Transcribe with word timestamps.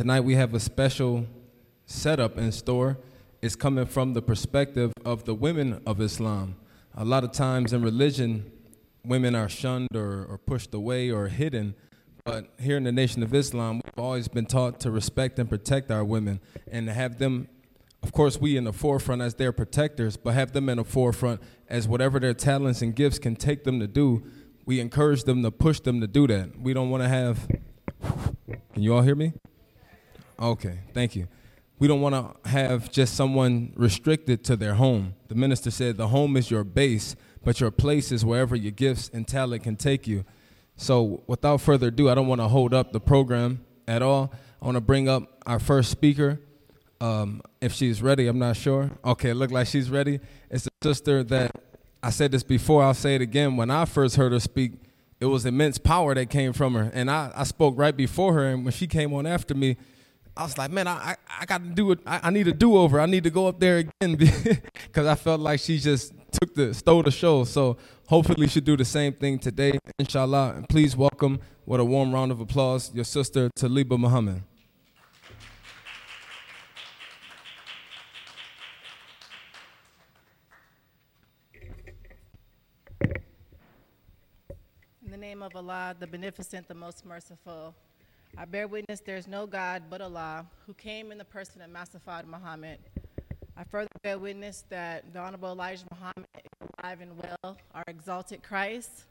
tonight 0.00 0.20
we 0.20 0.34
have 0.34 0.54
a 0.54 0.60
special 0.60 1.26
setup 1.84 2.38
in 2.38 2.50
store. 2.50 2.96
It's 3.42 3.54
coming 3.54 3.84
from 3.84 4.14
the 4.14 4.22
perspective 4.22 4.94
of 5.04 5.26
the 5.26 5.34
women 5.34 5.82
of 5.84 6.00
Islam. 6.00 6.56
A 6.94 7.04
lot 7.04 7.22
of 7.22 7.32
times 7.32 7.74
in 7.74 7.82
religion, 7.82 8.50
women 9.04 9.34
are 9.34 9.46
shunned 9.46 9.94
or, 9.94 10.24
or 10.24 10.38
pushed 10.38 10.72
away 10.72 11.10
or 11.10 11.28
hidden. 11.28 11.74
But 12.24 12.46
here 12.58 12.78
in 12.78 12.84
the 12.84 12.92
Nation 12.92 13.22
of 13.22 13.34
Islam, 13.34 13.82
we've 13.84 14.02
always 14.02 14.26
been 14.26 14.46
taught 14.46 14.80
to 14.80 14.90
respect 14.90 15.38
and 15.38 15.50
protect 15.50 15.90
our 15.90 16.02
women 16.02 16.40
and 16.72 16.86
to 16.86 16.94
have 16.94 17.18
them, 17.18 17.50
of 18.02 18.10
course, 18.10 18.40
we 18.40 18.56
in 18.56 18.64
the 18.64 18.72
forefront 18.72 19.20
as 19.20 19.34
their 19.34 19.52
protectors, 19.52 20.16
but 20.16 20.32
have 20.32 20.52
them 20.52 20.70
in 20.70 20.78
the 20.78 20.84
forefront 20.84 21.42
as 21.68 21.86
whatever 21.86 22.18
their 22.18 22.32
talents 22.32 22.80
and 22.80 22.96
gifts 22.96 23.18
can 23.18 23.36
take 23.36 23.64
them 23.64 23.78
to 23.80 23.86
do. 23.86 24.22
We 24.64 24.80
encourage 24.80 25.24
them 25.24 25.42
to 25.42 25.50
push 25.50 25.78
them 25.78 26.00
to 26.00 26.06
do 26.06 26.26
that. 26.28 26.58
We 26.58 26.72
don't 26.72 26.88
want 26.88 27.02
to 27.02 27.08
have. 27.10 27.46
Can 28.72 28.82
you 28.82 28.94
all 28.94 29.02
hear 29.02 29.14
me? 29.14 29.34
Okay, 30.40 30.78
thank 30.94 31.14
you. 31.14 31.28
We 31.78 31.86
don't 31.86 32.00
want 32.00 32.14
to 32.14 32.48
have 32.48 32.90
just 32.90 33.14
someone 33.14 33.72
restricted 33.76 34.42
to 34.44 34.56
their 34.56 34.74
home. 34.74 35.14
The 35.28 35.34
minister 35.34 35.70
said 35.70 35.96
the 35.96 36.08
home 36.08 36.36
is 36.36 36.50
your 36.50 36.64
base, 36.64 37.14
but 37.44 37.60
your 37.60 37.70
place 37.70 38.10
is 38.10 38.24
wherever 38.24 38.56
your 38.56 38.70
gifts 38.70 39.10
and 39.12 39.28
talent 39.28 39.64
can 39.64 39.76
take 39.76 40.06
you. 40.06 40.24
So, 40.76 41.22
without 41.26 41.60
further 41.60 41.88
ado, 41.88 42.08
I 42.08 42.14
don't 42.14 42.26
want 42.26 42.40
to 42.40 42.48
hold 42.48 42.72
up 42.72 42.92
the 42.92 43.00
program 43.00 43.64
at 43.86 44.00
all. 44.00 44.32
I 44.62 44.64
want 44.64 44.76
to 44.76 44.80
bring 44.80 45.08
up 45.08 45.42
our 45.46 45.58
first 45.58 45.90
speaker. 45.90 46.40
Um, 47.02 47.42
if 47.60 47.72
she's 47.72 48.02
ready, 48.02 48.26
I'm 48.26 48.38
not 48.38 48.56
sure. 48.56 48.90
Okay, 49.04 49.34
look 49.34 49.50
like 49.50 49.66
she's 49.66 49.90
ready. 49.90 50.20
It's 50.50 50.66
a 50.66 50.70
sister 50.82 51.22
that 51.24 51.54
I 52.02 52.10
said 52.10 52.32
this 52.32 52.42
before, 52.42 52.82
I'll 52.82 52.94
say 52.94 53.14
it 53.14 53.20
again. 53.20 53.56
When 53.56 53.70
I 53.70 53.84
first 53.84 54.16
heard 54.16 54.32
her 54.32 54.40
speak, 54.40 54.72
it 55.18 55.26
was 55.26 55.44
immense 55.44 55.76
power 55.76 56.14
that 56.14 56.30
came 56.30 56.54
from 56.54 56.74
her. 56.74 56.90
And 56.94 57.10
I, 57.10 57.30
I 57.34 57.44
spoke 57.44 57.74
right 57.76 57.94
before 57.94 58.32
her, 58.34 58.48
and 58.48 58.64
when 58.64 58.72
she 58.72 58.86
came 58.86 59.12
on 59.12 59.26
after 59.26 59.54
me, 59.54 59.76
I 60.36 60.44
was 60.44 60.56
like, 60.56 60.70
man, 60.70 60.86
I, 60.86 60.92
I, 60.92 61.16
I 61.40 61.44
got 61.46 61.62
to 61.62 61.68
do 61.70 61.90
it. 61.92 61.98
I, 62.06 62.30
need 62.30 62.46
a 62.48 62.52
do 62.52 62.76
over. 62.76 63.00
I 63.00 63.06
need 63.06 63.24
to 63.24 63.30
go 63.30 63.48
up 63.48 63.58
there 63.58 63.78
again 63.78 64.16
because 64.86 65.06
I 65.06 65.14
felt 65.14 65.40
like 65.40 65.60
she 65.60 65.78
just 65.78 66.12
took 66.32 66.54
the 66.54 66.72
stole 66.72 67.02
the 67.02 67.10
show. 67.10 67.44
So 67.44 67.76
hopefully 68.06 68.46
she'll 68.46 68.62
do 68.62 68.76
the 68.76 68.84
same 68.84 69.12
thing 69.12 69.38
today, 69.38 69.78
inshallah. 69.98 70.54
And 70.56 70.68
please 70.68 70.96
welcome 70.96 71.40
with 71.66 71.80
a 71.80 71.84
warm 71.84 72.12
round 72.14 72.30
of 72.32 72.40
applause 72.40 72.94
your 72.94 73.04
sister 73.04 73.50
Talibah 73.56 73.98
Muhammad. 73.98 74.42
In 85.04 85.10
the 85.10 85.16
name 85.16 85.42
of 85.42 85.56
Allah, 85.56 85.96
the 85.98 86.06
beneficent, 86.06 86.68
the 86.68 86.74
most 86.74 87.04
merciful. 87.04 87.74
I 88.36 88.44
bear 88.44 88.68
witness 88.68 89.00
there 89.00 89.16
is 89.16 89.26
no 89.26 89.46
God 89.46 89.84
but 89.90 90.00
Allah, 90.00 90.46
who 90.66 90.74
came 90.74 91.12
in 91.12 91.18
the 91.18 91.24
person 91.24 91.60
of 91.62 91.70
Master 91.70 92.00
Fard 92.06 92.26
Muhammad. 92.26 92.78
I 93.56 93.64
further 93.64 93.88
bear 94.02 94.18
witness 94.18 94.64
that 94.70 95.12
the 95.12 95.18
Honorable 95.18 95.52
Elijah 95.52 95.84
Muhammad 95.90 96.26
is 96.36 96.68
alive 96.82 97.00
and 97.00 97.12
well, 97.18 97.56
our 97.74 97.84
exalted 97.86 98.42
Christ, 98.42 99.04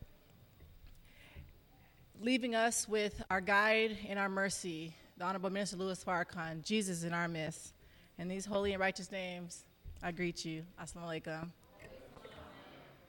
leaving 2.22 2.56
us 2.56 2.88
with 2.88 3.22
our 3.30 3.42
guide 3.42 3.98
and 4.08 4.17
our 4.17 4.30
mercy, 4.30 4.94
the 5.17 5.26
Honorable 5.26 5.50
Minister 5.50 5.78
Louis 5.78 6.04
Farrakhan, 6.04 6.64
Jesus 6.64 7.04
in 7.04 7.14
our 7.14 7.28
midst. 7.28 7.73
In 8.17 8.28
these 8.28 8.45
holy 8.45 8.73
and 8.73 8.81
righteous 8.81 9.11
names, 9.11 9.64
I 10.02 10.11
greet 10.11 10.44
you. 10.44 10.64
Assalamu 10.81 11.22
alaikum. 11.22 11.50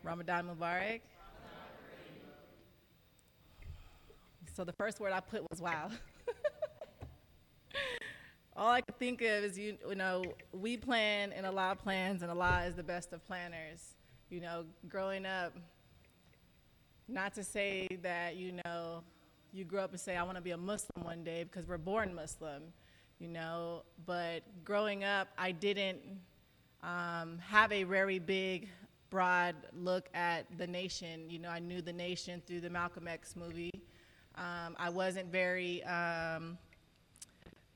Ramadan 0.03 0.49
Mubarak. 0.49 1.01
So 4.61 4.65
the 4.65 4.75
first 4.75 5.01
word 5.01 5.15
I 5.15 5.21
put 5.21 5.41
was 5.51 5.63
wow. 5.63 5.89
All 8.55 8.69
I 8.69 8.83
could 8.83 8.99
think 8.99 9.23
of 9.23 9.43
is 9.43 9.59
you, 9.59 9.79
you 9.89 9.95
know, 9.95 10.23
we 10.53 10.77
plan 10.77 11.33
and 11.33 11.47
Allah 11.47 11.79
plans, 11.83 12.21
and 12.21 12.31
Allah 12.31 12.65
is 12.67 12.75
the 12.75 12.83
best 12.83 13.15
of 13.15 13.25
planners. 13.25 13.95
You 14.29 14.43
know, 14.43 14.67
growing 14.87 15.25
up, 15.25 15.57
not 17.09 17.33
to 17.37 17.43
say 17.43 17.89
that, 18.03 18.37
you 18.37 18.61
know, 18.67 19.03
you 19.51 19.65
grow 19.65 19.83
up 19.83 19.93
and 19.93 19.99
say, 19.99 20.19
I 20.19 20.23
want 20.25 20.37
to 20.37 20.43
be 20.43 20.51
a 20.51 20.59
Muslim 20.59 21.07
one 21.07 21.25
day 21.25 21.45
because 21.45 21.67
we're 21.67 21.79
born 21.79 22.15
Muslim, 22.15 22.65
you 23.19 23.29
know, 23.29 23.85
but 24.05 24.43
growing 24.63 25.05
up, 25.05 25.29
I 25.39 25.53
didn't 25.53 26.01
um, 26.83 27.39
have 27.49 27.73
a 27.73 27.85
very 27.85 28.19
big, 28.19 28.69
broad 29.09 29.57
look 29.73 30.11
at 30.13 30.45
the 30.59 30.67
nation. 30.67 31.31
You 31.31 31.39
know, 31.39 31.49
I 31.49 31.61
knew 31.61 31.81
the 31.81 31.95
nation 31.95 32.43
through 32.47 32.61
the 32.61 32.69
Malcolm 32.69 33.09
X 33.09 33.37
movie. 33.37 33.71
Um, 34.37 34.77
I 34.79 34.89
wasn't 34.89 35.31
very 35.31 35.83
um, 35.85 36.57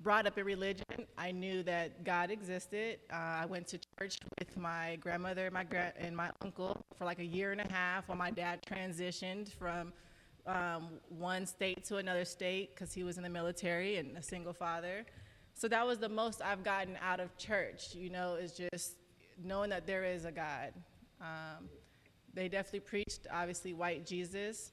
brought 0.00 0.26
up 0.26 0.38
in 0.38 0.44
religion. 0.44 0.84
I 1.19 1.32
knew 1.32 1.62
that 1.65 2.04
God 2.04 2.31
existed. 2.31 2.98
Uh, 3.12 3.16
I 3.16 3.47
went 3.47 3.66
to 3.69 3.78
church 3.98 4.19
with 4.38 4.56
my 4.56 4.97
grandmother 5.00 5.50
my 5.50 5.64
gra- 5.64 5.93
and 5.98 6.16
my 6.16 6.31
uncle 6.43 6.81
for 6.98 7.04
like 7.04 7.19
a 7.19 7.25
year 7.25 7.53
and 7.53 7.60
a 7.60 7.72
half 7.72 8.09
while 8.09 8.19
my 8.19 8.31
dad 8.31 8.60
transitioned 8.62 9.53
from 9.53 9.93
um, 10.47 10.88
one 11.09 11.47
state 11.47 11.84
to 11.84 11.97
another 11.97 12.25
state 12.25 12.75
because 12.75 12.93
he 12.93 13.03
was 13.03 13.16
in 13.16 13.22
the 13.22 13.31
military 13.31 13.97
and 13.97 14.16
a 14.16 14.22
single 14.22 14.53
father. 14.53 15.06
So 15.54 15.69
that 15.69 15.87
was 15.87 15.98
the 15.98 16.09
most 16.09 16.43
I've 16.43 16.64
gotten 16.64 16.98
out 17.00 17.20
of 17.20 17.37
church, 17.38 17.94
you 17.94 18.10
know, 18.10 18.34
is 18.34 18.53
just 18.53 18.97
knowing 19.43 19.70
that 19.70 19.87
there 19.87 20.04
is 20.04 20.25
a 20.25 20.32
God. 20.32 20.72
Um, 21.20 21.69
they 22.34 22.48
definitely 22.48 22.81
preached, 22.81 23.26
obviously, 23.32 23.72
white 23.72 24.04
Jesus. 24.04 24.72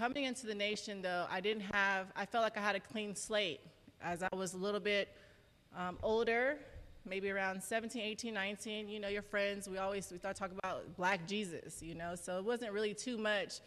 Coming 0.00 0.24
into 0.24 0.46
the 0.46 0.54
nation, 0.54 1.02
though, 1.02 1.26
I 1.30 1.42
didn't 1.42 1.64
have, 1.74 2.06
I 2.16 2.24
felt 2.24 2.42
like 2.42 2.56
I 2.56 2.62
had 2.62 2.74
a 2.74 2.80
clean 2.80 3.14
slate. 3.14 3.60
As 4.02 4.22
I 4.22 4.34
was 4.34 4.54
a 4.54 4.56
little 4.56 4.80
bit 4.80 5.10
um, 5.76 5.98
older, 6.02 6.56
maybe 7.04 7.28
around 7.28 7.62
17, 7.62 8.00
18, 8.00 8.32
19, 8.32 8.88
you 8.88 8.98
know, 8.98 9.08
your 9.08 9.20
friends, 9.20 9.68
we 9.68 9.76
always, 9.76 10.10
we 10.10 10.16
start 10.16 10.36
talking 10.36 10.56
about 10.64 10.96
black 10.96 11.28
Jesus, 11.28 11.82
you 11.82 11.94
know, 11.94 12.14
so 12.14 12.38
it 12.38 12.44
wasn't 12.46 12.72
really 12.72 12.94
too 12.94 13.18
much 13.18 13.60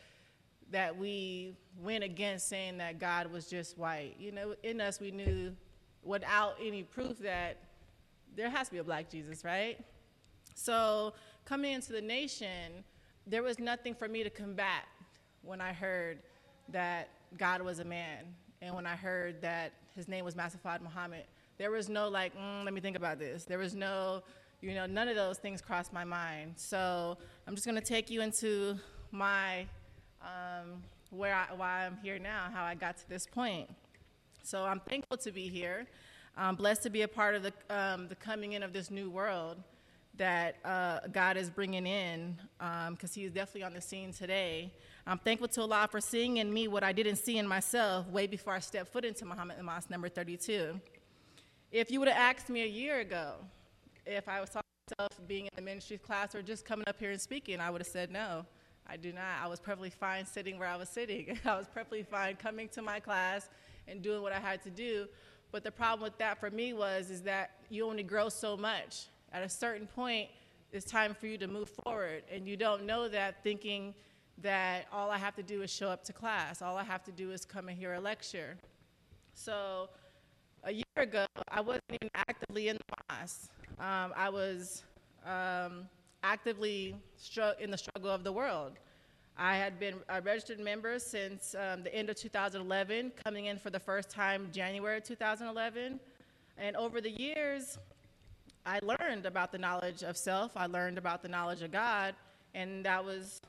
that 0.72 0.98
we 0.98 1.56
went 1.84 2.04
against 2.04 2.50
saying 2.50 2.80
that 2.80 2.98
God 2.98 3.32
was 3.32 3.48
just 3.48 3.78
white. 3.78 4.16
You 4.18 4.32
know, 4.32 4.56
in 4.64 4.82
us, 4.82 5.00
we 5.00 5.12
knew 5.12 5.56
without 6.02 6.56
any 6.60 6.82
proof 6.82 7.20
that 7.20 7.58
there 8.36 8.50
has 8.50 8.70
to 8.70 8.74
be 8.74 8.80
a 8.80 8.84
black 8.84 9.08
Jesus, 9.08 9.46
right? 9.46 9.78
So 10.56 11.14
coming 11.46 11.74
into 11.74 11.92
the 11.92 12.02
nation, 12.02 12.84
there 13.28 13.44
was 13.44 13.60
nothing 13.60 13.94
for 13.94 14.08
me 14.08 14.24
to 14.24 14.32
combat 14.32 14.86
when 15.44 15.62
I 15.62 15.74
heard 15.74 16.20
that 16.70 17.10
God 17.38 17.62
was 17.62 17.80
a 17.80 17.86
man 17.86 18.26
and 18.62 18.74
when 18.74 18.86
I 18.86 18.96
heard 18.96 19.42
that 19.42 19.74
his 19.96 20.08
name 20.08 20.26
was 20.26 20.36
Master 20.36 20.58
Fard 20.64 20.82
Muhammad. 20.82 21.26
There 21.58 21.70
was 21.70 21.90
no 21.90 22.10
like, 22.10 22.36
mm, 22.36 22.64
let 22.64 22.74
me 22.74 22.82
think 22.82 22.98
about 22.98 23.20
this. 23.20 23.44
There 23.44 23.60
was 23.60 23.76
no, 23.76 24.24
you 24.62 24.74
know, 24.74 24.86
none 24.86 25.08
of 25.08 25.16
those 25.16 25.38
things 25.38 25.62
crossed 25.62 25.94
my 25.94 26.04
mind. 26.04 26.54
So 26.56 27.18
I'm 27.46 27.56
just 27.56 27.68
gonna 27.68 27.82
take 27.82 28.10
you 28.10 28.22
into 28.22 28.78
my, 29.12 29.68
um, 30.22 30.82
where 31.12 31.36
I, 31.36 31.54
why 31.54 31.86
I'm 31.86 31.98
here 32.02 32.18
now, 32.18 32.50
how 32.52 32.64
I 32.64 32.74
got 32.74 32.98
to 32.98 33.10
this 33.10 33.28
point. 33.28 33.70
So 34.44 34.64
I'm 34.64 34.80
thankful 34.80 35.18
to 35.18 35.32
be 35.32 35.48
here. 35.48 35.86
I'm 36.36 36.56
blessed 36.56 36.84
to 36.84 36.90
be 36.90 37.04
a 37.04 37.08
part 37.08 37.36
of 37.36 37.44
the, 37.44 37.54
um, 37.70 38.08
the 38.08 38.16
coming 38.16 38.54
in 38.54 38.64
of 38.64 38.74
this 38.74 38.90
new 38.90 39.10
world 39.10 39.58
that 40.16 40.56
uh, 40.66 41.00
God 41.12 41.38
is 41.38 41.50
bringing 41.50 41.86
in 41.86 42.38
because 42.58 42.88
um, 42.90 43.14
He 43.14 43.26
is 43.26 43.32
definitely 43.32 43.64
on 43.64 43.74
the 43.74 43.82
scene 43.82 44.12
today. 44.14 44.72
I'm 45.06 45.18
thankful 45.18 45.50
to 45.50 45.62
Allah 45.62 45.90
for 45.92 46.00
seeing 46.00 46.38
in 46.38 46.54
me 46.54 46.70
what 46.70 46.82
I 46.82 46.94
didn't 46.94 47.18
see 47.18 47.38
in 47.38 47.46
myself 47.46 48.08
way 48.08 48.26
before 48.26 48.54
I 48.54 48.60
stepped 48.60 48.94
foot 48.94 49.04
into 49.04 49.26
Muhammad 49.26 49.62
Mosque 49.62 49.90
number 49.90 50.08
32. 50.08 50.80
If 51.74 51.92
you 51.92 52.00
would 52.00 52.08
have 52.08 52.18
asked 52.18 52.50
me 52.50 52.64
a 52.64 52.68
year 52.68 53.02
ago 53.02 53.34
if 54.06 54.30
I 54.30 54.38
talking 54.46 54.62
myself 54.98 55.20
being 55.28 55.44
in 55.44 55.52
the 55.58 55.62
ministry 55.62 55.98
class 55.98 56.34
or 56.34 56.42
just 56.42 56.64
coming 56.64 56.88
up 56.88 56.98
here 57.00 57.12
and 57.12 57.20
speaking, 57.20 57.60
I 57.60 57.70
would 57.70 57.82
have 57.82 57.88
said 57.88 58.12
no. 58.12 58.46
I 58.88 58.96
do 58.96 59.12
not. 59.12 59.24
I 59.44 59.48
was 59.48 59.60
perfectly 59.60 59.90
fine 59.90 60.26
sitting 60.26 60.58
where 60.58 60.70
I 60.70 60.78
was 60.78 60.88
sitting. 60.88 61.38
I 61.46 61.58
was 61.58 61.68
perfectly 61.68 62.04
fine 62.04 62.38
coming 62.38 62.70
to 62.70 62.82
my 62.82 63.02
class 63.02 63.50
and 63.90 64.02
doing 64.02 64.22
what 64.22 64.32
I 64.32 64.40
had 64.40 64.64
to 64.64 64.70
do. 64.70 65.08
But 65.52 65.66
the 65.66 65.72
problem 65.72 66.04
with 66.04 66.18
that 66.20 66.40
for 66.40 66.50
me 66.50 66.72
was 66.72 67.10
is 67.10 67.22
that 67.24 67.52
you 67.70 67.86
only 67.86 68.04
grow 68.04 68.30
so 68.30 68.56
much. 68.56 69.08
At 69.34 69.44
a 69.44 69.50
certain 69.50 69.86
point, 69.86 70.30
it's 70.72 70.90
time 70.90 71.14
for 71.14 71.28
you 71.28 71.38
to 71.40 71.48
move 71.48 71.70
forward, 71.84 72.24
and 72.32 72.48
you 72.48 72.56
don't 72.56 72.86
know 72.86 73.10
that 73.10 73.44
thinking 73.44 73.94
that 74.42 74.88
all 74.92 75.10
I 75.10 75.18
have 75.18 75.36
to 75.36 75.44
do 75.44 75.62
is 75.62 75.72
show 75.72 75.90
up 75.90 76.04
to 76.06 76.14
class. 76.14 76.62
All 76.62 76.78
I 76.78 76.84
have 76.84 77.04
to 77.06 77.12
do 77.12 77.32
is 77.32 77.46
come 77.46 77.70
and 77.70 77.78
hear 77.78 77.94
a 77.94 78.00
lecture. 78.00 78.58
So 79.34 79.90
a 80.64 80.72
year 80.72 80.84
ago, 80.98 81.26
I 81.50 81.62
wasn't 81.62 81.84
even 81.90 82.10
actively 82.16 82.70
in 82.70 82.78
the 82.78 82.96
mosque. 83.10 83.50
Um, 83.80 84.14
I 84.16 84.30
was 84.30 84.84
um, 85.26 85.88
actively 86.24 86.96
in 87.60 87.72
the 87.72 87.78
struggle 87.78 88.10
of 88.10 88.24
the 88.24 88.32
world. 88.32 88.74
I 89.38 89.56
had 89.56 89.80
been 89.80 89.96
a 90.10 90.22
registered 90.22 90.60
member 90.60 91.00
since 91.00 91.56
um, 91.56 91.84
the 91.84 91.94
end 91.94 92.10
of 92.10 92.16
2011, 92.16 93.12
coming 93.24 93.46
in 93.46 93.58
for 93.58 93.72
the 93.72 93.80
first 93.80 94.10
time 94.10 94.50
January 94.52 95.02
2011. 95.02 96.00
And 96.58 96.76
over 96.76 97.02
the 97.02 97.10
years, 97.10 97.80
I 98.66 98.80
learned 98.84 99.26
about 99.26 99.52
the 99.52 99.58
knowledge 99.58 100.04
of 100.04 100.18
self, 100.18 100.56
I 100.56 100.68
learned 100.68 100.98
about 100.98 101.24
the 101.24 101.28
knowledge 101.28 101.64
of 101.64 101.72
God, 101.72 102.14
and 102.54 102.86
that 102.86 103.04
was 103.04 103.42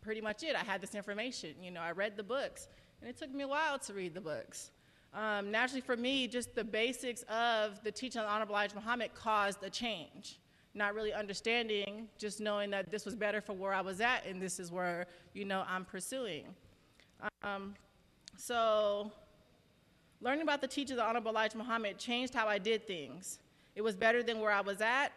pretty 0.00 0.20
much 0.20 0.42
it. 0.42 0.54
I 0.56 0.64
had 0.64 0.80
this 0.80 0.94
information. 0.94 1.54
You 1.62 1.70
know, 1.70 1.80
I 1.80 1.92
read 1.92 2.16
the 2.16 2.22
books, 2.22 2.68
and 3.00 3.08
it 3.08 3.16
took 3.16 3.32
me 3.32 3.44
a 3.44 3.48
while 3.48 3.78
to 3.80 3.92
read 3.92 4.14
the 4.14 4.20
books. 4.20 4.70
Um, 5.14 5.50
naturally, 5.50 5.80
for 5.80 5.96
me, 5.96 6.28
just 6.28 6.54
the 6.54 6.64
basics 6.64 7.22
of 7.22 7.82
the 7.82 7.90
teaching 7.90 8.20
of 8.20 8.26
the 8.26 8.32
Honorable 8.32 8.54
Elijah 8.54 8.74
Muhammad 8.74 9.14
caused 9.14 9.62
a 9.62 9.70
change. 9.70 10.38
Not 10.74 10.94
really 10.94 11.12
understanding, 11.12 12.08
just 12.18 12.40
knowing 12.40 12.70
that 12.70 12.90
this 12.90 13.04
was 13.04 13.16
better 13.16 13.40
for 13.40 13.54
where 13.54 13.72
I 13.72 13.80
was 13.80 14.00
at, 14.00 14.26
and 14.26 14.40
this 14.40 14.60
is 14.60 14.70
where 14.70 15.06
you 15.32 15.44
know 15.44 15.64
I'm 15.66 15.84
pursuing. 15.84 16.44
Um, 17.42 17.74
so, 18.36 19.10
learning 20.20 20.42
about 20.42 20.60
the 20.60 20.68
teaching 20.68 20.92
of 20.92 20.98
the 20.98 21.04
Honorable 21.04 21.30
Elijah 21.30 21.56
Muhammad 21.56 21.98
changed 21.98 22.34
how 22.34 22.46
I 22.46 22.58
did 22.58 22.86
things. 22.86 23.38
It 23.74 23.82
was 23.82 23.96
better 23.96 24.22
than 24.22 24.40
where 24.40 24.52
I 24.52 24.60
was 24.60 24.80
at 24.80 25.12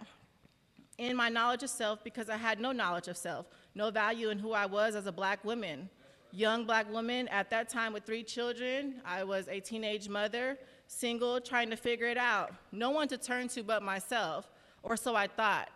in 0.98 1.16
my 1.16 1.30
knowledge 1.30 1.64
of 1.64 1.70
self 1.70 2.04
because 2.04 2.30
I 2.30 2.38
had 2.38 2.60
no 2.60 2.72
knowledge 2.72 3.08
of 3.08 3.18
self, 3.18 3.48
no 3.76 3.92
value 3.92 4.30
in 4.30 4.40
who 4.40 4.52
I 4.52 4.66
was 4.66 4.96
as 4.96 5.06
a 5.08 5.12
black 5.12 5.44
woman 5.44 5.90
young 6.32 6.66
black 6.66 6.92
woman 6.92 7.28
at 7.28 7.50
that 7.50 7.70
time 7.70 7.94
with 7.94 8.06
three 8.06 8.24
children. 8.24 8.96
I 9.06 9.24
was 9.24 9.48
a 9.48 9.60
teenage 9.60 10.10
mother, 10.10 10.58
single, 10.88 11.40
trying 11.40 11.70
to 11.70 11.76
figure 11.76 12.08
it 12.08 12.18
out. 12.18 12.54
No 12.72 12.92
one 12.92 13.08
to 13.10 13.18
turn 13.18 13.48
to 13.50 13.64
but 13.64 13.84
myself, 13.84 14.50
or 14.84 14.96
so 14.96 15.16
I 15.16 15.28
thought. 15.28 15.70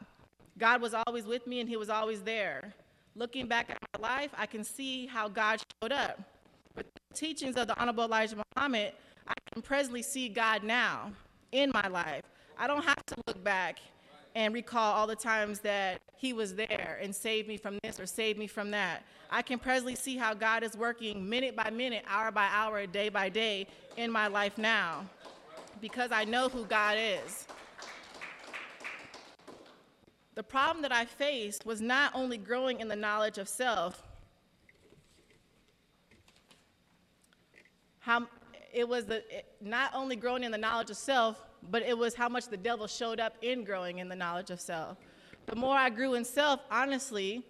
God 0.58 0.82
was 0.82 0.94
always 0.94 1.26
with 1.26 1.46
me 1.48 1.60
and 1.60 1.70
He 1.70 1.78
was 1.78 1.90
always 1.90 2.22
there. 2.22 2.74
Looking 3.16 3.48
back 3.48 3.70
at 3.70 3.78
my 3.94 4.08
life, 4.10 4.32
I 4.38 4.46
can 4.46 4.64
see 4.64 5.08
how 5.08 5.28
God 5.28 5.62
showed 5.82 5.92
up. 5.92 6.20
With 6.76 6.88
the 6.94 7.16
teachings 7.16 7.56
of 7.56 7.68
the 7.68 7.80
Honorable 7.80 8.06
Elijah 8.06 8.38
Muhammad, 8.56 8.94
I 9.28 9.34
can 9.52 9.62
presently 9.62 10.02
see 10.02 10.30
God 10.30 10.64
now 10.64 11.12
in 11.52 11.72
my 11.74 11.88
life. 11.88 12.24
I 12.58 12.68
don't 12.68 12.84
have 12.84 13.06
to 13.08 13.16
look 13.28 13.44
back 13.44 13.80
and 14.36 14.54
recall 14.54 14.94
all 14.94 15.08
the 15.08 15.16
times 15.16 15.60
that 15.62 16.02
He 16.16 16.34
was 16.34 16.54
there 16.54 17.00
and 17.02 17.16
saved 17.16 17.48
me 17.48 17.58
from 17.58 17.80
this 17.84 18.00
or 18.00 18.06
saved 18.06 18.38
me 18.38 18.48
from 18.48 18.70
that. 18.72 19.04
I 19.32 19.42
can 19.42 19.58
presently 19.58 19.96
see 19.96 20.18
how 20.18 20.34
God 20.34 20.62
is 20.62 20.78
working 20.78 21.28
minute 21.28 21.56
by 21.56 21.70
minute, 21.72 22.04
hour 22.08 22.32
by 22.32 22.48
hour, 22.52 22.86
day 22.86 23.10
by 23.10 23.30
day 23.30 23.68
in 23.98 24.12
my 24.12 24.28
life 24.28 24.58
now 24.58 25.06
because 25.82 26.12
I 26.12 26.24
know 26.24 26.50
who 26.50 26.66
God 26.66 26.98
is. 27.00 27.48
The 30.36 30.44
problem 30.44 30.82
that 30.82 30.92
I 30.92 31.06
faced 31.06 31.66
was 31.66 31.82
not 31.82 32.12
only 32.14 32.38
growing 32.38 32.80
in 32.82 32.88
the 32.88 32.96
knowledge 32.96 33.38
of 33.38 33.48
self, 33.48 34.04
how 38.00 38.28
it 38.76 38.88
was 38.88 39.06
the, 39.06 39.24
it, 39.36 39.46
not 39.62 39.92
only 39.96 40.18
growing 40.18 40.44
in 40.44 40.52
the 40.52 40.58
knowledge 40.58 40.90
of 40.90 40.98
self, 40.98 41.42
but 41.72 41.82
it 41.82 41.98
was 41.98 42.14
how 42.14 42.28
much 42.28 42.50
the 42.50 42.58
devil 42.58 42.88
showed 42.88 43.20
up 43.20 43.36
in 43.42 43.64
growing 43.64 44.00
in 44.00 44.10
the 44.10 44.16
knowledge 44.16 44.52
of 44.52 44.60
self. 44.60 44.98
The 45.46 45.56
more 45.56 45.76
I 45.76 45.90
grew 45.90 46.16
in 46.16 46.26
self, 46.26 46.60
honestly, 46.70 47.44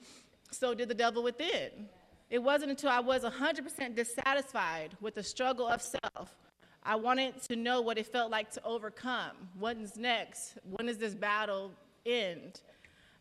so 0.52 0.76
did 0.76 0.88
the 0.88 0.96
devil 0.96 1.24
within. 1.24 1.90
It 2.30 2.42
wasn't 2.42 2.72
until 2.72 2.90
I 2.90 3.00
was 3.00 3.24
100% 3.24 3.96
dissatisfied 3.96 4.96
with 5.02 5.16
the 5.16 5.24
struggle 5.24 5.68
of 5.68 5.82
self. 5.82 6.36
I 6.84 6.96
wanted 6.96 7.42
to 7.44 7.56
know 7.56 7.82
what 7.82 7.98
it 7.98 8.06
felt 8.06 8.30
like 8.30 8.52
to 8.52 8.64
overcome. 8.64 9.32
What's 9.58 9.98
next? 9.98 10.60
When 10.70 10.86
does 10.86 11.00
this 11.00 11.16
battle 11.16 11.72
end? 12.06 12.62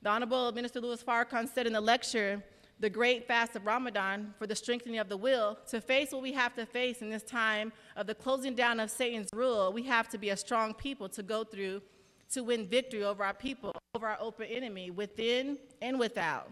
The 0.02 0.10
Honorable 0.10 0.52
Minister 0.52 0.80
Louis 0.80 1.02
Farrakhan 1.02 1.48
said 1.48 1.66
in 1.66 1.72
the 1.72 1.80
lecture, 1.80 2.42
The 2.80 2.90
Great 2.90 3.26
Fast 3.26 3.54
of 3.56 3.66
Ramadan 3.66 4.34
for 4.38 4.46
the 4.46 4.54
strengthening 4.54 4.98
of 4.98 5.08
the 5.08 5.16
will, 5.16 5.58
to 5.68 5.80
face 5.80 6.12
what 6.12 6.22
we 6.22 6.32
have 6.32 6.54
to 6.56 6.66
face 6.66 7.02
in 7.02 7.08
this 7.08 7.22
time 7.22 7.72
of 7.96 8.06
the 8.06 8.14
closing 8.14 8.54
down 8.54 8.80
of 8.80 8.90
Satan's 8.90 9.28
rule, 9.32 9.72
we 9.72 9.84
have 9.84 10.08
to 10.08 10.18
be 10.18 10.30
a 10.30 10.36
strong 10.36 10.74
people 10.74 11.08
to 11.10 11.22
go 11.22 11.44
through 11.44 11.80
to 12.32 12.42
win 12.42 12.66
victory 12.66 13.04
over 13.04 13.24
our 13.24 13.34
people, 13.34 13.72
over 13.94 14.08
our 14.08 14.18
open 14.20 14.46
enemy, 14.46 14.90
within 14.90 15.56
and 15.80 15.98
without. 15.98 16.50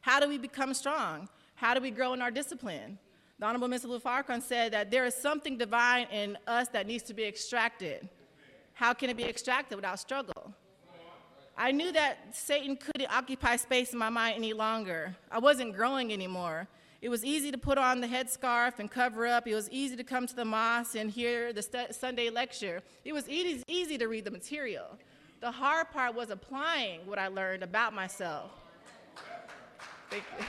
How 0.00 0.18
do 0.18 0.28
we 0.28 0.36
become 0.36 0.74
strong? 0.74 1.28
How 1.54 1.74
do 1.74 1.80
we 1.80 1.90
grow 1.90 2.12
in 2.12 2.22
our 2.22 2.30
discipline? 2.30 2.98
The 3.38 3.46
Honorable 3.46 3.68
Mr. 3.68 4.00
Farrakhan 4.02 4.42
said 4.42 4.72
that 4.72 4.90
there 4.90 5.06
is 5.06 5.14
something 5.14 5.56
divine 5.56 6.06
in 6.12 6.36
us 6.46 6.68
that 6.68 6.86
needs 6.86 7.04
to 7.04 7.14
be 7.14 7.24
extracted. 7.24 8.08
How 8.72 8.94
can 8.94 9.10
it 9.10 9.16
be 9.16 9.24
extracted 9.24 9.76
without 9.76 10.00
struggle? 10.00 10.54
I 11.60 11.72
knew 11.72 11.92
that 11.92 12.34
Satan 12.34 12.74
couldn't 12.74 13.12
occupy 13.12 13.56
space 13.56 13.92
in 13.92 13.98
my 13.98 14.08
mind 14.08 14.36
any 14.36 14.54
longer. 14.54 15.14
I 15.30 15.38
wasn't 15.38 15.76
growing 15.76 16.10
anymore. 16.10 16.66
It 17.02 17.10
was 17.10 17.22
easy 17.22 17.50
to 17.50 17.58
put 17.58 17.76
on 17.76 18.00
the 18.00 18.06
headscarf 18.06 18.78
and 18.78 18.90
cover 18.90 19.26
up. 19.26 19.46
It 19.46 19.54
was 19.54 19.68
easy 19.70 19.94
to 19.96 20.02
come 20.02 20.26
to 20.26 20.34
the 20.34 20.46
mosque 20.46 20.96
and 20.96 21.10
hear 21.10 21.52
the 21.52 21.60
st- 21.60 21.94
Sunday 21.94 22.30
lecture. 22.30 22.80
It 23.04 23.12
was 23.12 23.28
easy, 23.28 23.62
easy 23.68 23.98
to 23.98 24.08
read 24.08 24.24
the 24.24 24.30
material. 24.30 24.98
The 25.40 25.50
hard 25.50 25.90
part 25.90 26.14
was 26.14 26.30
applying 26.30 27.00
what 27.04 27.18
I 27.18 27.28
learned 27.28 27.62
about 27.62 27.92
myself. 27.92 28.52
Thank 30.08 30.24
you. 30.38 30.46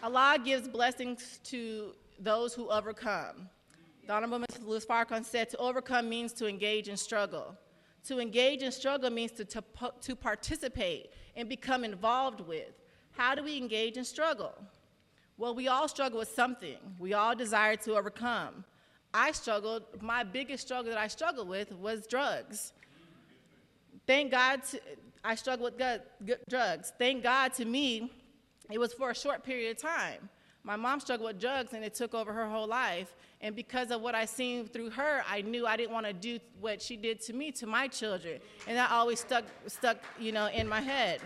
Allah 0.00 0.38
gives 0.44 0.68
blessings 0.68 1.40
to 1.44 1.94
those 2.20 2.54
who 2.54 2.68
overcome. 2.68 3.48
The 4.06 4.12
Honorable 4.12 4.38
Mr. 4.38 4.64
Louis 4.64 4.86
Farrakhan 4.86 5.24
said 5.24 5.50
to 5.50 5.56
overcome 5.56 6.08
means 6.08 6.32
to 6.34 6.46
engage 6.46 6.88
in 6.88 6.96
struggle. 6.96 7.56
To 8.08 8.18
engage 8.18 8.62
in 8.62 8.72
struggle 8.72 9.10
means 9.10 9.32
to, 9.32 9.44
to, 9.44 9.62
to 10.00 10.16
participate 10.16 11.10
and 11.36 11.48
become 11.48 11.84
involved 11.84 12.40
with. 12.40 12.72
How 13.12 13.34
do 13.34 13.44
we 13.44 13.56
engage 13.56 13.96
in 13.96 14.04
struggle? 14.04 14.54
Well, 15.38 15.54
we 15.54 15.68
all 15.68 15.88
struggle 15.88 16.18
with 16.18 16.28
something. 16.28 16.76
We 16.98 17.14
all 17.14 17.34
desire 17.34 17.76
to 17.76 17.94
overcome. 17.96 18.64
I 19.14 19.32
struggled, 19.32 19.82
my 20.00 20.24
biggest 20.24 20.66
struggle 20.66 20.90
that 20.92 20.98
I 20.98 21.06
struggled 21.08 21.48
with 21.48 21.72
was 21.72 22.06
drugs. 22.06 22.72
Thank 24.06 24.30
God, 24.30 24.62
to, 24.70 24.80
I 25.22 25.34
struggled 25.34 25.74
with 25.78 26.38
drugs. 26.48 26.92
Thank 26.98 27.22
God 27.22 27.52
to 27.54 27.64
me, 27.64 28.10
it 28.70 28.78
was 28.78 28.92
for 28.92 29.10
a 29.10 29.14
short 29.14 29.44
period 29.44 29.76
of 29.76 29.82
time. 29.82 30.28
My 30.64 30.76
mom 30.76 31.00
struggled 31.00 31.28
with 31.28 31.40
drugs 31.40 31.72
and 31.72 31.84
it 31.84 31.94
took 31.94 32.14
over 32.14 32.32
her 32.32 32.48
whole 32.48 32.68
life. 32.68 33.14
And 33.40 33.56
because 33.56 33.90
of 33.90 34.00
what 34.00 34.14
I 34.14 34.24
seen 34.24 34.68
through 34.68 34.90
her, 34.90 35.24
I 35.28 35.42
knew 35.42 35.66
I 35.66 35.76
didn't 35.76 35.92
want 35.92 36.06
to 36.06 36.12
do 36.12 36.38
what 36.60 36.80
she 36.80 36.96
did 36.96 37.20
to 37.22 37.32
me, 37.32 37.50
to 37.52 37.66
my 37.66 37.88
children. 37.88 38.40
And 38.68 38.76
that 38.76 38.92
always 38.92 39.18
stuck, 39.18 39.44
stuck, 39.66 39.98
you 40.20 40.30
know, 40.30 40.46
in 40.46 40.68
my 40.68 40.80
head. 40.80 41.20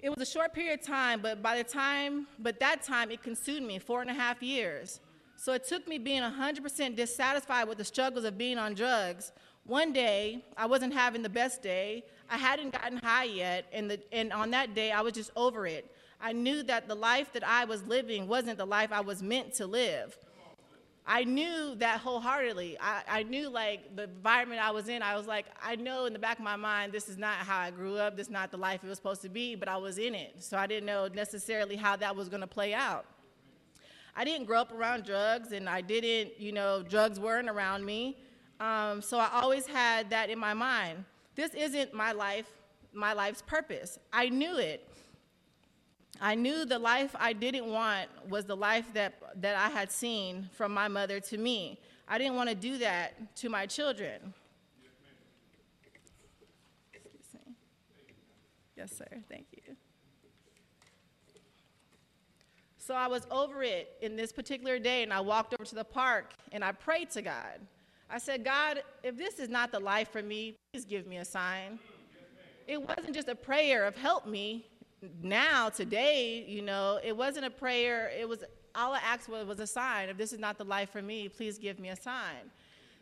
It 0.00 0.10
was 0.10 0.20
a 0.20 0.30
short 0.30 0.54
period 0.54 0.78
of 0.78 0.86
time, 0.86 1.20
but 1.20 1.42
by 1.42 1.56
the 1.56 1.64
time, 1.64 2.28
but 2.38 2.60
that 2.60 2.82
time 2.82 3.10
it 3.10 3.20
consumed 3.20 3.66
me, 3.66 3.80
four 3.80 4.00
and 4.00 4.08
a 4.08 4.14
half 4.14 4.40
years. 4.40 5.00
So 5.38 5.52
it 5.52 5.64
took 5.64 5.86
me 5.86 5.98
being 5.98 6.22
100% 6.22 6.96
dissatisfied 6.96 7.68
with 7.68 7.78
the 7.78 7.84
struggles 7.84 8.24
of 8.24 8.36
being 8.36 8.58
on 8.58 8.74
drugs. 8.74 9.30
One 9.66 9.92
day, 9.92 10.44
I 10.56 10.66
wasn't 10.66 10.92
having 10.92 11.22
the 11.22 11.28
best 11.28 11.62
day. 11.62 12.02
I 12.28 12.36
hadn't 12.36 12.72
gotten 12.72 12.98
high 12.98 13.24
yet, 13.24 13.66
and, 13.72 13.88
the, 13.88 14.00
and 14.12 14.32
on 14.32 14.50
that 14.50 14.74
day, 14.74 14.90
I 14.90 15.00
was 15.00 15.12
just 15.12 15.30
over 15.36 15.64
it. 15.64 15.94
I 16.20 16.32
knew 16.32 16.64
that 16.64 16.88
the 16.88 16.96
life 16.96 17.32
that 17.34 17.46
I 17.46 17.66
was 17.66 17.84
living 17.84 18.26
wasn't 18.26 18.58
the 18.58 18.66
life 18.66 18.90
I 18.90 19.00
was 19.00 19.22
meant 19.22 19.54
to 19.54 19.66
live. 19.68 20.18
I 21.06 21.22
knew 21.22 21.76
that 21.76 22.00
wholeheartedly. 22.00 22.76
I, 22.80 23.02
I 23.08 23.22
knew 23.22 23.48
like 23.48 23.94
the 23.94 24.04
environment 24.04 24.60
I 24.60 24.72
was 24.72 24.88
in, 24.88 25.02
I 25.02 25.16
was 25.16 25.28
like, 25.28 25.46
I 25.62 25.76
know 25.76 26.06
in 26.06 26.12
the 26.12 26.18
back 26.18 26.38
of 26.38 26.44
my 26.44 26.56
mind, 26.56 26.92
this 26.92 27.08
is 27.08 27.16
not 27.16 27.36
how 27.36 27.60
I 27.60 27.70
grew 27.70 27.96
up, 27.96 28.16
this 28.16 28.26
is 28.26 28.32
not 28.32 28.50
the 28.50 28.58
life 28.58 28.82
it 28.82 28.88
was 28.88 28.98
supposed 28.98 29.22
to 29.22 29.28
be, 29.28 29.54
but 29.54 29.68
I 29.68 29.76
was 29.76 29.98
in 29.98 30.16
it. 30.16 30.42
So 30.42 30.58
I 30.58 30.66
didn't 30.66 30.86
know 30.86 31.08
necessarily 31.14 31.76
how 31.76 31.94
that 31.96 32.16
was 32.16 32.28
gonna 32.28 32.48
play 32.48 32.74
out. 32.74 33.06
I 34.18 34.24
didn't 34.24 34.46
grow 34.46 34.58
up 34.60 34.72
around 34.72 35.04
drugs, 35.04 35.52
and 35.52 35.68
I 35.68 35.80
didn't, 35.80 36.40
you 36.40 36.50
know, 36.50 36.82
drugs 36.82 37.20
weren't 37.20 37.48
around 37.48 37.84
me. 37.84 38.16
Um, 38.58 39.00
so 39.00 39.16
I 39.16 39.28
always 39.32 39.64
had 39.64 40.10
that 40.10 40.28
in 40.28 40.40
my 40.40 40.54
mind. 40.54 41.04
This 41.36 41.54
isn't 41.54 41.94
my 41.94 42.10
life, 42.10 42.50
my 42.92 43.12
life's 43.12 43.42
purpose. 43.42 43.96
I 44.12 44.28
knew 44.28 44.58
it. 44.58 44.88
I 46.20 46.34
knew 46.34 46.64
the 46.64 46.80
life 46.80 47.14
I 47.16 47.32
didn't 47.32 47.66
want 47.66 48.08
was 48.28 48.44
the 48.44 48.56
life 48.56 48.92
that, 48.94 49.14
that 49.40 49.54
I 49.54 49.68
had 49.68 49.92
seen 49.92 50.50
from 50.52 50.74
my 50.74 50.88
mother 50.88 51.20
to 51.20 51.38
me. 51.38 51.78
I 52.08 52.18
didn't 52.18 52.34
want 52.34 52.48
to 52.48 52.56
do 52.56 52.76
that 52.78 53.36
to 53.36 53.48
my 53.48 53.66
children. 53.66 54.34
Yes, 58.76 58.96
sir. 58.96 59.06
Thank 59.28 59.46
you. 59.52 59.57
So 62.88 62.94
I 62.94 63.06
was 63.06 63.26
over 63.30 63.62
it 63.62 63.98
in 64.00 64.16
this 64.16 64.32
particular 64.32 64.78
day, 64.78 65.02
and 65.02 65.12
I 65.12 65.20
walked 65.20 65.52
over 65.52 65.62
to 65.62 65.74
the 65.74 65.84
park 65.84 66.32
and 66.52 66.64
I 66.64 66.72
prayed 66.72 67.10
to 67.10 67.20
God. 67.20 67.60
I 68.08 68.16
said, 68.16 68.46
God, 68.46 68.82
if 69.02 69.14
this 69.14 69.38
is 69.38 69.50
not 69.50 69.70
the 69.72 69.78
life 69.78 70.10
for 70.10 70.22
me, 70.22 70.56
please 70.72 70.86
give 70.86 71.06
me 71.06 71.18
a 71.18 71.24
sign. 71.26 71.78
It 72.66 72.80
wasn't 72.80 73.14
just 73.14 73.28
a 73.28 73.34
prayer 73.34 73.84
of 73.84 73.94
help 73.94 74.26
me 74.26 74.64
now, 75.22 75.68
today, 75.68 76.46
you 76.48 76.62
know, 76.62 76.98
it 77.04 77.14
wasn't 77.14 77.44
a 77.44 77.50
prayer. 77.50 78.10
It 78.18 78.26
was 78.26 78.42
all 78.74 78.94
I 78.94 79.00
asked 79.00 79.26
for 79.26 79.44
was 79.44 79.60
a 79.60 79.66
sign. 79.66 80.08
If 80.08 80.16
this 80.16 80.32
is 80.32 80.38
not 80.38 80.56
the 80.56 80.64
life 80.64 80.88
for 80.88 81.02
me, 81.02 81.28
please 81.28 81.58
give 81.58 81.78
me 81.78 81.90
a 81.90 81.96
sign. 81.96 82.50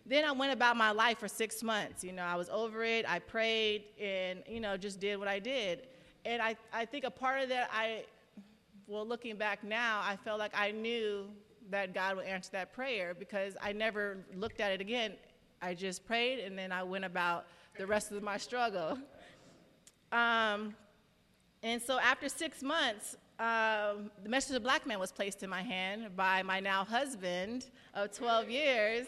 Then 0.04 0.24
I 0.24 0.32
went 0.32 0.52
about 0.52 0.76
my 0.76 0.90
life 0.90 1.18
for 1.18 1.28
six 1.28 1.62
months. 1.62 2.02
You 2.02 2.10
know, 2.10 2.24
I 2.24 2.34
was 2.34 2.48
over 2.48 2.82
it. 2.82 3.08
I 3.08 3.20
prayed 3.20 3.84
and, 4.02 4.42
you 4.48 4.58
know, 4.58 4.76
just 4.76 4.98
did 4.98 5.16
what 5.16 5.28
I 5.28 5.38
did. 5.38 5.86
And 6.24 6.42
I, 6.42 6.56
I 6.72 6.86
think 6.86 7.04
a 7.04 7.10
part 7.10 7.40
of 7.40 7.48
that, 7.50 7.70
I 7.72 8.02
well, 8.86 9.06
looking 9.06 9.36
back 9.36 9.64
now, 9.64 10.00
I 10.02 10.16
felt 10.16 10.38
like 10.38 10.52
I 10.54 10.70
knew 10.70 11.26
that 11.70 11.92
God 11.92 12.16
would 12.16 12.26
answer 12.26 12.50
that 12.52 12.72
prayer 12.72 13.14
because 13.18 13.56
I 13.60 13.72
never 13.72 14.18
looked 14.36 14.60
at 14.60 14.70
it 14.70 14.80
again. 14.80 15.14
I 15.60 15.74
just 15.74 16.06
prayed 16.06 16.40
and 16.40 16.56
then 16.56 16.70
I 16.70 16.84
went 16.84 17.04
about 17.04 17.46
the 17.76 17.86
rest 17.86 18.12
of 18.12 18.22
my 18.22 18.36
struggle. 18.36 18.98
Um, 20.12 20.76
and 21.62 21.82
so 21.82 21.98
after 21.98 22.28
six 22.28 22.62
months, 22.62 23.16
um, 23.40 24.10
the 24.22 24.28
message 24.28 24.56
of 24.56 24.62
black 24.62 24.86
man 24.86 25.00
was 25.00 25.10
placed 25.10 25.42
in 25.42 25.50
my 25.50 25.62
hand 25.62 26.16
by 26.16 26.42
my 26.42 26.60
now 26.60 26.84
husband 26.84 27.66
of 27.92 28.12
12 28.12 28.48
years. 28.48 29.06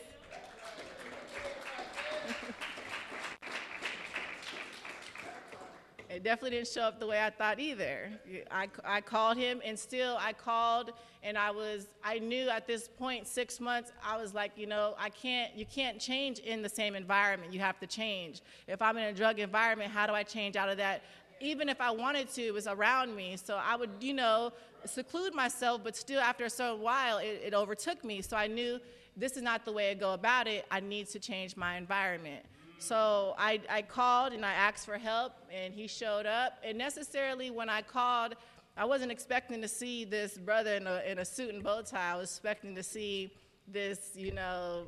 It 6.19 6.25
definitely 6.25 6.57
didn't 6.57 6.67
show 6.67 6.81
up 6.81 6.99
the 6.99 7.07
way 7.07 7.23
I 7.23 7.31
thought 7.31 7.61
either. 7.61 8.11
I, 8.51 8.67
I 8.85 9.01
called 9.01 9.37
him, 9.37 9.63
and 9.65 9.79
still 9.79 10.17
I 10.19 10.33
called, 10.33 10.91
and 11.23 11.39
I 11.39 11.53
was 11.53 11.87
I 12.03 12.19
knew 12.19 12.49
at 12.49 12.67
this 12.67 12.89
point, 12.89 13.29
six 13.29 13.61
months, 13.61 13.93
I 14.05 14.21
was 14.21 14.35
like, 14.35 14.51
you 14.57 14.67
know, 14.67 14.97
I 14.99 15.11
can't 15.11 15.55
you 15.55 15.65
can't 15.65 16.01
change 16.01 16.41
in 16.41 16.61
the 16.61 16.69
same 16.69 16.97
environment. 16.97 17.53
You 17.53 17.61
have 17.61 17.79
to 17.79 17.87
change. 17.87 18.43
If 18.67 18.83
I'm 18.83 18.97
in 18.97 19.05
a 19.05 19.13
drug 19.13 19.39
environment, 19.39 19.93
how 19.93 20.09
do 20.09 20.13
I 20.13 20.25
change 20.25 20.57
out 20.57 20.69
of 20.69 20.77
that? 20.79 21.03
Even 21.41 21.69
if 21.69 21.81
I 21.81 21.93
wanted 21.93 22.29
to, 22.31 22.43
it 22.43 22.53
was 22.53 22.67
around 22.67 23.15
me. 23.15 23.37
So 23.37 23.55
I 23.55 23.77
would, 23.77 23.91
you 24.01 24.13
know, 24.13 24.53
seclude 24.87 25.35
myself, 25.35 25.83
but 25.85 25.95
still 25.95 26.21
after 26.21 26.47
a 26.47 26.51
certain 26.51 26.81
while, 26.81 27.19
it, 27.19 27.43
it 27.45 27.55
overtook 27.55 28.05
me. 28.05 28.23
So 28.23 28.37
I 28.37 28.49
knew 28.49 28.81
this 29.17 29.37
is 29.37 29.43
not 29.43 29.65
the 29.65 29.73
way 29.73 29.93
I 29.93 29.95
go 29.95 30.15
about 30.15 30.49
it. 30.49 30.67
I 30.69 30.81
need 30.81 31.07
to 31.11 31.21
change 31.21 31.57
my 31.57 31.77
environment. 31.77 32.45
So 32.79 33.35
I, 33.39 33.61
I 33.69 33.83
called 33.83 34.33
and 34.33 34.45
I 34.45 34.53
asked 34.53 34.87
for 34.87 34.99
help, 34.99 35.33
and 35.53 35.75
he 35.75 35.89
showed 35.89 36.27
up. 36.27 36.59
And 36.65 36.79
necessarily, 36.79 37.51
when 37.51 37.69
I 37.69 37.83
called, 37.83 38.35
I 38.77 38.85
wasn't 38.85 39.11
expecting 39.11 39.61
to 39.63 39.69
see 39.69 40.05
this 40.05 40.39
brother 40.39 40.75
in 40.75 40.87
a, 40.87 41.03
in 41.07 41.19
a 41.19 41.25
suit 41.25 41.53
and 41.53 41.63
bow 41.63 41.83
tie. 41.83 42.13
I 42.13 42.17
was 42.17 42.31
expecting 42.31 42.75
to 42.77 42.83
see 42.83 43.33
this, 43.67 44.13
you 44.15 44.33
know, 44.33 44.85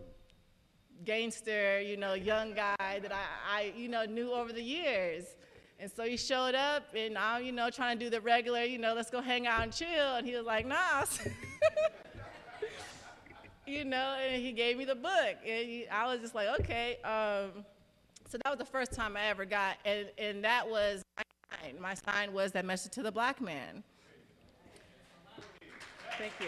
gangster, 1.05 1.81
you 1.81 1.97
know, 1.97 2.15
young 2.15 2.55
guy 2.55 2.77
that 2.79 3.13
I, 3.13 3.25
I, 3.53 3.73
you 3.77 3.89
know, 3.89 4.05
knew 4.05 4.33
over 4.33 4.53
the 4.53 4.63
years. 4.63 5.25
And 5.81 5.91
so 5.91 6.05
he 6.05 6.17
showed 6.17 6.55
up, 6.55 6.85
and 6.95 7.19
I'm, 7.19 7.43
you 7.43 7.53
know, 7.53 7.71
trying 7.71 7.99
to 7.99 8.05
do 8.05 8.11
the 8.11 8.21
regular, 8.21 8.63
you 8.63 8.79
know, 8.79 8.95
let's 8.95 9.11
go 9.11 9.21
hang 9.21 9.47
out 9.47 9.63
and 9.63 9.73
chill. 9.73 10.17
And 10.17 10.27
he 10.27 10.37
was 10.37 10.45
like, 10.45 10.67
nah. 10.67 11.05
you 13.67 13.85
know, 13.85 14.17
and 14.23 14.43
he 14.43 14.53
gave 14.53 14.77
me 14.77 14.85
the 14.85 14.95
book. 14.95 15.37
And 15.45 15.87
I 15.91 16.07
was 16.07 16.21
just 16.21 16.35
like, 16.35 16.49
okay. 16.61 16.99
Um, 17.03 17.65
so 18.31 18.39
that 18.45 18.51
was 18.51 18.59
the 18.59 18.65
first 18.65 18.93
time 18.93 19.17
I 19.17 19.27
ever 19.27 19.45
got, 19.45 19.77
and, 19.85 20.07
and 20.17 20.45
that 20.45 20.69
was 20.69 21.03
my 21.17 21.25
sign. 21.51 21.81
My 21.81 21.95
sign 21.95 22.33
was 22.33 22.53
that 22.53 22.65
message 22.65 22.93
to 22.93 23.03
the 23.03 23.11
black 23.11 23.41
man. 23.41 23.83
Thank 26.17 26.33
you. 26.41 26.47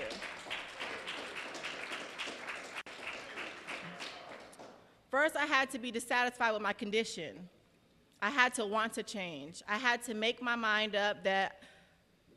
First, 5.11 5.35
I 5.35 5.45
had 5.45 5.73
to 5.73 5.81
be 5.81 5.91
dissatisfied 5.91 6.53
with 6.53 6.63
my 6.63 6.73
condition. 6.73 7.49
I 8.23 8.31
had 8.31 8.55
to 8.55 8.65
want 8.65 8.93
to 8.93 9.03
change. 9.03 9.61
I 9.69 9.77
had 9.77 10.05
to 10.05 10.15
make 10.15 10.41
my 10.41 10.55
mind 10.55 10.95
up 10.95 11.25
that 11.25 11.63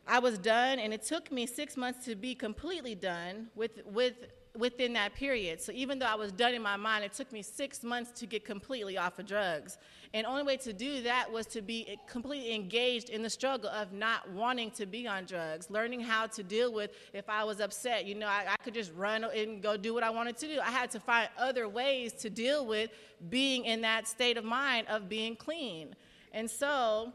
I 0.07 0.17
was 0.17 0.39
done, 0.39 0.79
and 0.79 0.91
it 0.91 1.03
took 1.03 1.31
me 1.31 1.45
six 1.45 1.77
months 1.77 2.03
to 2.05 2.15
be 2.15 2.33
completely 2.33 2.95
done 2.95 3.49
with, 3.53 3.85
with 3.85 4.15
within 4.57 4.93
that 4.93 5.13
period. 5.13 5.61
So 5.61 5.71
even 5.73 5.99
though 5.99 6.05
I 6.05 6.15
was 6.15 6.31
done 6.31 6.53
in 6.53 6.61
my 6.61 6.75
mind, 6.75 7.03
it 7.03 7.13
took 7.13 7.31
me 7.31 7.41
six 7.41 7.83
months 7.83 8.11
to 8.19 8.25
get 8.25 8.45
completely 8.45 8.97
off 8.97 9.19
of 9.19 9.25
drugs. 9.25 9.77
And 10.13 10.25
only 10.25 10.43
way 10.43 10.57
to 10.57 10.71
do 10.71 11.01
that 11.03 11.31
was 11.31 11.45
to 11.47 11.61
be 11.61 11.97
completely 12.07 12.55
engaged 12.55 13.09
in 13.09 13.21
the 13.21 13.29
struggle 13.29 13.69
of 13.69 13.91
not 13.91 14.29
wanting 14.31 14.71
to 14.71 14.85
be 14.85 15.07
on 15.07 15.25
drugs, 15.25 15.69
learning 15.69 15.99
how 15.99 16.27
to 16.27 16.43
deal 16.43 16.73
with 16.73 16.91
if 17.13 17.29
I 17.29 17.43
was 17.43 17.59
upset. 17.59 18.05
You 18.05 18.15
know, 18.15 18.27
I, 18.27 18.45
I 18.51 18.55
could 18.63 18.73
just 18.73 18.93
run 18.95 19.25
and 19.25 19.61
go 19.61 19.75
do 19.75 19.93
what 19.93 20.03
I 20.03 20.09
wanted 20.09 20.37
to 20.37 20.47
do. 20.47 20.59
I 20.59 20.71
had 20.71 20.89
to 20.91 20.99
find 20.99 21.29
other 21.37 21.67
ways 21.67 22.13
to 22.13 22.29
deal 22.29 22.65
with 22.65 22.91
being 23.29 23.65
in 23.65 23.81
that 23.81 24.07
state 24.07 24.37
of 24.37 24.45
mind 24.45 24.87
of 24.87 25.09
being 25.09 25.35
clean. 25.35 25.95
And 26.31 26.49
so 26.49 27.11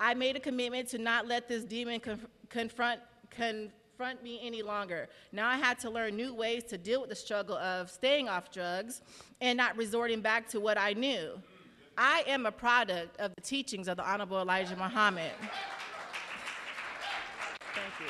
I 0.00 0.14
made 0.14 0.36
a 0.36 0.40
commitment 0.40 0.88
to 0.88 0.98
not 0.98 1.26
let 1.26 1.48
this 1.48 1.64
demon 1.64 2.00
conf- 2.00 2.26
confront. 2.48 3.00
Con- 3.36 3.70
confront 4.04 4.22
me 4.22 4.38
any 4.42 4.60
longer. 4.60 5.08
Now 5.32 5.48
I 5.48 5.56
had 5.56 5.78
to 5.78 5.88
learn 5.88 6.14
new 6.14 6.34
ways 6.34 6.64
to 6.64 6.76
deal 6.76 7.00
with 7.00 7.08
the 7.08 7.16
struggle 7.16 7.56
of 7.56 7.90
staying 7.90 8.28
off 8.28 8.52
drugs 8.52 9.00
and 9.40 9.56
not 9.56 9.78
resorting 9.78 10.20
back 10.20 10.46
to 10.50 10.60
what 10.60 10.76
I 10.76 10.92
knew. 10.92 11.40
I 11.96 12.22
am 12.26 12.44
a 12.44 12.52
product 12.52 13.18
of 13.18 13.34
the 13.34 13.40
teachings 13.40 13.88
of 13.88 13.96
the 13.96 14.06
Honorable 14.06 14.38
Elijah 14.38 14.76
Muhammad. 14.76 15.30
Thank 17.74 18.00
you. 18.00 18.06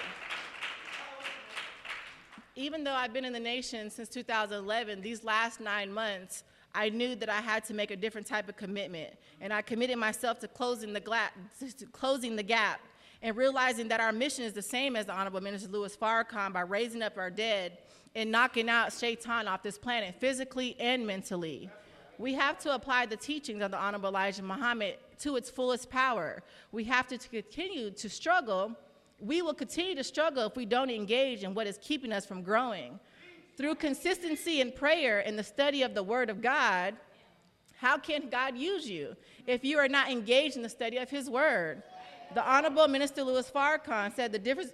Even 2.56 2.82
though 2.82 2.94
I've 2.94 3.12
been 3.12 3.24
in 3.24 3.32
the 3.32 3.38
nation 3.38 3.88
since 3.88 4.08
2011, 4.08 5.00
these 5.00 5.22
last 5.22 5.60
nine 5.60 5.92
months, 5.92 6.42
I 6.74 6.88
knew 6.88 7.14
that 7.14 7.28
I 7.28 7.40
had 7.40 7.64
to 7.66 7.74
make 7.74 7.92
a 7.92 7.96
different 7.96 8.26
type 8.26 8.48
of 8.48 8.56
commitment. 8.56 9.14
And 9.40 9.52
I 9.52 9.62
committed 9.62 9.98
myself 9.98 10.40
to 10.40 10.48
closing 10.48 10.92
the, 10.92 10.98
gla- 10.98 11.30
to 11.60 11.86
closing 11.92 12.34
the 12.34 12.42
gap 12.42 12.80
and 13.24 13.34
realizing 13.38 13.88
that 13.88 14.00
our 14.00 14.12
mission 14.12 14.44
is 14.44 14.52
the 14.52 14.60
same 14.60 14.96
as 14.96 15.06
the 15.06 15.12
Honorable 15.12 15.40
Minister 15.40 15.66
Louis 15.68 15.96
Farrakhan 15.96 16.52
by 16.52 16.60
raising 16.60 17.00
up 17.00 17.16
our 17.16 17.30
dead 17.30 17.78
and 18.14 18.30
knocking 18.30 18.68
out 18.68 18.92
Shaitan 18.92 19.48
off 19.48 19.62
this 19.62 19.78
planet 19.78 20.14
physically 20.20 20.76
and 20.78 21.06
mentally. 21.06 21.70
We 22.18 22.34
have 22.34 22.58
to 22.58 22.74
apply 22.74 23.06
the 23.06 23.16
teachings 23.16 23.62
of 23.62 23.70
the 23.70 23.78
Honorable 23.78 24.10
Elijah 24.10 24.42
Muhammad 24.42 24.96
to 25.20 25.36
its 25.36 25.48
fullest 25.48 25.88
power. 25.88 26.42
We 26.70 26.84
have 26.84 27.08
to 27.08 27.16
continue 27.16 27.90
to 27.92 28.10
struggle. 28.10 28.76
We 29.18 29.40
will 29.40 29.54
continue 29.54 29.94
to 29.94 30.04
struggle 30.04 30.44
if 30.44 30.54
we 30.54 30.66
don't 30.66 30.90
engage 30.90 31.44
in 31.44 31.54
what 31.54 31.66
is 31.66 31.78
keeping 31.78 32.12
us 32.12 32.26
from 32.26 32.42
growing. 32.42 33.00
Through 33.56 33.76
consistency 33.76 34.60
in 34.60 34.70
prayer 34.70 35.26
and 35.26 35.38
the 35.38 35.44
study 35.44 35.80
of 35.80 35.94
the 35.94 36.02
Word 36.02 36.28
of 36.28 36.42
God, 36.42 36.94
how 37.78 37.96
can 37.96 38.28
God 38.28 38.54
use 38.58 38.88
you 38.88 39.16
if 39.46 39.64
you 39.64 39.78
are 39.78 39.88
not 39.88 40.10
engaged 40.10 40.56
in 40.56 40.62
the 40.62 40.68
study 40.68 40.98
of 40.98 41.08
His 41.08 41.30
Word? 41.30 41.82
The 42.34 42.44
Honorable 42.44 42.88
Minister 42.88 43.22
Louis 43.22 43.48
Farrakhan 43.48 44.14
said 44.14 44.32
the 44.32 44.38
difference, 44.38 44.72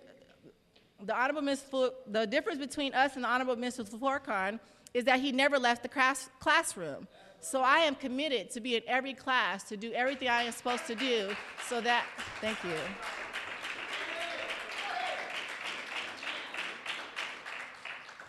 the 1.02 1.14
Honorable 1.14 1.42
Minister, 1.42 1.90
the 2.06 2.26
difference 2.26 2.58
between 2.58 2.94
us 2.94 3.16
and 3.16 3.24
the 3.24 3.28
Honorable 3.28 3.56
Minister 3.56 3.84
Farrakhan 3.84 4.58
is 4.94 5.04
that 5.04 5.20
he 5.20 5.30
never 5.30 5.58
left 5.58 5.82
the 5.82 5.88
class, 5.88 6.30
classroom. 6.40 7.06
So 7.40 7.60
I 7.60 7.80
am 7.80 7.94
committed 7.94 8.50
to 8.52 8.60
be 8.60 8.76
in 8.76 8.82
every 8.86 9.14
class, 9.14 9.64
to 9.64 9.76
do 9.76 9.92
everything 9.92 10.28
I 10.28 10.44
am 10.44 10.52
supposed 10.52 10.86
to 10.86 10.94
do, 10.94 11.34
so 11.68 11.80
that, 11.82 12.04
thank 12.40 12.62
you. 12.64 12.70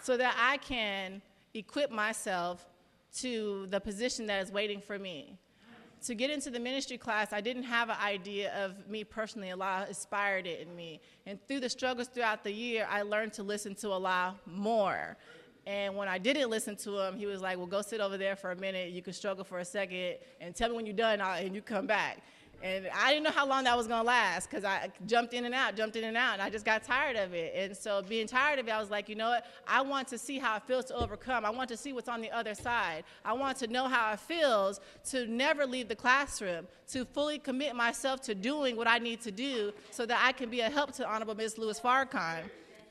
So 0.01 0.17
that 0.17 0.35
I 0.37 0.57
can 0.57 1.21
equip 1.53 1.91
myself 1.91 2.67
to 3.17 3.67
the 3.69 3.79
position 3.79 4.25
that 4.27 4.41
is 4.41 4.51
waiting 4.51 4.81
for 4.81 4.97
me 4.97 5.37
to 6.05 6.15
get 6.15 6.31
into 6.31 6.49
the 6.49 6.59
ministry 6.59 6.97
class, 6.97 7.31
I 7.31 7.41
didn't 7.41 7.63
have 7.63 7.89
an 7.89 7.97
idea 8.01 8.53
of 8.63 8.87
me 8.89 9.03
personally. 9.03 9.51
Allah 9.51 9.85
inspired 9.87 10.47
it 10.47 10.59
in 10.67 10.75
me. 10.75 10.99
And 11.25 11.39
through 11.47 11.59
the 11.59 11.69
struggles 11.69 12.07
throughout 12.07 12.43
the 12.43 12.51
year, 12.51 12.87
I 12.89 13.03
learned 13.03 13.33
to 13.33 13.43
listen 13.43 13.75
to 13.75 13.91
Allah 13.91 14.35
more. 14.45 15.17
And 15.67 15.95
when 15.95 16.07
I 16.07 16.17
didn't 16.17 16.49
listen 16.49 16.75
to 16.77 16.99
him, 16.99 17.17
he 17.17 17.27
was 17.27 17.41
like, 17.41 17.57
Well, 17.57 17.67
go 17.67 17.83
sit 17.83 18.01
over 18.01 18.17
there 18.17 18.35
for 18.35 18.51
a 18.51 18.55
minute. 18.55 18.89
You 18.91 19.03
can 19.03 19.13
struggle 19.13 19.43
for 19.43 19.59
a 19.59 19.65
second 19.65 20.15
and 20.39 20.55
tell 20.55 20.69
me 20.69 20.75
when 20.75 20.85
you're 20.87 20.95
done 20.95 21.21
and 21.21 21.53
you 21.53 21.61
come 21.61 21.85
back. 21.85 22.23
And 22.63 22.87
I 22.95 23.11
didn't 23.11 23.23
know 23.23 23.31
how 23.31 23.47
long 23.47 23.63
that 23.63 23.75
was 23.75 23.87
to 23.87 24.01
last 24.03 24.49
because 24.49 24.63
I 24.63 24.89
jumped 25.07 25.33
in 25.33 25.45
and 25.45 25.55
out, 25.55 25.75
jumped 25.75 25.95
in 25.95 26.03
and 26.03 26.15
out, 26.15 26.33
and 26.33 26.41
I 26.41 26.49
just 26.49 26.63
got 26.63 26.83
tired 26.83 27.15
of 27.15 27.33
it. 27.33 27.53
And 27.55 27.75
so, 27.75 28.01
being 28.01 28.27
tired 28.27 28.59
of 28.59 28.67
it, 28.67 28.71
I 28.71 28.79
was 28.79 28.91
like, 28.91 29.09
you 29.09 29.15
know 29.15 29.29
what? 29.29 29.45
I 29.67 29.81
want 29.81 30.07
to 30.09 30.17
see 30.17 30.37
how 30.37 30.57
it 30.57 30.63
feels 30.63 30.85
to 30.85 30.95
overcome. 30.95 31.43
I 31.43 31.49
want 31.49 31.69
to 31.69 31.77
see 31.77 31.91
what's 31.91 32.09
on 32.09 32.21
the 32.21 32.31
other 32.31 32.53
side. 32.53 33.03
I 33.25 33.33
want 33.33 33.57
to 33.57 33.67
know 33.67 33.87
how 33.87 34.13
it 34.13 34.19
feels 34.19 34.79
to 35.09 35.25
never 35.25 35.65
leave 35.65 35.87
the 35.87 35.95
classroom, 35.95 36.67
to 36.89 37.05
fully 37.05 37.39
commit 37.39 37.75
myself 37.75 38.21
to 38.21 38.35
doing 38.35 38.75
what 38.75 38.87
I 38.87 38.99
need 38.99 39.21
to 39.21 39.31
do 39.31 39.71
so 39.89 40.05
that 40.05 40.21
I 40.23 40.31
can 40.31 40.49
be 40.49 40.59
a 40.59 40.69
help 40.69 40.91
to 40.93 41.07
Honorable 41.07 41.35
Ms. 41.35 41.57
Louis 41.57 41.79
Farrakhan 41.79 42.43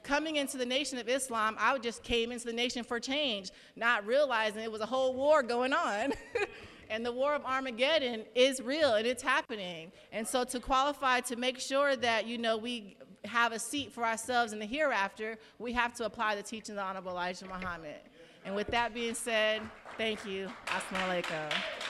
coming 0.02 0.36
into 0.36 0.56
the 0.56 0.66
nation 0.66 0.98
of 0.98 1.08
Islam, 1.08 1.56
I 1.58 1.76
just 1.78 2.02
came 2.02 2.32
into 2.32 2.46
the 2.46 2.52
nation 2.52 2.84
for 2.84 2.98
change, 2.98 3.50
not 3.76 4.06
realizing 4.06 4.62
it 4.62 4.72
was 4.72 4.80
a 4.80 4.86
whole 4.86 5.14
war 5.14 5.42
going 5.42 5.72
on. 5.72 6.12
And 6.90 7.06
the 7.06 7.12
war 7.12 7.34
of 7.34 7.44
Armageddon 7.44 8.24
is 8.34 8.60
real 8.60 8.94
and 8.94 9.06
it's 9.06 9.22
happening. 9.22 9.92
And 10.12 10.26
so 10.26 10.42
to 10.44 10.58
qualify 10.58 11.20
to 11.20 11.36
make 11.36 11.60
sure 11.60 11.94
that, 11.96 12.26
you 12.26 12.36
know, 12.36 12.56
we 12.56 12.96
have 13.24 13.52
a 13.52 13.58
seat 13.58 13.92
for 13.92 14.04
ourselves 14.04 14.52
in 14.52 14.58
the 14.58 14.66
hereafter, 14.66 15.38
we 15.58 15.72
have 15.72 15.94
to 15.94 16.04
apply 16.04 16.34
the 16.34 16.42
teachings 16.42 16.70
of 16.70 16.76
the 16.76 16.82
Honorable 16.82 17.12
Elijah 17.12 17.46
Muhammad. 17.46 18.00
And 18.44 18.56
with 18.56 18.66
that 18.68 18.92
being 18.92 19.14
said, 19.14 19.62
thank 19.96 20.26
you. 20.26 20.48
Assalamu 20.66 21.22
alaikum. 21.22 21.89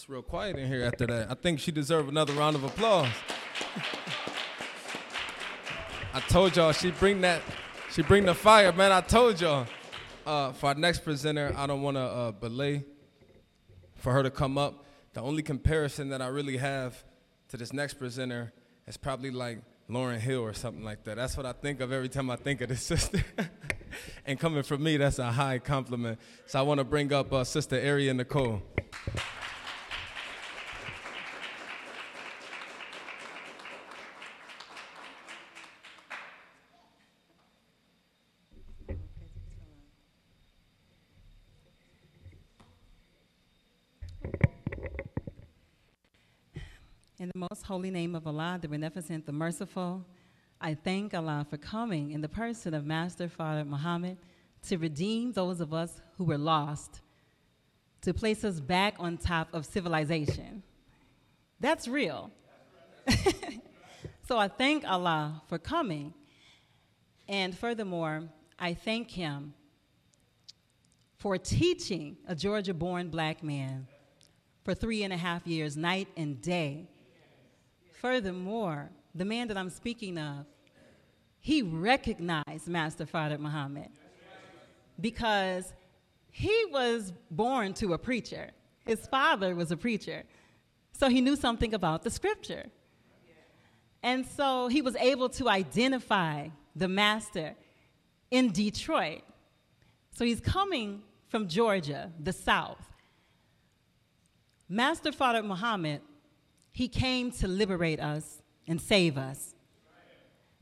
It's 0.00 0.08
real 0.08 0.22
quiet 0.22 0.56
in 0.56 0.66
here 0.66 0.82
after 0.82 1.06
that. 1.08 1.30
I 1.30 1.34
think 1.34 1.60
she 1.60 1.70
deserves 1.70 2.08
another 2.08 2.32
round 2.32 2.56
of 2.56 2.64
applause. 2.64 3.12
I 6.14 6.20
told 6.20 6.56
y'all 6.56 6.72
she'd 6.72 6.98
bring 6.98 7.20
that 7.20 7.42
she 7.92 8.00
bring 8.00 8.24
the 8.24 8.34
fire, 8.34 8.72
man. 8.72 8.92
I 8.92 9.02
told 9.02 9.38
y'all. 9.42 9.66
Uh, 10.24 10.52
for 10.52 10.68
our 10.68 10.74
next 10.74 11.04
presenter, 11.04 11.52
I 11.54 11.66
don't 11.66 11.82
want 11.82 11.98
to 11.98 12.00
uh, 12.00 12.32
belay 12.32 12.82
for 13.96 14.10
her 14.14 14.22
to 14.22 14.30
come 14.30 14.56
up. 14.56 14.86
The 15.12 15.20
only 15.20 15.42
comparison 15.42 16.08
that 16.08 16.22
I 16.22 16.28
really 16.28 16.56
have 16.56 17.04
to 17.48 17.58
this 17.58 17.74
next 17.74 17.94
presenter 17.94 18.54
is 18.86 18.96
probably 18.96 19.30
like 19.30 19.58
Lauryn 19.90 20.18
Hill 20.18 20.40
or 20.40 20.54
something 20.54 20.82
like 20.82 21.04
that. 21.04 21.16
That's 21.16 21.36
what 21.36 21.44
I 21.44 21.52
think 21.52 21.82
of 21.82 21.92
every 21.92 22.08
time 22.08 22.30
I 22.30 22.36
think 22.36 22.62
of 22.62 22.70
this 22.70 22.82
sister. 22.94 23.22
and 24.24 24.40
coming 24.40 24.62
from 24.62 24.82
me, 24.82 24.96
that's 24.96 25.18
a 25.18 25.30
high 25.30 25.58
compliment. 25.58 26.18
So 26.46 26.58
I 26.58 26.62
want 26.62 26.78
to 26.78 26.84
bring 26.84 27.12
up 27.12 27.30
uh, 27.34 27.44
Sister 27.44 27.76
Arian 27.76 28.16
Nicole. 28.16 28.62
In 47.20 47.28
the 47.28 47.38
most 47.60 47.66
holy 47.66 47.90
name 47.90 48.14
of 48.14 48.26
Allah, 48.26 48.58
the 48.58 48.68
Beneficent, 48.68 49.26
the 49.26 49.32
Merciful, 49.32 50.02
I 50.62 50.72
thank 50.72 51.12
Allah 51.12 51.46
for 51.50 51.58
coming 51.58 52.12
in 52.12 52.22
the 52.22 52.28
person 52.28 52.72
of 52.72 52.86
Master 52.86 53.28
Fard 53.28 53.66
Muhammad 53.66 54.16
to 54.68 54.78
redeem 54.78 55.32
those 55.32 55.60
of 55.60 55.74
us 55.74 56.00
who 56.16 56.24
were 56.24 56.38
lost, 56.38 57.02
to 58.00 58.14
place 58.14 58.44
us 58.44 58.60
back 58.60 58.94
on 58.98 59.18
top 59.18 59.52
of 59.52 59.66
civilization. 59.66 60.62
That's 61.60 61.86
real. 61.86 62.30
so 64.26 64.38
I 64.38 64.48
thank 64.48 64.88
Allah 64.88 65.42
for 65.46 65.58
coming. 65.58 66.14
And 67.28 67.54
furthermore, 67.54 68.22
I 68.58 68.72
thank 68.72 69.10
Him 69.10 69.52
for 71.18 71.36
teaching 71.36 72.16
a 72.26 72.34
Georgia 72.34 72.72
born 72.72 73.10
black 73.10 73.42
man 73.42 73.86
for 74.64 74.72
three 74.72 75.02
and 75.02 75.12
a 75.12 75.18
half 75.18 75.46
years, 75.46 75.76
night 75.76 76.08
and 76.16 76.40
day 76.40 76.88
Furthermore, 78.00 78.90
the 79.14 79.26
man 79.26 79.48
that 79.48 79.58
I'm 79.58 79.68
speaking 79.68 80.16
of, 80.16 80.46
he 81.38 81.60
recognized 81.60 82.66
Master 82.66 83.04
Fard 83.04 83.38
Muhammad 83.38 83.90
because 84.98 85.74
he 86.30 86.64
was 86.72 87.12
born 87.30 87.74
to 87.74 87.92
a 87.92 87.98
preacher. 87.98 88.52
His 88.86 89.06
father 89.06 89.54
was 89.54 89.70
a 89.70 89.76
preacher. 89.76 90.24
So 90.92 91.10
he 91.10 91.20
knew 91.20 91.36
something 91.36 91.74
about 91.74 92.02
the 92.02 92.10
scripture. 92.10 92.66
And 94.02 94.24
so 94.24 94.68
he 94.68 94.80
was 94.80 94.96
able 94.96 95.28
to 95.30 95.50
identify 95.50 96.48
the 96.74 96.88
master 96.88 97.54
in 98.30 98.50
Detroit. 98.50 99.22
So 100.12 100.24
he's 100.24 100.40
coming 100.40 101.02
from 101.28 101.48
Georgia, 101.48 102.10
the 102.18 102.32
South. 102.32 102.82
Master 104.70 105.12
Fard 105.12 105.44
Muhammad 105.44 106.00
he 106.72 106.88
came 106.88 107.30
to 107.32 107.48
liberate 107.48 108.00
us 108.00 108.42
and 108.66 108.80
save 108.80 109.18
us. 109.18 109.54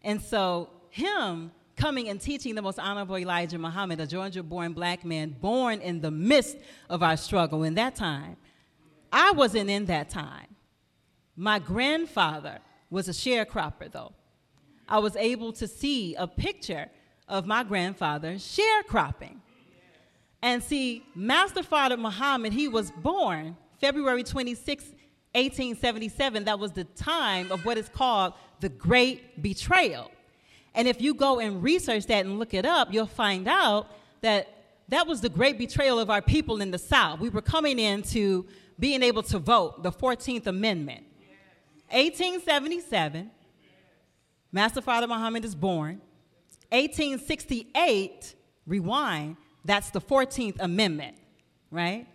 And 0.02 0.22
so, 0.22 0.70
him 0.90 1.50
coming 1.76 2.08
and 2.08 2.20
teaching 2.20 2.54
the 2.54 2.62
most 2.62 2.78
honorable 2.78 3.16
Elijah 3.16 3.58
Muhammad, 3.58 4.00
a 4.00 4.06
Georgia 4.06 4.42
born 4.42 4.72
black 4.72 5.04
man, 5.04 5.36
born 5.40 5.80
in 5.80 6.00
the 6.00 6.10
midst 6.10 6.56
of 6.90 7.02
our 7.02 7.16
struggle 7.16 7.62
in 7.62 7.74
that 7.74 7.94
time. 7.94 8.36
I 9.12 9.30
wasn't 9.32 9.70
in 9.70 9.86
that 9.86 10.10
time. 10.10 10.56
My 11.36 11.58
grandfather 11.58 12.58
was 12.90 13.08
a 13.08 13.12
sharecropper, 13.12 13.90
though. 13.92 14.12
I 14.88 14.98
was 14.98 15.14
able 15.16 15.52
to 15.52 15.68
see 15.68 16.14
a 16.16 16.26
picture 16.26 16.88
of 17.28 17.46
my 17.46 17.62
grandfather 17.62 18.34
sharecropping. 18.34 19.36
And 20.42 20.62
see, 20.62 21.04
Master 21.14 21.62
Fard 21.62 21.98
Muhammad, 21.98 22.52
he 22.52 22.68
was 22.68 22.90
born 22.90 23.56
February 23.80 24.22
26, 24.22 24.84
1877, 25.34 26.44
that 26.44 26.58
was 26.58 26.72
the 26.72 26.84
time 26.84 27.52
of 27.52 27.64
what 27.64 27.78
is 27.78 27.88
called 27.88 28.32
the 28.60 28.68
Great 28.68 29.42
Betrayal. 29.42 30.10
And 30.74 30.86
if 30.88 31.00
you 31.00 31.14
go 31.14 31.40
and 31.40 31.62
research 31.62 32.06
that 32.06 32.24
and 32.24 32.38
look 32.38 32.54
it 32.54 32.64
up, 32.64 32.92
you'll 32.92 33.06
find 33.06 33.48
out 33.48 33.88
that 34.20 34.48
that 34.88 35.06
was 35.06 35.20
the 35.20 35.28
great 35.28 35.58
betrayal 35.58 35.98
of 35.98 36.08
our 36.08 36.22
people 36.22 36.60
in 36.60 36.70
the 36.70 36.78
South. 36.78 37.20
We 37.20 37.28
were 37.28 37.42
coming 37.42 37.78
into 37.78 38.46
being 38.78 39.02
able 39.02 39.22
to 39.24 39.38
vote, 39.38 39.82
the 39.82 39.92
14th 39.92 40.46
Amendment. 40.46 41.04
1877, 41.90 43.30
Master 44.52 44.80
Fard 44.80 45.08
Muhammad 45.08 45.44
is 45.44 45.54
born. 45.54 46.00
1868, 46.70 48.34
rewind, 48.66 49.36
that's 49.64 49.90
the 49.90 50.00
14th 50.00 50.56
Amendment, 50.60 51.16
right? 51.70 52.06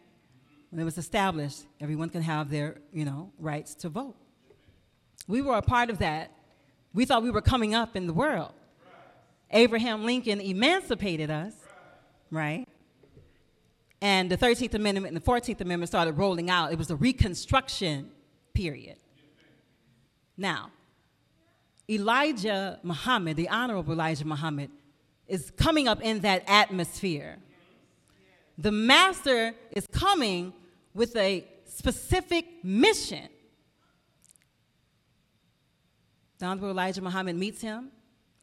When 0.73 0.81
it 0.81 0.85
was 0.85 0.97
established, 0.97 1.65
everyone 1.79 2.09
can 2.09 2.23
have 2.23 2.49
their, 2.49 2.77
you 2.91 3.05
know, 3.05 3.31
rights 3.37 3.75
to 3.75 3.89
vote. 3.89 4.15
We 5.27 5.39
were 5.39 5.55
a 5.55 5.61
part 5.61 5.91
of 5.91 5.99
that. 5.99 6.31
We 6.95 7.05
thought 7.05 7.21
we 7.21 7.29
were 7.29 7.43
coming 7.43 7.75
up 7.75 7.95
in 7.95 8.07
the 8.07 8.13
world. 8.13 8.53
Abraham 9.51 10.03
Lincoln 10.03 10.41
emancipated 10.41 11.29
us, 11.29 11.53
right? 12.31 12.65
And 14.01 14.31
the 14.31 14.35
13th 14.35 14.73
Amendment 14.73 15.13
and 15.13 15.15
the 15.15 15.21
14th 15.21 15.61
Amendment 15.61 15.89
started 15.89 16.17
rolling 16.17 16.49
out. 16.49 16.71
It 16.71 16.79
was 16.79 16.87
the 16.87 16.95
Reconstruction 16.95 18.09
period. 18.55 18.97
Now, 20.35 20.71
Elijah 21.87 22.79
Muhammad, 22.81 23.37
the 23.37 23.49
Honorable 23.49 23.93
Elijah 23.93 24.25
Muhammad, 24.25 24.71
is 25.27 25.51
coming 25.55 25.87
up 25.87 26.01
in 26.01 26.21
that 26.21 26.43
atmosphere. 26.47 27.37
The 28.57 28.71
Master 28.71 29.53
is 29.71 29.85
coming 29.85 30.51
with 30.93 31.15
a 31.15 31.45
specific 31.65 32.63
mission. 32.63 33.27
The 36.39 36.45
Honorable 36.45 36.71
Elijah 36.71 37.01
Muhammad 37.01 37.35
meets 37.35 37.61
him, 37.61 37.89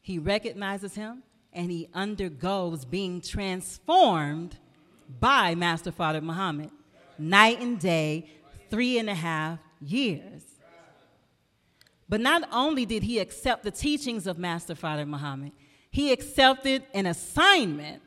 he 0.01 0.17
recognizes 0.17 0.95
him, 0.95 1.23
and 1.53 1.69
he 1.69 1.87
undergoes 1.93 2.85
being 2.85 3.21
transformed 3.21 4.57
by 5.19 5.55
Master 5.55 5.91
Fard 5.91 6.21
Muhammad 6.23 6.71
night 7.17 7.61
and 7.61 7.79
day, 7.79 8.29
three 8.69 8.97
and 8.97 9.09
a 9.09 9.13
half 9.13 9.59
years. 9.79 10.43
But 12.09 12.19
not 12.19 12.47
only 12.51 12.85
did 12.85 13.03
he 13.03 13.19
accept 13.19 13.63
the 13.63 13.71
teachings 13.71 14.27
of 14.27 14.37
Master 14.37 14.75
Fard 14.75 15.05
Muhammad, 15.07 15.51
he 15.91 16.11
accepted 16.11 16.83
an 16.93 17.05
assignment. 17.05 18.01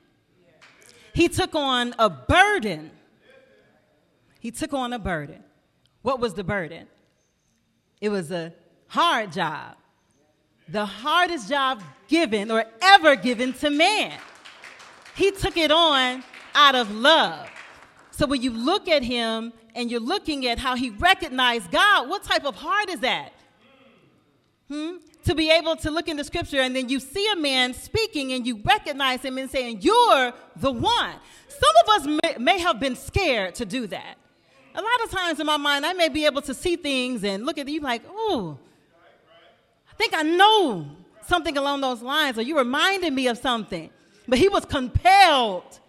He 1.15 1.29
took 1.29 1.55
on 1.55 1.95
a 1.99 2.11
burden 2.11 2.91
he 4.45 4.51
took 4.51 4.75
on 4.75 4.93
a 4.93 4.99
burden. 4.99 5.43
What 6.03 6.21
was 6.21 6.35
the 6.35 6.45
burden? 6.45 6.87
It 7.99 8.11
was 8.11 8.31
a 8.31 8.53
hard 8.89 9.33
job, 9.33 9.75
the 10.69 10.85
hardest 10.85 11.49
job 11.49 11.83
given 12.09 12.51
or 12.51 12.67
ever 12.83 13.17
given 13.17 13.55
to 13.55 13.71
man. 13.71 14.13
He 15.17 15.31
took 15.31 15.57
it 15.57 15.71
on 15.71 16.23
out 16.55 16.75
of 16.75 16.95
love. 16.95 17.49
So 18.11 18.27
when 18.27 18.43
you 18.43 18.51
look 18.51 18.87
at 18.87 19.03
him 19.03 19.55
and 19.75 19.91
you're 19.91 19.99
looking 19.99 20.47
at 20.47 20.59
how 20.59 20.77
he 20.77 20.91
recognized 20.91 21.71
God, 21.71 22.11
what 22.11 22.23
type 22.23 22.45
of 22.45 22.55
heart 22.55 22.91
is 22.91 23.01
that? 23.01 23.33
Hmm? 24.69 24.97
To 25.25 25.35
be 25.35 25.51
able 25.51 25.77
to 25.77 25.91
look 25.91 26.07
in 26.07 26.19
the 26.19 26.25
scripture 26.25 26.61
and 26.61 26.77
then 26.77 26.91
you 26.91 27.01
see 27.01 27.27
a 27.33 27.37
man 27.37 27.73
speaking 27.73 28.35
and 28.35 28.47
you 28.47 28.61
recognize 28.63 29.23
him 29.23 29.39
and 29.39 29.51
saying, 29.51 29.79
You're 29.81 30.35
the 30.57 30.71
one. 30.71 31.15
Some 31.49 31.77
of 31.83 31.89
us 31.89 32.21
may, 32.23 32.37
may 32.39 32.59
have 32.59 32.79
been 32.79 32.95
scared 32.95 33.55
to 33.55 33.65
do 33.65 33.87
that 33.87 34.19
a 34.75 34.83
lot 34.83 35.05
of 35.05 35.11
times 35.11 35.39
in 35.41 35.47
my 35.47 35.57
mind, 35.57 35.87
I 35.87 35.93
may 35.93 36.09
be 36.09 36.27
able 36.27 36.43
to 36.43 36.55
see 36.55 36.77
things 36.77 37.23
and 37.23 37.47
look 37.47 37.59
at 37.59 37.69
you 37.69 37.81
like, 37.81 38.03
oh, 38.09 38.59
I 39.91 39.95
think 39.97 40.15
I 40.15 40.23
know 40.23 40.87
something 41.27 41.57
along 41.57 41.81
those 41.81 42.03
lines, 42.03 42.39
or 42.39 42.43
you 42.43 42.59
reminded 42.59 43.13
me 43.13 43.29
of 43.29 43.39
something. 43.39 43.91
But 44.27 44.39
he 44.39 44.49
was 44.49 44.65
compelled, 44.65 45.81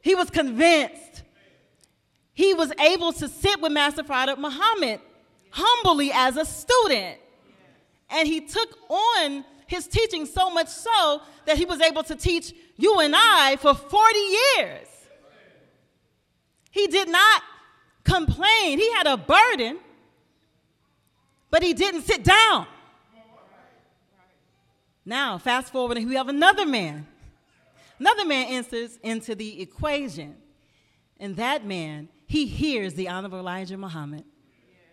he 0.00 0.14
was 0.14 0.30
convinced. 0.30 1.22
He 2.32 2.54
was 2.54 2.70
able 2.78 3.12
to 3.14 3.26
sit 3.26 3.60
with 3.60 3.72
Master 3.72 4.04
Fard 4.04 4.38
Muhammad 4.38 5.00
humbly 5.50 6.12
as 6.12 6.36
a 6.36 6.44
student. 6.44 7.18
And 8.10 8.28
he 8.28 8.42
took 8.42 8.78
on 8.88 9.44
his 9.66 9.88
teaching 9.88 10.24
so 10.24 10.48
much 10.48 10.68
so 10.68 11.20
that 11.46 11.58
he 11.58 11.64
was 11.64 11.80
able 11.80 12.04
to 12.04 12.14
teach 12.14 12.54
you 12.76 13.00
and 13.00 13.12
I 13.16 13.56
for 13.56 13.74
40 13.74 14.18
years. 14.18 14.86
He 16.70 16.86
did 16.86 17.08
not 17.08 17.42
complained. 18.08 18.80
He 18.80 18.92
had 18.92 19.06
a 19.06 19.16
burden, 19.16 19.78
but 21.50 21.62
he 21.62 21.74
didn't 21.74 22.02
sit 22.02 22.24
down. 22.24 22.66
Now, 25.04 25.38
fast 25.38 25.72
forward, 25.72 25.96
and 25.96 26.08
we 26.08 26.16
have 26.16 26.28
another 26.28 26.66
man. 26.66 27.06
Another 27.98 28.24
man 28.24 28.46
enters 28.48 28.98
into 29.02 29.34
the 29.34 29.60
equation. 29.62 30.36
And 31.18 31.36
that 31.36 31.66
man, 31.66 32.08
he 32.26 32.46
hears 32.46 32.94
the 32.94 33.08
Honorable 33.08 33.38
Elijah 33.38 33.76
Muhammad. 33.76 34.24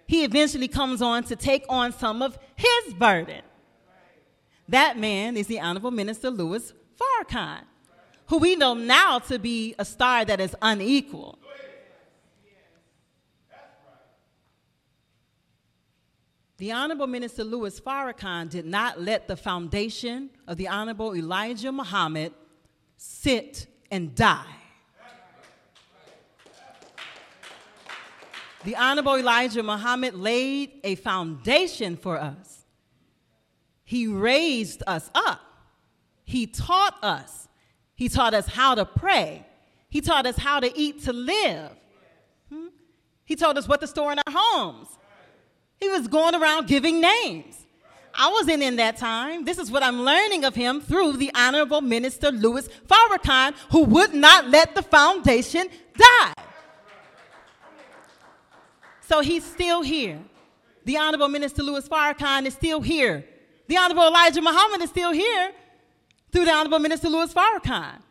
He 0.07 0.23
eventually 0.23 0.67
comes 0.67 1.01
on 1.01 1.23
to 1.25 1.35
take 1.35 1.65
on 1.67 1.91
some 1.91 2.21
of 2.21 2.37
his 2.55 2.93
burden. 2.93 3.41
That 4.69 4.97
man 4.97 5.37
is 5.37 5.47
the 5.47 5.59
Honorable 5.59 5.91
Minister 5.91 6.29
Louis 6.29 6.73
Farrakhan, 6.99 7.61
who 8.27 8.37
we 8.37 8.55
know 8.55 8.73
now 8.73 9.19
to 9.19 9.37
be 9.37 9.75
a 9.77 9.85
star 9.85 10.25
that 10.25 10.39
is 10.39 10.55
unequal. 10.61 11.37
The 16.57 16.71
Honorable 16.71 17.07
Minister 17.07 17.43
Louis 17.43 17.77
Farrakhan 17.81 18.49
did 18.49 18.65
not 18.65 19.01
let 19.01 19.27
the 19.27 19.35
foundation 19.35 20.29
of 20.47 20.55
the 20.55 20.69
Honorable 20.69 21.13
Elijah 21.13 21.71
Muhammad 21.71 22.33
sit 22.95 23.67
and 23.91 24.15
die. 24.15 24.55
The 28.63 28.75
Honorable 28.77 29.17
Elijah 29.17 29.61
Muhammad 29.61 30.15
laid 30.15 30.79
a 30.83 30.95
foundation 30.95 31.97
for 31.97 32.19
us. 32.19 32.65
He 33.83 34.07
raised 34.07 34.81
us 34.87 35.11
up. 35.13 35.41
He 36.23 36.47
taught 36.47 37.03
us. 37.03 37.47
He 37.95 38.09
taught 38.09 38.33
us 38.33 38.47
how 38.47 38.75
to 38.75 38.85
pray. 38.85 39.45
He 39.89 40.01
taught 40.01 40.25
us 40.25 40.37
how 40.37 40.61
to 40.61 40.71
eat 40.77 41.03
to 41.03 41.13
live. 41.13 41.71
Hmm? 42.49 42.67
He 43.25 43.35
told 43.35 43.57
us 43.57 43.67
what 43.67 43.81
to 43.81 43.87
store 43.87 44.13
in 44.13 44.19
our 44.19 44.33
homes. 44.33 44.87
He 45.79 45.89
was 45.89 46.07
going 46.07 46.35
around 46.35 46.67
giving 46.67 47.01
names. 47.01 47.55
I 48.17 48.29
wasn't 48.31 48.63
in 48.63 48.77
that 48.77 48.97
time. 48.97 49.43
This 49.43 49.57
is 49.57 49.69
what 49.69 49.83
I'm 49.83 50.01
learning 50.01 50.45
of 50.45 50.55
him 50.55 50.79
through 50.79 51.13
the 51.17 51.31
Honorable 51.35 51.81
Minister 51.81 52.31
Louis 52.31 52.67
Farrakhan, 52.87 53.53
who 53.71 53.83
would 53.83 54.13
not 54.13 54.47
let 54.47 54.73
the 54.73 54.81
foundation 54.81 55.67
die. 55.97 56.33
So 59.01 59.21
he's 59.21 59.43
still 59.43 59.81
here. 59.81 60.19
The 60.85 60.97
Honorable 60.97 61.27
Minister 61.27 61.61
Louis 61.61 61.87
Farrakhan 61.87 62.45
is 62.45 62.53
still 62.53 62.81
here. 62.81 63.25
The 63.67 63.77
Honorable 63.77 64.07
Elijah 64.07 64.41
Muhammad 64.41 64.81
is 64.81 64.89
still 64.89 65.11
here 65.11 65.51
through 66.31 66.45
the 66.45 66.51
Honorable 66.51 66.79
Minister 66.79 67.09
Louis 67.09 67.33
Farrakhan. 67.33 68.01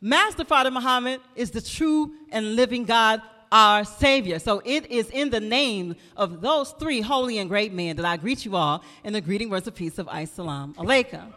Master 0.00 0.44
Fard 0.44 0.72
Muhammad 0.72 1.20
is 1.36 1.50
the 1.50 1.60
true 1.60 2.12
and 2.30 2.56
living 2.56 2.84
God, 2.84 3.22
our 3.52 3.84
Savior. 3.84 4.38
So 4.38 4.62
it 4.64 4.90
is 4.90 5.10
in 5.10 5.28
the 5.30 5.38
name 5.38 5.94
of 6.16 6.40
those 6.40 6.72
three 6.72 7.02
holy 7.02 7.38
and 7.38 7.48
great 7.48 7.72
men 7.72 7.96
that 7.96 8.04
I 8.06 8.16
greet 8.16 8.44
you 8.46 8.56
all 8.56 8.82
in 9.04 9.12
the 9.12 9.20
greeting 9.20 9.50
words 9.50 9.68
of 9.68 9.74
peace 9.74 9.98
of 9.98 10.08
Islam. 10.12 10.74
Alaikum. 10.78 11.32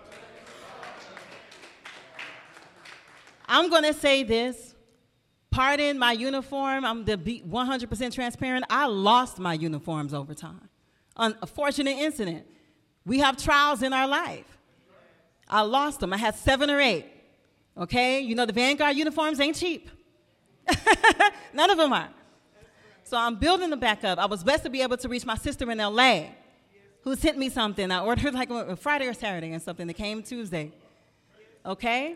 I'm 3.48 3.70
going 3.70 3.84
to 3.84 3.94
say 3.94 4.24
this 4.24 4.74
pardon 5.52 6.00
my 6.00 6.14
uniform. 6.14 6.84
I'm 6.86 7.06
to 7.06 7.18
be 7.18 7.42
100% 7.42 8.14
transparent. 8.14 8.66
I 8.70 8.88
lost 8.88 9.38
my 9.38 9.54
uniforms 9.54 10.14
over 10.14 10.34
time. 10.34 10.70
Unfortunate 11.18 11.98
incident. 11.98 12.46
We 13.06 13.20
have 13.20 13.38
trials 13.38 13.82
in 13.84 13.94
our 13.94 14.08
life. 14.08 14.58
I 15.48 15.62
lost 15.62 16.00
them. 16.00 16.12
I 16.12 16.18
had 16.18 16.36
seven 16.36 16.70
or 16.70 16.80
eight. 16.80 17.06
Okay? 17.78 18.20
You 18.22 18.36
know, 18.36 18.46
the 18.46 18.54
Vanguard 18.54 18.98
uniforms 18.98 19.40
ain't 19.40 19.56
cheap. 19.56 19.90
None 21.54 21.70
of 21.70 21.78
them 21.78 21.94
are. 21.94 22.10
So 23.04 23.18
I'm 23.18 23.36
building 23.36 23.70
them 23.70 23.80
back 23.80 24.04
up. 24.04 24.18
I 24.18 24.26
was 24.26 24.44
blessed 24.44 24.64
to 24.64 24.70
be 24.70 24.82
able 24.82 24.98
to 24.98 25.08
reach 25.08 25.26
my 25.26 25.36
sister 25.36 25.70
in 25.70 25.78
LA 25.78 26.26
who 27.02 27.16
sent 27.16 27.38
me 27.38 27.50
something. 27.50 27.92
I 27.92 28.02
ordered 28.02 28.34
like 28.34 28.50
Friday 28.80 29.08
or 29.08 29.14
Saturday 29.14 29.52
and 29.52 29.62
something 29.62 29.86
that 29.86 29.94
came 29.94 30.24
Tuesday. 30.24 30.72
Okay? 31.66 32.16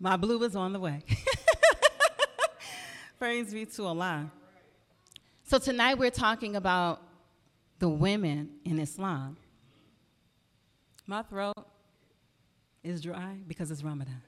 My 0.00 0.16
blue 0.16 0.42
is 0.42 0.56
on 0.56 0.72
the 0.72 0.80
way. 0.80 1.02
Praise 3.18 3.52
be 3.52 3.66
to 3.66 3.84
Allah. 3.84 4.30
So 5.44 5.58
tonight 5.58 5.98
we're 5.98 6.10
talking 6.10 6.56
about 6.56 7.02
the 7.78 7.88
women 7.88 8.50
in 8.64 8.78
Islam. 8.78 9.36
My 11.06 11.22
throat 11.22 11.54
is 12.82 13.00
dry 13.00 13.36
because 13.46 13.70
it's 13.70 13.82
Ramadan. 13.82 14.22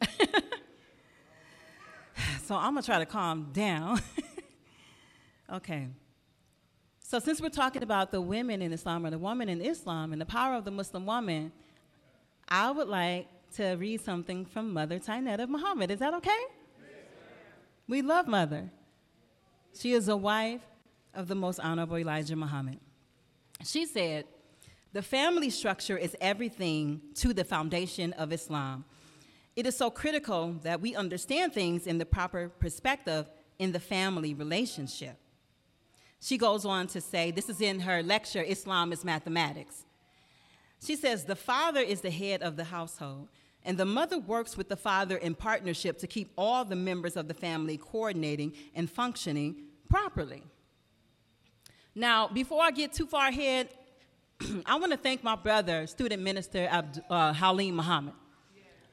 so 2.44 2.54
I'm 2.54 2.74
gonna 2.74 2.82
try 2.82 2.98
to 2.98 3.06
calm 3.06 3.50
down. 3.52 4.00
okay. 5.52 5.88
So 7.00 7.18
since 7.20 7.40
we're 7.40 7.50
talking 7.50 7.82
about 7.82 8.10
the 8.10 8.20
women 8.20 8.62
in 8.62 8.72
Islam 8.72 9.06
or 9.06 9.10
the 9.10 9.18
woman 9.18 9.48
in 9.48 9.60
Islam 9.60 10.12
and 10.12 10.20
the 10.20 10.26
power 10.26 10.54
of 10.54 10.64
the 10.64 10.72
Muslim 10.72 11.06
woman, 11.06 11.52
I 12.48 12.70
would 12.70 12.88
like 12.88 13.28
to 13.54 13.74
read 13.74 14.00
something 14.00 14.44
from 14.44 14.72
Mother 14.72 14.98
Tynetta 14.98 15.48
Muhammad. 15.48 15.90
Is 15.90 16.00
that 16.00 16.14
okay? 16.14 16.42
We 17.88 18.02
love 18.02 18.26
Mother. 18.26 18.70
She 19.78 19.92
is 19.92 20.08
a 20.08 20.16
wife 20.16 20.62
of 21.14 21.28
the 21.28 21.34
most 21.34 21.60
honorable 21.60 21.96
Elijah 21.96 22.34
Muhammad. 22.34 22.80
She 23.64 23.86
said, 23.86 24.24
The 24.92 25.02
family 25.02 25.50
structure 25.50 25.96
is 25.96 26.16
everything 26.20 27.00
to 27.16 27.32
the 27.32 27.44
foundation 27.44 28.12
of 28.14 28.32
Islam. 28.32 28.84
It 29.56 29.66
is 29.66 29.76
so 29.76 29.90
critical 29.90 30.52
that 30.62 30.80
we 30.80 30.94
understand 30.94 31.54
things 31.54 31.86
in 31.86 31.98
the 31.98 32.06
proper 32.06 32.50
perspective 32.50 33.28
in 33.58 33.72
the 33.72 33.80
family 33.80 34.34
relationship. 34.34 35.16
She 36.20 36.36
goes 36.36 36.64
on 36.64 36.86
to 36.88 37.00
say, 37.00 37.30
this 37.30 37.48
is 37.48 37.60
in 37.60 37.80
her 37.80 38.02
lecture, 38.02 38.42
Islam 38.42 38.92
is 38.92 39.04
Mathematics. 39.04 39.86
She 40.84 40.94
says, 40.94 41.24
The 41.24 41.36
father 41.36 41.80
is 41.80 42.00
the 42.02 42.10
head 42.10 42.42
of 42.42 42.56
the 42.56 42.64
household. 42.64 43.28
And 43.64 43.76
the 43.76 43.84
mother 43.84 44.18
works 44.18 44.56
with 44.56 44.68
the 44.68 44.76
father 44.76 45.16
in 45.16 45.34
partnership 45.34 45.98
to 45.98 46.06
keep 46.06 46.30
all 46.36 46.64
the 46.64 46.76
members 46.76 47.16
of 47.16 47.26
the 47.26 47.34
family 47.34 47.76
coordinating 47.76 48.52
and 48.74 48.88
functioning 48.88 49.56
properly. 49.88 50.44
Now, 51.94 52.28
before 52.28 52.62
I 52.62 52.70
get 52.70 52.92
too 52.92 53.06
far 53.06 53.28
ahead, 53.28 53.70
I 54.66 54.78
want 54.78 54.92
to 54.92 54.98
thank 54.98 55.24
my 55.24 55.34
brother, 55.34 55.86
student 55.86 56.22
minister 56.22 56.68
Abd, 56.70 57.02
uh, 57.10 57.32
Halim 57.32 57.74
Muhammad. 57.74 58.14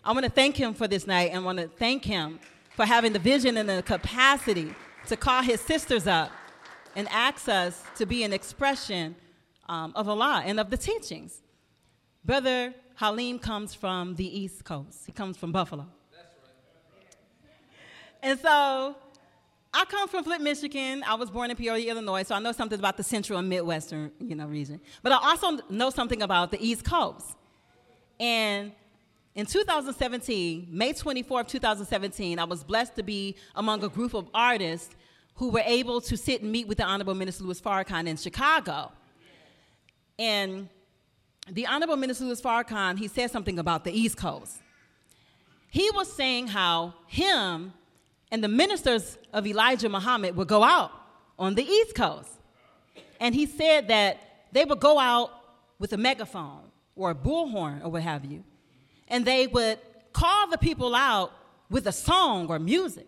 I 0.06 0.12
want 0.12 0.26
to 0.26 0.32
thank 0.32 0.58
him 0.58 0.74
for 0.74 0.86
this 0.86 1.08
night 1.08 1.32
and 1.32 1.46
want 1.46 1.60
to 1.60 1.68
thank 1.70 2.04
him 2.04 2.40
for 2.76 2.86
having 2.86 3.14
the 3.14 3.20
vision 3.20 3.56
and 3.56 3.70
the 3.70 3.82
capacity 3.84 4.76
to 5.08 5.16
call 5.16 5.42
his 5.42 5.62
sisters 5.62 6.08
up 6.08 6.30
and 6.96 7.08
ask 7.10 7.48
us 7.48 7.82
to 7.96 8.06
be 8.06 8.24
an 8.24 8.34
expression 8.34 9.16
um, 9.70 9.94
of 9.96 10.10
Allah 10.10 10.44
and 10.46 10.60
of 10.60 10.70
the 10.70 10.76
teachings. 10.76 11.42
Brother 12.26 12.74
Halim 12.96 13.40
comes 13.40 13.74
from 13.74 14.16
the 14.16 14.40
East 14.40 14.66
Coast. 14.66 15.06
He 15.06 15.14
comes 15.14 15.38
from 15.38 15.54
Buffalo. 15.54 15.88
And 18.22 18.38
so 18.40 18.96
I 19.74 19.86
come 19.86 20.10
from 20.10 20.26
Flint, 20.26 20.44
Michigan. 20.44 21.04
I 21.08 21.16
was 21.16 21.30
born 21.30 21.50
in 21.50 21.56
Peoria, 21.56 21.92
Illinois, 21.92 22.24
so 22.24 22.36
I 22.36 22.40
know 22.40 22.52
something 22.52 22.78
about 22.78 22.98
the 22.98 23.04
central 23.04 23.40
and 23.40 23.48
midwestern, 23.48 24.12
you 24.20 24.36
know, 24.36 24.48
region. 24.48 24.82
But 25.02 25.14
I 25.14 25.30
also 25.30 25.60
know 25.70 25.90
something 25.90 26.22
about 26.22 26.52
the 26.52 26.66
East 26.66 26.84
Coast. 26.84 27.38
And 28.20 28.74
in 29.36 29.46
2017, 29.46 30.68
May 30.70 30.94
24th, 30.94 31.48
2017, 31.48 32.38
I 32.38 32.44
was 32.44 32.64
blessed 32.64 32.96
to 32.96 33.04
be 33.04 33.36
among 33.56 33.84
a 33.84 33.90
group 33.90 34.14
of 34.14 34.30
artists 34.34 34.96
who 35.36 35.50
were 35.50 35.64
able 35.66 36.02
to 36.02 36.16
sit 36.16 36.44
and 36.44 36.52
meet 36.52 36.68
with 36.68 36.78
the 36.78 36.84
Honorable 36.84 37.16
Minister 37.16 37.44
Louis 37.44 37.60
Farrakhan 37.60 38.08
in 38.08 38.18
Chicago. 38.18 38.92
And 40.20 40.70
the 41.50 41.66
Honorable 41.66 41.96
Minister 41.96 42.26
Louis 42.26 42.40
Farrakhan, 42.40 43.00
he 43.00 43.08
said 43.08 43.32
something 43.32 43.58
about 43.58 43.84
the 43.84 43.92
East 43.92 44.18
Coast. 44.18 44.62
He 45.72 45.90
was 45.92 46.14
saying 46.14 46.48
how 46.48 46.94
him 47.08 47.74
and 48.32 48.44
the 48.44 48.48
ministers 48.48 49.18
of 49.34 49.48
Elijah 49.48 49.90
Muhammad 49.90 50.36
would 50.36 50.48
go 50.48 50.64
out 50.64 50.92
on 51.40 51.56
the 51.56 51.64
East 51.64 51.96
Coast. 51.96 52.30
And 53.20 53.34
he 53.34 53.48
said 53.48 53.88
that 53.88 54.20
they 54.52 54.66
would 54.66 54.80
go 54.80 55.00
out 55.00 55.32
with 55.80 55.92
a 55.94 55.98
megaphone 55.98 56.62
or 56.96 57.10
a 57.10 57.16
bullhorn 57.16 57.84
or 57.84 57.90
what 57.90 58.04
have 58.04 58.24
you. 58.24 58.44
And 59.14 59.26
they 59.26 59.46
would 59.46 59.78
call 60.12 60.50
the 60.50 60.58
people 60.58 60.96
out 60.96 61.32
with 61.70 61.86
a 61.86 61.92
song 61.92 62.48
or 62.50 62.58
music. 62.58 63.06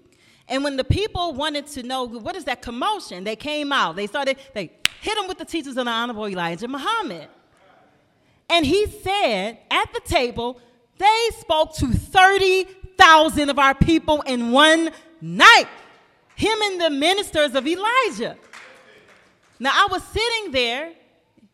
And 0.48 0.64
when 0.64 0.78
the 0.78 0.84
people 0.84 1.34
wanted 1.34 1.66
to 1.70 1.82
know 1.82 2.04
what 2.04 2.36
is 2.36 2.44
that 2.44 2.62
commotion, 2.62 3.24
they 3.24 3.36
came 3.36 3.74
out. 3.74 3.96
They 3.96 4.06
started, 4.06 4.38
they 4.54 4.72
hit 5.02 5.16
them 5.16 5.28
with 5.28 5.40
the 5.40 5.46
teachers 5.46 5.78
of 5.78 5.86
the 5.86 5.92
Honorable 5.92 6.28
Elijah 6.28 6.68
Muhammad. 6.68 7.28
And 8.48 8.68
he 8.68 8.86
said 8.86 9.58
at 9.72 9.92
the 9.94 10.02
table, 10.02 10.62
they 11.00 11.30
spoke 11.40 11.74
to 11.78 11.88
30,000 11.88 13.50
of 13.50 13.58
our 13.58 13.74
people 13.74 14.22
in 14.22 14.52
one 14.52 14.92
night. 15.20 15.68
Him 16.36 16.62
and 16.62 16.82
the 16.82 16.92
ministers 16.92 17.56
of 17.56 17.66
Elijah. 17.66 18.38
Now, 19.60 19.72
I 19.74 19.88
was 19.90 20.04
sitting 20.04 20.52
there. 20.52 20.92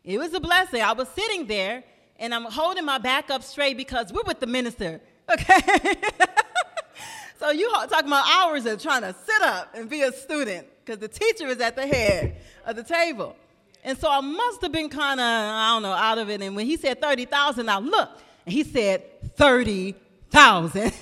It 0.03 0.17
was 0.17 0.33
a 0.33 0.41
blessing. 0.41 0.81
I 0.81 0.91
was 0.91 1.07
sitting 1.07 1.47
there 1.47 1.85
and 2.21 2.35
I'm 2.35 2.45
holding 2.45 2.85
my 2.85 2.99
back 2.99 3.31
up 3.31 3.43
straight 3.43 3.75
because 3.75 4.13
we're 4.13 4.23
with 4.23 4.39
the 4.39 4.47
minister. 4.47 5.01
Okay? 5.29 5.59
so 7.39 7.49
you 7.49 7.69
talking 7.71 8.07
about 8.07 8.25
hours 8.29 8.65
of 8.67 8.81
trying 8.81 9.01
to 9.01 9.13
sit 9.25 9.41
up 9.41 9.73
and 9.73 9.89
be 9.89 10.03
a 10.03 10.13
student 10.13 10.67
because 10.85 10.99
the 10.99 11.07
teacher 11.07 11.47
is 11.47 11.59
at 11.59 11.75
the 11.75 11.85
head 11.85 12.37
of 12.65 12.75
the 12.75 12.83
table. 12.83 13.35
And 13.83 13.97
so 13.97 14.07
I 14.09 14.21
must 14.21 14.61
have 14.61 14.71
been 14.71 14.89
kind 14.89 15.19
of, 15.19 15.25
I 15.25 15.71
don't 15.73 15.81
know, 15.81 15.93
out 15.93 16.19
of 16.19 16.29
it. 16.29 16.41
And 16.43 16.55
when 16.55 16.67
he 16.67 16.77
said 16.77 17.01
30,000, 17.01 17.67
I 17.67 17.79
looked, 17.79 18.21
and 18.45 18.53
he 18.53 18.63
said 18.63 19.35
30,000. 19.35 20.93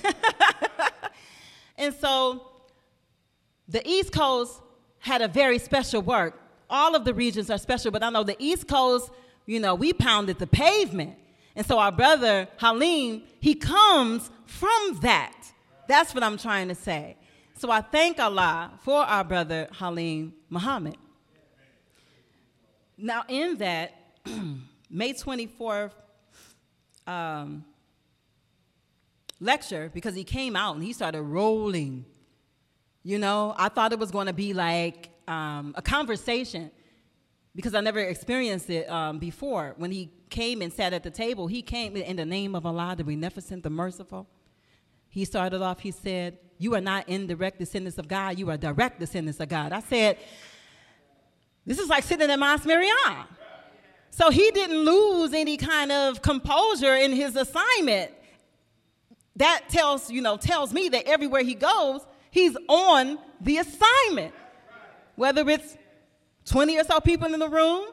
and 1.76 1.94
so 1.96 2.46
the 3.68 3.86
East 3.86 4.12
Coast 4.12 4.58
had 5.00 5.20
a 5.20 5.28
very 5.28 5.58
special 5.58 6.00
work. 6.00 6.40
All 6.70 6.94
of 6.94 7.04
the 7.04 7.12
regions 7.12 7.50
are 7.50 7.58
special, 7.58 7.90
but 7.90 8.02
I 8.02 8.08
know 8.08 8.24
the 8.24 8.36
East 8.38 8.66
Coast, 8.66 9.10
you 9.50 9.58
know, 9.58 9.74
we 9.74 9.92
pounded 9.92 10.38
the 10.38 10.46
pavement. 10.46 11.16
And 11.56 11.66
so 11.66 11.80
our 11.80 11.90
brother 11.90 12.46
Halim, 12.58 13.24
he 13.40 13.56
comes 13.56 14.30
from 14.46 15.00
that. 15.02 15.34
That's 15.88 16.14
what 16.14 16.22
I'm 16.22 16.38
trying 16.38 16.68
to 16.68 16.76
say. 16.76 17.16
So 17.58 17.68
I 17.68 17.80
thank 17.80 18.20
Allah 18.20 18.70
for 18.84 18.98
our 18.98 19.24
brother 19.24 19.68
Halim 19.72 20.34
Muhammad. 20.48 20.94
Now, 22.96 23.24
in 23.26 23.56
that, 23.56 23.92
May 24.90 25.14
24th 25.14 25.94
um, 27.08 27.64
lecture, 29.40 29.90
because 29.92 30.14
he 30.14 30.22
came 30.22 30.54
out 30.54 30.76
and 30.76 30.84
he 30.84 30.92
started 30.92 31.22
rolling, 31.22 32.04
you 33.02 33.18
know, 33.18 33.56
I 33.58 33.68
thought 33.68 33.92
it 33.92 33.98
was 33.98 34.12
going 34.12 34.28
to 34.28 34.32
be 34.32 34.54
like 34.54 35.10
um, 35.26 35.74
a 35.76 35.82
conversation 35.82 36.70
because 37.54 37.74
I 37.74 37.80
never 37.80 37.98
experienced 37.98 38.70
it 38.70 38.88
um, 38.88 39.18
before. 39.18 39.74
When 39.76 39.90
he 39.90 40.10
came 40.28 40.62
and 40.62 40.72
sat 40.72 40.92
at 40.92 41.02
the 41.02 41.10
table, 41.10 41.46
he 41.46 41.62
came 41.62 41.96
in 41.96 42.16
the 42.16 42.24
name 42.24 42.54
of 42.54 42.64
Allah, 42.64 42.94
the 42.96 43.04
Beneficent, 43.04 43.62
the 43.62 43.70
Merciful. 43.70 44.28
He 45.08 45.24
started 45.24 45.60
off, 45.60 45.80
he 45.80 45.90
said, 45.90 46.38
You 46.58 46.74
are 46.76 46.80
not 46.80 47.08
indirect 47.08 47.58
descendants 47.58 47.98
of 47.98 48.06
God, 48.06 48.38
you 48.38 48.48
are 48.50 48.56
direct 48.56 49.00
descendants 49.00 49.40
of 49.40 49.48
God. 49.48 49.72
I 49.72 49.80
said, 49.80 50.18
This 51.66 51.78
is 51.78 51.88
like 51.88 52.04
sitting 52.04 52.30
in 52.30 52.38
Mosque 52.38 52.66
Maryam. 52.66 53.26
So 54.10 54.30
he 54.30 54.50
didn't 54.50 54.84
lose 54.84 55.32
any 55.32 55.56
kind 55.56 55.90
of 55.90 56.22
composure 56.22 56.96
in 56.96 57.12
his 57.12 57.36
assignment. 57.36 58.12
That 59.36 59.64
tells, 59.68 60.10
you 60.10 60.20
know, 60.20 60.36
tells 60.36 60.72
me 60.72 60.88
that 60.90 61.06
everywhere 61.06 61.42
he 61.42 61.54
goes, 61.54 62.02
he's 62.30 62.56
on 62.68 63.18
the 63.40 63.58
assignment. 63.58 64.34
Whether 65.16 65.48
it's 65.48 65.76
20 66.46 66.78
or 66.78 66.84
so 66.84 67.00
people 67.00 67.32
in 67.32 67.40
the 67.40 67.48
room, 67.48 67.86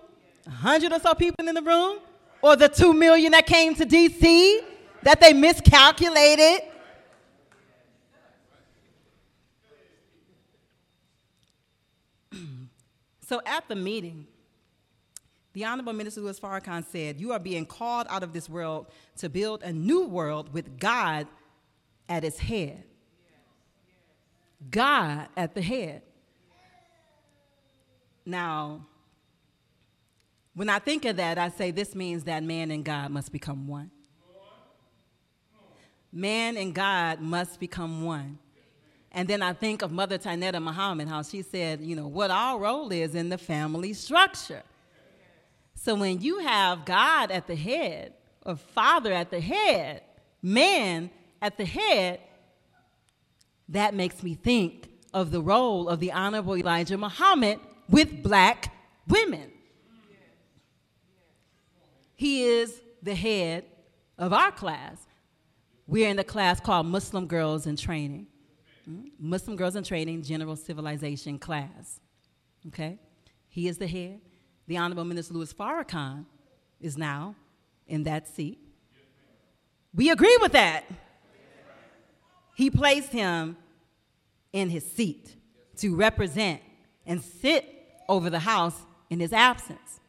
100 0.46 0.92
or 0.92 1.00
so 1.00 1.14
people 1.14 1.48
in 1.48 1.56
the 1.56 1.62
room, 1.62 2.00
or 2.42 2.56
the 2.56 2.70
2 2.70 2.94
million 2.94 3.32
that 3.32 3.46
came 3.46 3.76
to 3.76 3.86
DC 3.86 4.60
that 5.04 5.20
they 5.22 5.34
miscalculated. 5.34 6.62
so 13.22 13.42
at 13.46 13.68
the 13.68 13.76
meeting, 13.76 14.28
the 15.54 15.66
Honorable 15.66 15.94
Minister 15.94 16.22
Louis 16.22 16.40
Farrakhan 16.40 16.86
said, 16.86 17.20
You 17.20 17.32
are 17.32 17.40
being 17.40 17.66
called 17.66 18.06
out 18.10 18.22
of 18.22 18.32
this 18.32 18.48
world 18.48 18.88
to 19.18 19.28
build 19.28 19.64
a 19.64 19.74
new 19.74 20.06
world 20.06 20.54
with 20.54 20.80
God 20.80 21.28
at 22.08 22.24
its 22.24 22.38
head. 22.38 22.84
God 24.70 25.28
at 25.36 25.56
the 25.56 25.62
head. 25.62 26.04
Now, 28.28 28.86
when 30.54 30.68
I 30.68 30.80
think 30.80 31.06
of 31.06 31.16
that, 31.16 31.38
I 31.38 31.48
say 31.48 31.72
this 31.72 31.96
means 31.96 32.26
that 32.26 32.44
man 32.44 32.72
and 32.72 32.84
God 32.84 33.10
must 33.10 33.32
become 33.32 33.68
one. 33.68 33.90
Man 36.12 36.58
and 36.58 36.76
God 36.76 37.22
must 37.22 37.58
become 37.58 38.04
one. 38.04 38.38
And 39.13 39.30
then 39.30 39.42
I 39.42 39.54
think 39.54 39.82
of 39.82 39.94
Mother 39.94 40.18
Tynetta 40.18 40.62
Muhammad, 40.62 41.08
how 41.08 41.22
she 41.22 41.42
said, 41.42 41.80
you 41.80 41.96
know, 41.96 42.08
what 42.08 42.30
our 42.30 42.60
role 42.60 42.92
is 42.92 43.16
in 43.16 43.30
the 43.30 43.38
family 43.38 43.94
structure. 43.94 44.63
So 45.76 45.96
when 45.96 46.20
you 46.20 46.40
have 46.40 46.84
God 46.84 47.32
at 47.32 47.48
the 47.48 47.56
head, 47.56 48.12
or 48.46 48.58
Father 48.58 49.13
at 49.13 49.32
the 49.32 49.40
head, 49.40 50.02
man 50.42 51.12
at 51.42 51.58
the 51.58 51.66
head, 51.66 52.20
that 53.70 53.94
makes 53.94 54.22
me 54.22 54.36
think 54.36 54.90
of 55.13 55.32
the 55.32 55.42
role 55.42 55.88
of 55.88 56.02
the 56.02 56.12
Honorable 56.12 56.58
Elijah 56.58 56.98
Muhammad 56.98 57.60
with 57.89 58.23
black 58.23 58.73
women. 59.08 59.52
He 62.15 62.43
is 62.43 62.82
the 63.04 63.15
head 63.15 63.65
of 64.17 64.34
our 64.34 64.52
class. 64.52 65.06
We're 65.86 66.10
in 66.10 66.17
the 66.17 66.23
class 66.23 66.60
called 66.60 66.88
Muslim 66.88 67.28
Girls 67.28 67.67
in 67.67 67.76
Training. 67.76 68.28
Hmm? 68.86 69.06
Muslim 69.19 69.56
Girls 69.56 69.76
in 69.76 69.84
Training 69.84 70.23
General 70.23 70.56
Civilization 70.56 71.38
class. 71.38 72.00
Okay? 72.67 73.00
He 73.47 73.67
is 73.67 73.78
the 73.78 73.88
head. 73.88 74.19
The 74.67 74.78
Honorable 74.78 75.06
Minister 75.06 75.34
Louis 75.34 75.54
Farrakhan 75.54 76.26
is 76.82 76.97
now 76.97 77.36
in 77.88 78.04
that 78.04 78.28
seat. 78.28 78.60
We 79.93 80.10
agree 80.10 80.38
with 80.41 80.52
that. 80.52 80.84
He 82.56 82.69
placed 82.69 83.12
him 83.12 83.56
in 84.52 84.69
his 84.69 84.89
seat 84.91 85.36
to 85.78 85.95
represent 85.95 86.62
and 87.06 87.21
sit 87.21 87.77
over 88.10 88.30
the 88.30 88.39
house 88.39 88.76
in 89.10 89.20
his 89.20 89.34
absence. 89.34 90.00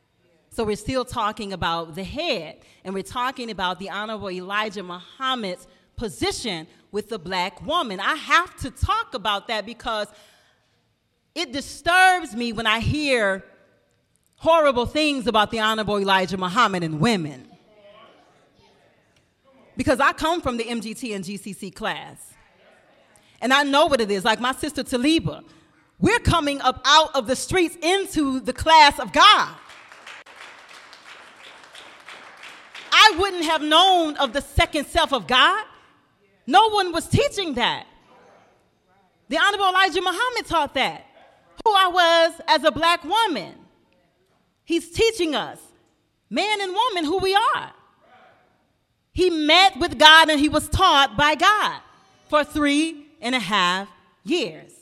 So 0.50 0.64
we're 0.64 0.76
still 0.76 1.04
talking 1.04 1.52
about 1.52 1.94
the 1.94 2.04
head, 2.04 2.58
and 2.84 2.94
we're 2.94 3.02
talking 3.02 3.50
about 3.50 3.78
the 3.78 3.90
Honorable 3.90 4.30
Elijah 4.30 4.82
Muhammad's 4.82 5.66
position 5.96 6.66
with 6.90 7.08
the 7.08 7.18
black 7.18 7.64
woman. 7.64 8.00
I 8.00 8.14
have 8.14 8.56
to 8.60 8.70
talk 8.70 9.14
about 9.14 9.48
that 9.48 9.66
because 9.66 10.08
it 11.34 11.52
disturbs 11.52 12.34
me 12.34 12.52
when 12.52 12.66
I 12.66 12.80
hear 12.80 13.44
horrible 14.36 14.86
things 14.86 15.26
about 15.26 15.50
the 15.50 15.60
Honorable 15.60 15.98
Elijah 15.98 16.38
Muhammad 16.38 16.82
and 16.82 16.98
women. 17.00 17.46
Because 19.76 20.00
I 20.00 20.12
come 20.12 20.40
from 20.40 20.56
the 20.56 20.64
MGT 20.64 21.14
and 21.14 21.24
GCC 21.24 21.72
class. 21.72 22.34
And 23.40 23.52
I 23.52 23.62
know 23.62 23.86
what 23.86 24.00
it 24.00 24.10
is. 24.10 24.24
Like 24.24 24.40
my 24.40 24.52
sister 24.52 24.82
Talibah, 24.82 25.44
we're 26.00 26.20
coming 26.20 26.60
up 26.60 26.80
out 26.84 27.14
of 27.14 27.26
the 27.26 27.36
streets 27.36 27.76
into 27.82 28.40
the 28.40 28.52
class 28.52 28.98
of 28.98 29.12
God. 29.12 29.54
I 32.92 33.16
wouldn't 33.18 33.44
have 33.44 33.62
known 33.62 34.16
of 34.16 34.32
the 34.32 34.40
second 34.40 34.86
self 34.86 35.12
of 35.12 35.26
God. 35.26 35.64
No 36.46 36.68
one 36.68 36.92
was 36.92 37.08
teaching 37.08 37.54
that. 37.54 37.86
The 39.28 39.38
Honorable 39.38 39.68
Elijah 39.68 40.00
Muhammad 40.00 40.46
taught 40.46 40.74
that. 40.74 41.04
Who 41.64 41.72
I 41.72 41.88
was 41.88 42.40
as 42.46 42.64
a 42.64 42.70
black 42.70 43.04
woman. 43.04 43.54
He's 44.64 44.90
teaching 44.90 45.34
us, 45.34 45.58
man 46.30 46.60
and 46.60 46.72
woman, 46.72 47.04
who 47.04 47.18
we 47.18 47.34
are. 47.34 47.72
He 49.12 49.30
met 49.30 49.78
with 49.78 49.98
God 49.98 50.30
and 50.30 50.38
he 50.38 50.48
was 50.48 50.68
taught 50.68 51.16
by 51.16 51.34
God 51.34 51.80
for 52.28 52.44
three 52.44 53.06
and 53.20 53.34
a 53.34 53.40
half 53.40 53.88
years. 54.24 54.77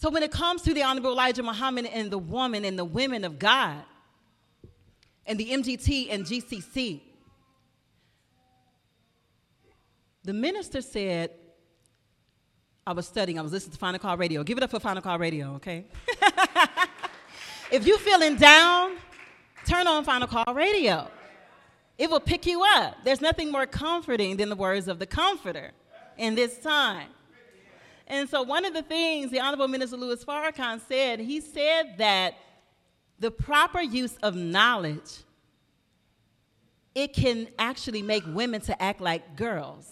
So 0.00 0.08
when 0.08 0.22
it 0.22 0.30
comes 0.30 0.62
to 0.62 0.72
the 0.72 0.82
Honorable 0.82 1.10
Elijah 1.10 1.42
Muhammad 1.42 1.84
and 1.84 2.10
the 2.10 2.16
woman 2.16 2.64
and 2.64 2.78
the 2.78 2.86
women 2.86 3.22
of 3.22 3.38
God 3.38 3.82
and 5.26 5.38
the 5.38 5.50
MGT 5.50 6.06
and 6.10 6.24
GCC, 6.24 7.02
the 10.24 10.32
minister 10.32 10.80
said, 10.80 11.32
I 12.86 12.94
was 12.94 13.06
studying, 13.06 13.38
I 13.38 13.42
was 13.42 13.52
listening 13.52 13.72
to 13.72 13.78
Final 13.78 13.98
Call 13.98 14.16
Radio. 14.16 14.42
Give 14.42 14.56
it 14.56 14.64
up 14.64 14.70
for 14.70 14.80
Final 14.80 15.02
Call 15.02 15.18
Radio, 15.18 15.56
okay? 15.56 15.84
if 17.70 17.86
you're 17.86 17.98
feeling 17.98 18.36
down, 18.36 18.92
turn 19.66 19.86
on 19.86 20.02
Final 20.04 20.28
Call 20.28 20.54
Radio. 20.54 21.10
It 21.98 22.08
will 22.08 22.20
pick 22.20 22.46
you 22.46 22.64
up. 22.64 22.96
There's 23.04 23.20
nothing 23.20 23.52
more 23.52 23.66
comforting 23.66 24.38
than 24.38 24.48
the 24.48 24.56
words 24.56 24.88
of 24.88 24.98
the 24.98 25.06
Comforter 25.06 25.72
in 26.16 26.36
this 26.36 26.56
time. 26.56 27.08
And 28.10 28.28
so, 28.28 28.42
one 28.42 28.64
of 28.64 28.74
the 28.74 28.82
things 28.82 29.30
the 29.30 29.38
Honorable 29.38 29.68
Minister 29.68 29.96
Louis 29.96 30.22
Farrakhan 30.24 30.80
said, 30.88 31.20
he 31.20 31.40
said 31.40 31.94
that 31.98 32.34
the 33.20 33.30
proper 33.30 33.80
use 33.80 34.16
of 34.22 34.34
knowledge 34.34 35.22
it 36.92 37.14
can 37.14 37.46
actually 37.56 38.02
make 38.02 38.24
women 38.26 38.60
to 38.62 38.82
act 38.82 39.00
like 39.00 39.36
girls. 39.36 39.86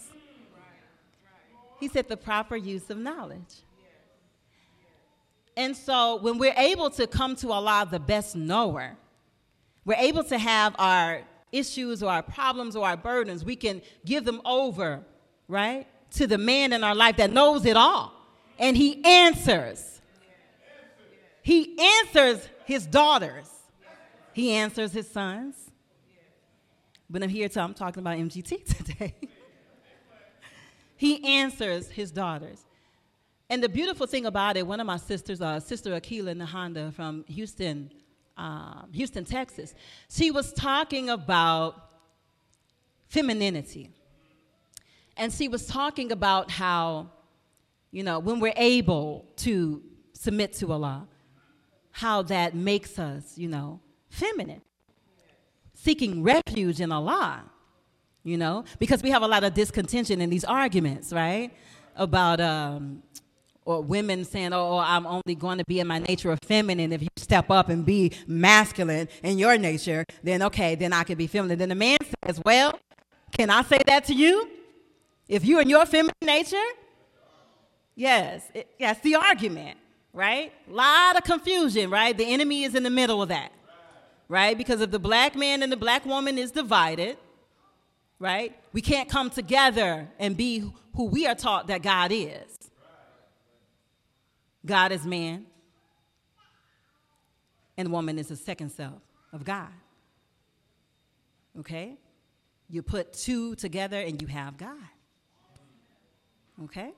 He 1.79 1.87
said 1.87 2.09
the 2.09 2.17
proper 2.17 2.57
use 2.57 2.89
of 2.89 2.97
knowledge. 2.97 3.63
And 5.55 5.75
so 5.75 6.17
when 6.17 6.37
we're 6.37 6.53
able 6.57 6.89
to 6.91 7.07
come 7.07 7.37
to 7.37 7.53
Allah, 7.53 7.87
the 7.89 8.01
best 8.01 8.35
knower, 8.35 8.97
we're 9.85 9.95
able 9.95 10.25
to 10.25 10.37
have 10.37 10.75
our 10.77 11.21
issues 11.53 12.03
or 12.03 12.11
our 12.11 12.21
problems 12.21 12.75
or 12.75 12.85
our 12.85 12.97
burdens, 12.97 13.45
we 13.45 13.55
can 13.55 13.81
give 14.05 14.25
them 14.25 14.41
over, 14.43 15.05
right? 15.47 15.87
To 16.11 16.27
the 16.27 16.37
man 16.37 16.73
in 16.73 16.83
our 16.83 16.95
life 16.95 17.17
that 17.17 17.31
knows 17.31 17.65
it 17.65 17.77
all. 17.77 18.13
And 18.57 18.75
he 18.75 19.03
answers. 19.03 20.01
He 21.41 21.77
answers 21.79 22.47
his 22.65 22.85
daughters. 22.85 23.49
He 24.33 24.51
answers 24.51 24.91
his 24.91 25.09
sons. 25.09 25.55
But 27.09 27.23
I'm 27.23 27.29
here 27.29 27.49
to, 27.49 27.61
I'm 27.61 27.73
talking 27.73 28.01
about 28.01 28.17
MGT 28.17 28.65
today. 28.85 29.15
he 30.95 31.39
answers 31.39 31.89
his 31.89 32.11
daughters. 32.11 32.63
And 33.49 33.63
the 33.63 33.69
beautiful 33.69 34.05
thing 34.05 34.27
about 34.27 34.57
it, 34.57 34.67
one 34.67 34.79
of 34.79 34.85
my 34.85 34.97
sisters, 34.97 35.41
uh, 35.41 35.59
Sister 35.59 35.91
Akila 35.91 36.35
Nahanda 36.35 36.93
from 36.93 37.25
Houston, 37.27 37.91
um, 38.37 38.89
Houston, 38.93 39.25
Texas, 39.25 39.73
she 40.07 40.29
was 40.29 40.53
talking 40.53 41.09
about 41.09 41.89
femininity. 43.07 43.89
And 45.19 45.33
she 45.33 45.49
was 45.49 45.67
talking 45.67 46.13
about 46.13 46.49
how, 46.49 47.11
you 47.91 48.03
know, 48.03 48.19
when 48.19 48.39
we're 48.39 48.53
able 48.55 49.25
to 49.37 49.83
submit 50.13 50.53
to 50.53 50.71
Allah, 50.71 51.07
how 51.91 52.21
that 52.23 52.55
makes 52.55 52.97
us, 52.97 53.37
you 53.37 53.49
know, 53.49 53.81
feminine, 54.07 54.61
seeking 55.73 56.23
refuge 56.23 56.79
in 56.79 56.93
Allah. 56.93 57.43
You 58.23 58.37
know, 58.37 58.63
because 58.79 59.01
we 59.01 59.09
have 59.11 59.21
a 59.21 59.27
lot 59.27 59.43
of 59.43 59.53
discontention 59.53 60.21
in 60.21 60.29
these 60.29 60.43
arguments, 60.43 61.13
right? 61.13 61.51
About 61.95 62.39
um, 62.41 63.01
or 63.65 63.81
women 63.81 64.25
saying, 64.25 64.51
"Oh, 64.53 64.77
I'm 64.77 65.07
only 65.07 65.35
going 65.35 65.57
to 65.57 65.65
be 65.65 65.79
in 65.79 65.87
my 65.87 65.99
nature 65.99 66.31
of 66.31 66.39
feminine. 66.43 66.91
If 66.91 67.01
you 67.01 67.07
step 67.15 67.49
up 67.49 67.69
and 67.69 67.85
be 67.85 68.11
masculine 68.27 69.07
in 69.23 69.37
your 69.37 69.57
nature, 69.57 70.05
then 70.21 70.43
okay, 70.43 70.75
then 70.75 70.91
I 70.91 71.03
can 71.03 71.17
be 71.17 71.27
feminine." 71.27 71.57
Then 71.57 71.69
the 71.69 71.75
man 71.75 71.97
says, 72.25 72.41
"Well, 72.45 72.77
can 73.31 73.49
I 73.49 73.63
say 73.63 73.79
that 73.87 74.05
to 74.05 74.13
you? 74.13 74.49
If 75.29 75.45
you're 75.45 75.61
in 75.61 75.69
your 75.69 75.85
feminine 75.85 76.15
nature, 76.23 76.57
yes, 77.95 78.43
it, 78.55 78.67
that's 78.79 78.99
the 79.01 79.15
argument, 79.15 79.77
right? 80.11 80.51
A 80.67 80.73
lot 80.73 81.17
of 81.17 81.23
confusion, 81.23 81.91
right? 81.91 82.17
The 82.17 82.25
enemy 82.25 82.63
is 82.63 82.73
in 82.73 82.81
the 82.81 82.89
middle 82.89 83.21
of 83.21 83.29
that, 83.29 83.51
right? 84.27 84.57
Because 84.57 84.81
if 84.81 84.89
the 84.89 84.99
black 84.99 85.35
man 85.35 85.61
and 85.61 85.71
the 85.71 85.77
black 85.77 86.03
woman 86.03 86.39
is 86.39 86.49
divided, 86.49 87.17
right, 88.17 88.59
we 88.73 88.81
can't 88.81 89.07
come 89.07 89.29
together 89.29 90.09
and 90.17 90.35
be 90.35 90.63
who 90.95 91.05
we 91.05 91.27
are 91.27 91.35
taught 91.35 91.67
that 91.67 91.83
God 91.83 92.11
is. 92.11 92.57
God 94.65 94.91
is 94.91 95.05
man, 95.05 95.45
and 97.77 97.91
woman 97.91 98.17
is 98.17 98.29
the 98.29 98.35
second 98.35 98.71
self 98.71 98.99
of 99.31 99.45
God. 99.45 99.69
Okay? 101.59 101.97
You 102.67 102.81
put 102.81 103.13
two 103.13 103.55
together 103.55 103.99
and 103.99 104.19
you 104.21 104.27
have 104.27 104.57
God. 104.57 104.75
Okay? 106.65 106.91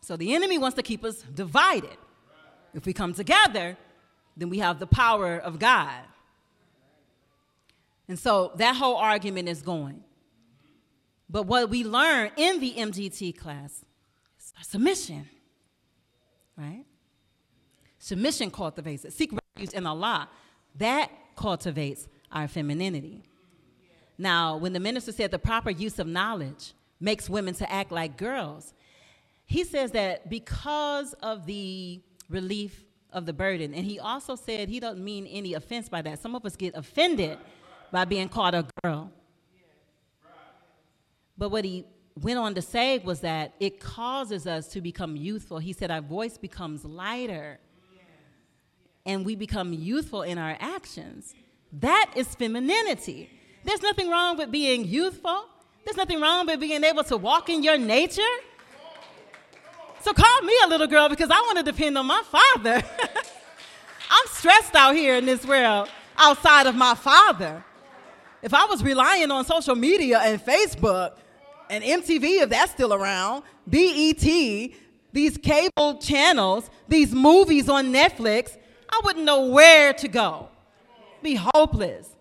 So 0.00 0.16
the 0.16 0.34
enemy 0.34 0.58
wants 0.58 0.76
to 0.76 0.82
keep 0.82 1.04
us 1.04 1.22
divided. 1.22 1.96
If 2.74 2.86
we 2.86 2.92
come 2.92 3.14
together, 3.14 3.76
then 4.36 4.48
we 4.50 4.58
have 4.58 4.78
the 4.78 4.86
power 4.86 5.38
of 5.38 5.58
God. 5.58 6.00
And 8.08 8.18
so 8.18 8.52
that 8.56 8.76
whole 8.76 8.96
argument 8.96 9.48
is 9.48 9.62
going. 9.62 10.02
But 11.30 11.46
what 11.46 11.70
we 11.70 11.84
learn 11.84 12.30
in 12.36 12.60
the 12.60 12.74
MGT 12.74 13.38
class 13.38 13.84
is 14.38 14.52
submission 14.62 15.28
right? 16.56 16.84
Submission 17.98 18.50
cultivates 18.50 19.04
it. 19.04 19.12
Seek 19.12 19.32
refuge 19.32 19.74
in 19.74 19.86
Allah. 19.86 20.28
That 20.76 21.10
cultivates 21.36 22.08
our 22.30 22.48
femininity. 22.48 23.22
Now, 24.18 24.56
when 24.56 24.72
the 24.72 24.80
minister 24.80 25.12
said 25.12 25.30
the 25.30 25.38
proper 25.38 25.70
use 25.70 25.98
of 25.98 26.06
knowledge 26.06 26.72
makes 27.00 27.28
women 27.28 27.54
to 27.54 27.70
act 27.70 27.92
like 27.92 28.16
girls, 28.16 28.74
he 29.46 29.64
says 29.64 29.90
that 29.92 30.30
because 30.30 31.12
of 31.14 31.46
the 31.46 32.00
relief 32.28 32.84
of 33.12 33.26
the 33.26 33.32
burden, 33.32 33.74
and 33.74 33.84
he 33.84 33.98
also 33.98 34.34
said 34.36 34.68
he 34.68 34.80
doesn't 34.80 35.02
mean 35.02 35.26
any 35.26 35.54
offense 35.54 35.88
by 35.88 36.02
that. 36.02 36.20
Some 36.20 36.34
of 36.34 36.44
us 36.44 36.56
get 36.56 36.74
offended 36.74 37.38
by 37.92 38.04
being 38.04 38.28
called 38.28 38.54
a 38.54 38.66
girl. 38.82 39.10
But 41.36 41.50
what 41.50 41.64
he 41.64 41.84
went 42.20 42.38
on 42.38 42.54
to 42.54 42.62
say 42.62 42.98
was 42.98 43.20
that 43.20 43.54
it 43.60 43.80
causes 43.80 44.46
us 44.46 44.68
to 44.68 44.80
become 44.80 45.16
youthful. 45.16 45.58
He 45.58 45.72
said 45.72 45.90
our 45.90 46.00
voice 46.00 46.38
becomes 46.38 46.84
lighter 46.84 47.58
and 49.06 49.26
we 49.26 49.34
become 49.36 49.72
youthful 49.72 50.22
in 50.22 50.38
our 50.38 50.56
actions. 50.60 51.34
That 51.72 52.12
is 52.16 52.34
femininity. 52.34 53.30
There's 53.64 53.82
nothing 53.82 54.08
wrong 54.08 54.36
with 54.36 54.50
being 54.50 54.84
youthful. 54.84 55.46
There's 55.84 55.96
nothing 55.96 56.20
wrong 56.20 56.46
with 56.46 56.60
being 56.60 56.82
able 56.82 57.04
to 57.04 57.16
walk 57.16 57.48
in 57.48 57.62
your 57.62 57.76
nature. 57.76 58.22
So 60.00 60.12
call 60.12 60.42
me 60.42 60.54
a 60.64 60.68
little 60.68 60.86
girl 60.86 61.08
because 61.08 61.30
I 61.30 61.40
want 61.40 61.58
to 61.58 61.64
depend 61.64 61.96
on 61.96 62.06
my 62.06 62.22
father. 62.24 62.82
I'm 64.10 64.26
stressed 64.26 64.74
out 64.74 64.94
here 64.94 65.16
in 65.16 65.26
this 65.26 65.46
world 65.46 65.88
outside 66.16 66.66
of 66.66 66.74
my 66.74 66.94
father. 66.94 67.64
If 68.42 68.52
I 68.52 68.66
was 68.66 68.82
relying 68.82 69.30
on 69.30 69.44
social 69.44 69.74
media 69.74 70.20
and 70.20 70.40
Facebook, 70.40 71.16
and 71.70 71.82
MTV, 71.82 72.42
if 72.42 72.50
that's 72.50 72.72
still 72.72 72.92
around, 72.92 73.42
BET, 73.66 74.22
these 75.12 75.38
cable 75.38 75.98
channels, 76.00 76.70
these 76.88 77.12
movies 77.12 77.68
on 77.68 77.92
Netflix, 77.92 78.56
I 78.88 79.00
wouldn't 79.04 79.24
know 79.24 79.46
where 79.46 79.92
to 79.94 80.08
go. 80.08 80.48
Be 81.22 81.36
hopeless. 81.36 82.13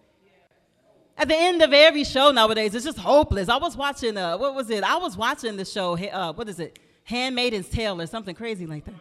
At 1.18 1.28
the 1.28 1.36
end 1.36 1.62
of 1.62 1.72
every 1.74 2.04
show 2.04 2.32
nowadays, 2.32 2.74
it's 2.74 2.86
just 2.86 2.98
hopeless. 2.98 3.48
I 3.48 3.58
was 3.58 3.78
watching, 3.78 4.18
uh, 4.18 4.38
what 4.38 4.56
was 4.56 4.70
it? 4.70 4.84
I 4.84 4.98
was 4.98 5.16
watching 5.16 5.58
the 5.58 5.66
show, 5.66 5.96
uh, 5.98 6.34
what 6.34 6.50
is 6.50 6.60
it? 6.60 6.80
Handmaid's 7.04 7.70
Tale 7.70 8.02
or 8.02 8.08
something 8.08 8.34
crazy 8.34 8.66
like 8.66 8.86
that. 8.86 8.96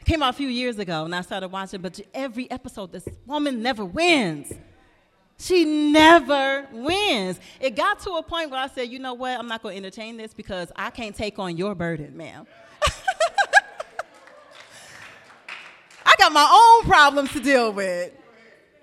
It 0.00 0.04
came 0.04 0.22
out 0.22 0.30
a 0.30 0.36
few 0.36 0.48
years 0.48 0.78
ago, 0.78 1.04
and 1.04 1.14
I 1.14 1.20
started 1.20 1.48
watching, 1.48 1.80
but 1.80 2.00
every 2.12 2.50
episode, 2.50 2.90
this 2.92 3.08
woman 3.26 3.62
never 3.62 3.84
wins. 3.84 4.52
She 5.38 5.64
never 5.64 6.66
wins. 6.72 7.38
It 7.60 7.76
got 7.76 8.00
to 8.00 8.12
a 8.12 8.22
point 8.22 8.50
where 8.50 8.60
I 8.60 8.66
said, 8.68 8.90
you 8.90 8.98
know 8.98 9.14
what? 9.14 9.38
I'm 9.38 9.48
not 9.48 9.62
going 9.62 9.74
to 9.74 9.78
entertain 9.78 10.16
this 10.16 10.34
because 10.34 10.72
I 10.76 10.90
can't 10.90 11.14
take 11.14 11.38
on 11.38 11.56
your 11.56 11.74
burden, 11.74 12.16
ma'am. 12.16 12.46
I 16.06 16.14
got 16.18 16.32
my 16.32 16.78
own 16.82 16.88
problems 16.88 17.32
to 17.32 17.40
deal 17.40 17.72
with. 17.72 18.12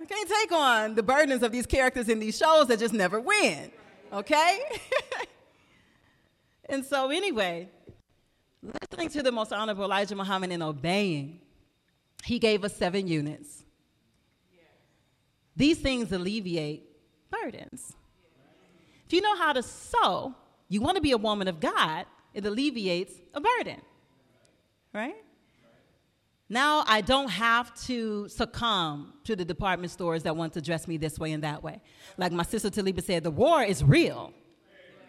I 0.01 0.05
can't 0.05 0.29
take 0.29 0.51
on 0.51 0.95
the 0.95 1.03
burdens 1.03 1.43
of 1.43 1.51
these 1.51 1.67
characters 1.67 2.09
in 2.09 2.19
these 2.19 2.35
shows 2.35 2.67
that 2.67 2.79
just 2.79 2.93
never 2.93 3.19
win. 3.19 3.71
Okay? 4.11 4.59
and 6.69 6.83
so, 6.83 7.11
anyway, 7.11 7.69
listening 8.63 9.09
to 9.09 9.21
the 9.21 9.31
most 9.31 9.53
honorable 9.53 9.83
Elijah 9.83 10.15
Muhammad 10.15 10.51
and 10.51 10.63
obeying, 10.63 11.39
he 12.23 12.39
gave 12.39 12.63
us 12.63 12.75
seven 12.75 13.07
units. 13.07 13.63
These 15.55 15.77
things 15.79 16.11
alleviate 16.11 16.83
burdens. 17.29 17.93
If 19.05 19.13
you 19.13 19.21
know 19.21 19.35
how 19.35 19.53
to 19.53 19.61
sow, 19.61 20.33
you 20.67 20.81
want 20.81 20.95
to 20.95 21.01
be 21.01 21.11
a 21.11 21.17
woman 21.17 21.47
of 21.47 21.59
God, 21.59 22.05
it 22.33 22.45
alleviates 22.45 23.13
a 23.35 23.41
burden. 23.41 23.81
Right? 24.93 25.15
Now 26.51 26.83
I 26.85 26.99
don't 26.99 27.29
have 27.29 27.73
to 27.85 28.27
succumb 28.27 29.13
to 29.23 29.37
the 29.37 29.45
department 29.45 29.89
stores 29.89 30.23
that 30.23 30.35
want 30.35 30.51
to 30.55 30.61
dress 30.61 30.85
me 30.85 30.97
this 30.97 31.17
way 31.17 31.31
and 31.31 31.41
that 31.45 31.63
way. 31.63 31.79
Like 32.17 32.33
my 32.33 32.43
sister 32.43 32.69
Talibah 32.69 33.01
said, 33.01 33.23
the 33.23 33.31
war 33.31 33.63
is 33.63 33.81
real. 33.85 34.33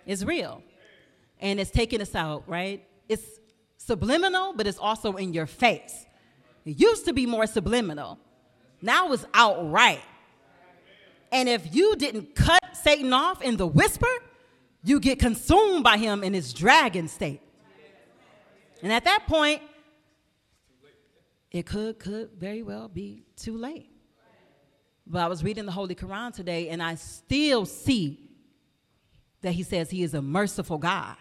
It's 0.07 0.22
real. 0.22 0.62
And 1.40 1.59
it's 1.59 1.72
taking 1.72 2.00
us 2.00 2.14
out, 2.14 2.44
right? 2.46 2.87
It's 3.09 3.40
subliminal, 3.76 4.52
but 4.55 4.68
it's 4.68 4.78
also 4.78 5.14
in 5.14 5.33
your 5.33 5.46
face. 5.46 6.07
It 6.64 6.78
used 6.78 7.07
to 7.07 7.12
be 7.12 7.26
more 7.26 7.48
subliminal. 7.48 8.20
Now 8.81 9.11
it's 9.11 9.26
outright. 9.35 10.02
And 11.33 11.48
if 11.48 11.74
you 11.74 11.96
didn't 11.96 12.37
cut 12.37 12.62
Satan 12.72 13.12
off 13.12 13.42
in 13.42 13.57
the 13.57 13.66
whisper, 13.66 14.07
you 14.85 15.00
get 15.00 15.18
consumed 15.18 15.83
by 15.83 15.96
him 15.96 16.22
in 16.22 16.35
his 16.35 16.52
dragon 16.52 17.09
state. 17.09 17.40
And 18.81 18.92
at 18.92 19.02
that 19.07 19.26
point, 19.26 19.61
it 21.52 21.66
could, 21.66 22.00
could 22.00 22.30
very 22.36 22.62
well 22.62 22.88
be 22.88 23.22
too 23.36 23.56
late. 23.56 23.90
But 25.06 25.22
I 25.22 25.28
was 25.28 25.44
reading 25.44 25.66
the 25.66 25.72
Holy 25.72 25.94
Quran 25.94 26.34
today, 26.34 26.70
and 26.70 26.82
I 26.82 26.96
still 26.96 27.66
see 27.66 28.18
that 29.42 29.52
he 29.52 29.62
says 29.62 29.90
he 29.90 30.02
is 30.02 30.14
a 30.14 30.22
merciful 30.22 30.78
God. 30.78 31.16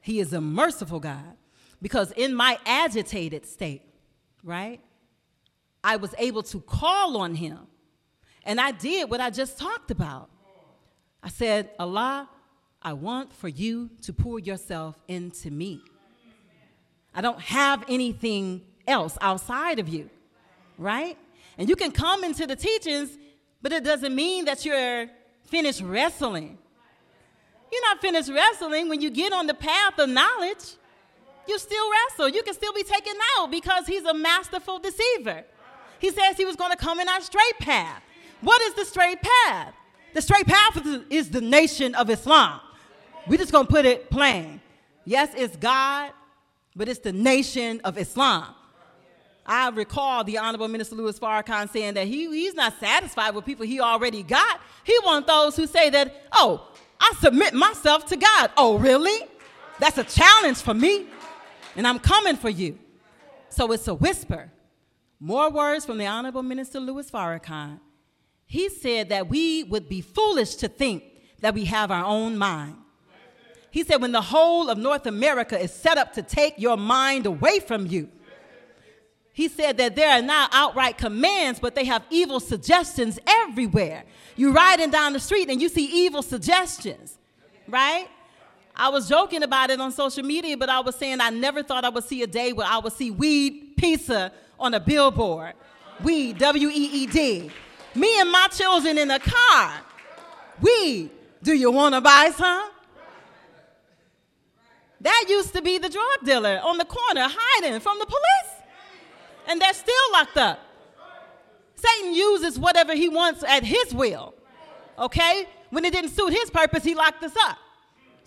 He 0.00 0.20
is 0.20 0.32
a 0.32 0.40
merciful 0.40 1.00
God. 1.00 1.36
Because 1.80 2.10
in 2.12 2.34
my 2.34 2.58
agitated 2.66 3.46
state, 3.46 3.82
right, 4.42 4.80
I 5.84 5.96
was 5.96 6.14
able 6.18 6.42
to 6.44 6.60
call 6.60 7.18
on 7.18 7.34
him 7.34 7.58
and 8.46 8.60
I 8.60 8.70
did 8.70 9.10
what 9.10 9.20
I 9.20 9.28
just 9.30 9.58
talked 9.58 9.90
about. 9.90 10.30
I 11.22 11.28
said, 11.28 11.70
Allah, 11.78 12.30
I 12.80 12.92
want 12.92 13.32
for 13.32 13.48
you 13.48 13.90
to 14.02 14.12
pour 14.12 14.38
yourself 14.38 14.96
into 15.08 15.50
me. 15.50 15.80
I 17.12 17.20
don't 17.20 17.40
have 17.40 17.84
anything 17.88 18.62
else 18.86 19.16
outside 19.20 19.78
of 19.78 19.88
you, 19.88 20.10
right? 20.78 21.16
And 21.58 21.68
you 21.68 21.76
can 21.76 21.90
come 21.90 22.24
into 22.24 22.46
the 22.46 22.56
teachings, 22.56 23.16
but 23.62 23.72
it 23.72 23.84
doesn't 23.84 24.14
mean 24.14 24.44
that 24.44 24.64
you're 24.64 25.08
finished 25.44 25.82
wrestling. 25.82 26.58
You're 27.72 27.82
not 27.82 28.00
finished 28.00 28.30
wrestling 28.30 28.88
when 28.88 29.00
you 29.00 29.10
get 29.10 29.32
on 29.32 29.46
the 29.46 29.54
path 29.54 29.98
of 29.98 30.08
knowledge. 30.08 30.76
You 31.48 31.58
still 31.58 31.90
wrestle. 31.90 32.28
You 32.28 32.42
can 32.42 32.54
still 32.54 32.72
be 32.72 32.82
taken 32.82 33.14
out 33.36 33.50
because 33.50 33.86
he's 33.86 34.04
a 34.04 34.14
masterful 34.14 34.78
deceiver. 34.78 35.44
He 35.98 36.10
says 36.10 36.36
he 36.36 36.44
was 36.44 36.56
going 36.56 36.72
to 36.72 36.76
come 36.76 37.00
in 37.00 37.08
our 37.08 37.20
straight 37.20 37.58
path. 37.60 38.02
What 38.40 38.60
is 38.62 38.74
the 38.74 38.84
straight 38.84 39.18
path? 39.22 39.72
The 40.14 40.22
straight 40.22 40.46
path 40.46 40.86
is 41.10 41.30
the 41.30 41.40
nation 41.40 41.94
of 41.94 42.10
Islam. 42.10 42.60
We're 43.26 43.38
just 43.38 43.52
going 43.52 43.66
to 43.66 43.72
put 43.72 43.84
it 43.84 44.10
plain. 44.10 44.60
Yes, 45.04 45.30
it's 45.36 45.56
God, 45.56 46.12
but 46.74 46.88
it's 46.88 47.00
the 47.00 47.12
nation 47.12 47.80
of 47.84 47.98
Islam. 47.98 48.54
I 49.46 49.68
recall 49.70 50.24
the 50.24 50.38
Honorable 50.38 50.68
Minister 50.68 50.96
Louis 50.96 51.18
Farrakhan 51.18 51.70
saying 51.70 51.94
that 51.94 52.06
he, 52.06 52.26
he's 52.26 52.54
not 52.54 52.78
satisfied 52.80 53.34
with 53.34 53.44
people 53.44 53.64
he 53.64 53.80
already 53.80 54.22
got. 54.22 54.60
He 54.84 54.98
wants 55.04 55.28
those 55.28 55.56
who 55.56 55.66
say 55.66 55.88
that, 55.90 56.14
oh, 56.32 56.68
I 57.00 57.12
submit 57.20 57.54
myself 57.54 58.06
to 58.06 58.16
God. 58.16 58.50
Oh, 58.56 58.78
really? 58.78 59.26
That's 59.78 59.98
a 59.98 60.04
challenge 60.04 60.58
for 60.58 60.74
me, 60.74 61.06
and 61.76 61.86
I'm 61.86 61.98
coming 61.98 62.36
for 62.36 62.48
you. 62.50 62.78
So 63.50 63.70
it's 63.72 63.86
a 63.88 63.94
whisper. 63.94 64.50
More 65.20 65.50
words 65.50 65.86
from 65.86 65.98
the 65.98 66.06
Honorable 66.06 66.42
Minister 66.42 66.78
Louis 66.80 67.10
Farrakhan 67.10 67.80
He 68.46 68.68
said 68.68 69.08
that 69.10 69.28
we 69.28 69.64
would 69.64 69.88
be 69.88 70.00
foolish 70.00 70.56
to 70.56 70.68
think 70.68 71.04
that 71.40 71.54
we 71.54 71.64
have 71.66 71.90
our 71.90 72.04
own 72.04 72.36
mind. 72.36 72.76
He 73.70 73.84
said, 73.84 74.00
when 74.00 74.12
the 74.12 74.22
whole 74.22 74.70
of 74.70 74.78
North 74.78 75.06
America 75.06 75.58
is 75.58 75.72
set 75.72 75.98
up 75.98 76.14
to 76.14 76.22
take 76.22 76.54
your 76.56 76.76
mind 76.76 77.26
away 77.26 77.60
from 77.60 77.86
you, 77.86 78.08
he 79.36 79.48
said 79.48 79.76
that 79.76 79.94
there 79.94 80.10
are 80.10 80.22
not 80.22 80.48
outright 80.54 80.96
commands, 80.96 81.60
but 81.60 81.74
they 81.74 81.84
have 81.84 82.02
evil 82.08 82.40
suggestions 82.40 83.18
everywhere. 83.26 84.04
You're 84.34 84.54
riding 84.54 84.90
down 84.90 85.12
the 85.12 85.20
street 85.20 85.50
and 85.50 85.60
you 85.60 85.68
see 85.68 85.84
evil 85.84 86.22
suggestions, 86.22 87.18
right? 87.68 88.08
I 88.74 88.88
was 88.88 89.10
joking 89.10 89.42
about 89.42 89.68
it 89.68 89.78
on 89.78 89.92
social 89.92 90.24
media, 90.24 90.56
but 90.56 90.70
I 90.70 90.80
was 90.80 90.94
saying 90.96 91.20
I 91.20 91.28
never 91.28 91.62
thought 91.62 91.84
I 91.84 91.90
would 91.90 92.04
see 92.04 92.22
a 92.22 92.26
day 92.26 92.54
where 92.54 92.66
I 92.66 92.78
would 92.78 92.94
see 92.94 93.10
weed 93.10 93.74
pizza 93.76 94.32
on 94.58 94.72
a 94.72 94.80
billboard. 94.80 95.52
Weed, 96.02 96.38
W 96.38 96.68
E 96.70 97.02
E 97.02 97.06
D. 97.06 97.50
Me 97.94 98.18
and 98.18 98.32
my 98.32 98.48
children 98.50 98.96
in 98.96 99.08
the 99.08 99.20
car. 99.20 99.82
Weed. 100.62 101.10
Do 101.42 101.52
you 101.52 101.70
want 101.70 101.94
to 101.94 102.00
buy 102.00 102.32
some? 102.34 102.70
That 105.02 105.26
used 105.28 105.52
to 105.52 105.60
be 105.60 105.76
the 105.76 105.90
drug 105.90 106.24
dealer 106.24 106.58
on 106.64 106.78
the 106.78 106.86
corner 106.86 107.28
hiding 107.30 107.80
from 107.80 107.98
the 107.98 108.06
police. 108.06 108.55
And 109.46 109.60
they're 109.60 109.74
still 109.74 110.12
locked 110.12 110.36
up. 110.36 110.60
Satan 111.76 112.14
uses 112.14 112.58
whatever 112.58 112.94
he 112.94 113.08
wants 113.08 113.42
at 113.44 113.62
his 113.62 113.94
will. 113.94 114.34
Okay? 114.98 115.46
When 115.70 115.84
it 115.84 115.92
didn't 115.92 116.10
suit 116.10 116.32
his 116.32 116.50
purpose, 116.50 116.84
he 116.84 116.94
locked 116.94 117.22
us 117.22 117.34
up. 117.48 117.58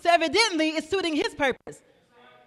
So 0.02 0.10
evidently, 0.10 0.70
it's 0.70 0.90
suiting 0.90 1.16
his 1.16 1.34
purpose. 1.34 1.82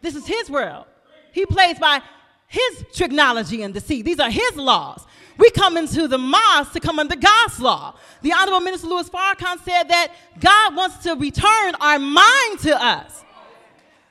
This 0.01 0.17
is 0.17 0.27
his 0.27 0.49
world. 0.49 0.87
He 1.33 1.45
plays 1.47 1.79
by 1.79 2.01
his 2.47 2.85
technology 2.93 3.63
and 3.63 3.73
deceit. 3.73 4.05
These 4.05 4.21
are 4.21 4.31
his 4.31 4.57
laws. 4.57 5.07
We 5.39 5.51
come 5.51 5.77
into 5.77 6.07
the 6.07 6.19
mosque 6.19 6.73
to 6.73 6.81
come 6.81 6.99
under 6.99 7.17
God's 7.17 7.59
law. 7.59 7.95
The 8.21 8.33
Honorable 8.33 8.61
Minister 8.61 8.87
Louis 8.87 9.09
Farrakhan 9.09 9.59
said 9.65 9.85
that 9.85 10.13
God 10.39 10.77
wants 10.77 10.99
to 11.05 11.15
return 11.15 11.75
our 11.81 11.99
mind 11.99 12.59
to 12.61 12.77
us. 12.83 13.25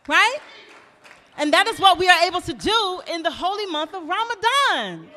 Right? 0.07 0.39
And 1.41 1.51
that 1.53 1.65
is 1.65 1.79
what 1.79 1.97
we 1.97 2.07
are 2.07 2.23
able 2.27 2.39
to 2.41 2.53
do 2.53 3.01
in 3.11 3.23
the 3.23 3.31
holy 3.31 3.65
month 3.65 3.95
of 3.95 4.03
Ramadan. 4.07 5.09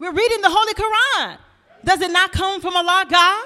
We're 0.00 0.12
reading 0.12 0.40
the 0.40 0.50
Holy 0.50 0.74
Quran. 0.74 1.38
Does 1.84 2.00
it 2.00 2.10
not 2.10 2.32
come 2.32 2.60
from 2.60 2.76
Allah 2.76 3.06
God? 3.08 3.44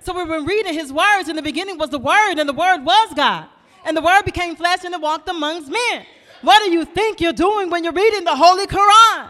So 0.00 0.16
we've 0.16 0.26
been 0.26 0.46
reading 0.46 0.72
his 0.72 0.90
words. 0.90 1.28
In 1.28 1.36
the 1.36 1.42
beginning 1.42 1.76
was 1.76 1.90
the 1.90 1.98
word, 1.98 2.38
and 2.38 2.48
the 2.48 2.54
word 2.54 2.78
was 2.86 3.12
God. 3.14 3.48
And 3.84 3.94
the 3.94 4.00
word 4.00 4.22
became 4.24 4.56
flesh 4.56 4.82
and 4.82 4.94
it 4.94 5.00
walked 5.00 5.28
amongst 5.28 5.70
men. 5.70 6.06
What 6.40 6.64
do 6.64 6.70
you 6.70 6.86
think 6.86 7.20
you're 7.20 7.34
doing 7.34 7.68
when 7.68 7.84
you're 7.84 7.92
reading 7.92 8.24
the 8.24 8.34
Holy 8.34 8.66
Quran? 8.66 9.28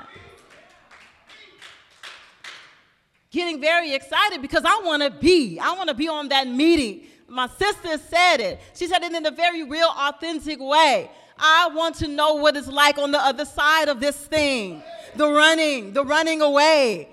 Getting 3.32 3.60
very 3.60 3.94
excited 3.94 4.40
because 4.40 4.62
I 4.64 4.80
want 4.84 5.02
to 5.02 5.10
be. 5.10 5.58
I 5.58 5.72
want 5.72 5.88
to 5.88 5.94
be 5.94 6.06
on 6.06 6.28
that 6.28 6.46
meeting. 6.46 7.08
My 7.26 7.48
sister 7.48 7.98
said 7.98 8.36
it. 8.36 8.60
She 8.74 8.86
said 8.86 9.02
it 9.02 9.12
in 9.12 9.26
a 9.26 9.32
very 9.32 9.64
real, 9.64 9.88
authentic 9.88 10.60
way. 10.60 11.10
I 11.38 11.68
want 11.74 11.96
to 11.96 12.08
know 12.08 12.34
what 12.34 12.56
it's 12.56 12.68
like 12.68 12.98
on 12.98 13.12
the 13.12 13.18
other 13.18 13.44
side 13.44 13.88
of 13.88 14.00
this 14.00 14.16
thing 14.16 14.82
the 15.16 15.30
running, 15.30 15.92
the 15.92 16.04
running 16.04 16.42
away. 16.42 17.08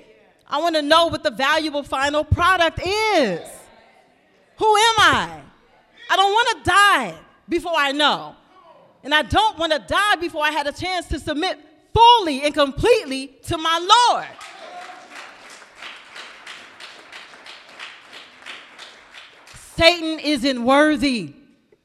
I 0.48 0.60
want 0.60 0.76
to 0.76 0.82
know 0.82 1.08
what 1.08 1.24
the 1.24 1.32
valuable 1.32 1.84
final 1.84 2.24
product 2.24 2.80
is. 2.84 3.40
Who 4.58 4.78
am 4.78 4.96
I? 4.98 5.42
I 6.10 6.16
don't 6.16 6.32
want 6.32 6.58
to 6.58 6.70
die 6.70 7.16
before 7.48 7.74
I 7.76 7.92
know. 7.92 8.36
And 9.04 9.14
I 9.14 9.22
don't 9.22 9.58
want 9.58 9.74
to 9.74 9.80
die 9.80 10.16
before 10.18 10.44
I 10.44 10.52
had 10.52 10.68
a 10.68 10.72
chance 10.72 11.08
to 11.08 11.20
submit 11.20 11.60
fully 11.94 12.44
and 12.44 12.54
completely 12.54 13.28
to 13.44 13.58
my 13.58 14.10
Lord. 14.12 14.28
Satan 19.76 20.20
isn't 20.20 20.64
worthy. 20.64 21.34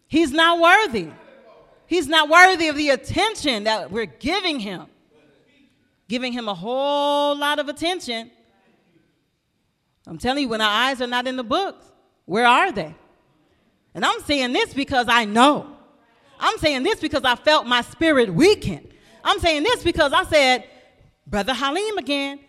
He's 0.08 0.30
not 0.30 0.60
worthy. 0.60 1.08
He's 1.88 2.06
not 2.06 2.28
worthy 2.28 2.68
of 2.68 2.76
the 2.76 2.90
attention 2.90 3.64
that 3.64 3.90
we're 3.90 4.06
giving 4.06 4.60
him. 4.60 4.86
Giving 6.08 6.32
him 6.32 6.48
a 6.48 6.54
whole 6.54 7.36
lot 7.36 7.58
of 7.58 7.68
attention 7.68 8.30
I'm 10.08 10.16
telling 10.16 10.44
you, 10.44 10.48
when 10.48 10.62
our 10.62 10.70
eyes 10.70 11.02
are 11.02 11.06
not 11.06 11.26
in 11.26 11.36
the 11.36 11.44
books, 11.44 11.84
where 12.24 12.46
are 12.46 12.72
they? 12.72 12.94
And 13.94 14.04
I'm 14.04 14.20
saying 14.22 14.54
this 14.54 14.72
because 14.72 15.06
I 15.08 15.26
know. 15.26 15.76
I'm 16.40 16.56
saying 16.58 16.82
this 16.82 16.98
because 16.98 17.24
I 17.24 17.34
felt 17.34 17.66
my 17.66 17.82
spirit 17.82 18.32
weaken. 18.32 18.88
I'm 19.22 19.38
saying 19.40 19.64
this 19.64 19.82
because 19.82 20.12
I 20.14 20.24
said, 20.24 20.64
Brother 21.26 21.52
Halim 21.52 21.98
again, 21.98 22.40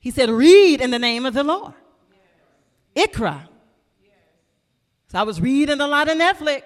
he 0.00 0.10
said, 0.10 0.28
read 0.28 0.80
in 0.80 0.90
the 0.90 0.98
name 0.98 1.24
of 1.24 1.34
the 1.34 1.44
Lord. 1.44 1.74
Ikra. 2.96 3.48
So 5.08 5.18
I 5.18 5.22
was 5.22 5.40
reading 5.40 5.80
a 5.80 5.86
lot 5.86 6.08
of 6.08 6.18
Netflix. 6.18 6.62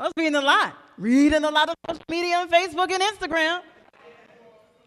I 0.00 0.04
was 0.04 0.12
reading 0.16 0.34
a 0.34 0.40
lot, 0.40 0.74
reading 0.96 1.44
a 1.44 1.50
lot 1.50 1.68
of 1.68 1.74
social 1.86 2.04
media 2.08 2.38
and 2.40 2.50
Facebook 2.50 2.90
and 2.90 3.02
Instagram 3.02 3.60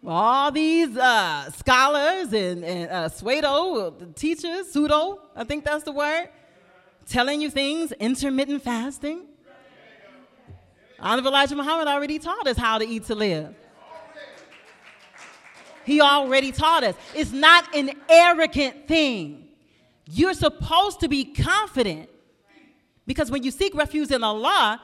all 0.06 0.52
these 0.52 0.98
uh, 0.98 1.50
scholars 1.52 2.34
and, 2.34 2.64
and 2.64 2.92
uh, 2.92 3.10
Suedo, 3.10 4.14
teachers, 4.16 4.72
pseudo, 4.72 5.20
I 5.36 5.44
think 5.44 5.64
that's 5.64 5.84
the 5.84 5.92
word, 5.92 6.30
telling 7.08 7.42
you 7.42 7.50
things, 7.50 7.92
intermittent 7.94 8.62
fasting. 8.64 9.26
Honorable 11.00 11.30
Elijah 11.30 11.56
Muhammad 11.56 11.88
already 11.88 12.20
taught 12.20 12.48
us 12.48 12.58
how 12.58 12.78
to 12.78 12.86
eat 12.86 13.06
to 13.06 13.16
live. 13.16 13.56
He 15.86 16.00
already 16.00 16.52
taught 16.52 16.84
us. 16.84 16.96
It's 17.14 17.32
not 17.32 17.74
an 17.76 17.92
arrogant 18.08 18.88
thing. 18.88 19.50
You're 20.06 20.34
supposed 20.34 21.02
to 21.02 21.10
be 21.10 21.26
confident 21.26 22.10
because 23.06 23.30
when 23.30 23.44
you 23.44 23.52
seek 23.52 23.76
refuge 23.76 24.12
in 24.12 24.24
Allah, 24.24 24.82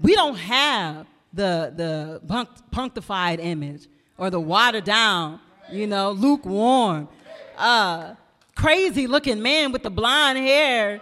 we 0.00 0.14
don't 0.14 0.36
have 0.36 1.06
the, 1.32 1.72
the 1.76 2.58
punctified 2.70 3.40
image 3.40 3.86
or 4.16 4.30
the 4.30 4.40
watered 4.40 4.84
down, 4.84 5.40
you 5.70 5.86
know, 5.86 6.10
lukewarm, 6.12 7.08
uh, 7.56 8.14
crazy 8.54 9.06
looking 9.06 9.42
man 9.42 9.72
with 9.72 9.82
the 9.82 9.90
blonde 9.90 10.38
hair. 10.38 11.00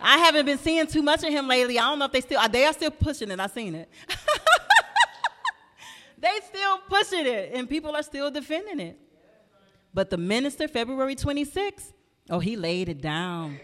I 0.00 0.18
haven't 0.18 0.46
been 0.46 0.58
seeing 0.58 0.86
too 0.86 1.02
much 1.02 1.22
of 1.22 1.30
him 1.30 1.48
lately. 1.48 1.78
I 1.78 1.82
don't 1.82 1.98
know 1.98 2.04
if 2.04 2.12
they 2.12 2.20
still 2.20 2.40
they 2.48 2.66
are 2.66 2.72
still 2.72 2.90
pushing 2.90 3.30
it. 3.30 3.40
I've 3.40 3.50
seen 3.52 3.74
it. 3.74 3.88
they 6.18 6.32
still 6.46 6.78
pushing 6.88 7.26
it, 7.26 7.52
and 7.54 7.68
people 7.68 7.96
are 7.96 8.02
still 8.02 8.30
defending 8.30 8.80
it. 8.80 8.98
But 9.94 10.10
the 10.10 10.18
minister, 10.18 10.68
February 10.68 11.14
26th, 11.14 11.92
oh, 12.28 12.40
he 12.40 12.56
laid 12.56 12.88
it 12.88 13.00
down. 13.00 13.58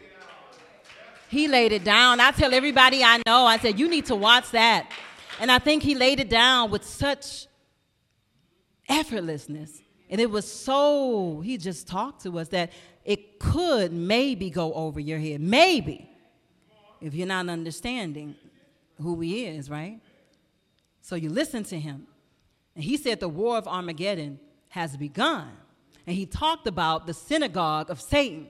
He 1.30 1.46
laid 1.46 1.70
it 1.70 1.84
down. 1.84 2.18
I 2.18 2.32
tell 2.32 2.52
everybody 2.52 3.04
I 3.04 3.22
know, 3.24 3.46
I 3.46 3.56
said, 3.58 3.78
you 3.78 3.88
need 3.88 4.06
to 4.06 4.16
watch 4.16 4.50
that. 4.50 4.90
And 5.38 5.50
I 5.50 5.60
think 5.60 5.84
he 5.84 5.94
laid 5.94 6.18
it 6.18 6.28
down 6.28 6.72
with 6.72 6.84
such 6.84 7.46
effortlessness. 8.88 9.80
And 10.10 10.20
it 10.20 10.28
was 10.28 10.50
so, 10.50 11.40
he 11.40 11.56
just 11.56 11.86
talked 11.86 12.24
to 12.24 12.36
us 12.40 12.48
that 12.48 12.72
it 13.04 13.38
could 13.38 13.92
maybe 13.92 14.50
go 14.50 14.74
over 14.74 14.98
your 14.98 15.20
head. 15.20 15.40
Maybe. 15.40 16.10
If 17.00 17.14
you're 17.14 17.28
not 17.28 17.48
understanding 17.48 18.34
who 19.00 19.20
he 19.20 19.46
is, 19.46 19.70
right? 19.70 20.00
So 21.00 21.14
you 21.14 21.30
listen 21.30 21.62
to 21.64 21.78
him. 21.78 22.08
And 22.74 22.82
he 22.82 22.96
said 22.96 23.20
the 23.20 23.28
war 23.28 23.56
of 23.56 23.68
Armageddon 23.68 24.40
has 24.70 24.96
begun. 24.96 25.48
And 26.08 26.16
he 26.16 26.26
talked 26.26 26.66
about 26.66 27.06
the 27.06 27.14
synagogue 27.14 27.88
of 27.88 28.00
Satan. 28.00 28.48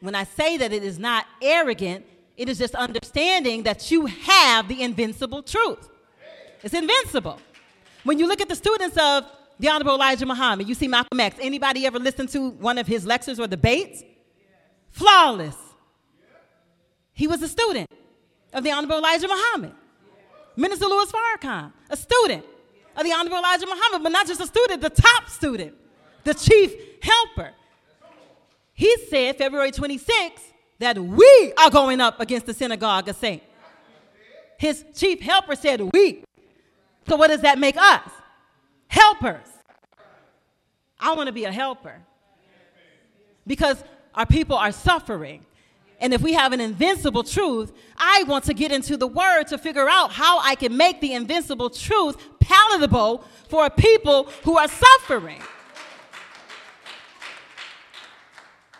When 0.00 0.14
I 0.14 0.24
say 0.24 0.56
that 0.58 0.72
it 0.72 0.82
is 0.82 0.98
not 0.98 1.26
arrogant, 1.42 2.04
it 2.36 2.48
is 2.48 2.58
just 2.58 2.74
understanding 2.74 3.62
that 3.62 3.90
you 3.90 4.06
have 4.06 4.68
the 4.68 4.82
invincible 4.82 5.42
truth. 5.42 5.88
It's 6.62 6.74
invincible. 6.74 7.40
When 8.04 8.18
you 8.18 8.26
look 8.28 8.40
at 8.40 8.48
the 8.48 8.56
students 8.56 8.96
of 8.98 9.24
the 9.58 9.68
Honorable 9.68 9.94
Elijah 9.94 10.26
Muhammad. 10.26 10.68
You 10.68 10.74
see 10.74 10.88
Malcolm 10.88 11.18
X. 11.18 11.36
Anybody 11.40 11.86
ever 11.86 11.98
listen 11.98 12.26
to 12.28 12.50
one 12.50 12.78
of 12.78 12.86
his 12.86 13.06
lectures 13.06 13.40
or 13.40 13.46
debates? 13.46 14.02
Flawless. 14.90 15.56
He 17.12 17.26
was 17.26 17.42
a 17.42 17.48
student 17.48 17.90
of 18.52 18.62
the 18.64 18.70
Honorable 18.70 18.98
Elijah 18.98 19.28
Muhammad. 19.28 19.72
Minister 20.56 20.86
Louis 20.86 21.10
Farrakhan, 21.10 21.72
a 21.90 21.96
student 21.96 22.44
of 22.96 23.04
the 23.04 23.12
Honorable 23.12 23.38
Elijah 23.38 23.66
Muhammad, 23.66 24.02
but 24.02 24.10
not 24.10 24.26
just 24.26 24.40
a 24.40 24.46
student, 24.46 24.80
the 24.80 24.90
top 24.90 25.28
student, 25.28 25.74
the 26.24 26.34
chief 26.34 26.74
helper. 27.02 27.52
He 28.76 28.96
said 29.08 29.36
February 29.36 29.72
26th 29.72 30.52
that 30.78 30.96
we 30.96 31.52
are 31.58 31.70
going 31.70 32.00
up 32.00 32.20
against 32.20 32.46
the 32.46 32.54
synagogue 32.54 33.08
of 33.08 33.16
Satan. 33.16 33.44
His 34.58 34.84
chief 34.94 35.20
helper 35.20 35.56
said 35.56 35.80
we. 35.92 36.22
So 37.08 37.16
what 37.16 37.28
does 37.28 37.40
that 37.40 37.58
make 37.58 37.76
us? 37.76 38.08
helpers. 38.88 39.46
I 40.98 41.14
want 41.14 41.26
to 41.26 41.32
be 41.32 41.44
a 41.44 41.52
helper 41.52 42.00
because 43.46 43.82
our 44.14 44.26
people 44.26 44.56
are 44.56 44.72
suffering. 44.72 45.44
And 46.00 46.12
if 46.12 46.22
we 46.22 46.32
have 46.34 46.52
an 46.52 46.60
invincible 46.60 47.22
truth, 47.22 47.72
I 47.96 48.24
want 48.26 48.44
to 48.44 48.54
get 48.54 48.72
into 48.72 48.96
the 48.96 49.06
word 49.06 49.44
to 49.44 49.58
figure 49.58 49.88
out 49.88 50.12
how 50.12 50.40
I 50.40 50.54
can 50.54 50.76
make 50.76 51.00
the 51.00 51.12
invincible 51.12 51.70
truth 51.70 52.16
palatable 52.40 53.24
for 53.48 53.68
people 53.70 54.24
who 54.44 54.56
are 54.58 54.68
suffering. 54.68 55.40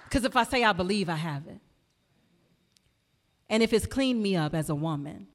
Because 0.09 0.25
if 0.25 0.37
I 0.37 0.45
say 0.45 0.65
I 0.65 0.73
believe, 0.73 1.09
I 1.09 1.17
have 1.17 1.47
it. 1.47 1.61
And 3.49 3.63
if 3.63 3.73
it's 3.73 3.87
cleaned 3.87 4.23
me 4.23 4.37
up 4.37 4.55
as 4.55 4.71
a 4.71 4.75
woman, 4.75 5.27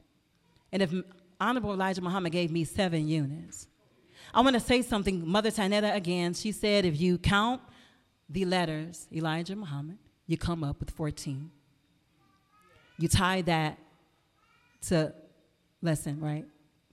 and 0.71 0.81
if 0.81 0.93
Honorable 1.39 1.73
Elijah 1.73 2.01
Muhammad 2.01 2.31
gave 2.31 2.51
me 2.51 2.63
seven 2.63 3.07
units, 3.07 3.67
I 4.33 4.41
want 4.41 4.53
to 4.53 4.59
say 4.59 4.81
something. 4.81 5.27
Mother 5.27 5.51
Tynetta 5.51 5.95
again, 5.95 6.33
she 6.33 6.51
said 6.51 6.85
if 6.85 6.99
you 6.99 7.17
count 7.17 7.61
the 8.29 8.45
letters, 8.45 9.07
Elijah 9.13 9.55
Muhammad, 9.55 9.97
you 10.27 10.37
come 10.37 10.63
up 10.63 10.79
with 10.79 10.91
14. 10.91 11.51
You 12.97 13.07
tie 13.07 13.41
that 13.41 13.77
to 14.87 15.13
lesson, 15.81 16.19
right? 16.21 16.45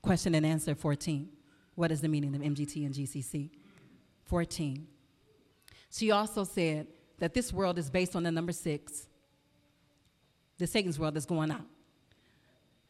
Question 0.03 0.35
and 0.35 0.45
answer 0.45 0.75
14. 0.75 1.29
What 1.75 1.93
is 1.93 2.01
the 2.01 2.09
meaning 2.09 2.35
of 2.35 2.41
MGT 2.41 2.87
and 2.87 2.95
GCC? 2.95 3.51
14. 4.25 4.87
She 5.91 6.11
also 6.11 6.45
said 6.45 6.87
that 7.19 7.35
this 7.35 7.53
world 7.53 7.79
is 7.79 7.91
based 7.91 8.15
on 8.17 8.23
the 8.23 8.31
number 8.31 8.53
six, 8.53 9.07
the 10.59 10.67
Satan's 10.67 10.99
world 10.99 11.17
is 11.17 11.27
going 11.27 11.51
out. 11.51 11.67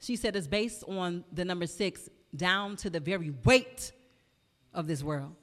She 0.00 0.16
said 0.16 0.36
it's 0.36 0.46
based 0.46 0.84
on 0.86 1.24
the 1.32 1.44
number 1.44 1.66
six 1.66 2.08
down 2.34 2.76
to 2.76 2.90
the 2.90 3.00
very 3.00 3.32
weight 3.44 3.92
of 4.72 4.86
this 4.86 5.02
world. 5.02 5.34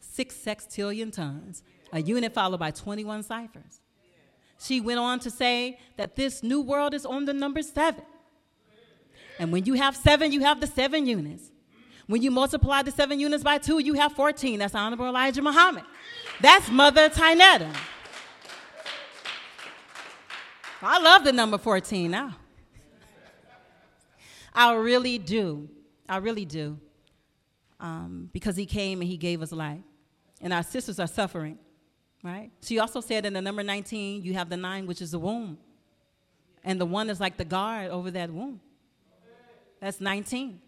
Six 0.00 0.36
sextillion 0.36 1.12
tons, 1.12 1.62
a 1.92 2.00
unit 2.00 2.32
followed 2.32 2.60
by 2.60 2.70
21 2.70 3.22
ciphers. 3.24 3.80
She 4.60 4.80
went 4.80 4.98
on 4.98 5.18
to 5.20 5.30
say 5.30 5.78
that 5.96 6.16
this 6.16 6.42
new 6.42 6.60
world 6.60 6.94
is 6.94 7.04
on 7.04 7.24
the 7.24 7.34
number 7.34 7.62
seven. 7.62 8.04
And 9.38 9.52
when 9.52 9.64
you 9.64 9.74
have 9.74 9.96
seven, 9.96 10.32
you 10.32 10.40
have 10.40 10.60
the 10.60 10.66
seven 10.66 11.06
units. 11.06 11.50
When 12.06 12.22
you 12.22 12.30
multiply 12.30 12.82
the 12.82 12.90
seven 12.90 13.18
units 13.18 13.42
by 13.42 13.58
two, 13.58 13.78
you 13.78 13.94
have 13.94 14.12
14. 14.12 14.58
That's 14.58 14.74
Honorable 14.74 15.06
Elijah 15.06 15.42
Muhammad. 15.42 15.84
That's 16.40 16.70
Mother 16.70 17.08
Tynetta. 17.08 17.74
I 20.86 20.98
love 20.98 21.24
the 21.24 21.32
number 21.32 21.56
14 21.56 22.10
now. 22.10 22.36
I 24.54 24.74
really 24.74 25.18
do. 25.18 25.68
I 26.08 26.18
really 26.18 26.44
do. 26.44 26.78
Um, 27.80 28.28
because 28.32 28.54
he 28.56 28.66
came 28.66 29.00
and 29.00 29.08
he 29.08 29.16
gave 29.16 29.42
us 29.42 29.50
life. 29.50 29.80
And 30.40 30.52
our 30.52 30.62
sisters 30.62 31.00
are 31.00 31.06
suffering, 31.06 31.58
right? 32.22 32.50
She 32.62 32.78
also 32.78 33.00
said 33.00 33.24
in 33.24 33.32
the 33.32 33.40
number 33.40 33.62
19, 33.62 34.22
you 34.22 34.34
have 34.34 34.50
the 34.50 34.56
nine, 34.56 34.86
which 34.86 35.00
is 35.00 35.12
the 35.12 35.18
womb. 35.18 35.58
And 36.62 36.80
the 36.80 36.86
one 36.86 37.08
is 37.08 37.18
like 37.18 37.36
the 37.36 37.44
guard 37.44 37.90
over 37.90 38.10
that 38.10 38.30
womb. 38.30 38.60
That's 39.80 40.00
19. 40.00 40.60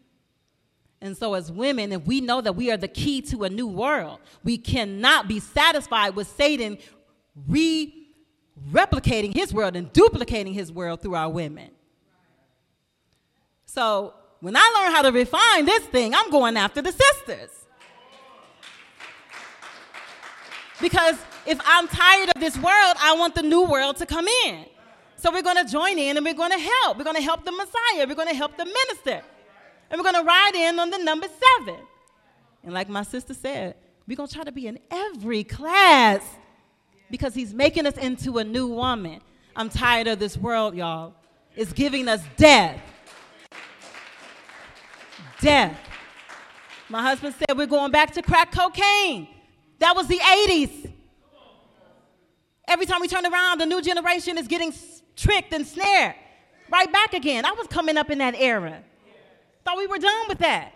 And 1.00 1.16
so, 1.16 1.34
as 1.34 1.52
women, 1.52 1.92
if 1.92 2.06
we 2.06 2.22
know 2.22 2.40
that 2.40 2.56
we 2.56 2.70
are 2.70 2.76
the 2.78 2.88
key 2.88 3.20
to 3.22 3.44
a 3.44 3.50
new 3.50 3.66
world, 3.66 4.20
we 4.42 4.56
cannot 4.56 5.28
be 5.28 5.40
satisfied 5.40 6.16
with 6.16 6.26
Satan 6.26 6.78
re 7.46 8.05
replicating 8.70 9.34
his 9.34 9.52
world 9.52 9.76
and 9.76 9.92
duplicating 9.92 10.54
his 10.54 10.72
world 10.72 11.02
through 11.02 11.14
our 11.14 11.28
women. 11.28 11.70
So, 13.66 14.14
when 14.40 14.56
I 14.56 14.72
learn 14.76 14.92
how 14.92 15.02
to 15.02 15.12
refine 15.12 15.64
this 15.64 15.84
thing, 15.84 16.14
I'm 16.14 16.30
going 16.30 16.56
after 16.56 16.82
the 16.82 16.92
sisters. 16.92 17.50
Because 20.80 21.16
if 21.46 21.58
I'm 21.64 21.88
tired 21.88 22.30
of 22.34 22.40
this 22.40 22.56
world, 22.56 22.96
I 23.00 23.14
want 23.18 23.34
the 23.34 23.42
new 23.42 23.64
world 23.64 23.96
to 23.98 24.06
come 24.06 24.26
in. 24.46 24.66
So 25.16 25.32
we're 25.32 25.42
going 25.42 25.64
to 25.64 25.70
join 25.70 25.98
in 25.98 26.16
and 26.16 26.24
we're 26.24 26.34
going 26.34 26.50
to 26.50 26.58
help. 26.58 26.98
We're 26.98 27.04
going 27.04 27.16
to 27.16 27.22
help 27.22 27.44
the 27.44 27.52
Messiah. 27.52 28.06
We're 28.06 28.14
going 28.14 28.28
to 28.28 28.34
help 28.34 28.56
the 28.58 28.66
minister. 28.66 29.22
And 29.90 29.98
we're 29.98 30.10
going 30.10 30.22
to 30.22 30.26
ride 30.26 30.54
in 30.54 30.78
on 30.78 30.90
the 30.90 30.98
number 30.98 31.26
seven. 31.26 31.80
And 32.62 32.74
like 32.74 32.88
my 32.88 33.02
sister 33.02 33.32
said, 33.32 33.76
we're 34.06 34.16
going 34.16 34.28
to 34.28 34.34
try 34.34 34.44
to 34.44 34.52
be 34.52 34.66
in 34.66 34.78
every 34.90 35.44
class 35.44 36.22
because 37.10 37.34
he's 37.34 37.54
making 37.54 37.86
us 37.86 37.96
into 37.96 38.38
a 38.38 38.44
new 38.44 38.66
woman. 38.66 39.20
I'm 39.54 39.68
tired 39.68 40.06
of 40.06 40.18
this 40.18 40.36
world, 40.36 40.74
y'all. 40.74 41.14
It's 41.54 41.72
giving 41.72 42.08
us 42.08 42.22
death. 42.36 42.80
Death. 45.40 45.78
My 46.88 47.02
husband 47.02 47.34
said 47.38 47.56
we're 47.56 47.66
going 47.66 47.90
back 47.90 48.12
to 48.12 48.22
crack 48.22 48.52
cocaine. 48.52 49.28
That 49.78 49.96
was 49.96 50.06
the 50.06 50.18
80s. 50.18 50.92
Every 52.68 52.86
time 52.86 53.00
we 53.00 53.08
turn 53.08 53.24
around, 53.24 53.60
the 53.60 53.66
new 53.66 53.80
generation 53.80 54.38
is 54.38 54.46
getting 54.46 54.72
tricked 55.16 55.52
and 55.52 55.66
snared. 55.66 56.14
Right 56.70 56.92
back 56.92 57.14
again. 57.14 57.44
I 57.44 57.52
was 57.52 57.66
coming 57.68 57.96
up 57.96 58.10
in 58.10 58.18
that 58.18 58.34
era. 58.36 58.82
Thought 59.64 59.78
we 59.78 59.86
were 59.86 59.98
done 59.98 60.28
with 60.28 60.38
that. 60.38 60.72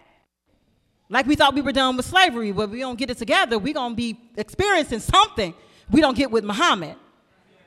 Like 1.09 1.27
we 1.27 1.35
thought 1.35 1.55
we 1.55 1.61
were 1.61 1.73
done 1.73 1.97
with 1.97 2.07
slavery, 2.07 2.53
but 2.53 2.71
we 2.71 2.79
don't 2.79 2.97
get 2.97 3.11
it 3.11 3.19
together. 3.19 3.59
We're 3.59 3.75
going 3.75 3.93
to 3.93 3.97
be 3.97 4.19
experiencing 4.37 5.01
something 5.01 5.55
we 5.91 6.01
don't 6.01 6.17
get 6.17 6.31
with 6.31 6.45
Muhammad. 6.45 6.97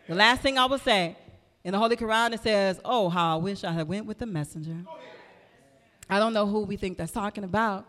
The 0.08 0.16
last 0.16 0.42
thing 0.42 0.58
I 0.58 0.66
would 0.66 0.82
say 0.82 1.16
in 1.64 1.72
the 1.72 1.80
Holy 1.80 1.96
Quran, 1.96 2.34
it 2.34 2.42
says, 2.42 2.80
Oh, 2.84 3.10
how 3.10 3.36
I 3.36 3.40
wish 3.40 3.64
I 3.64 3.72
had 3.72 3.88
went 3.88 4.06
with 4.06 4.18
the 4.18 4.26
messenger. 4.26 4.78
I 6.10 6.20
don't 6.20 6.34
know 6.34 6.46
who 6.46 6.62
we 6.62 6.76
think 6.76 6.98
that's 6.98 7.12
talking 7.12 7.44
about, 7.44 7.88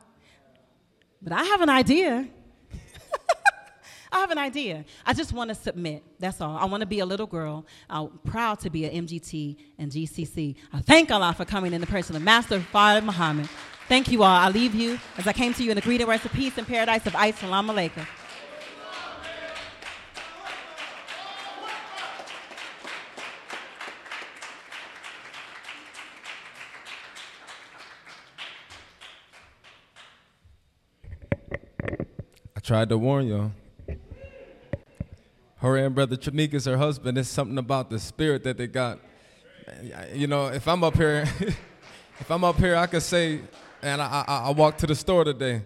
but 1.21 1.33
I 1.33 1.43
have 1.43 1.61
an 1.61 1.69
idea. 1.69 2.29
I 4.13 4.21
have 4.21 4.31
an 4.31 4.39
idea. 4.39 4.85
I 5.05 5.13
just 5.13 5.33
want 5.33 5.49
to 5.49 5.55
submit. 5.55 6.05
That's 6.21 6.41
all. 6.41 6.57
I 6.57 6.65
want 6.67 6.83
to 6.83 6.87
be 6.87 7.01
a 7.01 7.07
little 7.07 7.27
girl. 7.27 7.67
I'm 7.91 8.21
proud 8.25 8.61
to 8.61 8.71
be 8.71 8.85
an 8.85 9.07
MGT 9.07 9.57
and 9.79 9.91
GCC. 9.91 10.55
I 10.73 10.81
thank 10.81 11.11
Allah 11.11 11.35
for 11.37 11.45
coming 11.45 11.73
in 11.73 11.81
the 11.81 11.87
person 11.87 12.15
of 12.15 12.23
Master 12.23 12.61
Fard 12.61 13.05
Muhammad. 13.05 13.49
Thank 13.89 14.11
you 14.11 14.23
all. 14.23 14.37
I 14.37 14.49
leave 14.49 14.75
you 14.75 14.99
as 15.19 15.27
I 15.27 15.33
came 15.33 15.53
to 15.55 15.65
you 15.65 15.71
in 15.71 15.75
the 15.75 15.83
greeting 15.83 16.07
words 16.07 16.25
of 16.25 16.33
peace 16.33 16.57
and 16.57 16.67
paradise 16.67 17.07
of 17.07 17.17
ice. 17.17 17.41
Alaikum. 17.41 18.07
Tried 32.65 32.89
to 32.89 32.97
warn 32.97 33.27
y'all. 33.27 33.53
Her 35.57 35.77
and 35.77 35.95
Brother 35.95 36.17
Trinikas, 36.17 36.65
her 36.65 36.79
husband, 36.79 37.19
it's 37.19 37.29
something 37.29 37.59
about 37.59 37.91
the 37.91 37.99
spirit 37.99 38.43
that 38.45 38.57
they 38.57 38.67
got. 38.67 38.99
You 40.15 40.27
know, 40.27 40.47
if 40.47 40.67
I'm 40.67 40.83
up 40.83 40.97
here, 40.97 41.25
if 42.21 42.31
I'm 42.31 42.43
up 42.43 42.57
here, 42.57 42.77
I 42.77 42.87
could 42.87 43.03
say, 43.03 43.41
and 43.83 44.01
I, 44.01 44.25
I, 44.27 44.35
I 44.47 44.51
walked 44.51 44.81
to 44.81 44.87
the 44.87 44.95
store 44.95 45.25
today. 45.25 45.63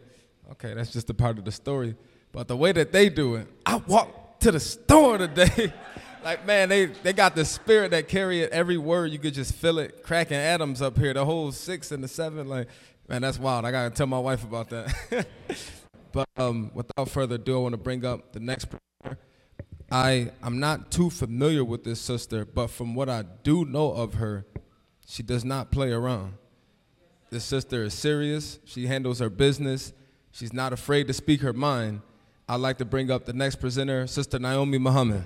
Okay, 0.53 0.75
that's 0.75 0.93
just 0.93 1.09
a 1.11 1.15
part 1.15 1.39
of 1.39 1.45
the 1.45 1.53
story. 1.53 1.95
But 2.33 2.49
the 2.49 2.57
way 2.57 2.73
that 2.73 2.91
they 2.91 3.09
do 3.09 3.37
it, 3.37 3.47
I 3.65 3.77
walked 3.77 4.43
to 4.43 4.53
the 4.53 4.61
store 4.61 5.19
today. 5.19 5.73
like, 6.25 6.47
man, 6.47 6.69
they, 6.69 6.87
they 6.87 7.13
got 7.13 7.37
the 7.37 7.45
spirit 7.45 7.93
that 7.93 8.09
carry 8.09 8.41
it 8.41 8.51
every 8.51 8.79
word. 8.79 9.13
You 9.13 9.19
could 9.19 9.35
just 9.35 9.55
feel 9.55 9.79
it 9.79 10.03
cracking 10.03 10.37
atoms 10.37 10.83
up 10.83 10.99
here, 10.99 11.15
the 11.15 11.25
whole 11.25 11.53
six 11.53 11.93
and 11.93 12.03
the 12.03 12.09
seven. 12.09 12.49
Like, 12.49 12.69
man, 13.09 13.23
that's 13.23 13.39
wild. 13.39 13.65
I 13.65 13.71
got 13.71 13.85
to 13.85 13.91
tell 13.91 14.09
my 14.09 14.19
wife 14.19 14.43
about 14.43 14.71
that. 14.71 15.27
but 16.13 16.29
um, 16.37 16.71
without 16.75 17.09
further 17.09 17.37
ado, 17.37 17.57
I 17.57 17.63
want 17.63 17.73
to 17.73 17.79
bring 17.79 18.05
up 18.05 18.33
the 18.33 18.41
next 18.41 18.69
I 19.91 20.31
I'm 20.43 20.61
not 20.61 20.91
too 20.91 21.09
familiar 21.09 21.65
with 21.65 21.85
this 21.85 22.01
sister, 22.01 22.45
but 22.45 22.69
from 22.69 22.95
what 22.95 23.09
I 23.09 23.25
do 23.43 23.65
know 23.65 23.93
of 23.93 24.15
her, 24.15 24.45
she 25.07 25.23
does 25.23 25.45
not 25.45 25.71
play 25.71 25.91
around. 25.93 26.35
This 27.31 27.45
sister 27.45 27.85
is 27.85 27.95
serious. 27.95 28.59
She 28.65 28.87
handles 28.87 29.19
her 29.19 29.31
business. 29.31 29.93
She's 30.31 30.53
not 30.53 30.73
afraid 30.73 31.07
to 31.09 31.15
speak 31.15 31.41
her 31.41 31.53
mind. 31.53 32.03
I'd 32.49 32.61
like 32.61 32.79
to 32.79 32.85
bring 32.85 33.11
up 33.11 33.25
the 33.25 33.33
next 33.33 33.57
presenter, 33.57 34.07
Sister 34.07 34.39
Naomi 34.39 34.79
Muhammad. 34.79 35.25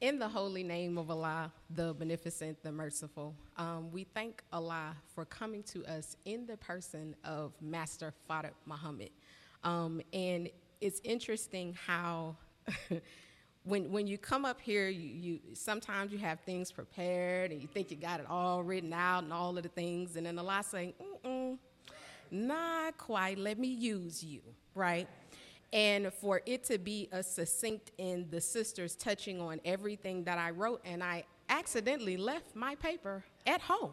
In 0.00 0.18
the 0.18 0.28
holy 0.28 0.62
name 0.62 0.96
of 0.96 1.10
Allah, 1.10 1.52
the 1.68 1.92
beneficent, 1.92 2.62
the 2.62 2.72
merciful, 2.72 3.34
um, 3.58 3.92
we 3.92 4.04
thank 4.04 4.42
Allah 4.50 4.96
for 5.14 5.26
coming 5.26 5.62
to 5.64 5.84
us 5.84 6.16
in 6.24 6.46
the 6.46 6.56
person 6.56 7.14
of 7.22 7.52
Master 7.60 8.14
Fard 8.26 8.48
Muhammad. 8.64 9.10
Um, 9.62 10.00
and 10.14 10.48
it's 10.80 11.02
interesting 11.04 11.76
how 11.86 12.34
when, 13.64 13.92
when 13.92 14.06
you 14.06 14.16
come 14.16 14.46
up 14.46 14.58
here, 14.58 14.88
you, 14.88 15.06
you, 15.06 15.40
sometimes 15.52 16.12
you 16.12 16.18
have 16.18 16.40
things 16.46 16.72
prepared 16.72 17.52
and 17.52 17.60
you 17.60 17.68
think 17.68 17.90
you 17.90 17.98
got 17.98 18.20
it 18.20 18.26
all 18.26 18.62
written 18.62 18.94
out 18.94 19.24
and 19.24 19.34
all 19.34 19.54
of 19.54 19.62
the 19.62 19.68
things, 19.68 20.16
and 20.16 20.24
then 20.24 20.38
Allah 20.38 20.64
saying, 20.66 20.94
Mm-mm, 21.26 21.58
not 22.30 22.96
quite, 22.96 23.36
let 23.36 23.58
me 23.58 23.68
use 23.68 24.24
you, 24.24 24.40
right? 24.74 25.08
And 25.72 26.12
for 26.12 26.42
it 26.46 26.64
to 26.64 26.78
be 26.78 27.08
a 27.12 27.22
succinct 27.22 27.92
in 27.98 28.26
the 28.30 28.40
sisters 28.40 28.96
touching 28.96 29.40
on 29.40 29.60
everything 29.64 30.24
that 30.24 30.38
I 30.38 30.50
wrote, 30.50 30.80
and 30.84 31.02
I 31.02 31.24
accidentally 31.48 32.16
left 32.16 32.56
my 32.56 32.74
paper 32.74 33.24
at 33.46 33.60
home. 33.60 33.92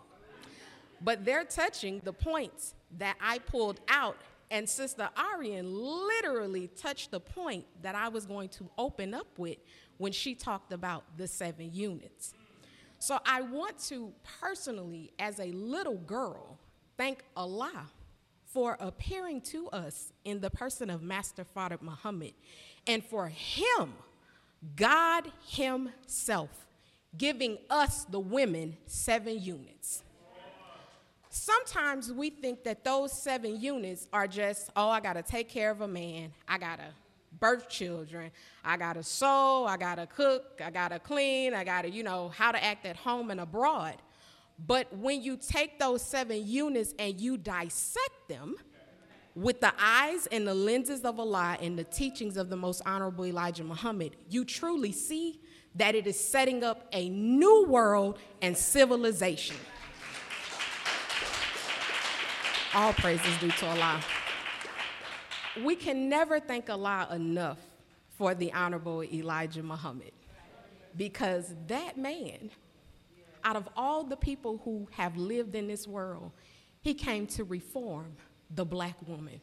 But 1.02 1.26
they're 1.26 1.44
touching 1.44 2.02
the 2.04 2.14
points 2.14 2.74
that 2.98 3.16
I 3.22 3.40
pulled 3.40 3.80
out, 3.88 4.18
and 4.50 4.68
Sister 4.68 5.10
Arian 5.16 5.72
literally 5.72 6.68
touched 6.68 7.12
the 7.12 7.20
point 7.20 7.66
that 7.84 7.94
I 7.94 8.10
was 8.10 8.26
going 8.26 8.50
to 8.50 8.70
open 8.78 9.14
up 9.14 9.28
with 9.38 9.58
when 9.98 10.12
she 10.12 10.34
talked 10.34 10.74
about 10.74 11.04
the 11.18 11.28
seven 11.28 11.72
units. 11.74 12.34
So 13.00 13.20
I 13.26 13.42
want 13.42 13.78
to 13.90 14.12
personally, 14.42 15.12
as 15.20 15.40
a 15.40 15.52
little 15.52 15.98
girl, 15.98 16.58
thank 16.98 17.24
Allah 17.36 17.88
for 18.58 18.76
appearing 18.80 19.40
to 19.40 19.70
us 19.70 20.12
in 20.26 20.42
the 20.42 20.50
person 20.50 20.90
of 20.90 21.04
Master 21.04 21.46
Fard 21.56 21.80
Muhammad 21.80 22.34
and 22.88 23.06
for 23.06 23.28
him, 23.28 23.94
God 24.76 25.32
Himself, 25.46 26.66
giving 27.16 27.60
us, 27.70 28.06
the 28.06 28.20
women, 28.20 28.76
seven 28.88 29.40
units. 29.40 30.02
Sometimes 31.30 32.12
we 32.12 32.32
think 32.32 32.64
that 32.64 32.84
those 32.84 33.22
seven 33.22 33.62
units 33.62 34.08
are 34.12 34.26
just, 34.26 34.72
oh, 34.76 34.90
I 34.90 35.02
gotta 35.02 35.22
take 35.22 35.50
care 35.50 35.70
of 35.70 35.82
a 35.82 35.88
man, 35.88 36.34
I 36.48 36.58
gotta 36.58 36.88
birth 37.40 37.70
children, 37.70 38.32
I 38.66 38.76
gotta 38.78 39.04
sew, 39.04 39.68
I 39.68 39.78
gotta 39.78 40.08
cook, 40.08 40.60
I 40.66 40.72
gotta 40.72 40.98
clean, 40.98 41.54
I 41.54 41.64
gotta, 41.64 41.92
you 41.92 42.02
know, 42.02 42.30
how 42.30 42.52
to 42.52 42.64
act 42.64 42.88
at 42.88 42.96
home 42.96 43.30
and 43.30 43.40
abroad. 43.40 43.98
But 44.66 44.92
when 44.96 45.22
you 45.22 45.38
take 45.38 45.80
those 45.80 46.02
seven 46.02 46.46
units 46.46 46.94
and 46.98 47.20
you 47.20 47.38
dissect 47.38 48.28
them, 48.28 48.56
with 49.38 49.62
the 49.62 49.72
eyes 49.80 50.28
and 50.32 50.48
the 50.48 50.54
lenses 50.54 51.02
of 51.02 51.20
Allah 51.20 51.58
and 51.62 51.78
the 51.78 51.84
teachings 51.84 52.38
of 52.38 52.50
the 52.50 52.56
most 52.56 52.82
honorable 52.88 53.24
Elijah 53.24 53.64
Muhammad, 53.64 54.16
you 54.30 54.44
truly 54.44 54.92
see 54.92 55.40
that 55.76 55.94
it 55.94 56.08
is 56.08 56.20
setting 56.20 56.64
up 56.64 56.88
a 56.92 57.08
new 57.10 57.66
world 57.68 58.18
and 58.42 58.58
civilization. 58.58 59.56
All 62.74 62.94
praises 62.94 63.38
due 63.38 63.52
to 63.52 63.68
Allah. 63.68 64.02
We 65.64 65.76
can 65.76 66.10
never 66.10 66.40
thank 66.40 66.68
Allah 66.70 67.08
enough 67.12 67.60
for 68.18 68.34
the 68.34 68.52
honorable 68.54 69.04
Elijah 69.04 69.62
Muhammad 69.62 70.14
because 70.96 71.54
that 71.68 71.96
man, 71.96 72.50
out 73.44 73.56
of 73.56 73.68
all 73.76 74.04
the 74.04 74.18
people 74.18 74.62
who 74.64 74.88
have 74.92 75.18
lived 75.18 75.56
in 75.56 75.68
this 75.68 75.88
world, 75.88 76.32
he 76.82 76.94
came 76.94 77.28
to 77.28 77.44
reform 77.44 78.16
the 78.54 78.66
black 78.66 78.96
woman. 79.08 79.42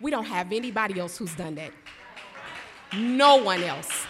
We 0.00 0.10
don't 0.10 0.24
have 0.24 0.52
anybody 0.52 0.98
else 0.98 1.16
who's 1.16 1.34
done 1.34 1.54
that. 1.56 1.70
No 2.94 3.36
one 3.36 3.62
else. 3.62 4.06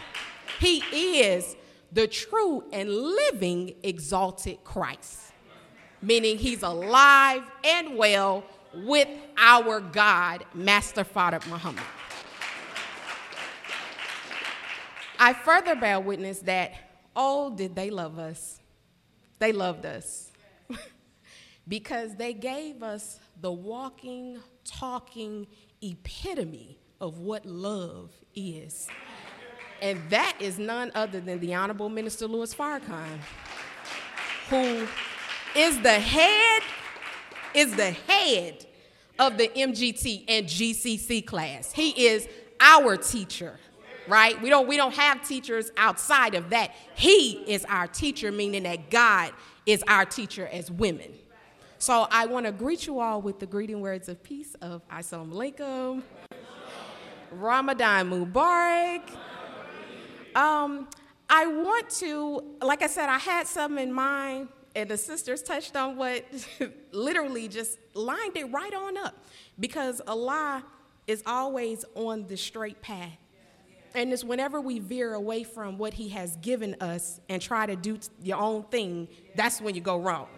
He 0.61 0.79
is 1.21 1.57
the 1.93 2.07
true 2.07 2.65
and 2.73 2.89
living 2.91 3.75
exalted 3.83 4.62
Christ, 4.65 5.33
meaning 6.03 6.39
he's 6.39 6.62
alive 6.62 7.43
and 7.62 7.97
well 7.97 8.45
with 8.75 9.09
our 9.37 9.81
God, 9.81 10.45
Master 10.55 11.05
Fard 11.05 11.47
Muhammad. 11.49 11.85
I 15.19 15.33
further 15.33 15.77
bear 15.77 16.01
witness 16.01 16.41
that, 16.41 16.73
oh, 17.17 17.55
did 17.55 17.75
they 17.75 17.91
love 17.91 18.19
us? 18.19 18.61
They 19.39 19.53
loved 19.53 19.87
us 19.87 20.31
because 21.69 22.17
they 22.17 22.33
gave 22.33 22.83
us 22.83 23.19
the 23.41 23.53
walking, 23.53 24.39
talking 24.65 25.47
epitome 25.83 26.79
of 27.01 27.19
what 27.19 27.45
love 27.45 28.11
is. 28.35 28.89
And 29.83 30.01
that 30.11 30.37
is 30.41 30.59
none 30.59 30.91
other 30.95 31.21
than 31.21 31.41
the 31.41 31.55
Honorable 31.55 31.89
Minister 31.89 32.27
Louis 32.27 32.55
Farrakhan, 32.55 33.19
who 34.49 34.87
is 35.55 35.81
the 35.81 35.99
head, 35.99 36.62
is 37.55 37.75
the 37.77 37.91
head 37.91 38.67
of 39.19 39.37
the 39.37 39.49
MGT 39.49 40.25
and 40.29 40.47
GCC 40.47 41.27
class. 41.27 41.73
He 41.73 42.07
is 42.07 42.29
our 42.61 42.97
teacher, 42.97 43.59
right? 44.09 44.40
We 44.40 44.50
don't, 44.50 44.66
we 44.66 44.76
don't 44.76 44.94
have 44.94 45.26
teachers 45.26 45.70
outside 45.76 46.34
of 46.34 46.50
that. 46.50 46.72
He 46.94 47.32
is 47.46 47.64
our 47.66 47.86
teacher, 47.86 48.30
meaning 48.32 48.64
that 48.64 48.90
God 48.90 49.32
is 49.66 49.82
our 49.88 50.05
teacher 50.05 50.48
as 50.52 50.70
women. 50.70 51.12
So 51.78 52.07
I 52.11 52.26
want 52.26 52.46
to 52.46 52.52
greet 52.52 52.86
you 52.86 53.00
all 53.00 53.20
with 53.20 53.40
the 53.40 53.46
greeting 53.46 53.80
words 53.80 54.09
of 54.09 54.22
peace 54.22 54.55
of 54.62 54.86
Assalamu 54.88 55.32
alaikum, 55.32 56.02
Ramadan 57.30 58.11
Mubarak. 58.11 59.02
Um, 60.34 60.88
I 61.28 61.46
want 61.46 61.90
to, 61.90 62.42
like 62.62 62.82
I 62.82 62.86
said, 62.86 63.09
I 63.09 63.18
had 63.18 63.46
some 63.46 63.78
in 63.78 63.92
mind, 63.92 64.48
and 64.74 64.88
the 64.88 64.96
sisters 64.96 65.42
touched 65.42 65.76
on 65.76 65.96
what 65.96 66.24
literally 66.92 67.48
just 67.48 67.78
lined 67.94 68.36
it 68.36 68.44
right 68.50 68.74
on 68.74 68.96
up 68.96 69.14
because 69.59 70.00
Allah 70.07 70.64
is 71.07 71.22
always 71.26 71.84
on 71.94 72.26
the 72.26 72.36
straight 72.36 72.80
path. 72.82 73.18
And 73.95 74.12
it's 74.12 74.24
whenever 74.24 74.61
we 74.61 74.80
veer 74.80 75.14
away 75.14 75.45
from 75.45 75.78
what 75.78 75.95
He 75.95 76.09
has 76.11 76.36
given 76.36 76.76
us 76.80 77.20
and 77.28 77.40
try 77.40 77.66
to 77.66 77.76
do 77.76 77.99
your 78.22 78.38
own 78.38 78.64
thing, 78.64 79.09
that's 79.36 79.61
when 79.61 79.74
you 79.74 79.80
go 79.80 79.99
wrong. 79.99 80.28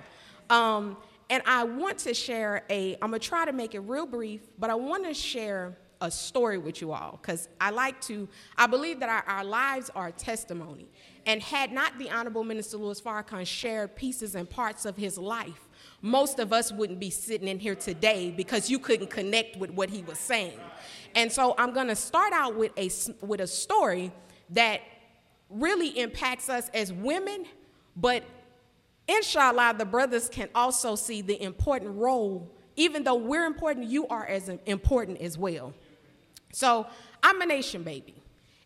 Um, 0.51 0.97
and 1.29 1.43
I 1.47 1.65
want 1.65 1.99
to 1.99 2.15
share 2.15 2.65
a, 2.71 2.95
I'm 2.95 3.11
gonna 3.11 3.19
try 3.19 3.45
to 3.45 3.53
make 3.53 3.75
it 3.75 3.81
real 3.81 4.07
brief, 4.07 4.43
but 4.59 4.71
I 4.71 4.75
wanna 4.75 5.15
share 5.15 5.77
a 6.01 6.11
story 6.11 6.59
with 6.59 6.81
you 6.81 6.93
all 6.93 7.19
because 7.21 7.49
I 7.61 7.71
like 7.71 8.01
to, 8.03 8.29
I 8.57 8.67
believe 8.67 9.01
that 9.01 9.09
our, 9.09 9.37
our, 9.37 9.45
lives 9.45 9.91
are 9.95 10.11
testimony. 10.11 10.87
And 11.25 11.43
had 11.43 11.73
not 11.73 11.99
the 11.99 12.11
Honorable 12.11 12.45
Minister 12.45 12.77
Louis 12.77 13.01
Farrakhan 13.01 13.47
shared 13.47 13.97
pieces 13.97 14.35
and 14.35 14.49
parts 14.49 14.85
of 14.85 14.97
his 14.97 15.19
life, 15.19 15.69
most 16.03 16.39
of 16.39 16.53
us 16.53 16.71
wouldn't 16.71 17.01
be 17.01 17.11
sitting 17.11 17.49
in 17.49 17.59
here 17.59 17.75
today 17.75 18.31
because 18.31 18.71
you 18.71 18.79
couldn't 18.79 19.11
connect 19.11 19.57
with 19.57 19.71
what 19.71 19.91
he 19.91 20.03
was 20.03 20.19
saying. 20.19 20.61
And 21.17 21.33
so 21.33 21.57
I'm 21.59 21.73
gonna 21.73 21.97
start 21.97 22.33
out 22.33 22.55
with 22.55 22.71
a, 22.79 22.89
with 23.25 23.41
a 23.41 23.47
story 23.49 24.13
that 24.51 24.83
really 25.51 25.99
impacts 25.99 26.49
us 26.49 26.71
as 26.73 26.93
women, 26.93 27.47
but 27.97 28.23
Inshallah, 29.09 29.75
the 29.79 29.85
brothers 29.85 30.29
can 30.29 30.49
also 30.55 30.97
see 30.97 31.23
the 31.23 31.41
important 31.41 31.97
role. 31.97 32.51
Even 32.75 33.05
though 33.05 33.15
we're 33.15 33.45
important, 33.45 33.87
you 33.87 34.07
are 34.09 34.27
as 34.27 34.49
important 34.67 35.21
as 35.21 35.39
well. 35.39 35.73
So 36.53 36.87
I'm 37.23 37.41
a 37.41 37.47
nation 37.47 37.83
baby. 37.83 38.15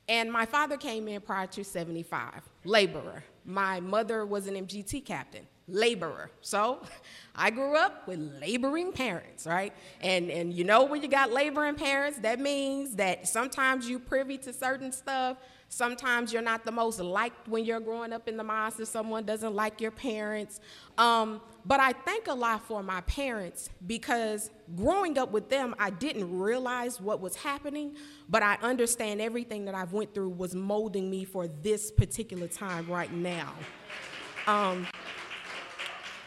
And 0.09 0.32
my 0.32 0.46
father 0.46 0.76
came 0.76 1.07
in 1.09 1.20
prior 1.20 1.46
to 1.48 1.62
75, 1.62 2.42
laborer. 2.64 3.22
My 3.44 3.80
mother 3.80 4.26
was 4.26 4.48
an 4.48 4.55
MGT 4.55 5.05
captain, 5.05 5.46
laborer. 5.73 6.31
So 6.41 6.83
I 7.37 7.51
grew 7.51 7.77
up 7.77 8.07
with 8.07 8.18
laboring 8.41 8.93
parents, 8.93 9.47
right? 9.47 9.73
And, 10.01 10.31
and 10.31 10.53
you 10.53 10.64
know 10.64 10.85
when 10.85 11.03
you 11.03 11.09
got 11.09 11.33
laboring 11.33 11.77
parents, 11.77 12.18
that 12.21 12.41
means 12.41 12.97
that 12.97 13.29
sometimes 13.29 13.89
you 13.89 13.99
privy 13.99 14.39
to 14.39 14.53
certain 14.53 14.93
stuff, 14.93 15.37
Sometimes 15.73 16.33
you're 16.33 16.43
not 16.43 16.64
the 16.64 16.73
most 16.73 16.99
liked 16.99 17.47
when 17.47 17.64
you're 17.64 17.79
growing 17.79 18.12
up 18.12 18.27
in 18.27 18.37
the 18.37 18.43
mosque 18.43 18.81
if 18.81 18.89
someone 18.89 19.23
doesn't 19.25 19.55
like 19.55 19.81
your 19.81 19.93
parents. 19.93 20.59
Um, 20.99 21.41
but 21.64 21.79
I 21.79 21.93
thank 21.93 22.27
Allah 22.27 22.61
for 22.66 22.83
my 22.83 23.03
parents 23.03 23.71
because 23.87 24.51
growing 24.75 25.16
up 25.16 25.31
with 25.31 25.49
them, 25.49 25.77
I 25.79 25.91
didn't 25.91 26.37
realize 26.37 27.01
what 27.01 27.21
was 27.21 27.37
happening, 27.37 27.95
but 28.29 28.43
I 28.43 28.59
understand 28.62 29.21
everything 29.21 29.64
that 29.66 29.77
I've 29.77 29.93
went 29.93 30.12
through 30.12 30.31
was 30.31 30.57
molding 30.57 31.09
me 31.09 31.25
for 31.25 31.47
this 31.47 31.93
particular 31.93 32.49
time 32.49 32.89
right 32.89 33.12
now. 33.12 33.55
Um, 34.49 34.89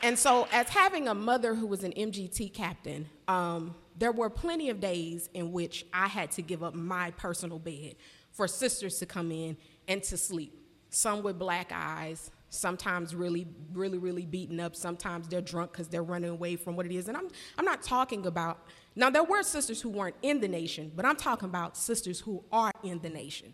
and 0.03 0.19
so, 0.19 0.47
as 0.51 0.67
having 0.67 1.07
a 1.07 1.15
mother 1.15 1.55
who 1.55 1.65
was 1.65 1.85
an 1.85 1.93
MGT 1.93 2.53
captain, 2.53 3.07
um, 3.29 3.73
there 3.97 4.11
were 4.11 4.29
plenty 4.29 4.69
of 4.69 4.81
days 4.81 5.29
in 5.33 5.53
which 5.53 5.85
I 5.93 6.07
had 6.07 6.29
to 6.31 6.41
give 6.41 6.61
up 6.61 6.75
my 6.75 7.11
personal 7.11 7.57
bed 7.57 7.95
for 8.29 8.45
sisters 8.45 8.99
to 8.99 9.05
come 9.05 9.31
in 9.31 9.55
and 9.87 10.03
to 10.03 10.17
sleep. 10.17 10.59
Some 10.89 11.23
with 11.23 11.39
black 11.39 11.71
eyes, 11.73 12.31
sometimes 12.49 13.15
really, 13.15 13.47
really, 13.71 13.97
really 13.97 14.25
beaten 14.25 14.59
up. 14.59 14.75
Sometimes 14.75 15.29
they're 15.29 15.39
drunk 15.39 15.71
because 15.71 15.87
they're 15.87 16.03
running 16.03 16.31
away 16.31 16.57
from 16.57 16.75
what 16.75 16.85
it 16.85 16.91
is. 16.91 17.07
And 17.07 17.15
I'm, 17.15 17.29
I'm 17.57 17.65
not 17.65 17.81
talking 17.81 18.25
about, 18.25 18.67
now 18.97 19.09
there 19.09 19.23
were 19.23 19.41
sisters 19.41 19.81
who 19.81 19.89
weren't 19.89 20.17
in 20.21 20.41
the 20.41 20.49
nation, 20.49 20.91
but 20.97 21.05
I'm 21.05 21.15
talking 21.15 21.47
about 21.47 21.77
sisters 21.77 22.19
who 22.19 22.43
are 22.51 22.73
in 22.83 22.99
the 22.99 23.09
nation. 23.09 23.53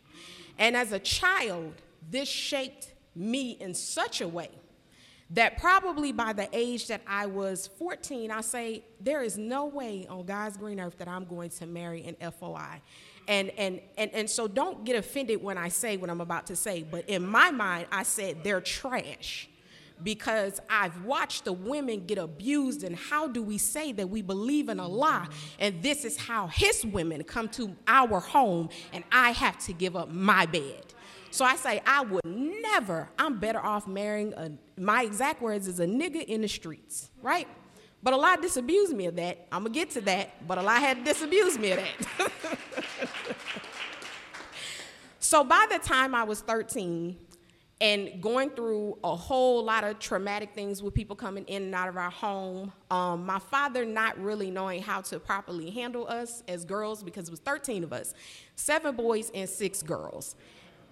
And 0.57 0.75
as 0.75 0.93
a 0.93 0.99
child, 0.99 1.75
this 2.09 2.27
shaped 2.27 2.93
me 3.15 3.51
in 3.51 3.75
such 3.75 4.21
a 4.21 4.27
way 4.27 4.49
that 5.31 5.57
probably 5.57 6.11
by 6.11 6.33
the 6.33 6.49
age 6.53 6.87
that 6.87 7.01
I 7.07 7.27
was 7.27 7.67
14, 7.77 8.31
I 8.31 8.41
say, 8.41 8.83
there 8.99 9.21
is 9.21 9.37
no 9.37 9.65
way 9.65 10.07
on 10.09 10.25
God's 10.25 10.57
green 10.57 10.79
earth 10.79 10.97
that 10.97 11.07
I'm 11.07 11.25
going 11.25 11.51
to 11.51 11.67
marry 11.67 12.03
an 12.05 12.31
FOI. 12.31 12.81
And, 13.27 13.51
and, 13.51 13.79
and, 13.97 14.11
and 14.13 14.29
so 14.29 14.47
don't 14.47 14.83
get 14.85 14.95
offended 14.95 15.43
when 15.43 15.57
I 15.57 15.69
say 15.69 15.97
what 15.97 16.09
I'm 16.09 16.21
about 16.21 16.47
to 16.47 16.55
say, 16.55 16.83
but 16.83 17.07
in 17.07 17.25
my 17.25 17.51
mind, 17.51 17.85
I 17.91 18.03
said 18.03 18.43
they're 18.43 18.61
trash 18.61 19.47
because 20.03 20.59
I've 20.69 21.03
watched 21.03 21.45
the 21.45 21.53
women 21.53 22.05
get 22.05 22.17
abused. 22.17 22.83
And 22.83 22.95
how 22.95 23.27
do 23.27 23.43
we 23.43 23.57
say 23.57 23.91
that 23.93 24.09
we 24.09 24.21
believe 24.21 24.69
in 24.69 24.79
Allah? 24.79 25.27
And 25.59 25.81
this 25.83 26.05
is 26.05 26.17
how 26.17 26.47
His 26.47 26.85
women 26.85 27.23
come 27.23 27.49
to 27.49 27.75
our 27.87 28.19
home, 28.19 28.69
and 28.93 29.03
I 29.11 29.31
have 29.31 29.57
to 29.65 29.73
give 29.73 29.95
up 29.95 30.09
my 30.09 30.45
bed. 30.45 30.88
So 31.31 31.45
I 31.45 31.55
say, 31.55 31.81
I 31.85 32.01
would 32.01 32.25
never, 32.25 33.09
I'm 33.17 33.39
better 33.39 33.59
off 33.59 33.87
marrying 33.87 34.33
a, 34.33 34.51
my 34.79 35.03
exact 35.03 35.41
words 35.41 35.67
is 35.67 35.79
a 35.79 35.85
nigga 35.85 36.23
in 36.23 36.41
the 36.41 36.47
streets, 36.47 37.11
right? 37.21 37.47
But 38.01 38.13
Allah 38.13 38.37
disabused 38.41 38.95
me 38.95 39.05
of 39.05 39.15
that. 39.17 39.47
I'm 39.51 39.63
gonna 39.63 39.73
get 39.73 39.91
to 39.91 40.01
that, 40.01 40.47
but 40.47 40.57
Allah 40.57 40.71
had 40.79 41.03
disabused 41.03 41.59
me 41.59 41.71
of 41.71 41.79
that. 41.79 42.31
so 45.19 45.43
by 45.43 45.67
the 45.69 45.79
time 45.79 46.15
I 46.15 46.23
was 46.23 46.41
13, 46.41 47.17
and 47.81 48.21
going 48.21 48.49
through 48.49 48.97
a 49.03 49.15
whole 49.15 49.63
lot 49.63 49.83
of 49.83 49.99
traumatic 49.99 50.53
things 50.53 50.83
with 50.83 50.93
people 50.93 51.15
coming 51.15 51.45
in 51.45 51.63
and 51.63 51.75
out 51.75 51.87
of 51.87 51.95
our 51.95 52.09
home. 52.09 52.73
Um, 52.91 53.25
my 53.25 53.39
father 53.39 53.85
not 53.85 54.19
really 54.21 54.51
knowing 54.51 54.81
how 54.81 55.01
to 55.01 55.19
properly 55.19 55.69
handle 55.69 56.05
us 56.07 56.43
as 56.47 56.65
girls 56.65 57.03
because 57.03 57.29
it 57.29 57.31
was 57.31 57.39
13 57.39 57.83
of 57.85 57.93
us, 57.93 58.13
seven 58.55 58.95
boys 58.95 59.31
and 59.33 59.47
six 59.47 59.81
girls. 59.81 60.35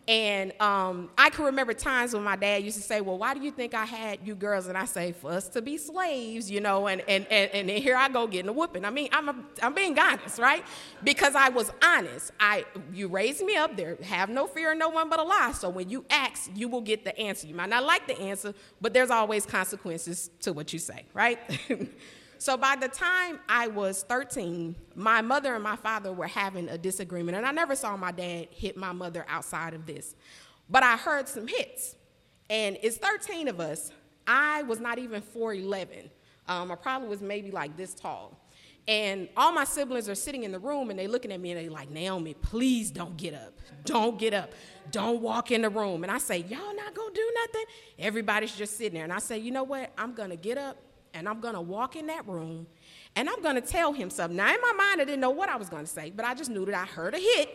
And 0.08 0.53
um, 0.62 1.10
I 1.18 1.30
can 1.30 1.43
remember 1.43 1.74
times 1.74 2.14
when 2.14 2.24
my 2.24 2.38
dad 2.38 2.64
used 2.64 2.78
to 2.78 2.84
say, 2.84 3.01
Well, 3.01 3.18
why 3.18 3.34
do 3.34 3.41
you 3.41 3.51
think 3.51 3.74
I 3.74 3.84
had 3.84 4.20
you 4.26 4.36
girls? 4.36 4.68
And 4.68 4.78
I 4.78 4.86
say, 4.86 5.12
For 5.12 5.32
us 5.32 5.49
to 5.49 5.62
be 5.62 5.78
slaves, 5.78 6.49
you 6.49 6.62
know, 6.62 6.88
and, 6.88 7.01
and, 7.10 7.28
and, 7.30 7.51
and 7.51 7.70
here 7.70 7.97
I 7.97 8.08
go 8.08 8.26
getting 8.26 8.47
a 8.47 8.53
whooping. 8.53 8.86
I 8.86 8.89
mean, 8.89 9.10
I'm, 9.12 9.28
a, 9.28 9.36
I'm 9.62 9.74
being 9.74 9.99
honest, 9.99 10.39
right? 10.39 10.64
Because 11.03 11.36
I 11.36 11.49
was 11.49 11.72
honest. 11.84 12.32
I, 12.39 12.66
you 12.93 13.10
raised 13.10 13.43
me 13.43 13.58
up 13.58 13.76
there, 13.76 13.97
have 14.03 14.30
no 14.30 14.47
fear 14.47 14.72
of 14.72 14.78
no 14.78 14.88
one 14.88 15.10
but 15.10 15.20
Allah. 15.20 15.53
So 15.53 15.70
when 15.70 15.89
you 15.89 16.05
ask, 16.10 16.49
you 16.55 16.70
will 16.70 16.82
get 16.82 17.03
the 17.03 17.18
answer. 17.20 17.45
You 17.45 17.55
might 17.55 17.70
not 17.70 17.84
like 17.84 18.08
the 18.08 18.18
answer, 18.18 18.53
but 18.80 18.93
there's 18.93 19.10
always 19.10 19.45
consequences 19.45 20.30
to 20.41 20.53
what 20.53 20.72
you 20.72 20.80
say, 20.80 21.03
right? 21.14 21.39
So 22.40 22.58
by 22.58 22.76
the 22.76 22.88
time 22.88 23.40
I 23.50 23.68
was 23.68 24.04
13, 24.04 24.76
my 24.96 25.22
mother 25.22 25.56
and 25.56 25.64
my 25.64 25.76
father 25.76 26.12
were 26.12 26.28
having 26.28 26.70
a 26.70 26.78
disagreement, 26.78 27.38
and 27.38 27.46
I 27.46 27.52
never 27.52 27.76
saw 27.76 27.98
my 27.98 28.12
dad 28.12 28.48
hit 28.52 28.78
my 28.78 28.92
mother 28.92 29.26
outside 29.28 29.74
of 29.74 29.86
this. 29.86 30.16
But 30.70 30.84
I 30.84 30.98
heard 30.98 31.28
some 31.28 31.48
hits, 31.48 31.96
and 32.50 32.78
it's 32.82 32.98
13 32.98 33.48
of 33.48 33.60
us. 33.60 33.92
I 34.28 34.64
was 34.64 34.80
not 34.80 35.00
even 35.00 35.22
4'11. 35.22 36.10
Um, 36.48 36.72
I 36.72 36.76
probably 36.76 37.08
was 37.08 37.22
maybe 37.22 37.52
like 37.52 37.76
this 37.76 37.94
tall. 37.94 38.40
And 38.88 39.28
all 39.36 39.52
my 39.52 39.66
siblings 39.66 40.08
are 40.08 40.16
sitting 40.16 40.44
in 40.44 40.54
the 40.54 40.60
room 40.60 40.90
and 40.90 40.98
they're 40.98 41.10
looking 41.10 41.32
at 41.34 41.42
me 41.42 41.52
and 41.52 41.60
they're 41.60 41.70
like, 41.70 41.90
Naomi, 41.90 42.34
please 42.36 42.90
don't 42.90 43.18
get 43.18 43.34
up. 43.34 43.54
Don't 43.84 44.18
get 44.18 44.34
up. 44.34 44.54
Don't 44.92 45.22
walk 45.22 45.52
in 45.52 45.64
the 45.64 45.70
room. 45.70 46.04
And 46.04 46.12
I 46.12 46.20
say, 46.20 46.38
Y'all 46.38 46.74
not 46.74 46.96
gonna 46.96 47.14
do 47.14 47.32
nothing? 47.36 47.66
Everybody's 48.00 48.56
just 48.56 48.78
sitting 48.78 48.94
there. 48.94 49.04
And 49.04 49.12
I 49.12 49.20
say, 49.20 49.38
You 49.40 49.52
know 49.52 49.64
what? 49.64 49.92
I'm 49.98 50.14
gonna 50.14 50.38
get 50.38 50.58
up 50.58 50.78
and 51.18 51.28
I'm 51.28 51.39
gonna 51.39 51.61
walk 51.61 51.95
in 51.95 52.07
that 52.07 52.28
room 52.28 52.68
and 53.15 53.28
I'm 53.28 53.41
gonna 53.41 53.61
tell 53.61 53.91
him 53.91 54.09
something. 54.11 54.38
Now, 54.38 54.53
in 54.53 54.61
my 54.61 54.74
mind, 54.74 55.01
I 55.01 55.05
didn't 55.05 55.20
know 55.20 55.32
what 55.32 55.49
I 55.49 55.55
was 55.55 55.68
gonna 55.68 55.88
say, 55.88 56.11
but 56.15 56.24
I 56.24 56.36
just 56.36 56.51
knew 56.51 56.63
that 56.65 56.76
I 56.76 56.86
heard 56.86 57.15
a 57.15 57.18
hit. 57.18 57.49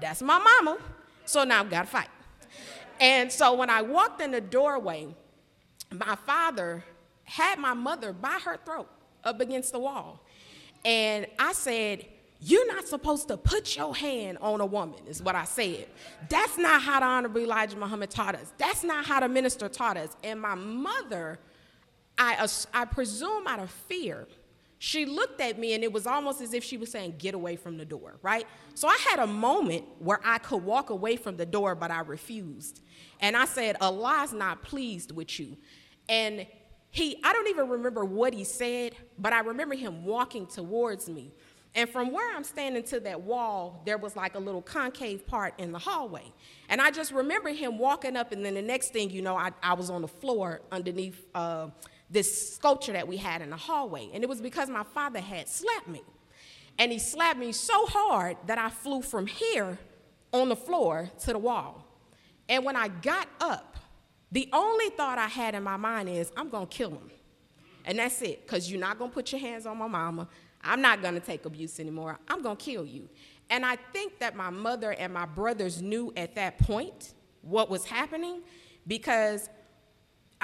That's 0.00 0.22
my 0.22 0.38
mama. 0.38 0.78
So 1.26 1.44
now 1.44 1.60
I've 1.60 1.70
gotta 1.70 1.86
fight. 1.86 2.08
And 3.00 3.30
so 3.30 3.54
when 3.54 3.68
I 3.68 3.82
walked 3.82 4.22
in 4.22 4.30
the 4.30 4.40
doorway, 4.40 5.08
my 5.92 6.16
father 6.26 6.82
had 7.24 7.58
my 7.58 7.74
mother 7.74 8.12
by 8.12 8.38
her 8.44 8.58
throat 8.64 8.88
up 9.22 9.40
against 9.40 9.72
the 9.72 9.78
wall. 9.78 10.20
And 10.84 11.26
I 11.38 11.52
said, 11.52 12.06
You're 12.40 12.66
not 12.66 12.88
supposed 12.88 13.28
to 13.28 13.36
put 13.36 13.76
your 13.76 13.94
hand 13.94 14.38
on 14.40 14.62
a 14.62 14.66
woman, 14.66 15.00
is 15.06 15.22
what 15.22 15.34
I 15.34 15.44
said. 15.44 15.88
That's 16.30 16.56
not 16.56 16.80
how 16.80 17.00
the 17.00 17.06
Honorable 17.06 17.40
Elijah 17.42 17.76
Muhammad 17.76 18.10
taught 18.10 18.34
us. 18.34 18.52
That's 18.56 18.82
not 18.82 19.04
how 19.04 19.20
the 19.20 19.28
minister 19.28 19.68
taught 19.68 19.98
us. 19.98 20.16
And 20.22 20.40
my 20.40 20.54
mother 20.54 21.38
I, 22.16 22.46
I 22.72 22.84
presume 22.84 23.46
out 23.46 23.58
of 23.58 23.70
fear, 23.70 24.26
she 24.78 25.06
looked 25.06 25.40
at 25.40 25.58
me 25.58 25.74
and 25.74 25.82
it 25.82 25.92
was 25.92 26.06
almost 26.06 26.40
as 26.40 26.52
if 26.52 26.62
she 26.62 26.76
was 26.76 26.90
saying, 26.90 27.14
Get 27.18 27.34
away 27.34 27.56
from 27.56 27.78
the 27.78 27.84
door, 27.84 28.16
right? 28.22 28.46
So 28.74 28.86
I 28.88 28.98
had 29.10 29.18
a 29.18 29.26
moment 29.26 29.84
where 29.98 30.20
I 30.24 30.38
could 30.38 30.62
walk 30.62 30.90
away 30.90 31.16
from 31.16 31.36
the 31.36 31.46
door, 31.46 31.74
but 31.74 31.90
I 31.90 32.00
refused. 32.00 32.80
And 33.20 33.36
I 33.36 33.46
said, 33.46 33.76
Allah's 33.80 34.32
not 34.32 34.62
pleased 34.62 35.12
with 35.12 35.38
you. 35.40 35.56
And 36.08 36.46
he, 36.90 37.18
I 37.24 37.32
don't 37.32 37.48
even 37.48 37.68
remember 37.68 38.04
what 38.04 38.34
he 38.34 38.44
said, 38.44 38.94
but 39.18 39.32
I 39.32 39.40
remember 39.40 39.74
him 39.74 40.04
walking 40.04 40.46
towards 40.46 41.08
me. 41.08 41.32
And 41.74 41.88
from 41.88 42.12
where 42.12 42.36
I'm 42.36 42.44
standing 42.44 42.84
to 42.84 43.00
that 43.00 43.22
wall, 43.22 43.82
there 43.84 43.98
was 43.98 44.14
like 44.14 44.36
a 44.36 44.38
little 44.38 44.62
concave 44.62 45.26
part 45.26 45.54
in 45.58 45.72
the 45.72 45.78
hallway. 45.78 46.32
And 46.68 46.80
I 46.80 46.92
just 46.92 47.10
remember 47.10 47.48
him 47.48 47.78
walking 47.78 48.16
up, 48.16 48.30
and 48.30 48.44
then 48.44 48.54
the 48.54 48.62
next 48.62 48.92
thing 48.92 49.10
you 49.10 49.22
know, 49.22 49.36
I, 49.36 49.50
I 49.60 49.72
was 49.74 49.90
on 49.90 50.02
the 50.02 50.08
floor 50.08 50.60
underneath. 50.70 51.20
Uh, 51.34 51.68
this 52.14 52.54
sculpture 52.54 52.92
that 52.92 53.06
we 53.06 53.18
had 53.18 53.42
in 53.42 53.50
the 53.50 53.56
hallway. 53.56 54.08
And 54.14 54.22
it 54.22 54.28
was 54.28 54.40
because 54.40 54.70
my 54.70 54.84
father 54.84 55.20
had 55.20 55.48
slapped 55.48 55.88
me. 55.88 56.00
And 56.78 56.90
he 56.90 56.98
slapped 56.98 57.38
me 57.38 57.52
so 57.52 57.86
hard 57.86 58.36
that 58.46 58.56
I 58.56 58.70
flew 58.70 59.02
from 59.02 59.26
here 59.26 59.78
on 60.32 60.48
the 60.48 60.56
floor 60.56 61.10
to 61.20 61.32
the 61.32 61.38
wall. 61.38 61.84
And 62.48 62.64
when 62.64 62.76
I 62.76 62.88
got 62.88 63.28
up, 63.40 63.76
the 64.32 64.48
only 64.52 64.90
thought 64.90 65.18
I 65.18 65.28
had 65.28 65.54
in 65.54 65.62
my 65.62 65.76
mind 65.76 66.08
is, 66.08 66.32
I'm 66.36 66.48
gonna 66.48 66.66
kill 66.66 66.90
him. 66.90 67.10
And 67.84 67.98
that's 67.98 68.22
it, 68.22 68.46
because 68.46 68.70
you're 68.70 68.80
not 68.80 68.98
gonna 68.98 69.12
put 69.12 69.30
your 69.30 69.40
hands 69.40 69.66
on 69.66 69.76
my 69.78 69.86
mama. 69.86 70.28
I'm 70.62 70.80
not 70.80 71.02
gonna 71.02 71.20
take 71.20 71.44
abuse 71.44 71.78
anymore. 71.78 72.18
I'm 72.26 72.42
gonna 72.42 72.56
kill 72.56 72.84
you. 72.84 73.08
And 73.50 73.64
I 73.64 73.76
think 73.92 74.18
that 74.20 74.34
my 74.34 74.50
mother 74.50 74.92
and 74.92 75.12
my 75.12 75.26
brothers 75.26 75.82
knew 75.82 76.12
at 76.16 76.34
that 76.36 76.58
point 76.58 77.14
what 77.42 77.68
was 77.70 77.84
happening 77.84 78.42
because 78.86 79.48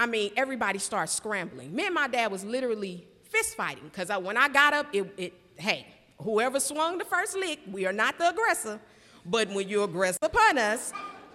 I 0.01 0.07
mean, 0.07 0.33
everybody 0.35 0.79
starts 0.79 1.13
scrambling. 1.13 1.77
Me 1.77 1.85
and 1.85 1.95
my 1.95 2.09
dad 2.09 2.33
was 2.33 2.43
literally 2.43 3.07
fist 3.25 3.55
fighting 3.55 3.85
because 3.85 4.09
when 4.23 4.35
I 4.35 4.49
got 4.49 4.73
up, 4.73 4.87
it, 4.95 5.13
it, 5.19 5.35
hey, 5.57 5.87
whoever 6.23 6.59
swung 6.59 6.97
the 6.97 7.05
first 7.05 7.37
lick, 7.37 7.59
we 7.71 7.85
are 7.85 7.93
not 7.93 8.17
the 8.17 8.31
aggressor. 8.31 8.81
But 9.27 9.51
when 9.51 9.69
you 9.69 9.87
aggress 9.87 10.17
upon 10.23 10.57
us, 10.57 10.95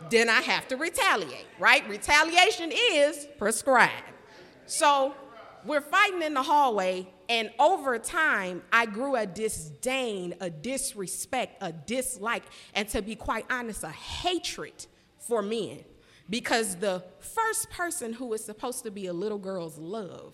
then 0.10 0.30
I 0.30 0.42
have 0.42 0.68
to 0.70 0.78
retaliate, 0.78 1.46
right? 1.60 1.88
Retaliation 1.88 2.72
is 2.74 3.28
prescribed. 3.38 4.10
So 4.66 5.14
we're 5.64 5.80
fighting 5.80 6.24
in 6.24 6.34
the 6.34 6.42
hallway, 6.42 7.08
and 7.30 7.52
over 7.60 8.00
time, 8.00 8.64
I 8.74 8.88
grew 8.88 9.16
a 9.16 9.28
disdain, 9.28 10.34
a 10.42 10.50
disrespect, 10.50 11.62
a 11.62 11.72
dislike, 11.72 12.46
and 12.74 12.90
to 12.90 13.04
be 13.04 13.14
quite 13.14 13.46
honest, 13.52 13.84
a 13.84 13.90
hatred 13.90 14.88
for 15.20 15.44
men 15.44 15.84
because 16.30 16.76
the 16.78 17.04
first 17.20 17.70
person 17.70 18.14
who 18.14 18.34
is 18.34 18.44
supposed 18.44 18.84
to 18.84 18.92
be 18.92 19.08
a 19.08 19.14
little 19.14 19.38
girl's 19.38 19.78
love 19.78 20.34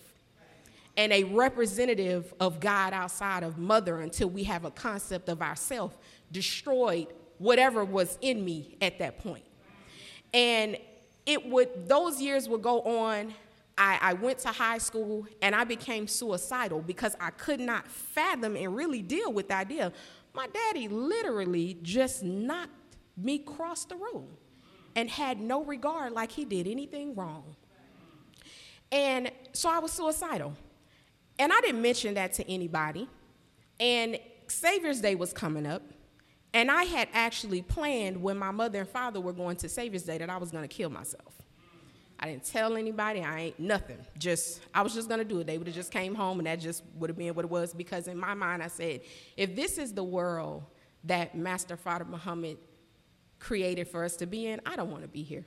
and 0.97 1.11
a 1.11 1.23
representative 1.25 2.33
of 2.39 2.59
God 2.59 2.93
outside 2.93 3.43
of 3.43 3.57
mother 3.57 4.01
until 4.01 4.29
we 4.29 4.43
have 4.43 4.65
a 4.65 4.71
concept 4.71 5.29
of 5.29 5.41
ourself 5.41 5.97
destroyed 6.31 7.07
whatever 7.37 7.83
was 7.83 8.17
in 8.21 8.43
me 8.43 8.77
at 8.81 8.99
that 8.99 9.19
point. 9.19 9.45
And 10.33 10.77
it 11.25 11.45
would, 11.45 11.87
those 11.87 12.21
years 12.21 12.47
would 12.49 12.61
go 12.61 12.81
on. 12.81 13.33
I, 13.77 13.97
I 14.01 14.13
went 14.13 14.39
to 14.39 14.49
high 14.49 14.77
school 14.77 15.25
and 15.41 15.55
I 15.55 15.63
became 15.63 16.07
suicidal 16.07 16.81
because 16.81 17.15
I 17.19 17.31
could 17.31 17.59
not 17.59 17.87
fathom 17.87 18.55
and 18.55 18.75
really 18.75 19.01
deal 19.01 19.31
with 19.31 19.47
the 19.47 19.55
idea. 19.55 19.91
My 20.33 20.47
daddy 20.47 20.87
literally 20.87 21.77
just 21.81 22.23
knocked 22.23 22.69
me 23.17 23.35
across 23.35 23.85
the 23.85 23.95
room 23.95 24.27
and 24.95 25.09
had 25.09 25.39
no 25.39 25.63
regard 25.63 26.13
like 26.13 26.31
he 26.31 26.45
did 26.45 26.67
anything 26.67 27.15
wrong. 27.15 27.55
And 28.91 29.31
so 29.53 29.69
I 29.69 29.79
was 29.79 29.91
suicidal. 29.91 30.53
And 31.39 31.51
I 31.51 31.61
didn't 31.61 31.81
mention 31.81 32.13
that 32.15 32.33
to 32.33 32.49
anybody. 32.49 33.07
And 33.79 34.19
Savior's 34.47 34.99
Day 35.01 35.15
was 35.15 35.33
coming 35.33 35.65
up. 35.65 35.81
And 36.53 36.69
I 36.69 36.83
had 36.83 37.07
actually 37.13 37.61
planned 37.61 38.21
when 38.21 38.37
my 38.37 38.51
mother 38.51 38.79
and 38.79 38.89
father 38.89 39.21
were 39.21 39.31
going 39.31 39.55
to 39.57 39.69
Savior's 39.69 40.03
Day 40.03 40.17
that 40.17 40.29
I 40.29 40.37
was 40.37 40.51
going 40.51 40.67
to 40.67 40.73
kill 40.73 40.89
myself. 40.89 41.41
I 42.21 42.27
didn't 42.27 42.43
tell 42.43 42.77
anybody. 42.77 43.21
I 43.21 43.39
ain't 43.39 43.59
nothing. 43.59 43.97
Just 44.19 44.61
I 44.75 44.83
was 44.83 44.93
just 44.93 45.09
gonna 45.09 45.23
do 45.23 45.39
it. 45.39 45.47
They 45.47 45.57
would 45.57 45.65
have 45.65 45.75
just 45.75 45.91
came 45.91 46.13
home, 46.13 46.37
and 46.37 46.45
that 46.45 46.59
just 46.59 46.83
would 46.95 47.09
have 47.09 47.17
been 47.17 47.33
what 47.33 47.45
it 47.45 47.49
was. 47.49 47.73
Because 47.73 48.07
in 48.07 48.15
my 48.15 48.35
mind, 48.35 48.61
I 48.61 48.67
said, 48.67 49.01
if 49.35 49.55
this 49.55 49.79
is 49.79 49.91
the 49.91 50.03
world 50.03 50.63
that 51.05 51.35
Master 51.35 51.75
Fard 51.75 52.07
Muhammad 52.07 52.59
created 53.41 53.87
for 53.87 54.05
us 54.05 54.15
to 54.17 54.25
be 54.25 54.47
in, 54.47 54.61
I 54.65 54.77
don't 54.77 54.91
want 54.91 55.01
to 55.01 55.09
be 55.09 55.23
here. 55.23 55.45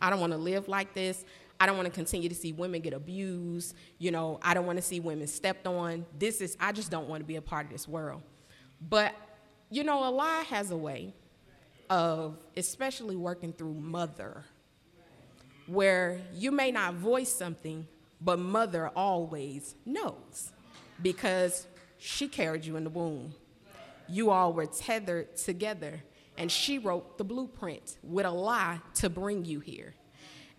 I 0.00 0.08
don't 0.08 0.20
want 0.20 0.32
to 0.32 0.38
live 0.38 0.68
like 0.68 0.94
this. 0.94 1.24
I 1.60 1.66
don't 1.66 1.76
want 1.76 1.86
to 1.86 1.92
continue 1.92 2.28
to 2.28 2.34
see 2.34 2.52
women 2.52 2.80
get 2.80 2.94
abused. 2.94 3.74
You 3.98 4.12
know, 4.12 4.38
I 4.42 4.54
don't 4.54 4.66
want 4.66 4.78
to 4.78 4.82
see 4.82 5.00
women 5.00 5.26
stepped 5.26 5.66
on. 5.66 6.06
This 6.18 6.40
is, 6.40 6.56
I 6.58 6.72
just 6.72 6.90
don't 6.90 7.08
want 7.08 7.20
to 7.20 7.26
be 7.26 7.36
a 7.36 7.42
part 7.42 7.66
of 7.66 7.72
this 7.72 7.86
world. 7.86 8.22
But, 8.80 9.14
you 9.70 9.84
know, 9.84 9.98
Allah 9.98 10.44
has 10.48 10.70
a 10.70 10.76
way 10.76 11.12
of 11.90 12.38
especially 12.56 13.16
working 13.16 13.52
through 13.52 13.74
mother, 13.74 14.44
where 15.66 16.20
you 16.32 16.50
may 16.50 16.70
not 16.70 16.94
voice 16.94 17.32
something, 17.32 17.86
but 18.20 18.38
mother 18.38 18.88
always 18.88 19.74
knows 19.84 20.52
because 21.02 21.66
she 21.98 22.28
carried 22.28 22.64
you 22.64 22.76
in 22.76 22.84
the 22.84 22.90
womb. 22.90 23.34
You 24.08 24.30
all 24.30 24.52
were 24.52 24.66
tethered 24.66 25.36
together 25.36 26.02
and 26.38 26.50
she 26.50 26.78
wrote 26.78 27.18
the 27.18 27.24
blueprint 27.24 27.98
with 28.02 28.26
Allah 28.26 28.82
to 28.94 29.08
bring 29.08 29.44
you 29.44 29.60
here. 29.60 29.94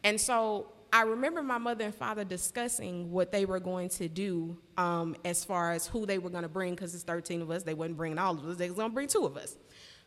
And 0.04 0.20
so 0.20 0.72
I 0.94 1.02
remember 1.02 1.44
my 1.44 1.58
mother 1.58 1.86
and 1.86 1.94
father 1.94 2.24
discussing 2.24 3.12
what 3.12 3.32
they 3.32 3.46
were 3.46 3.60
going 3.60 3.90
to 3.90 4.08
do 4.08 4.58
um, 4.78 5.16
as 5.26 5.44
far 5.44 5.72
as 5.74 5.88
who 5.88 6.06
they 6.06 6.20
were 6.20 6.30
going 6.30 6.44
to 6.44 6.50
bring, 6.50 6.74
because 6.74 6.96
it's 6.96 7.04
13 7.04 7.42
of 7.42 7.52
us. 7.52 7.64
They 7.64 7.74
wasn't 7.74 7.98
bringing 7.98 8.18
all 8.18 8.38
of 8.38 8.46
us, 8.46 8.58
they 8.58 8.70
was 8.70 8.78
going 8.78 8.92
to 8.92 8.94
bring 8.94 9.08
two 9.08 9.26
of 9.26 9.36
us. 9.36 9.58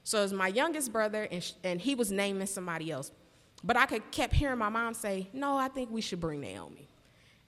So 0.04 0.20
it 0.20 0.22
was 0.22 0.32
my 0.32 0.48
youngest 0.48 0.92
brother, 0.92 1.28
and, 1.30 1.42
sh- 1.42 1.52
and 1.62 1.80
he 1.80 1.94
was 1.94 2.10
naming 2.10 2.46
somebody 2.46 2.90
else. 2.90 3.10
But 3.62 3.76
I 3.76 3.84
could, 3.86 4.10
kept 4.10 4.32
hearing 4.32 4.58
my 4.58 4.70
mom 4.70 4.94
say, 4.94 5.28
No, 5.32 5.56
I 5.56 5.68
think 5.68 5.90
we 5.90 6.00
should 6.00 6.20
bring 6.20 6.40
Naomi. 6.40 6.88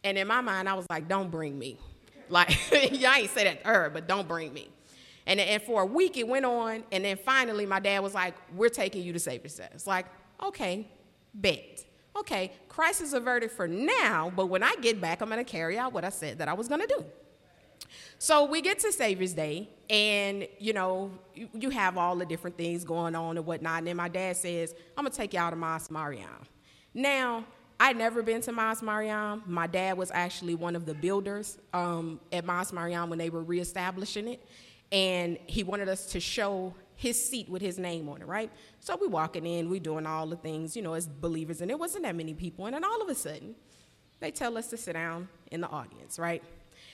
And 0.05 0.19
in 0.19 0.27
my 0.27 0.41
mind, 0.41 0.69
I 0.69 0.75
was 0.75 0.87
like, 0.91 1.09
Don't 1.09 1.31
bring 1.31 1.59
me. 1.59 1.79
Like, 2.29 2.51
y'all 2.93 3.15
ain't 3.15 3.31
say 3.31 3.45
that 3.45 3.63
to 3.63 3.69
her, 3.69 3.91
but 3.91 4.07
don't 4.07 4.29
bring 4.29 4.53
me. 4.53 4.69
And, 5.31 5.39
and 5.39 5.63
for 5.63 5.83
a 5.83 5.87
week 5.87 6.17
it 6.17 6.27
went 6.27 6.45
on, 6.45 6.83
and 6.91 7.05
then 7.05 7.17
finally 7.17 7.65
my 7.65 7.79
dad 7.79 8.01
was 8.01 8.15
like, 8.15 8.35
We're 8.53 8.69
taking 8.69 9.05
you 9.05 9.13
to 9.13 9.21
Savior's 9.21 9.55
Day. 9.55 9.69
It's 9.73 9.87
like, 9.87 10.07
okay, 10.43 10.89
bet. 11.33 11.85
okay, 12.17 12.53
crisis 12.69 13.13
averted 13.13 13.53
for 13.53 13.69
now, 13.69 14.33
but 14.35 14.47
when 14.47 14.65
I 14.65 14.75
get 14.83 15.01
back, 15.01 15.21
I'm 15.21 15.29
to 15.29 15.45
carry 15.45 15.79
out 15.79 15.93
what 15.93 16.05
I 16.05 16.09
said 16.09 16.39
that 16.39 16.49
I 16.49 16.53
was 16.53 16.67
to 16.67 16.87
do. 16.99 17.05
So 18.19 18.45
we 18.45 18.61
get 18.61 18.81
to 18.81 18.91
Savior's 18.91 19.33
Day, 19.33 19.69
and 19.89 20.49
you 20.59 20.73
know, 20.73 21.13
you, 21.33 21.49
you, 21.55 21.71
have 21.71 21.97
all 21.97 22.17
the 22.17 22.27
different 22.27 22.57
things 22.57 22.83
going 22.83 23.15
on 23.15 23.37
and 23.37 23.47
whatnot. 23.47 23.79
And 23.79 23.87
then 23.87 23.97
my 23.97 24.09
dad 24.09 24.37
says, 24.37 24.75
I'm 24.97 25.05
gonna 25.05 25.15
take 25.15 25.33
y'all 25.33 25.51
to 25.51 25.57
Mosque 25.57 25.93
Maryam. 25.93 26.29
Now, 26.93 27.45
I'd 27.79 27.97
never 27.97 28.23
been 28.23 28.41
to 28.43 28.53
Mosque 28.53 28.83
Maryam. 28.83 29.43
My 29.47 29.67
dad 29.67 29.97
was 29.97 30.11
actually 30.11 30.55
one 30.55 30.77
of 30.77 30.85
the 30.85 30.93
builders 30.93 31.57
um, 31.73 32.21
at 32.33 32.45
Mosque 32.45 32.75
Maryam 32.75 33.09
when 33.09 33.19
they 33.19 33.31
were 33.31 33.43
reestablishing 33.43 34.29
it. 34.29 34.47
And 34.93 35.39
he 35.47 35.63
wanted 35.63 35.89
us 35.89 36.07
to 36.07 36.21
show 36.21 36.75
his 36.97 37.23
seat 37.23 37.49
with 37.49 37.63
his 37.63 37.79
name 37.79 38.09
on 38.09 38.21
it, 38.21 38.27
right? 38.27 38.51
So 38.81 38.97
we 39.01 39.07
walking 39.07 39.47
in, 39.47 39.71
we 39.71 39.79
doing 39.79 40.05
all 40.05 40.27
the 40.27 40.37
things, 40.37 40.77
you 40.77 40.83
know, 40.83 40.95
as 40.95 41.07
believers, 41.07 41.61
and 41.61 41.71
there 41.71 41.79
wasn't 41.79 42.05
that 42.05 42.15
many 42.15 42.35
people. 42.35 42.67
And 42.67 42.75
then 42.75 42.85
all 42.85 43.01
of 43.01 43.09
a 43.09 43.15
sudden, 43.15 43.55
they 44.19 44.31
tell 44.31 44.59
us 44.59 44.67
to 44.69 44.77
sit 44.77 44.93
down 44.93 45.29
in 45.51 45.63
the 45.63 45.69
audience, 45.69 46.19
right? 46.19 46.43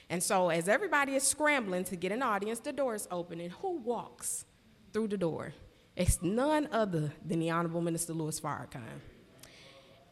And 0.09 0.23
so 0.23 0.51
as 0.51 0.69
everybody 0.69 1.17
is 1.17 1.25
scrambling 1.25 1.85
to 1.85 1.97
get 1.97 2.13
an 2.13 2.23
audience, 2.23 2.61
the 2.61 2.73
door 2.73 2.95
is 2.95 3.09
open, 3.11 3.41
and 3.41 3.51
who 3.51 3.79
walks 3.79 4.45
through 4.93 5.09
the 5.09 5.17
door? 5.17 5.53
It's 5.97 6.23
none 6.23 6.69
other 6.71 7.13
than 7.25 7.41
the 7.41 7.51
Honorable 7.51 7.81
Minister 7.81 8.13
Louis 8.13 8.39
Farrakhan. 8.39 9.01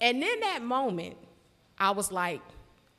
And 0.01 0.23
in 0.23 0.41
that 0.41 0.63
moment, 0.63 1.17
I 1.79 1.93
was 1.93 2.11
like, 2.11 2.41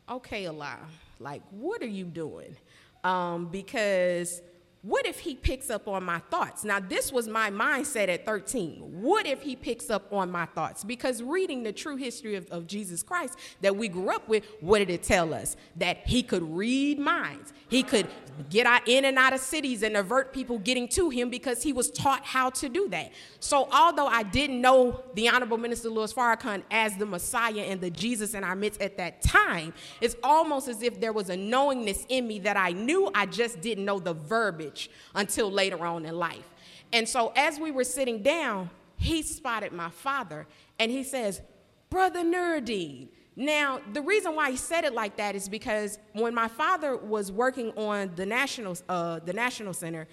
okay, 0.08 0.46
Allah, 0.46 0.78
like, 1.20 1.42
what 1.52 1.82
are 1.82 1.88
you 1.88 2.06
doing? 2.06 2.56
Um, 3.04 3.48
because 3.48 4.42
what 4.86 5.08
if 5.08 5.18
he 5.18 5.34
picks 5.34 5.72
up 5.72 5.88
on 5.88 6.04
my 6.04 6.20
thoughts? 6.30 6.64
Now, 6.64 6.80
this 6.80 7.12
was 7.12 7.28
my 7.28 7.50
mindset 7.50 8.08
at 8.08 8.24
13. 8.24 9.02
What 9.02 9.26
if 9.26 9.42
he 9.42 9.56
picks 9.56 9.90
up 9.90 10.14
on 10.14 10.30
my 10.30 10.46
thoughts? 10.46 10.84
Because 10.84 11.24
reading 11.24 11.64
the 11.64 11.74
true 11.74 11.96
history 11.96 12.36
of, 12.36 12.48
of, 12.52 12.68
Jesus 12.68 13.02
Christ 13.02 13.40
that 13.62 13.76
we 13.76 13.88
grew 13.88 14.10
up 14.10 14.28
with, 14.28 14.44
what 14.60 14.80
did 14.80 14.92
it 14.92 15.02
tell 15.02 15.34
us? 15.34 15.56
That 15.78 16.06
he 16.06 16.22
could 16.22 16.44
read 16.44 17.00
minds. 17.00 17.52
He 17.68 17.82
could 17.82 18.08
get 18.52 18.68
out 18.68 18.88
in 18.88 19.06
and 19.06 19.18
out 19.18 19.34
of 19.34 19.40
cities 19.40 19.82
and 19.82 19.98
avert 19.98 20.34
people 20.34 20.60
getting 20.60 20.88
to 20.90 21.10
him 21.10 21.30
because 21.30 21.64
he 21.64 21.74
was 21.74 21.90
taught 21.90 22.24
how 22.24 22.52
to 22.52 22.70
do 22.70 22.88
that. 22.90 23.12
So, 23.40 23.68
although 23.72 24.08
I 24.08 24.22
didn't 24.22 24.62
know 24.62 25.04
the 25.16 25.30
Honorable 25.30 25.58
Minister 25.58 25.90
Louis 25.90 26.14
Farrakhan 26.14 26.62
as 26.70 26.96
the 26.98 27.06
Messiah 27.06 27.62
and 27.62 27.82
the 27.82 27.90
Jesus 27.90 28.36
in 28.36 28.44
our 28.44 28.56
midst 28.56 28.82
at 28.82 28.98
that 28.98 29.22
time, 29.22 29.74
it's 30.00 30.16
almost 30.22 30.68
as 30.68 30.84
if 30.84 31.00
there 31.00 31.14
was 31.14 31.30
a 31.30 31.38
knowingness 31.38 32.06
in 32.10 32.28
me 32.28 32.40
that 32.40 32.58
I 32.58 32.72
knew, 32.72 33.10
I 33.16 33.26
just 33.26 33.62
didn't 33.62 33.86
know 33.86 34.00
the 34.00 34.14
verbiage 34.14 34.74
until 35.13 35.51
later 35.51 35.86
on 35.86 36.05
in 36.05 36.15
life. 36.15 36.49
And 36.93 37.07
so 37.07 37.34
as 37.36 37.59
we 37.59 37.71
were 37.71 37.84
sitting 37.84 38.21
down, 38.21 38.69
he 38.97 39.21
spotted 39.21 39.71
my 39.73 39.89
father 39.89 40.47
and 40.80 40.91
he 40.91 41.03
says, 41.03 41.41
Brother 41.89 42.23
Nuruddin. 42.23 43.09
Now, 43.36 43.82
the 43.91 44.01
reason 44.01 44.34
why 44.36 44.51
he 44.51 44.57
said 44.57 44.86
it 44.86 44.93
like 44.93 45.17
that 45.17 45.36
is 45.36 45.49
because 45.49 45.99
when 46.13 46.34
my 46.34 46.47
father 46.47 46.95
was 46.95 47.32
working 47.32 47.71
on 47.71 48.11
the 48.15 48.26
National, 48.26 48.78
uh, 48.88 49.19
the 49.19 49.34
National 49.34 49.73
Center, 49.73 50.07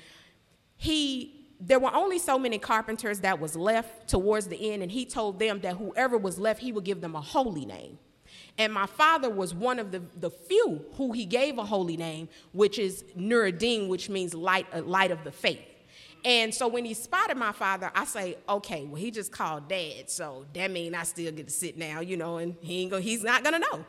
he 0.77 1.39
there 1.65 1.79
were 1.79 1.95
only 1.95 2.19
so 2.19 2.37
many 2.37 2.59
carpenters 2.59 3.21
that 3.21 3.39
was 3.39 3.55
left 3.55 4.09
towards 4.09 4.49
the 4.49 4.73
end, 4.73 4.83
and 4.83 4.91
he 4.91 5.07
told 5.07 5.39
them 5.39 5.61
that 5.61 5.77
whoever 5.77 6.19
was 6.19 6.37
left, 6.37 6.61
he 6.61 6.73
would 6.73 6.83
give 6.83 7.01
them 7.01 7.15
a 7.15 7.21
holy 7.21 7.65
name. 7.65 7.99
And 8.59 8.73
my 8.73 8.87
father 8.87 9.31
was 9.31 9.55
one 9.55 9.79
of 9.79 9.93
the, 9.93 10.03
the 10.21 10.31
few 10.31 10.85
who 10.95 11.13
he 11.13 11.25
gave 11.25 11.59
a 11.59 11.65
holy 11.65 11.97
name, 11.97 12.29
which 12.53 12.79
is 12.79 13.05
Nuruddin, 13.17 13.89
which 13.89 14.09
means 14.09 14.35
light, 14.35 14.67
uh, 14.75 14.83
light 14.83 15.11
of 15.11 15.25
the 15.25 15.33
faith. 15.33 15.61
And 16.25 16.55
so 16.55 16.69
when 16.69 16.85
he 16.85 16.95
spotted 16.95 17.37
my 17.37 17.53
father, 17.53 17.91
I 17.95 18.05
say, 18.05 18.37
okay, 18.49 18.85
well, 18.85 19.01
he 19.01 19.11
just 19.11 19.33
called 19.33 19.69
dad, 19.69 20.09
so 20.09 20.47
that 20.55 20.71
means 20.71 20.95
I 20.95 21.03
still 21.03 21.33
get 21.33 21.49
to 21.49 21.53
sit 21.53 21.77
now, 21.77 22.01
you 22.01 22.17
know, 22.17 22.37
and 22.37 22.55
he 22.61 22.83
ain't 22.83 22.91
go, 22.93 23.01
he's 23.01 23.25
not 23.25 23.43
gonna 23.43 23.59
know. 23.59 23.85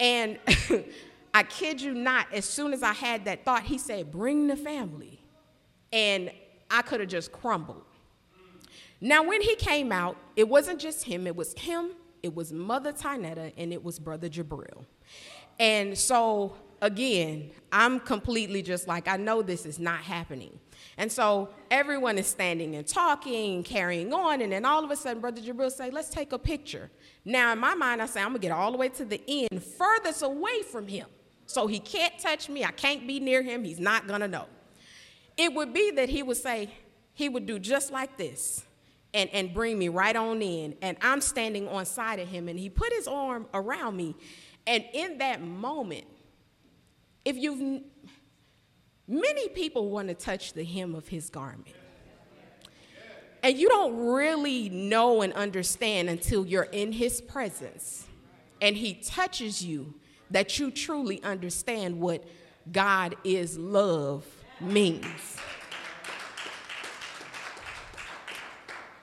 And 0.00 0.38
I 1.34 1.42
kid 1.42 1.82
you 1.82 1.92
not, 1.92 2.32
as 2.32 2.46
soon 2.46 2.72
as 2.72 2.82
I 2.82 2.94
had 2.94 3.26
that 3.26 3.44
thought, 3.44 3.64
he 3.64 3.76
said, 3.76 4.10
bring 4.10 4.46
the 4.46 4.56
family. 4.56 5.20
And 5.92 6.30
I 6.70 6.80
could 6.82 7.00
have 7.00 7.10
just 7.10 7.30
crumbled. 7.30 7.82
Now, 9.00 9.22
when 9.22 9.42
he 9.42 9.54
came 9.56 9.92
out, 9.92 10.16
it 10.34 10.48
wasn't 10.48 10.80
just 10.80 11.04
him, 11.04 11.26
it 11.26 11.36
was 11.36 11.52
him 11.52 11.90
it 12.26 12.34
was 12.34 12.52
Mother 12.52 12.92
Tynetta, 12.92 13.52
and 13.56 13.72
it 13.72 13.82
was 13.82 13.98
Brother 13.98 14.28
Jabril. 14.28 14.84
And 15.58 15.96
so, 15.96 16.54
again, 16.82 17.52
I'm 17.72 18.00
completely 18.00 18.62
just 18.62 18.86
like, 18.86 19.08
I 19.08 19.16
know 19.16 19.40
this 19.40 19.64
is 19.64 19.78
not 19.78 20.00
happening. 20.00 20.58
And 20.98 21.10
so 21.10 21.50
everyone 21.70 22.18
is 22.18 22.26
standing 22.26 22.74
and 22.74 22.86
talking, 22.86 23.62
carrying 23.62 24.12
on, 24.12 24.42
and 24.42 24.52
then 24.52 24.64
all 24.64 24.84
of 24.84 24.90
a 24.90 24.96
sudden, 24.96 25.20
Brother 25.20 25.40
Jabril 25.40 25.70
say, 25.70 25.90
let's 25.90 26.10
take 26.10 26.32
a 26.32 26.38
picture. 26.38 26.90
Now, 27.24 27.52
in 27.52 27.58
my 27.60 27.74
mind, 27.74 28.02
I 28.02 28.06
say, 28.06 28.20
I'm 28.20 28.28
gonna 28.28 28.40
get 28.40 28.52
all 28.52 28.72
the 28.72 28.78
way 28.78 28.88
to 28.90 29.04
the 29.04 29.22
end, 29.26 29.62
furthest 29.62 30.22
away 30.22 30.62
from 30.62 30.88
him. 30.88 31.06
So 31.46 31.68
he 31.68 31.78
can't 31.78 32.18
touch 32.18 32.48
me, 32.48 32.64
I 32.64 32.72
can't 32.72 33.06
be 33.06 33.20
near 33.20 33.40
him, 33.40 33.62
he's 33.62 33.78
not 33.78 34.08
gonna 34.08 34.28
know. 34.28 34.46
It 35.36 35.54
would 35.54 35.72
be 35.72 35.92
that 35.92 36.08
he 36.08 36.24
would 36.24 36.38
say, 36.38 36.70
he 37.14 37.28
would 37.28 37.46
do 37.46 37.58
just 37.60 37.92
like 37.92 38.18
this 38.18 38.64
and, 39.16 39.30
and 39.32 39.54
bring 39.54 39.78
me 39.78 39.88
right 39.88 40.14
on 40.14 40.42
in. 40.42 40.76
And 40.82 40.98
I'm 41.00 41.22
standing 41.22 41.66
on 41.68 41.86
side 41.86 42.20
of 42.20 42.28
him, 42.28 42.48
and 42.48 42.58
he 42.58 42.68
put 42.68 42.92
his 42.92 43.08
arm 43.08 43.46
around 43.54 43.96
me. 43.96 44.14
And 44.66 44.84
in 44.92 45.18
that 45.18 45.40
moment, 45.40 46.04
if 47.24 47.36
you've, 47.36 47.82
many 49.08 49.48
people 49.48 49.90
want 49.90 50.08
to 50.08 50.14
touch 50.14 50.52
the 50.52 50.64
hem 50.64 50.94
of 50.94 51.08
his 51.08 51.30
garment. 51.30 51.74
And 53.42 53.56
you 53.56 53.68
don't 53.68 53.96
really 53.96 54.68
know 54.68 55.22
and 55.22 55.32
understand 55.32 56.10
until 56.10 56.44
you're 56.44 56.64
in 56.64 56.92
his 56.92 57.20
presence 57.20 58.06
and 58.60 58.76
he 58.76 58.94
touches 58.94 59.64
you 59.64 59.94
that 60.30 60.58
you 60.58 60.70
truly 60.70 61.22
understand 61.22 62.00
what 62.00 62.24
God 62.72 63.14
is 63.22 63.56
love 63.56 64.26
means. 64.60 65.36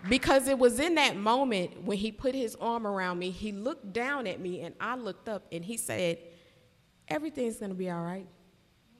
Because 0.09 0.47
it 0.47 0.59
was 0.59 0.79
in 0.79 0.95
that 0.95 1.15
moment 1.15 1.83
when 1.83 1.97
he 1.97 2.11
put 2.11 2.35
his 2.35 2.55
arm 2.55 2.85
around 2.85 3.19
me, 3.19 3.29
he 3.29 3.51
looked 3.51 3.93
down 3.93 4.27
at 4.27 4.39
me 4.39 4.61
and 4.61 4.75
I 4.79 4.95
looked 4.95 5.29
up 5.29 5.45
and 5.51 5.63
he 5.63 5.77
said, 5.77 6.17
Everything's 7.07 7.57
gonna 7.57 7.73
be 7.73 7.89
all 7.89 8.01
right. 8.01 8.27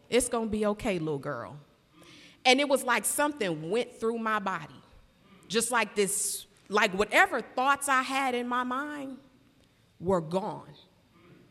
It's 0.10 0.30
gonna 0.30 0.48
be 0.48 0.66
okay, 0.68 1.00
little 1.00 1.20
girl. 1.20 1.58
And 2.46 2.60
it 2.60 2.68
was 2.68 2.84
like 2.84 3.06
something 3.06 3.70
went 3.70 4.00
through 4.00 4.18
my 4.20 4.40
body. 4.40 4.74
Just 5.48 5.72
like 5.72 5.96
this, 5.96 6.46
like 6.70 6.94
whatever 6.94 7.42
thoughts 7.42 7.90
I 7.90 8.02
had 8.02 8.36
in 8.36 8.48
my 8.48 8.64
mind 8.64 9.18
were 10.00 10.22
gone. 10.22 10.70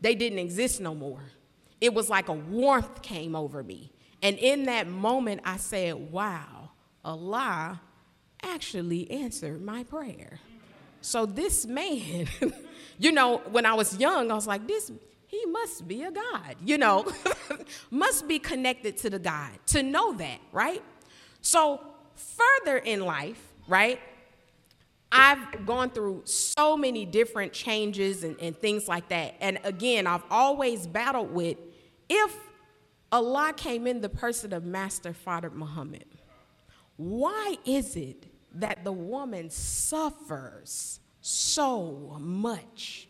They 0.00 0.14
didn't 0.14 0.38
exist 0.38 0.80
no 0.80 0.94
more. 0.94 1.22
It 1.80 1.92
was 1.94 2.09
like 2.09 2.28
a 2.28 2.32
warmth 2.32 3.03
came 3.03 3.34
over 3.34 3.62
me. 3.62 3.92
And 4.22 4.38
in 4.38 4.64
that 4.64 4.86
moment, 4.86 5.40
I 5.44 5.57
said, 5.57 6.12
Wow, 6.12 6.70
Allah 7.05 7.80
actually 8.43 9.11
answered 9.11 9.62
my 9.62 9.84
prayer. 9.84 10.40
So 11.01 11.26
this 11.26 11.66
man, 11.66 12.28
you 12.99 13.12
know, 13.12 13.38
when 13.51 13.66
I 13.66 13.74
was 13.74 13.99
young, 13.99 14.30
I 14.30 14.34
was 14.34 14.47
like, 14.47 14.66
this, 14.66 14.90
he 15.26 15.45
must 15.47 15.88
be 15.88 16.03
a 16.03 16.11
God, 16.11 16.57
you 16.64 16.78
know, 16.78 17.11
must 17.90 18.28
be 18.28 18.38
connected 18.38 18.97
to 18.99 19.11
the 19.11 19.18
God 19.18 19.51
to 19.66 19.82
know 19.82 20.14
that, 20.14 20.38
right? 20.53 20.82
So 21.40 21.80
further 22.14 22.78
in 22.78 23.01
life, 23.01 23.43
right, 23.66 23.99
I've 25.11 25.66
gone 25.66 25.90
through 25.90 26.22
so 26.24 26.76
many 26.76 27.05
different 27.05 27.53
changes 27.53 28.24
and, 28.24 28.40
and 28.40 28.57
things 28.57 28.88
like 28.88 29.09
that. 29.09 29.34
And 29.40 29.59
again, 29.64 30.07
I've 30.07 30.24
always 30.30 30.86
battled 30.86 31.32
with 31.32 31.59
if 32.09 32.34
Allah 33.11 33.53
came 33.55 33.86
in 33.86 34.01
the 34.01 34.09
person 34.09 34.53
of 34.53 34.64
Master 34.64 35.12
Fard 35.12 35.53
Muhammad, 35.53 36.07
why 36.97 37.57
is 37.66 37.97
it 37.97 38.26
that 38.55 38.84
the 38.84 38.92
woman 38.92 39.50
suffers 39.50 41.00
so 41.20 42.16
much. 42.20 43.09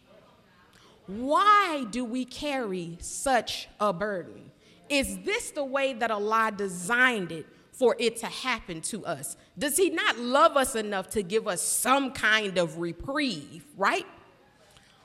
Why 1.07 1.85
do 1.91 2.05
we 2.05 2.25
carry 2.25 2.99
such 3.01 3.69
a 3.81 3.93
burden? 3.93 4.51
Is 4.89 5.19
this 5.21 5.51
the 5.51 5.65
way 5.65 5.95
that 5.95 6.11
Allah 6.11 6.53
designed 6.55 7.33
it 7.33 7.47
for 7.73 7.97
it 7.99 8.19
to 8.19 8.27
happen 8.27 8.81
to 8.83 9.05
us? 9.05 9.37
Does 9.59 9.77
He 9.77 9.91
not 9.91 10.19
love 10.19 10.57
us 10.57 10.75
enough 10.75 11.09
to 11.11 11.23
give 11.23 11.49
us 11.49 11.63
some 11.63 12.13
kind 12.13 12.59
of 12.59 12.79
reprieve, 12.79 13.65
right? 13.77 14.07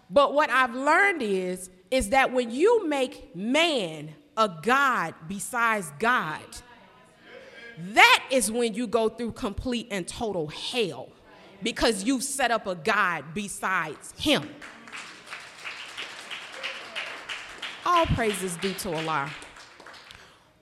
But 0.10 0.34
what 0.34 0.50
I've 0.50 0.76
learned 0.76 1.22
is, 1.22 1.70
is 1.90 2.10
that 2.10 2.32
when 2.32 2.52
you 2.52 2.88
make 2.88 3.36
man 3.36 4.14
a 4.36 4.50
God 4.62 5.16
besides 5.28 5.92
God, 6.00 6.44
that 7.78 8.28
is 8.32 8.52
when 8.52 8.74
you 8.74 8.88
go 8.88 9.10
through 9.10 9.34
complete 9.34 9.88
and 9.92 10.08
total 10.08 10.48
hell 10.48 11.10
because 11.62 12.04
you've 12.04 12.24
set 12.24 12.52
up 12.52 12.68
a 12.68 12.76
God 12.76 13.26
besides 13.34 14.14
Him. 14.18 14.50
All 17.86 18.06
praises 18.08 18.56
due 18.58 18.74
to 18.74 18.94
Allah. 18.94 19.32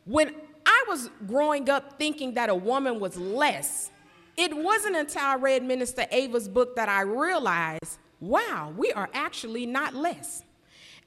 When 0.05 0.35
I 0.65 0.85
was 0.87 1.09
growing 1.25 1.69
up 1.69 1.97
thinking 1.97 2.35
that 2.35 2.49
a 2.49 2.55
woman 2.55 2.99
was 2.99 3.17
less, 3.17 3.89
it 4.37 4.55
wasn't 4.55 4.95
until 4.95 5.21
I 5.21 5.35
read 5.35 5.63
Minister 5.63 6.05
Ava's 6.11 6.47
book 6.47 6.75
that 6.75 6.89
I 6.89 7.01
realized 7.01 7.99
wow, 8.19 8.73
we 8.75 8.91
are 8.93 9.09
actually 9.13 9.65
not 9.65 9.93
less. 9.93 10.43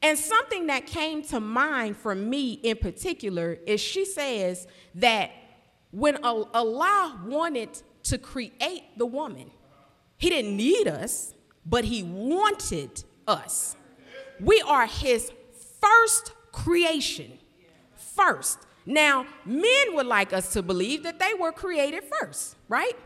And 0.02 0.16
something 0.16 0.68
that 0.68 0.86
came 0.86 1.22
to 1.24 1.40
mind 1.40 1.96
for 1.96 2.14
me 2.14 2.52
in 2.52 2.76
particular 2.76 3.59
is 3.66 3.80
she 3.80 4.04
says 4.04 4.66
that 4.96 5.32
when 5.91 6.22
Allah 6.24 7.20
wanted 7.26 7.82
to 8.05 8.18
create 8.18 8.84
the 8.97 9.07
woman, 9.07 9.51
He 10.16 10.28
didn't 10.30 10.57
need 10.57 10.89
us, 10.89 11.34
but 11.64 11.84
He 11.84 12.03
wanted 12.03 13.05
us. 13.26 13.76
We 14.41 14.62
are 14.66 14.86
His 14.86 15.32
first 15.80 16.32
creation. 16.53 17.39
First. 17.97 18.59
Now, 18.84 19.26
men 19.45 19.95
would 19.95 20.07
like 20.07 20.32
us 20.32 20.53
to 20.55 20.62
believe 20.62 21.03
that 21.03 21.18
they 21.18 21.34
were 21.39 21.53
created 21.53 22.05
first, 22.05 22.57
right? 22.68 22.97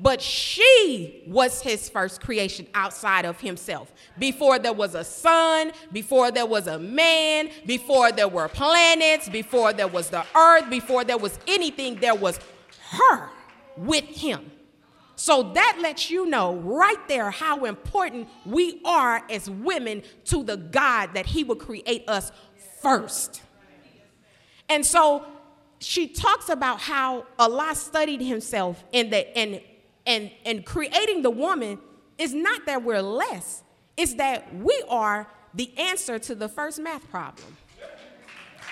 But 0.00 0.22
she 0.22 1.24
was 1.26 1.60
his 1.60 1.88
first 1.88 2.20
creation 2.20 2.66
outside 2.74 3.24
of 3.24 3.40
himself. 3.40 3.92
Before 4.18 4.58
there 4.58 4.72
was 4.72 4.94
a 4.94 5.04
sun, 5.04 5.72
before 5.92 6.30
there 6.30 6.46
was 6.46 6.66
a 6.66 6.78
man, 6.78 7.50
before 7.66 8.12
there 8.12 8.28
were 8.28 8.48
planets, 8.48 9.28
before 9.28 9.72
there 9.72 9.88
was 9.88 10.10
the 10.10 10.24
earth, 10.36 10.70
before 10.70 11.04
there 11.04 11.18
was 11.18 11.38
anything, 11.48 11.96
there 11.96 12.14
was 12.14 12.38
her 12.90 13.28
with 13.76 14.04
him. 14.04 14.50
So 15.16 15.42
that 15.54 15.78
lets 15.80 16.10
you 16.10 16.26
know 16.26 16.54
right 16.54 17.08
there 17.08 17.32
how 17.32 17.64
important 17.64 18.28
we 18.46 18.80
are 18.84 19.24
as 19.28 19.50
women 19.50 20.04
to 20.26 20.44
the 20.44 20.56
God 20.56 21.10
that 21.14 21.26
he 21.26 21.42
would 21.42 21.58
create 21.58 22.08
us 22.08 22.30
first. 22.80 23.42
And 24.68 24.86
so 24.86 25.26
she 25.80 26.06
talks 26.06 26.48
about 26.48 26.80
how 26.80 27.26
Allah 27.36 27.74
studied 27.74 28.20
himself 28.20 28.84
in 28.92 29.10
the 29.10 29.36
and 29.36 29.60
and, 30.08 30.30
and 30.44 30.64
creating 30.64 31.22
the 31.22 31.30
woman 31.30 31.78
is 32.16 32.34
not 32.34 32.66
that 32.66 32.82
we're 32.82 33.02
less, 33.02 33.62
it's 33.96 34.14
that 34.14 34.52
we 34.56 34.82
are 34.88 35.28
the 35.54 35.70
answer 35.78 36.18
to 36.18 36.34
the 36.34 36.48
first 36.48 36.80
math 36.80 37.08
problem. 37.10 37.56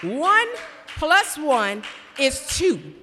One 0.02 0.48
plus 0.98 1.38
one 1.38 1.82
is 2.18 2.44
two. 2.48 2.94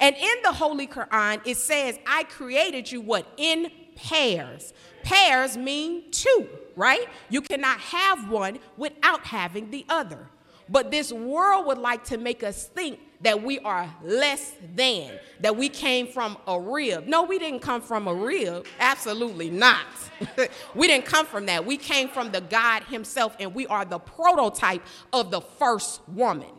And 0.00 0.16
in 0.16 0.34
the 0.42 0.52
Holy 0.52 0.86
Quran, 0.86 1.40
it 1.46 1.56
says, 1.56 1.98
I 2.06 2.24
created 2.24 2.90
you 2.90 3.00
what? 3.00 3.26
In 3.36 3.70
pairs. 3.94 4.72
Pairs 5.02 5.56
mean 5.56 6.10
two, 6.10 6.48
right? 6.76 7.06
You 7.28 7.42
cannot 7.42 7.78
have 7.78 8.30
one 8.30 8.58
without 8.76 9.24
having 9.24 9.70
the 9.70 9.84
other. 9.88 10.28
But 10.68 10.90
this 10.90 11.12
world 11.12 11.66
would 11.66 11.78
like 11.78 12.04
to 12.04 12.16
make 12.16 12.42
us 12.42 12.64
think 12.64 12.98
that 13.20 13.42
we 13.42 13.58
are 13.60 13.92
less 14.02 14.52
than, 14.74 15.10
that 15.40 15.56
we 15.56 15.68
came 15.68 16.06
from 16.06 16.36
a 16.46 16.58
rib. 16.58 17.06
No, 17.06 17.22
we 17.22 17.38
didn't 17.38 17.60
come 17.60 17.80
from 17.80 18.06
a 18.06 18.14
rib. 18.14 18.66
Absolutely 18.78 19.50
not. 19.50 19.86
we 20.74 20.86
didn't 20.86 21.06
come 21.06 21.26
from 21.26 21.46
that. 21.46 21.64
We 21.64 21.76
came 21.76 22.08
from 22.08 22.32
the 22.32 22.40
God 22.40 22.84
Himself, 22.84 23.34
and 23.40 23.54
we 23.54 23.66
are 23.66 23.84
the 23.84 23.98
prototype 23.98 24.82
of 25.12 25.30
the 25.30 25.40
first 25.40 26.06
woman. 26.08 26.50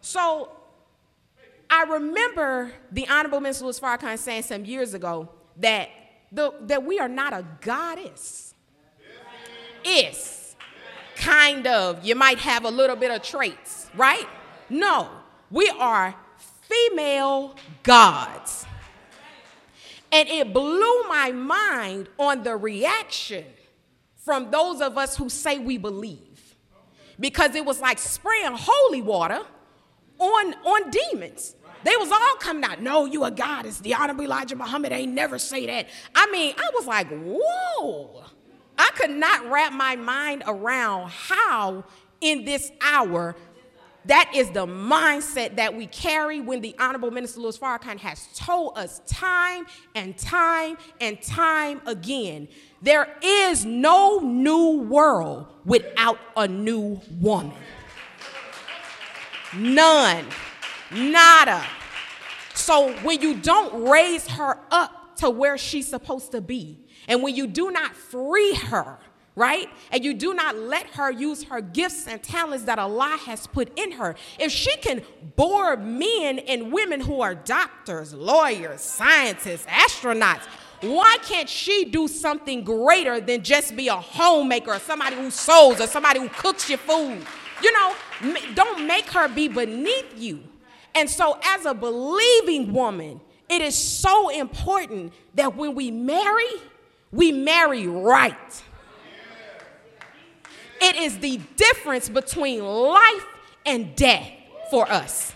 So 0.00 0.50
I 1.68 1.84
remember 1.84 2.72
the 2.92 3.08
Honorable 3.08 3.40
Mr. 3.40 3.62
Louis 3.62 3.80
Farrakhan 3.80 4.18
saying 4.18 4.42
some 4.42 4.64
years 4.64 4.94
ago 4.94 5.28
that, 5.58 5.88
the, 6.30 6.54
that 6.62 6.84
we 6.84 6.98
are 6.98 7.08
not 7.08 7.32
a 7.32 7.44
goddess. 7.60 8.54
Is 9.84 10.35
kind 11.16 11.66
of, 11.66 12.04
you 12.04 12.14
might 12.14 12.38
have 12.38 12.64
a 12.64 12.70
little 12.70 12.96
bit 12.96 13.10
of 13.10 13.22
traits, 13.22 13.90
right? 13.96 14.26
No, 14.68 15.08
we 15.50 15.68
are 15.70 16.14
female 16.62 17.56
gods. 17.82 18.66
And 20.12 20.28
it 20.28 20.52
blew 20.52 21.02
my 21.08 21.32
mind 21.32 22.08
on 22.18 22.42
the 22.42 22.56
reaction 22.56 23.44
from 24.16 24.50
those 24.50 24.80
of 24.80 24.96
us 24.96 25.16
who 25.16 25.28
say 25.28 25.58
we 25.58 25.78
believe. 25.78 26.56
Because 27.18 27.54
it 27.54 27.64
was 27.64 27.80
like 27.80 27.98
spraying 27.98 28.52
holy 28.52 29.02
water 29.02 29.40
on, 30.18 30.54
on 30.54 30.90
demons. 30.90 31.56
They 31.84 31.96
was 31.96 32.10
all 32.10 32.36
coming 32.40 32.64
out. 32.64 32.80
No, 32.82 33.04
you 33.06 33.24
a 33.24 33.30
goddess. 33.30 33.78
The 33.78 33.94
Honorable 33.94 34.24
Elijah 34.24 34.56
Muhammad 34.56 34.92
ain't 34.92 35.12
never 35.12 35.38
say 35.38 35.66
that. 35.66 35.86
I 36.14 36.30
mean, 36.30 36.54
I 36.58 36.70
was 36.74 36.86
like, 36.86 37.08
whoa. 37.10 38.24
I 38.78 38.90
could 38.94 39.10
not 39.10 39.50
wrap 39.50 39.72
my 39.72 39.96
mind 39.96 40.42
around 40.46 41.10
how 41.10 41.84
in 42.20 42.44
this 42.44 42.70
hour 42.80 43.36
that 44.06 44.30
is 44.34 44.50
the 44.50 44.66
mindset 44.66 45.56
that 45.56 45.74
we 45.74 45.86
carry 45.86 46.40
when 46.40 46.60
the 46.60 46.76
Honorable 46.78 47.10
Minister 47.10 47.40
Louis 47.40 47.58
Farrakhan 47.58 47.98
has 47.98 48.28
told 48.36 48.78
us 48.78 49.00
time 49.06 49.66
and 49.96 50.16
time 50.16 50.78
and 51.00 51.20
time 51.20 51.80
again 51.86 52.46
there 52.82 53.16
is 53.20 53.64
no 53.64 54.20
new 54.20 54.78
world 54.82 55.46
without 55.64 56.18
a 56.36 56.46
new 56.46 57.00
woman. 57.20 57.56
None. 59.56 60.26
Nada. 60.92 61.64
So 62.54 62.92
when 62.98 63.20
you 63.20 63.34
don't 63.34 63.88
raise 63.88 64.26
her 64.28 64.58
up 64.70 65.16
to 65.16 65.30
where 65.30 65.58
she's 65.58 65.88
supposed 65.88 66.32
to 66.32 66.40
be, 66.40 66.85
and 67.08 67.22
when 67.22 67.34
you 67.34 67.46
do 67.46 67.70
not 67.70 67.94
free 67.94 68.54
her, 68.54 68.98
right? 69.34 69.68
And 69.92 70.04
you 70.04 70.14
do 70.14 70.34
not 70.34 70.56
let 70.56 70.86
her 70.94 71.10
use 71.10 71.44
her 71.44 71.60
gifts 71.60 72.06
and 72.06 72.22
talents 72.22 72.64
that 72.64 72.78
Allah 72.78 73.18
has 73.26 73.46
put 73.46 73.78
in 73.78 73.92
her. 73.92 74.16
If 74.38 74.50
she 74.50 74.76
can 74.78 75.02
bore 75.36 75.76
men 75.76 76.38
and 76.40 76.72
women 76.72 77.00
who 77.00 77.20
are 77.20 77.34
doctors, 77.34 78.14
lawyers, 78.14 78.80
scientists, 78.80 79.66
astronauts, 79.66 80.46
why 80.80 81.18
can't 81.22 81.48
she 81.48 81.84
do 81.86 82.08
something 82.08 82.64
greater 82.64 83.20
than 83.20 83.42
just 83.42 83.76
be 83.76 83.88
a 83.88 83.96
homemaker 83.96 84.72
or 84.72 84.78
somebody 84.78 85.16
who 85.16 85.30
sews 85.30 85.80
or 85.80 85.86
somebody 85.86 86.20
who 86.20 86.28
cooks 86.28 86.68
your 86.68 86.78
food? 86.78 87.24
You 87.62 87.72
know, 87.72 87.94
don't 88.54 88.86
make 88.86 89.10
her 89.10 89.28
be 89.28 89.48
beneath 89.48 90.18
you. 90.18 90.42
And 90.94 91.08
so, 91.08 91.38
as 91.44 91.66
a 91.66 91.74
believing 91.74 92.72
woman, 92.72 93.20
it 93.48 93.62
is 93.62 93.74
so 93.74 94.28
important 94.28 95.12
that 95.34 95.56
when 95.56 95.74
we 95.74 95.90
marry, 95.90 96.46
we 97.16 97.32
marry 97.32 97.86
right. 97.86 98.62
It 100.80 100.96
is 100.96 101.18
the 101.18 101.40
difference 101.56 102.08
between 102.08 102.62
life 102.62 103.26
and 103.64 103.96
death 103.96 104.30
for 104.70 104.90
us. 104.90 105.34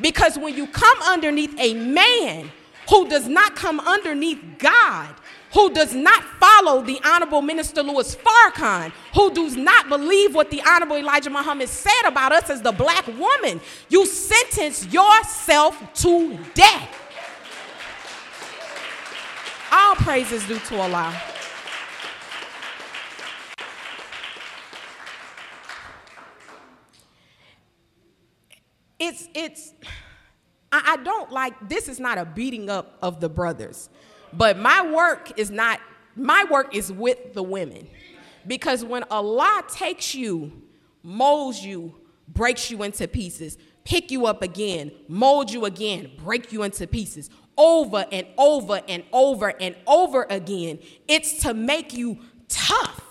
Because 0.00 0.38
when 0.38 0.56
you 0.56 0.66
come 0.66 0.98
underneath 1.02 1.54
a 1.58 1.74
man 1.74 2.50
who 2.88 3.06
does 3.08 3.28
not 3.28 3.54
come 3.54 3.78
underneath 3.80 4.42
God, 4.58 5.14
who 5.52 5.72
does 5.72 5.94
not 5.94 6.22
follow 6.22 6.82
the 6.82 6.98
Honorable 7.04 7.42
Minister 7.42 7.82
Louis 7.82 8.16
Farrakhan, 8.16 8.92
who 9.14 9.32
does 9.34 9.56
not 9.56 9.88
believe 9.88 10.34
what 10.34 10.50
the 10.50 10.62
Honorable 10.66 10.96
Elijah 10.96 11.30
Muhammad 11.30 11.68
said 11.68 12.02
about 12.06 12.32
us 12.32 12.48
as 12.50 12.62
the 12.62 12.72
black 12.72 13.06
woman, 13.18 13.60
you 13.88 14.06
sentence 14.06 14.86
yourself 14.92 15.78
to 15.94 16.38
death. 16.54 16.99
All 19.72 19.94
praises 19.96 20.46
due 20.46 20.58
to 20.58 20.80
Allah. 20.80 21.20
It's, 28.98 29.28
it's, 29.34 29.72
I, 30.70 30.92
I 30.92 30.96
don't 31.02 31.32
like, 31.32 31.68
this 31.68 31.88
is 31.88 31.98
not 31.98 32.18
a 32.18 32.24
beating 32.24 32.68
up 32.68 32.98
of 33.02 33.20
the 33.20 33.28
brothers. 33.28 33.88
But 34.32 34.58
my 34.58 34.88
work 34.92 35.38
is 35.38 35.50
not, 35.50 35.80
my 36.14 36.44
work 36.50 36.74
is 36.74 36.92
with 36.92 37.32
the 37.32 37.42
women. 37.42 37.88
Because 38.46 38.84
when 38.84 39.04
Allah 39.10 39.64
takes 39.68 40.14
you, 40.14 40.52
molds 41.02 41.64
you, 41.64 41.94
breaks 42.28 42.70
you 42.70 42.82
into 42.82 43.08
pieces, 43.08 43.58
pick 43.84 44.10
you 44.10 44.26
up 44.26 44.42
again, 44.42 44.92
mold 45.08 45.50
you 45.50 45.64
again, 45.64 46.10
break 46.18 46.52
you 46.52 46.62
into 46.62 46.86
pieces, 46.86 47.30
over 47.56 48.06
and 48.10 48.26
over 48.38 48.80
and 48.88 49.02
over 49.12 49.48
and 49.60 49.74
over 49.86 50.26
again, 50.30 50.78
it's 51.08 51.42
to 51.42 51.54
make 51.54 51.92
you 51.92 52.18
tough. 52.48 53.04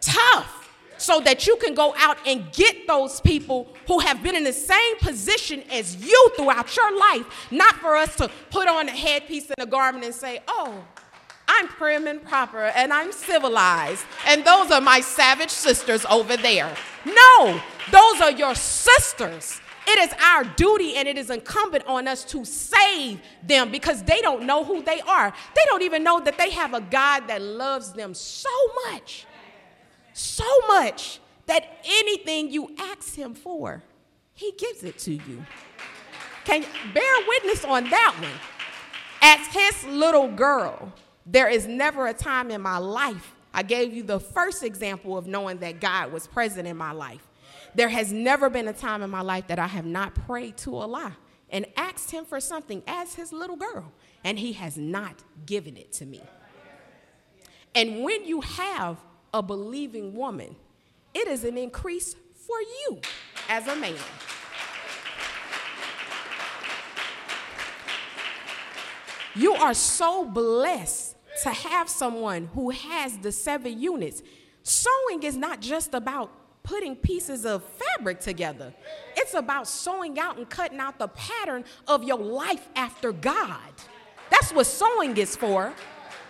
Tough 0.00 0.58
so 0.98 1.20
that 1.20 1.46
you 1.46 1.56
can 1.56 1.74
go 1.74 1.94
out 1.96 2.18
and 2.26 2.52
get 2.52 2.86
those 2.86 3.20
people 3.20 3.68
who 3.86 4.00
have 4.00 4.22
been 4.22 4.34
in 4.34 4.44
the 4.44 4.52
same 4.52 4.96
position 4.98 5.62
as 5.70 5.96
you 6.04 6.30
throughout 6.36 6.76
your 6.76 6.98
life, 6.98 7.46
not 7.50 7.76
for 7.76 7.96
us 7.96 8.14
to 8.16 8.28
put 8.50 8.68
on 8.68 8.88
a 8.88 8.92
headpiece 8.92 9.46
and 9.46 9.66
a 9.66 9.70
garment 9.70 10.04
and 10.04 10.14
say, 10.14 10.40
oh, 10.48 10.84
I'm 11.46 11.68
prim 11.68 12.06
and 12.06 12.22
proper 12.22 12.64
and 12.64 12.92
I'm 12.92 13.10
civilized, 13.12 14.04
and 14.26 14.44
those 14.44 14.70
are 14.70 14.82
my 14.82 15.00
savage 15.00 15.50
sisters 15.50 16.04
over 16.06 16.36
there. 16.36 16.74
No, 17.06 17.60
those 17.90 18.20
are 18.20 18.32
your 18.32 18.54
sisters. 18.54 19.60
It 19.90 19.98
is 19.98 20.14
our 20.22 20.44
duty 20.44 20.96
and 20.96 21.08
it 21.08 21.16
is 21.16 21.30
incumbent 21.30 21.86
on 21.86 22.06
us 22.06 22.24
to 22.24 22.44
save 22.44 23.20
them 23.42 23.70
because 23.70 24.02
they 24.02 24.20
don't 24.20 24.44
know 24.44 24.64
who 24.64 24.82
they 24.82 25.00
are. 25.00 25.32
They 25.56 25.62
don't 25.66 25.82
even 25.82 26.04
know 26.04 26.20
that 26.20 26.36
they 26.36 26.50
have 26.50 26.74
a 26.74 26.80
God 26.80 27.26
that 27.28 27.40
loves 27.40 27.92
them 27.92 28.12
so 28.14 28.50
much 28.86 29.26
so 30.18 30.44
much 30.66 31.20
that 31.46 31.78
anything 31.84 32.50
you 32.50 32.74
ask 32.78 33.14
him 33.14 33.34
for, 33.34 33.82
he 34.34 34.52
gives 34.58 34.82
it 34.82 34.98
to 34.98 35.12
you. 35.12 35.46
Can 36.44 36.64
bear 36.92 37.14
witness 37.28 37.64
on 37.64 37.88
that 37.90 38.16
one? 38.20 38.30
As 39.22 39.46
his 39.48 39.84
little 39.86 40.28
girl, 40.28 40.92
There 41.30 41.50
is 41.50 41.66
never 41.66 42.06
a 42.06 42.14
time 42.14 42.50
in 42.50 42.62
my 42.62 42.78
life, 42.78 43.34
I 43.52 43.62
gave 43.62 43.92
you 43.92 44.02
the 44.02 44.18
first 44.18 44.62
example 44.62 45.18
of 45.18 45.26
knowing 45.26 45.58
that 45.58 45.78
God 45.78 46.10
was 46.10 46.26
present 46.26 46.66
in 46.66 46.74
my 46.74 46.92
life. 46.92 47.27
There 47.74 47.88
has 47.88 48.12
never 48.12 48.50
been 48.50 48.68
a 48.68 48.72
time 48.72 49.02
in 49.02 49.10
my 49.10 49.20
life 49.20 49.46
that 49.48 49.58
I 49.58 49.66
have 49.66 49.84
not 49.84 50.14
prayed 50.14 50.56
to 50.58 50.76
Allah 50.76 51.16
and 51.50 51.66
asked 51.76 52.10
Him 52.10 52.24
for 52.24 52.40
something 52.40 52.82
as 52.86 53.14
His 53.14 53.32
little 53.32 53.56
girl, 53.56 53.92
and 54.24 54.38
He 54.38 54.52
has 54.54 54.76
not 54.76 55.22
given 55.46 55.76
it 55.76 55.92
to 55.94 56.06
me. 56.06 56.22
And 57.74 58.02
when 58.02 58.24
you 58.24 58.40
have 58.40 58.98
a 59.32 59.42
believing 59.42 60.14
woman, 60.14 60.56
it 61.14 61.28
is 61.28 61.44
an 61.44 61.56
increase 61.56 62.14
for 62.46 62.60
you 62.60 63.00
as 63.48 63.66
a 63.66 63.76
man. 63.76 63.94
You 69.34 69.54
are 69.54 69.74
so 69.74 70.24
blessed 70.24 71.16
to 71.44 71.50
have 71.50 71.88
someone 71.88 72.46
who 72.54 72.70
has 72.70 73.18
the 73.18 73.30
seven 73.30 73.80
units. 73.80 74.22
Sewing 74.64 75.22
is 75.22 75.36
not 75.36 75.60
just 75.60 75.94
about 75.94 76.32
putting 76.68 76.94
pieces 76.94 77.46
of 77.46 77.64
fabric 77.64 78.20
together, 78.20 78.74
it's 79.16 79.32
about 79.32 79.66
sewing 79.66 80.18
out 80.18 80.36
and 80.36 80.48
cutting 80.50 80.78
out 80.78 80.98
the 80.98 81.08
pattern 81.08 81.64
of 81.86 82.04
your 82.04 82.18
life 82.18 82.68
after 82.76 83.10
God. 83.10 83.72
That's 84.30 84.52
what 84.52 84.66
sewing 84.66 85.16
is 85.16 85.34
for. 85.34 85.72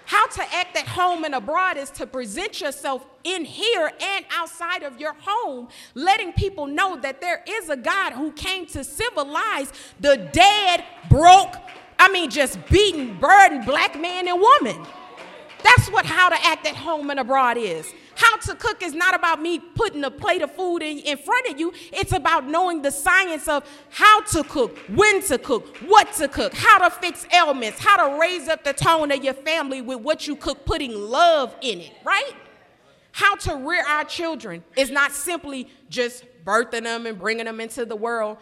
How 0.06 0.26
to 0.28 0.54
act 0.54 0.76
at 0.76 0.86
home 0.86 1.24
and 1.24 1.34
abroad 1.34 1.76
is 1.76 1.90
to 1.90 2.06
present 2.06 2.60
yourself 2.60 3.04
in 3.24 3.44
here 3.44 3.90
and 4.00 4.24
outside 4.30 4.84
of 4.84 5.00
your 5.00 5.14
home, 5.18 5.68
letting 5.94 6.32
people 6.32 6.68
know 6.68 6.96
that 7.00 7.20
there 7.20 7.42
is 7.46 7.68
a 7.68 7.76
God 7.76 8.12
who 8.12 8.30
came 8.30 8.64
to 8.66 8.84
civilize 8.84 9.72
the 9.98 10.28
dead, 10.32 10.84
broke, 11.10 11.56
I 11.98 12.10
mean, 12.12 12.30
just 12.30 12.64
beaten, 12.68 13.18
burdened 13.18 13.66
black 13.66 14.00
man 14.00 14.28
and 14.28 14.40
woman. 14.40 14.86
That's 15.64 15.90
what 15.90 16.06
how 16.06 16.28
to 16.28 16.36
act 16.46 16.66
at 16.66 16.76
home 16.76 17.10
and 17.10 17.18
abroad 17.18 17.56
is. 17.58 17.92
How 18.18 18.36
to 18.36 18.56
cook 18.56 18.82
is 18.82 18.94
not 18.94 19.14
about 19.14 19.40
me 19.40 19.60
putting 19.60 20.02
a 20.02 20.10
plate 20.10 20.42
of 20.42 20.50
food 20.50 20.82
in, 20.82 20.98
in 20.98 21.18
front 21.18 21.46
of 21.46 21.60
you. 21.60 21.72
It's 21.92 22.10
about 22.10 22.48
knowing 22.48 22.82
the 22.82 22.90
science 22.90 23.46
of 23.46 23.64
how 23.90 24.22
to 24.22 24.42
cook, 24.42 24.76
when 24.88 25.22
to 25.28 25.38
cook, 25.38 25.76
what 25.86 26.12
to 26.14 26.26
cook, 26.26 26.52
how 26.52 26.78
to 26.78 26.90
fix 26.90 27.28
ailments, 27.32 27.78
how 27.78 28.08
to 28.08 28.20
raise 28.20 28.48
up 28.48 28.64
the 28.64 28.72
tone 28.72 29.12
of 29.12 29.22
your 29.22 29.34
family 29.34 29.82
with 29.82 30.00
what 30.00 30.26
you 30.26 30.34
cook, 30.34 30.64
putting 30.64 30.92
love 30.92 31.54
in 31.60 31.78
it, 31.78 31.92
right? 32.04 32.32
How 33.12 33.36
to 33.36 33.54
rear 33.54 33.84
our 33.86 34.02
children 34.02 34.64
is 34.76 34.90
not 34.90 35.12
simply 35.12 35.68
just 35.88 36.24
birthing 36.44 36.82
them 36.82 37.06
and 37.06 37.20
bringing 37.20 37.44
them 37.44 37.60
into 37.60 37.84
the 37.84 37.94
world. 37.94 38.38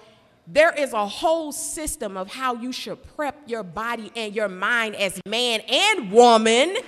There 0.47 0.73
is 0.73 0.95
a 0.95 1.07
whole 1.07 1.53
system 1.53 2.17
of 2.17 2.33
how 2.33 2.55
you 2.55 2.73
should 2.73 3.05
prep 3.15 3.37
your 3.47 3.63
body 3.63 4.11
and 4.17 4.35
your 4.35 4.49
mind 4.49 4.97
as 4.97 5.21
man 5.27 5.61
and 5.69 6.11
woman 6.11 6.79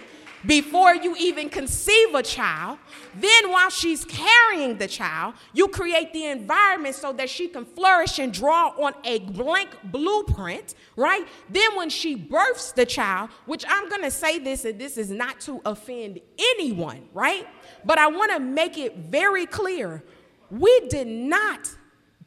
before 0.47 0.95
you 0.95 1.17
even 1.17 1.49
conceive 1.49 2.15
a 2.15 2.23
child. 2.23 2.79
Then, 3.15 3.51
while 3.51 3.71
she's 3.71 4.05
carrying 4.05 4.79
the 4.79 4.87
child, 4.87 5.35
you 5.53 5.69
create 5.69 6.13
the 6.13 6.27
environment 6.27 6.95
so 6.95 7.13
that 7.15 7.29
she 7.29 7.49
can 7.49 7.65
flourish 7.65 8.19
and 8.19 8.33
draw 8.33 8.69
on 8.79 8.95
a 9.05 9.19
blank 9.21 9.71
blueprint, 9.85 10.75
right? 10.97 11.27
Then, 11.49 11.77
when 11.77 11.91
she 11.91 12.15
births 12.15 12.73
the 12.73 12.87
child, 12.87 13.31
which 13.47 13.65
I'm 13.69 13.89
gonna 13.89 14.11
say 14.11 14.39
this, 14.39 14.65
and 14.65 14.79
this 14.79 14.97
is 14.97 15.11
not 15.11 15.41
to 15.41 15.61
offend 15.65 16.21
anyone, 16.39 17.09
right? 17.13 17.47
But 17.85 17.99
I 17.99 18.07
wanna 18.09 18.41
make 18.41 18.79
it 18.79 18.97
very 18.97 19.47
clear 19.47 20.05
we 20.51 20.81
did 20.89 21.07
not 21.07 21.69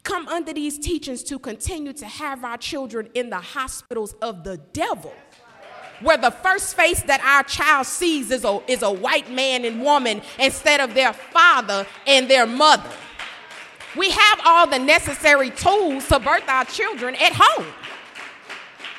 come 0.02 0.26
under 0.28 0.52
these 0.52 0.78
teachings 0.78 1.22
to 1.22 1.38
continue 1.38 1.92
to 1.92 2.06
have 2.06 2.44
our 2.44 2.56
children 2.56 3.08
in 3.14 3.30
the 3.30 3.38
hospitals 3.38 4.14
of 4.14 4.42
the 4.44 4.56
devil 4.72 5.14
where 6.02 6.16
the 6.16 6.30
first 6.30 6.76
face 6.76 7.02
that 7.02 7.20
our 7.20 7.42
child 7.44 7.86
sees 7.86 8.30
is 8.30 8.44
a, 8.44 8.60
is 8.68 8.82
a 8.82 8.90
white 8.90 9.30
man 9.30 9.64
and 9.64 9.82
woman 9.82 10.22
instead 10.38 10.80
of 10.80 10.94
their 10.94 11.12
father 11.12 11.86
and 12.06 12.28
their 12.28 12.46
mother. 12.46 12.90
We 13.96 14.10
have 14.10 14.40
all 14.44 14.66
the 14.66 14.78
necessary 14.78 15.50
tools 15.50 16.08
to 16.08 16.18
birth 16.18 16.48
our 16.48 16.64
children 16.64 17.14
at 17.16 17.32
home. 17.34 17.66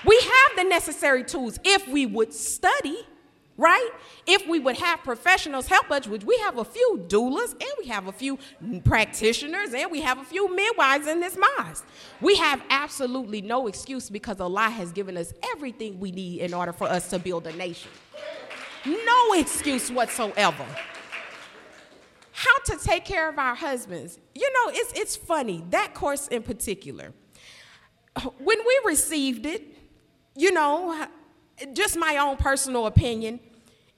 We 0.05 0.19
have 0.19 0.57
the 0.57 0.63
necessary 0.65 1.23
tools 1.23 1.59
if 1.63 1.87
we 1.87 2.05
would 2.05 2.33
study 2.33 3.05
right? 3.57 3.89
If 4.25 4.47
we 4.47 4.59
would 4.59 4.77
have 4.77 5.03
professionals 5.03 5.67
help 5.67 5.91
us, 5.91 6.07
which 6.07 6.23
we 6.23 6.37
have 6.39 6.57
a 6.57 6.65
few 6.65 7.05
doulas 7.07 7.51
and 7.51 7.71
we 7.79 7.87
have 7.87 8.07
a 8.07 8.11
few 8.11 8.39
practitioners 8.83 9.73
and 9.73 9.91
we 9.91 10.01
have 10.01 10.17
a 10.17 10.23
few 10.23 10.53
midwives 10.53 11.07
in 11.07 11.19
this 11.19 11.37
mosque. 11.37 11.85
We 12.19 12.35
have 12.37 12.61
absolutely 12.69 13.41
no 13.41 13.67
excuse 13.67 14.09
because 14.09 14.39
Allah 14.39 14.69
has 14.69 14.91
given 14.91 15.17
us 15.17 15.33
everything 15.51 15.99
we 15.99 16.11
need 16.11 16.41
in 16.41 16.53
order 16.53 16.73
for 16.73 16.87
us 16.87 17.09
to 17.11 17.19
build 17.19 17.45
a 17.47 17.53
nation. 17.55 17.91
No 18.85 19.33
excuse 19.33 19.91
whatsoever. 19.91 20.65
How 22.31 22.59
to 22.65 22.77
take 22.83 23.05
care 23.05 23.29
of 23.29 23.37
our 23.37 23.55
husbands. 23.55 24.19
You 24.33 24.51
know, 24.51 24.71
it's, 24.73 24.99
it's 24.99 25.15
funny, 25.15 25.63
that 25.69 25.93
course 25.93 26.27
in 26.27 26.41
particular. 26.41 27.13
When 28.39 28.57
we 28.59 28.81
received 28.85 29.45
it, 29.45 29.63
you 30.35 30.51
know, 30.51 31.07
just 31.73 31.97
my 31.97 32.17
own 32.17 32.37
personal 32.37 32.87
opinion, 32.87 33.39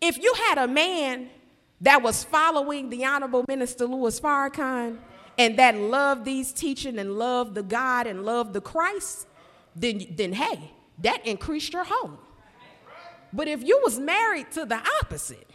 if 0.01 0.17
you 0.17 0.33
had 0.47 0.57
a 0.57 0.67
man 0.67 1.29
that 1.81 2.01
was 2.01 2.23
following 2.23 2.89
the 2.89 3.05
Honorable 3.05 3.45
Minister 3.47 3.85
Louis 3.85 4.19
Farrakhan 4.19 4.97
and 5.37 5.57
that 5.59 5.75
loved 5.75 6.25
these 6.25 6.51
teaching 6.51 6.97
and 6.99 7.17
loved 7.17 7.55
the 7.55 7.63
God 7.63 8.07
and 8.07 8.25
loved 8.25 8.53
the 8.53 8.61
Christ, 8.61 9.27
then, 9.75 10.05
then 10.11 10.33
hey, 10.33 10.71
that 10.99 11.25
increased 11.25 11.73
your 11.73 11.83
home. 11.83 12.17
But 13.33 13.47
if 13.47 13.63
you 13.63 13.79
was 13.83 13.99
married 13.99 14.51
to 14.51 14.65
the 14.65 14.81
opposite 15.01 15.49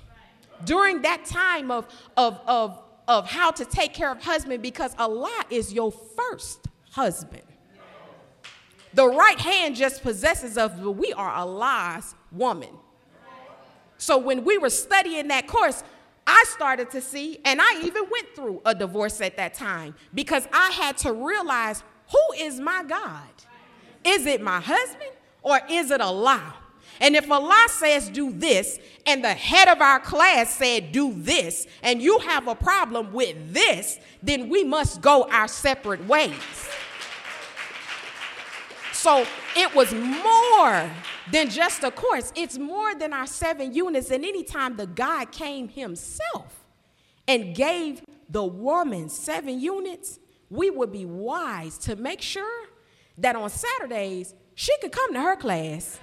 during 0.65 1.03
that 1.03 1.25
time 1.25 1.71
of, 1.71 1.87
of, 2.17 2.41
of, 2.47 2.83
of 3.09 3.31
how 3.31 3.51
to 3.53 3.65
take 3.65 3.95
care 3.95 4.11
of 4.13 4.23
husband 4.23 4.63
because 4.63 4.95
Allah 4.99 5.45
is 5.49 5.73
your 5.73 5.91
first 5.91 6.67
husband. 6.91 7.43
The 8.95 9.07
right 9.07 9.39
hand 9.39 9.77
just 9.77 10.03
possesses 10.03 10.59
us, 10.59 10.73
but 10.81 10.93
we 10.93 11.13
are 11.13 11.31
Allah's 11.31 12.15
woman. 12.33 12.71
So 13.99 14.19
when 14.19 14.45
we 14.45 14.59
were 14.59 14.71
studying 14.71 15.29
that 15.29 15.47
course, 15.47 15.85
I 16.27 16.45
started 16.49 16.91
to 16.91 17.01
see, 17.01 17.39
and 17.45 17.61
I 17.61 17.83
even 17.85 18.05
went 18.11 18.35
through 18.35 18.63
a 18.65 18.75
divorce 18.75 19.21
at 19.21 19.37
that 19.37 19.55
time 19.55 19.95
because 20.15 20.49
I 20.53 20.71
had 20.71 20.97
to 20.99 21.13
realize 21.13 21.83
who 22.11 22.45
is 22.45 22.59
my 22.61 22.83
God? 22.85 23.29
Is 24.05 24.27
it 24.27 24.41
my 24.41 24.61
husband 24.61 25.11
or 25.43 25.61
is 25.69 25.91
it 25.91 26.01
Allah? 26.01 26.55
And 27.01 27.17
if 27.17 27.31
Allah 27.31 27.67
says 27.69 28.09
do 28.11 28.31
this, 28.31 28.79
and 29.07 29.25
the 29.25 29.33
head 29.33 29.69
of 29.69 29.81
our 29.81 30.01
class 30.01 30.55
said 30.55 30.93
do 30.93 31.15
this, 31.15 31.67
and 31.83 32.03
you 32.03 32.19
have 32.19 32.47
a 32.47 32.55
problem 32.55 33.13
with 33.13 33.55
this, 33.55 33.99
then 34.23 34.51
we 34.51 34.65
must 34.65 35.01
go 35.01 35.25
our 35.31 35.49
separate 35.49 36.07
ways. 36.07 36.35
So 39.01 39.25
it 39.57 39.75
was 39.75 39.95
more 39.95 40.91
than 41.33 41.49
just 41.49 41.83
a 41.85 41.91
course. 41.91 42.35
It's 42.37 42.59
more 42.59 42.95
than 42.95 43.15
our 43.15 43.27
seven 43.27 43.73
units. 43.73 44.11
And 44.11 44.23
anytime 44.27 44.77
the 44.77 44.87
God 44.87 45.33
came 45.33 45.71
himself 45.71 46.67
and 47.27 47.55
gave 47.55 48.03
the 48.29 48.45
woman 48.45 49.09
seven 49.09 49.59
units, 49.59 50.19
we 50.51 50.69
would 50.69 50.93
be 50.93 51.07
wise 51.07 51.79
to 51.79 51.97
make 51.97 52.21
sure 52.21 52.67
that 53.17 53.37
on 53.37 53.49
Saturdays 53.49 54.35
she 54.55 54.77
could 54.83 54.93
come 54.93 55.15
to 55.15 55.21
her 55.23 55.37
class. 55.37 55.99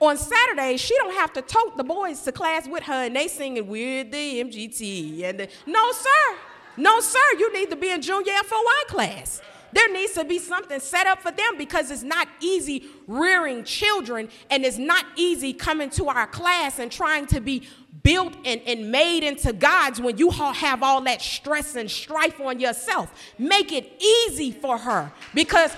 On 0.00 0.16
Saturdays, 0.16 0.80
she 0.80 0.96
don't 0.96 1.12
have 1.12 1.34
to 1.34 1.42
tote 1.42 1.76
the 1.76 1.84
boys 1.84 2.22
to 2.22 2.32
class 2.32 2.66
with 2.66 2.84
her 2.84 3.04
and 3.04 3.16
they 3.16 3.28
singing 3.28 3.66
with 3.66 4.10
the 4.10 4.42
MGT. 4.44 5.24
And 5.24 5.40
the, 5.40 5.48
no, 5.66 5.92
sir. 5.92 6.36
No, 6.78 7.00
sir. 7.00 7.18
You 7.38 7.52
need 7.52 7.68
to 7.68 7.76
be 7.76 7.90
in 7.90 8.00
junior 8.00 8.32
FOI 8.44 8.84
class. 8.86 9.42
There 9.72 9.92
needs 9.92 10.12
to 10.14 10.24
be 10.24 10.38
something 10.38 10.80
set 10.80 11.06
up 11.06 11.20
for 11.20 11.30
them 11.30 11.58
because 11.58 11.90
it's 11.90 12.02
not 12.02 12.28
easy 12.40 12.86
rearing 13.06 13.64
children 13.64 14.28
and 14.50 14.64
it's 14.64 14.78
not 14.78 15.04
easy 15.16 15.52
coming 15.52 15.90
to 15.90 16.08
our 16.08 16.26
class 16.26 16.78
and 16.78 16.90
trying 16.90 17.26
to 17.26 17.40
be 17.40 17.68
built 18.02 18.34
and, 18.44 18.62
and 18.66 18.90
made 18.90 19.22
into 19.22 19.52
gods 19.52 20.00
when 20.00 20.16
you 20.16 20.30
have 20.30 20.82
all 20.82 21.00
that 21.02 21.20
stress 21.20 21.76
and 21.76 21.90
strife 21.90 22.40
on 22.40 22.60
yourself. 22.60 23.12
Make 23.38 23.72
it 23.72 24.00
easy 24.02 24.50
for 24.50 24.78
her 24.78 25.12
because 25.34 25.76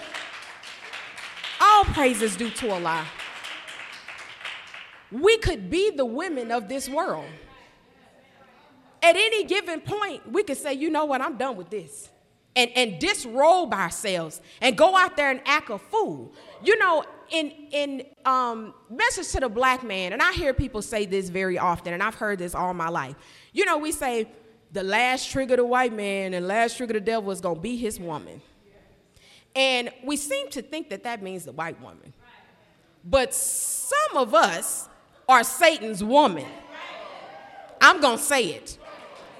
all 1.60 1.84
praise 1.84 2.22
is 2.22 2.36
due 2.36 2.50
to 2.50 2.70
Allah. 2.70 3.06
We 5.10 5.38
could 5.38 5.70
be 5.70 5.90
the 5.90 6.06
women 6.06 6.52
of 6.52 6.68
this 6.68 6.88
world. 6.88 7.26
At 9.02 9.16
any 9.16 9.44
given 9.44 9.80
point, 9.80 10.30
we 10.30 10.44
could 10.44 10.58
say, 10.58 10.74
you 10.74 10.90
know 10.90 11.06
what, 11.06 11.20
I'm 11.20 11.36
done 11.36 11.56
with 11.56 11.70
this 11.70 12.09
and, 12.56 12.70
and 12.74 12.98
disrobe 12.98 13.72
ourselves 13.72 14.40
and 14.60 14.76
go 14.76 14.96
out 14.96 15.16
there 15.16 15.30
and 15.30 15.40
act 15.44 15.70
a 15.70 15.78
fool. 15.78 16.32
You 16.62 16.78
know, 16.78 17.04
in, 17.30 17.50
in 17.70 18.06
um, 18.24 18.74
Message 18.90 19.28
to 19.32 19.40
the 19.40 19.48
Black 19.48 19.82
Man, 19.82 20.12
and 20.12 20.20
I 20.20 20.32
hear 20.32 20.52
people 20.52 20.82
say 20.82 21.06
this 21.06 21.28
very 21.28 21.58
often, 21.58 21.94
and 21.94 22.02
I've 22.02 22.16
heard 22.16 22.38
this 22.38 22.54
all 22.54 22.74
my 22.74 22.88
life. 22.88 23.14
You 23.52 23.64
know, 23.64 23.78
we 23.78 23.92
say, 23.92 24.28
the 24.72 24.82
last 24.82 25.30
trigger 25.30 25.56
the 25.56 25.64
white 25.64 25.92
man 25.92 26.34
and 26.34 26.46
last 26.46 26.76
trigger 26.76 26.94
the 26.94 27.00
devil 27.00 27.30
is 27.30 27.40
to 27.40 27.54
be 27.54 27.76
his 27.76 27.98
woman. 27.98 28.40
And 29.54 29.90
we 30.04 30.16
seem 30.16 30.48
to 30.50 30.62
think 30.62 30.90
that 30.90 31.02
that 31.02 31.22
means 31.22 31.44
the 31.44 31.52
white 31.52 31.80
woman. 31.80 32.14
But 33.04 33.34
some 33.34 34.16
of 34.16 34.34
us 34.34 34.88
are 35.28 35.42
Satan's 35.42 36.04
woman. 36.04 36.46
I'm 37.80 38.00
to 38.00 38.18
say 38.18 38.44
it. 38.46 38.78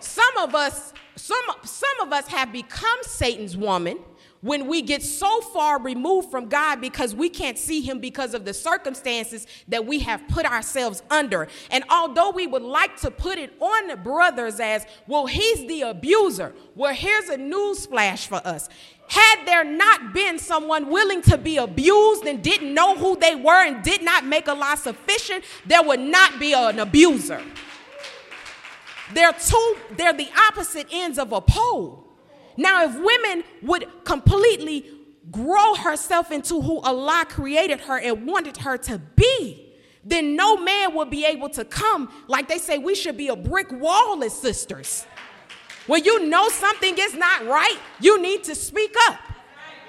Some 0.01 0.37
of 0.39 0.55
us 0.55 0.93
some 1.21 1.45
some 1.65 2.01
of 2.01 2.13
us 2.13 2.27
have 2.29 2.53
become 2.53 2.99
Satan's 3.03 3.57
woman 3.57 3.99
when 4.43 4.67
we 4.67 4.83
get 4.83 5.03
so 5.03 5.41
far 5.43 5.81
removed 5.81 6.31
from 6.31 6.49
God 6.49 6.81
because 6.81 7.15
we 7.15 7.29
can't 7.29 7.59
see 7.59 7.81
him 7.83 7.99
because 7.99 8.33
of 8.35 8.45
the 8.45 8.55
circumstances 8.55 9.47
that 9.69 9.85
we 9.85 9.99
have 10.01 10.27
put 10.29 10.47
ourselves 10.47 11.03
under. 11.11 11.49
And 11.71 11.85
although 11.91 12.31
we 12.31 12.47
would 12.47 12.63
like 12.63 12.99
to 13.03 13.11
put 13.11 13.39
it 13.39 13.53
on 13.61 13.89
the 13.89 13.97
brothers 13.97 14.59
as, 14.59 14.87
well, 15.07 15.27
he's 15.27 15.67
the 15.67 15.83
abuser. 15.83 16.55
Well, 16.75 16.95
here's 16.95 17.29
a 17.29 17.37
news 17.37 17.87
flash 17.87 18.27
for 18.27 18.41
us. 18.47 18.69
Had 19.09 19.45
there 19.45 19.65
not 19.65 20.15
been 20.15 20.39
someone 20.39 20.89
willing 20.89 21.21
to 21.23 21.37
be 21.37 21.57
abused 21.57 22.25
and 22.25 22.43
didn't 22.43 22.73
know 22.73 22.97
who 22.97 23.17
they 23.19 23.35
were 23.35 23.67
and 23.67 23.83
did 23.83 24.03
not 24.03 24.25
make 24.25 24.49
Allah 24.49 24.77
sufficient, 24.77 25.45
there 25.67 25.83
would 25.83 26.01
not 26.01 26.39
be 26.39 26.53
an 26.53 26.79
abuser. 26.79 27.43
They're 29.15 29.33
two, 29.33 29.77
they're 29.97 30.13
the 30.13 30.29
opposite 30.49 30.87
ends 30.91 31.19
of 31.19 31.33
a 31.33 31.41
pole. 31.41 32.07
Now, 32.57 32.85
if 32.85 32.95
women 32.95 33.45
would 33.63 33.87
completely 34.05 34.87
grow 35.31 35.75
herself 35.75 36.31
into 36.31 36.61
who 36.61 36.81
Allah 36.81 37.25
created 37.29 37.81
her 37.81 37.99
and 37.99 38.27
wanted 38.27 38.59
her 38.59 38.77
to 38.79 38.99
be, 38.99 39.75
then 40.05 40.35
no 40.35 40.57
man 40.57 40.95
would 40.95 41.11
be 41.11 41.25
able 41.25 41.49
to 41.51 41.65
come. 41.65 42.13
Like 42.27 42.49
they 42.49 42.59
say, 42.59 42.79
we 42.79 42.95
should 42.95 43.17
be 43.17 43.29
a 43.29 43.37
brick 43.37 43.71
wall 43.71 44.23
as 44.25 44.33
sisters. 44.33 45.07
When 45.87 46.05
you 46.05 46.27
know 46.27 46.49
something 46.49 46.95
is 46.99 47.15
not 47.15 47.47
right, 47.47 47.77
you 48.01 48.21
need 48.21 48.45
to 48.45 48.55
speak 48.55 48.95
up. 49.09 49.19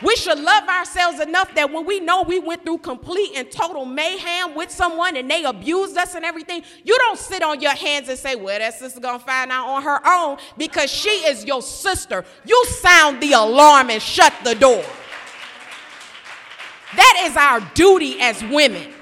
We 0.04 0.16
should 0.16 0.40
love 0.40 0.68
ourselves 0.68 1.20
enough 1.20 1.54
that 1.56 1.72
when 1.72 1.86
we 1.86 2.00
know 2.00 2.24
we 2.24 2.40
went 2.40 2.64
through 2.64 2.80
complete 2.80 3.34
and 3.36 3.52
total 3.52 3.86
mayhem 3.86 4.56
with 4.56 4.72
someone 4.72 5.16
and 5.16 5.30
they 5.30 5.44
abused 5.44 5.96
us 5.98 6.16
and 6.16 6.26
everything, 6.26 6.64
you 6.84 6.98
don't 6.98 7.20
sit 7.20 7.44
on 7.44 7.62
your 7.62 7.76
hands 7.76 8.10
and 8.10 8.18
say, 8.18 8.36
Well, 8.36 8.58
that 8.58 8.74
sister 8.74 9.00
gonna 9.00 9.20
find 9.20 9.52
out 9.52 9.68
on 9.68 9.84
her 9.84 10.00
own 10.08 10.38
because 10.58 10.92
she 10.92 11.10
is 11.10 11.46
your 11.46 11.62
sister. 11.62 12.26
You 12.46 12.66
sound 12.66 13.22
the 13.22 13.34
alarm 13.34 13.90
and 13.90 14.02
shut 14.02 14.34
the 14.44 14.56
door. 14.56 14.84
That 16.96 17.24
is 17.26 17.38
our 17.38 17.60
duty 17.74 18.20
as 18.20 18.44
women 18.44 18.94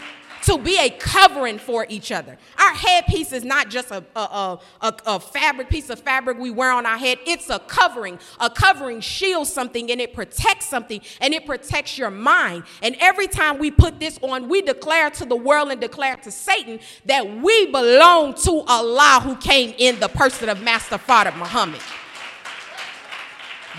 to 0.43 0.57
be 0.57 0.77
a 0.79 0.89
covering 0.89 1.57
for 1.57 1.85
each 1.89 2.11
other. 2.11 2.37
Our 2.57 2.73
headpiece 2.73 3.33
is 3.33 3.43
not 3.43 3.69
just 3.69 3.91
a, 3.91 4.03
a, 4.15 4.59
a, 4.81 4.93
a, 5.05 5.19
fabric, 5.19 5.69
piece 5.69 5.89
of 5.89 5.99
fabric 5.99 6.37
we 6.37 6.51
wear 6.51 6.71
on 6.71 6.85
our 6.85 6.97
head. 6.97 7.19
It's 7.25 7.49
a 7.49 7.59
covering. 7.59 8.19
A 8.39 8.49
covering 8.49 9.01
shields 9.01 9.51
something 9.51 9.91
and 9.91 9.99
it 9.99 10.13
protects 10.13 10.67
something 10.67 11.01
and 11.21 11.33
it 11.33 11.45
protects 11.45 11.97
your 11.97 12.11
mind. 12.11 12.63
And 12.81 12.95
every 12.99 13.27
time 13.27 13.57
we 13.57 13.71
put 13.71 13.99
this 13.99 14.19
on, 14.21 14.47
we 14.47 14.61
declare 14.61 15.09
to 15.11 15.25
the 15.25 15.35
world 15.35 15.69
and 15.71 15.81
declare 15.81 16.15
to 16.17 16.31
Satan 16.31 16.79
that 17.05 17.41
we 17.41 17.65
belong 17.67 18.33
to 18.35 18.63
Allah 18.67 19.19
who 19.23 19.35
came 19.35 19.73
in 19.77 19.99
the 19.99 20.09
person 20.09 20.49
of 20.49 20.61
Master 20.61 20.97
Fard 20.97 21.35
Muhammad. 21.37 21.81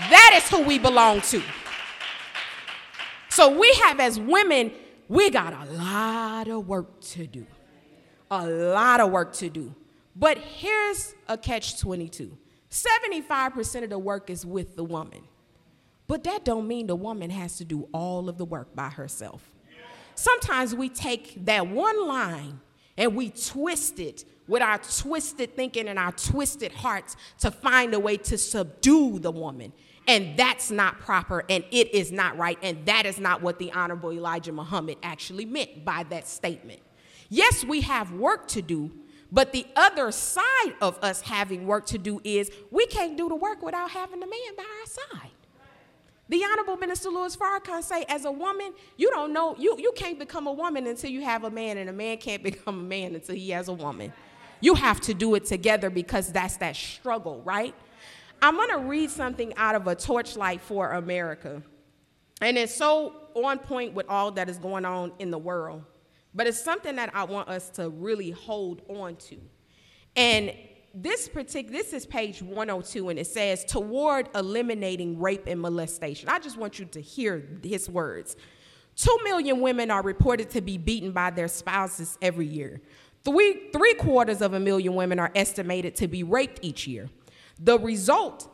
That 0.09 0.39
is 0.41 0.49
who 0.49 0.63
we 0.63 0.79
belong 0.79 1.21
to. 1.21 1.41
So 3.29 3.57
we 3.57 3.71
have 3.85 3.99
as 3.99 4.19
women 4.19 4.71
we 5.11 5.29
got 5.29 5.51
a 5.51 5.69
lot 5.73 6.47
of 6.47 6.69
work 6.69 7.01
to 7.01 7.27
do. 7.27 7.45
A 8.31 8.47
lot 8.47 9.01
of 9.01 9.11
work 9.11 9.33
to 9.33 9.49
do. 9.49 9.75
But 10.15 10.37
here's 10.37 11.13
a 11.27 11.37
catch 11.37 11.77
22. 11.81 12.37
75% 12.69 13.83
of 13.83 13.89
the 13.89 13.99
work 13.99 14.29
is 14.29 14.45
with 14.45 14.77
the 14.77 14.85
woman. 14.85 15.19
But 16.07 16.23
that 16.23 16.45
don't 16.45 16.65
mean 16.65 16.87
the 16.87 16.95
woman 16.95 17.29
has 17.29 17.57
to 17.57 17.65
do 17.65 17.89
all 17.91 18.29
of 18.29 18.37
the 18.37 18.45
work 18.45 18.73
by 18.73 18.87
herself. 18.87 19.53
Sometimes 20.15 20.73
we 20.73 20.87
take 20.87 21.43
that 21.43 21.67
one 21.67 22.07
line 22.07 22.61
and 22.97 23.13
we 23.13 23.31
twist 23.31 23.99
it 23.99 24.23
with 24.51 24.61
our 24.61 24.79
twisted 24.79 25.55
thinking 25.55 25.87
and 25.87 25.97
our 25.97 26.11
twisted 26.11 26.73
hearts 26.73 27.15
to 27.39 27.49
find 27.49 27.93
a 27.93 27.99
way 27.99 28.17
to 28.17 28.37
subdue 28.37 29.17
the 29.17 29.31
woman. 29.31 29.71
And 30.09 30.37
that's 30.37 30.69
not 30.69 30.99
proper 30.99 31.45
and 31.49 31.63
it 31.71 31.93
is 31.93 32.11
not 32.11 32.37
right. 32.37 32.57
And 32.61 32.85
that 32.85 33.05
is 33.05 33.17
not 33.17 33.41
what 33.41 33.59
the 33.59 33.71
Honorable 33.71 34.11
Elijah 34.11 34.51
Muhammad 34.51 34.97
actually 35.03 35.45
meant 35.45 35.85
by 35.85 36.03
that 36.09 36.27
statement. 36.27 36.81
Yes, 37.29 37.63
we 37.63 37.79
have 37.79 38.11
work 38.11 38.49
to 38.49 38.61
do, 38.61 38.91
but 39.31 39.53
the 39.53 39.65
other 39.77 40.11
side 40.11 40.73
of 40.81 41.01
us 41.01 41.21
having 41.21 41.65
work 41.65 41.85
to 41.85 41.97
do 41.97 42.19
is 42.25 42.51
we 42.71 42.85
can't 42.87 43.15
do 43.15 43.29
the 43.29 43.35
work 43.35 43.61
without 43.61 43.91
having 43.91 44.19
the 44.19 44.27
man 44.27 44.55
by 44.57 44.63
our 44.63 45.19
side. 45.19 45.31
The 46.27 46.43
Honorable 46.43 46.75
Minister 46.75 47.07
Louis 47.07 47.37
Farrakhan 47.37 47.83
say, 47.83 48.03
as 48.09 48.25
a 48.25 48.31
woman, 48.31 48.73
you 48.97 49.09
don't 49.11 49.31
know, 49.31 49.55
you, 49.57 49.77
you 49.79 49.93
can't 49.95 50.19
become 50.19 50.47
a 50.47 50.51
woman 50.51 50.87
until 50.87 51.09
you 51.09 51.21
have 51.21 51.45
a 51.45 51.49
man, 51.49 51.77
and 51.77 51.89
a 51.89 51.93
man 51.93 52.17
can't 52.17 52.43
become 52.51 52.79
a 52.79 52.83
man 52.83 53.15
until 53.15 53.35
he 53.35 53.51
has 53.51 53.69
a 53.69 53.73
woman. 53.73 54.11
You 54.61 54.75
have 54.75 55.01
to 55.01 55.13
do 55.13 55.35
it 55.35 55.45
together 55.45 55.89
because 55.89 56.31
that's 56.31 56.57
that 56.57 56.75
struggle, 56.75 57.41
right? 57.43 57.75
I'm 58.41 58.55
going 58.55 58.69
to 58.69 58.79
read 58.79 59.09
something 59.09 59.53
out 59.57 59.75
of 59.75 59.87
a 59.87 59.95
torchlight 59.95 60.61
for 60.61 60.91
America. 60.91 61.61
And 62.41 62.57
it's 62.57 62.73
so 62.73 63.13
on 63.35 63.59
point 63.59 63.93
with 63.93 64.07
all 64.09 64.31
that 64.31 64.49
is 64.49 64.57
going 64.57 64.85
on 64.85 65.11
in 65.19 65.29
the 65.29 65.37
world. 65.37 65.83
But 66.33 66.47
it's 66.47 66.63
something 66.63 66.95
that 66.95 67.13
I 67.13 67.23
want 67.25 67.49
us 67.49 67.69
to 67.71 67.89
really 67.89 68.31
hold 68.31 68.81
on 68.87 69.15
to. 69.17 69.37
And 70.15 70.53
this 70.93 71.27
particular 71.27 71.77
this 71.77 71.93
is 71.93 72.05
page 72.05 72.41
102 72.41 73.09
and 73.09 73.19
it 73.19 73.27
says 73.27 73.63
toward 73.63 74.27
eliminating 74.35 75.19
rape 75.19 75.43
and 75.47 75.61
molestation. 75.61 76.29
I 76.29 76.39
just 76.39 76.57
want 76.57 76.79
you 76.79 76.85
to 76.85 77.01
hear 77.01 77.59
his 77.63 77.89
words. 77.89 78.35
2 78.97 79.19
million 79.23 79.61
women 79.61 79.89
are 79.89 80.01
reported 80.01 80.49
to 80.51 80.61
be 80.61 80.77
beaten 80.77 81.11
by 81.11 81.29
their 81.29 81.47
spouses 81.47 82.17
every 82.21 82.45
year. 82.45 82.81
Three, 83.23 83.69
three 83.71 83.93
quarters 83.95 84.41
of 84.41 84.53
a 84.53 84.59
million 84.59 84.95
women 84.95 85.19
are 85.19 85.31
estimated 85.35 85.95
to 85.97 86.07
be 86.07 86.23
raped 86.23 86.59
each 86.61 86.87
year. 86.87 87.09
The 87.59 87.77
result, 87.77 88.49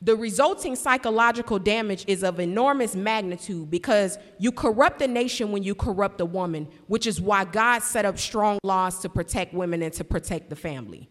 the 0.00 0.14
resulting 0.14 0.76
psychological 0.76 1.58
damage 1.58 2.04
is 2.06 2.22
of 2.22 2.38
enormous 2.38 2.94
magnitude 2.94 3.70
because 3.70 4.18
you 4.38 4.52
corrupt 4.52 5.02
a 5.02 5.08
nation 5.08 5.50
when 5.50 5.64
you 5.64 5.74
corrupt 5.74 6.20
a 6.20 6.24
woman, 6.24 6.68
which 6.86 7.06
is 7.06 7.20
why 7.20 7.44
God 7.44 7.82
set 7.82 8.04
up 8.04 8.18
strong 8.18 8.58
laws 8.62 9.00
to 9.00 9.08
protect 9.08 9.54
women 9.54 9.82
and 9.82 9.92
to 9.94 10.04
protect 10.04 10.50
the 10.50 10.56
family. 10.56 11.08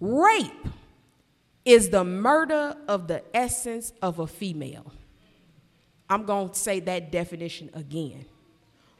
Rape 0.00 0.68
is 1.64 1.90
the 1.90 2.02
murder 2.02 2.74
of 2.88 3.06
the 3.08 3.22
essence 3.34 3.92
of 4.02 4.18
a 4.18 4.26
female. 4.26 4.92
I'm 6.08 6.24
going 6.24 6.48
to 6.48 6.54
say 6.58 6.80
that 6.80 7.12
definition 7.12 7.70
again. 7.74 8.24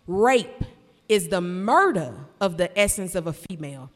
Rape 0.06 0.64
is 1.08 1.28
the 1.28 1.40
murder 1.40 2.14
of 2.40 2.56
the 2.56 2.76
essence 2.78 3.14
of 3.14 3.26
a 3.26 3.32
female. 3.32 3.90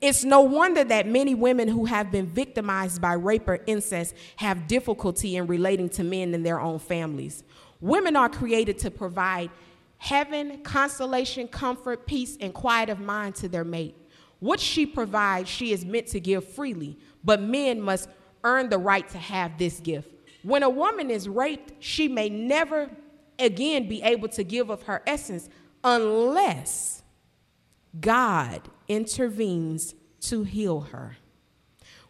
It's 0.00 0.24
no 0.24 0.40
wonder 0.40 0.84
that 0.84 1.06
many 1.06 1.34
women 1.34 1.68
who 1.68 1.84
have 1.86 2.12
been 2.12 2.26
victimized 2.26 3.00
by 3.00 3.14
rape 3.14 3.48
or 3.48 3.60
incest 3.66 4.14
have 4.36 4.68
difficulty 4.68 5.36
in 5.36 5.46
relating 5.46 5.88
to 5.90 6.04
men 6.04 6.34
in 6.34 6.42
their 6.42 6.60
own 6.60 6.78
families. 6.78 7.42
Women 7.80 8.14
are 8.16 8.28
created 8.28 8.78
to 8.80 8.90
provide 8.90 9.50
heaven, 9.98 10.62
consolation, 10.62 11.48
comfort, 11.48 12.06
peace, 12.06 12.36
and 12.40 12.54
quiet 12.54 12.88
of 12.90 13.00
mind 13.00 13.34
to 13.36 13.48
their 13.48 13.64
mate. 13.64 13.96
What 14.40 14.60
she 14.60 14.86
provides, 14.86 15.48
she 15.48 15.72
is 15.72 15.84
meant 15.84 16.06
to 16.08 16.20
give 16.20 16.44
freely, 16.44 16.96
but 17.24 17.42
men 17.42 17.80
must 17.80 18.08
earn 18.44 18.68
the 18.68 18.78
right 18.78 19.08
to 19.08 19.18
have 19.18 19.58
this 19.58 19.80
gift. 19.80 20.08
When 20.44 20.62
a 20.62 20.70
woman 20.70 21.10
is 21.10 21.28
raped, 21.28 21.72
she 21.80 22.06
may 22.06 22.28
never 22.28 22.88
again 23.40 23.88
be 23.88 24.02
able 24.02 24.28
to 24.28 24.44
give 24.44 24.70
of 24.70 24.82
her 24.82 25.02
essence 25.06 25.48
unless 25.82 27.02
God 28.00 28.62
intervenes 28.88 29.94
to 30.20 30.42
heal 30.44 30.80
her. 30.80 31.16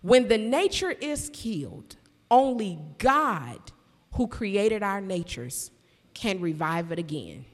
When 0.00 0.28
the 0.28 0.38
nature 0.38 0.90
is 0.90 1.30
killed, 1.32 1.96
only 2.30 2.78
God, 2.98 3.58
who 4.14 4.26
created 4.26 4.82
our 4.82 5.00
natures, 5.00 5.70
can 6.14 6.40
revive 6.40 6.92
it 6.92 6.98
again. 6.98 7.44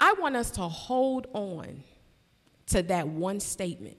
I 0.00 0.14
want 0.14 0.36
us 0.36 0.50
to 0.52 0.62
hold 0.62 1.26
on 1.32 1.82
to 2.66 2.82
that 2.82 3.08
one 3.08 3.40
statement 3.40 3.96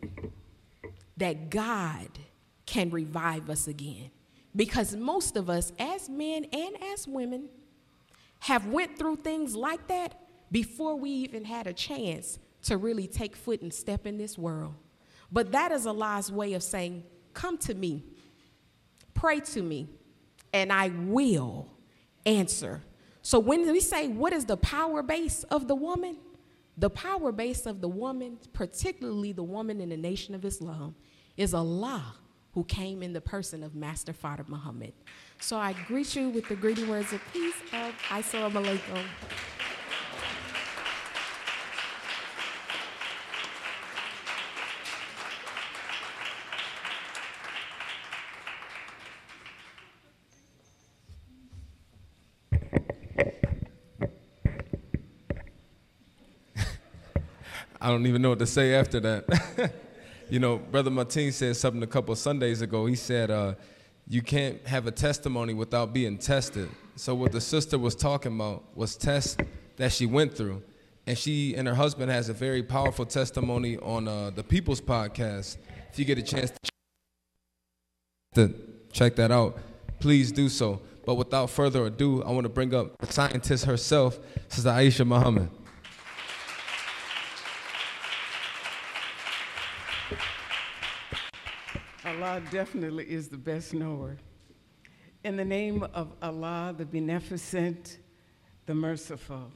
that 1.17 1.49
God 1.49 2.09
can 2.65 2.89
revive 2.89 3.49
us 3.49 3.67
again. 3.67 4.11
Because 4.55 4.95
most 4.95 5.35
of 5.35 5.49
us, 5.49 5.71
as 5.79 6.09
men 6.09 6.45
and 6.45 6.81
as 6.83 7.07
women, 7.07 7.49
have 8.39 8.67
went 8.67 8.97
through 8.97 9.17
things 9.17 9.55
like 9.55 9.87
that 9.87 10.24
before 10.51 10.95
we 10.95 11.09
even 11.09 11.45
had 11.45 11.67
a 11.67 11.73
chance 11.73 12.39
to 12.63 12.77
really 12.77 13.07
take 13.07 13.35
foot 13.35 13.61
and 13.61 13.73
step 13.73 14.05
in 14.05 14.17
this 14.17 14.37
world. 14.37 14.73
But 15.31 15.51
that 15.51 15.71
is 15.71 15.85
Allah's 15.85 16.31
way 16.31 16.53
of 16.53 16.63
saying, 16.63 17.03
Come 17.33 17.57
to 17.59 17.73
me, 17.73 18.03
pray 19.13 19.39
to 19.41 19.61
me, 19.61 19.89
and 20.53 20.71
I 20.71 20.89
will 20.89 21.67
answer. 22.25 22.81
So 23.21 23.39
when 23.39 23.69
we 23.71 23.79
say, 23.79 24.07
What 24.07 24.33
is 24.33 24.45
the 24.45 24.57
power 24.57 25.03
base 25.03 25.43
of 25.45 25.67
the 25.67 25.75
woman? 25.75 26.17
The 26.77 26.89
power 26.89 27.31
base 27.31 27.65
of 27.65 27.81
the 27.81 27.87
woman, 27.87 28.37
particularly 28.51 29.31
the 29.31 29.43
woman 29.43 29.79
in 29.79 29.89
the 29.89 29.97
nation 29.97 30.35
of 30.35 30.43
Islam, 30.43 30.95
is 31.37 31.53
Allah 31.53 32.15
who 32.53 32.63
came 32.63 33.03
in 33.03 33.13
the 33.13 33.21
person 33.21 33.63
of 33.63 33.75
Master 33.75 34.13
Fard 34.13 34.47
Muhammad. 34.47 34.93
So 35.39 35.57
I 35.57 35.73
greet 35.87 36.15
you 36.15 36.29
with 36.29 36.47
the 36.47 36.55
greeting 36.55 36.87
words 36.87 37.11
of 37.11 37.21
peace 37.33 37.55
of 37.73 37.93
Assalamu 38.09 38.65
alaikum. 38.65 39.03
I 57.85 57.89
don't 57.89 58.07
even 58.07 58.23
know 58.23 58.29
what 58.29 58.39
to 58.39 58.47
say 58.47 58.73
after 58.73 58.99
that. 58.99 59.71
you 60.31 60.39
know, 60.39 60.57
Brother 60.57 60.89
Martin 60.89 61.31
said 61.31 61.55
something 61.55 61.83
a 61.83 61.87
couple 61.87 62.15
Sundays 62.15 62.63
ago. 62.63 62.87
He 62.87 62.95
said, 62.95 63.29
uh, 63.29 63.53
you 64.07 64.23
can't 64.23 64.65
have 64.65 64.87
a 64.87 64.91
testimony 64.91 65.53
without 65.53 65.93
being 65.93 66.17
tested. 66.17 66.67
So 66.95 67.13
what 67.13 67.31
the 67.31 67.39
sister 67.39 67.77
was 67.77 67.93
talking 67.93 68.33
about 68.33 68.75
was 68.75 68.95
tests 68.95 69.37
that 69.75 69.91
she 69.91 70.07
went 70.07 70.35
through. 70.35 70.63
And 71.05 71.15
she 71.15 71.53
and 71.53 71.67
her 71.67 71.75
husband 71.75 72.09
has 72.09 72.27
a 72.27 72.33
very 72.33 72.63
powerful 72.63 73.05
testimony 73.05 73.77
on 73.77 74.07
uh, 74.07 74.31
the 74.31 74.43
People's 74.43 74.81
Podcast. 74.81 75.57
If 75.91 75.99
you 75.99 76.05
get 76.05 76.17
a 76.17 76.23
chance 76.23 76.53
to 78.33 78.51
check 78.93 79.15
that 79.17 79.29
out, 79.29 79.59
please 79.99 80.31
do 80.31 80.49
so. 80.49 80.81
But 81.05 81.15
without 81.15 81.51
further 81.51 81.85
ado, 81.85 82.23
I 82.23 82.31
want 82.31 82.45
to 82.45 82.49
bring 82.49 82.73
up 82.73 82.97
the 82.97 83.13
scientist 83.13 83.65
herself, 83.65 84.17
Sister 84.47 84.71
Aishah 84.71 85.05
Muhammad. 85.05 85.51
Allah 92.15 92.41
definitely 92.49 93.03
is 93.03 93.27
the 93.27 93.37
best 93.37 93.73
knower. 93.73 94.15
In 95.25 95.35
the 95.35 95.43
name 95.43 95.83
of 95.93 96.13
Allah, 96.21 96.73
the 96.77 96.85
Beneficent, 96.85 97.97
the 98.65 98.73
Merciful, 98.73 99.51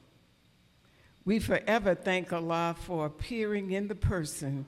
we 1.23 1.39
forever 1.39 1.95
thank 1.95 2.33
Allah 2.33 2.75
for 2.77 3.05
appearing 3.05 3.71
in 3.71 3.87
the 3.87 3.95
person 3.95 4.65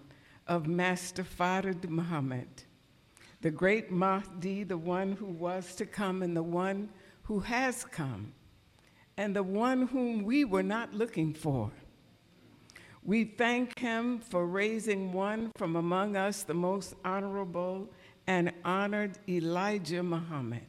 of 0.48 0.68
Master 0.68 1.24
Fard 1.24 1.90
Muhammad, 1.90 2.48
the 3.42 3.52
great 3.52 3.92
Mahdi, 3.92 4.64
the 4.64 4.78
one 4.78 5.12
who 5.12 5.26
was 5.26 5.76
to 5.76 5.86
come 5.86 6.24
and 6.24 6.38
the 6.38 6.44
one 6.44 6.88
who 7.24 7.40
has 7.42 7.84
come, 7.84 8.32
and 9.18 9.36
the 9.36 9.44
one 9.44 9.88
whom 9.88 10.24
we 10.24 10.46
were 10.46 10.64
not 10.64 10.94
looking 10.94 11.34
for. 11.34 11.72
We 13.04 13.24
thank 13.24 13.80
him 13.80 14.20
for 14.20 14.46
raising 14.46 15.12
one 15.12 15.52
from 15.56 15.76
among 15.76 16.16
us, 16.16 16.44
the 16.44 16.54
most 16.54 16.94
honorable 17.04 17.90
and 18.28 18.54
honored 18.64 19.18
Elijah 19.28 20.04
Muhammad. 20.04 20.62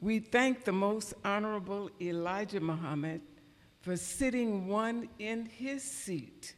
We 0.00 0.20
thank 0.20 0.64
the 0.64 0.72
most 0.72 1.14
honorable 1.24 1.90
Elijah 2.00 2.60
Muhammad 2.60 3.22
for 3.80 3.96
sitting 3.96 4.68
one 4.68 5.08
in 5.18 5.46
his 5.46 5.82
seat 5.82 6.54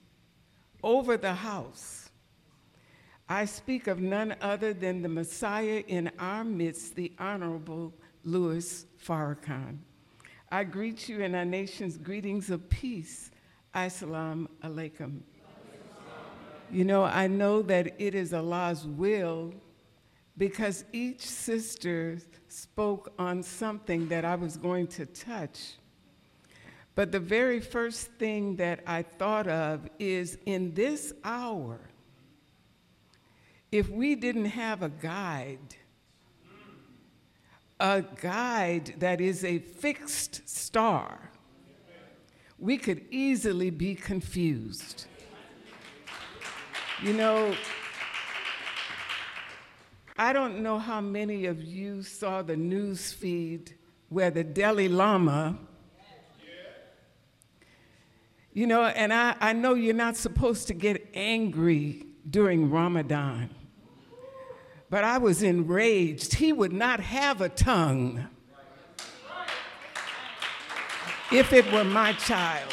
over 0.83 1.17
the 1.17 1.35
house. 1.35 2.11
I 3.29 3.47
speak 3.47 3.87
of 3.87 4.01
none 4.01 4.37
other 4.41 4.73
than 4.73 5.03
the 5.03 5.09
Messiah 5.09 5.83
in 5.89 6.11
our 6.19 6.45
midst, 6.45 6.95
the 6.95 7.13
Honorable 7.19 7.93
Louis 8.23 8.87
Farrakhan. 9.05 9.79
I 10.51 10.63
greet 10.63 11.09
you 11.09 11.23
in 11.23 11.35
our 11.35 11.45
nation's 11.45 11.97
greetings 11.97 12.51
of 12.51 12.69
peace 12.71 13.31
Assalamu 13.77 14.49
alaikum. 14.65 15.21
You 16.73 16.87
know, 16.87 17.05
I 17.05 17.27
know 17.27 17.61
that 17.61 17.95
it 18.01 18.15
is 18.15 18.33
Allah's 18.33 18.87
will 18.87 19.53
because 20.39 20.87
each 20.95 21.21
sister 21.21 22.17
spoke 22.49 23.13
on 23.19 23.43
something 23.43 24.09
that 24.09 24.25
I 24.25 24.35
was 24.35 24.57
going 24.57 24.87
to 24.89 25.05
touch. 25.05 25.75
But 26.95 27.13
the 27.13 27.21
very 27.21 27.61
first 27.61 28.13
thing 28.13 28.57
that 28.57 28.81
I 28.87 29.03
thought 29.03 29.47
of 29.47 29.87
is 29.99 30.39
in 30.47 30.73
this 30.73 31.13
hour, 31.23 31.79
if 33.71 33.91
we 33.91 34.15
didn't 34.15 34.47
have 34.47 34.83
a 34.83 34.89
guide, 34.89 35.77
a 37.79 38.03
guide 38.23 38.95
that 39.01 39.21
is 39.21 39.45
a 39.45 39.59
fixed 39.59 40.49
star, 40.49 41.31
we 42.59 42.79
could 42.79 43.05
easily 43.11 43.71
be 43.71 43.95
confused. 43.95 45.07
You 47.03 47.13
know, 47.13 47.55
I 50.17 50.33
don't 50.33 50.63
know 50.63 50.79
how 50.79 51.03
many 51.03 51.45
of 51.45 51.63
you 51.63 52.03
saw 52.03 52.41
the 52.41 52.57
news 52.57 53.13
feed 53.13 53.75
where 54.09 54.31
the 54.31 54.43
Dalai 54.43 54.89
Lama, 54.89 55.59
you 58.55 58.67
know, 58.67 58.85
and 58.85 59.13
I, 59.13 59.37
I 59.39 59.53
know 59.53 59.75
you're 59.75 59.95
not 59.95 60.17
supposed 60.17 60.69
to 60.69 60.75
get 60.75 61.11
angry 61.13 62.07
during 62.29 62.71
Ramadan, 62.71 63.51
but 64.89 65.05
I 65.05 65.19
was 65.19 65.43
enraged. 65.43 66.35
He 66.37 66.55
would 66.55 66.73
not 66.73 67.01
have 67.01 67.43
a 67.43 67.51
tongue 67.51 68.27
if 71.33 71.53
it 71.53 71.71
were 71.73 71.85
my 71.85 72.13
child. 72.13 72.73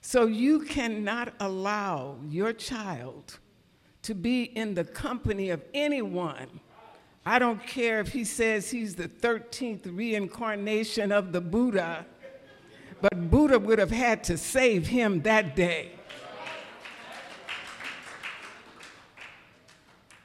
So 0.00 0.26
you 0.26 0.60
cannot 0.60 1.34
allow 1.40 2.16
your 2.28 2.52
child 2.52 3.38
to 4.02 4.14
be 4.14 4.44
in 4.44 4.74
the 4.74 4.84
company 4.84 5.50
of 5.50 5.62
anyone. 5.74 6.60
I 7.24 7.40
don't 7.40 7.66
care 7.66 7.98
if 7.98 8.12
he 8.12 8.24
says 8.24 8.70
he's 8.70 8.94
the 8.94 9.08
13th 9.08 9.96
reincarnation 9.96 11.10
of 11.10 11.32
the 11.32 11.40
Buddha, 11.40 12.06
but 13.00 13.30
Buddha 13.30 13.58
would 13.58 13.80
have 13.80 13.90
had 13.90 14.22
to 14.24 14.38
save 14.38 14.86
him 14.86 15.22
that 15.22 15.56
day. 15.56 15.90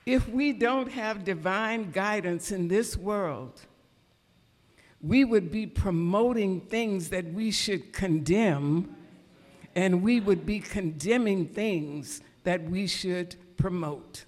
If 0.06 0.28
we 0.30 0.52
don't 0.52 0.92
have 0.92 1.24
divine 1.24 1.92
guidance 1.92 2.52
in 2.52 2.68
this 2.68 2.98
world, 2.98 3.62
we 5.04 5.26
would 5.26 5.52
be 5.52 5.66
promoting 5.66 6.62
things 6.62 7.10
that 7.10 7.34
we 7.34 7.52
should 7.52 7.92
condemn, 7.92 8.96
and 9.76 10.04
we 10.04 10.20
would 10.20 10.46
be 10.46 10.60
condemning 10.60 11.48
things 11.48 12.22
that 12.44 12.64
we 12.70 12.86
should 12.86 13.36
promote. 13.58 14.26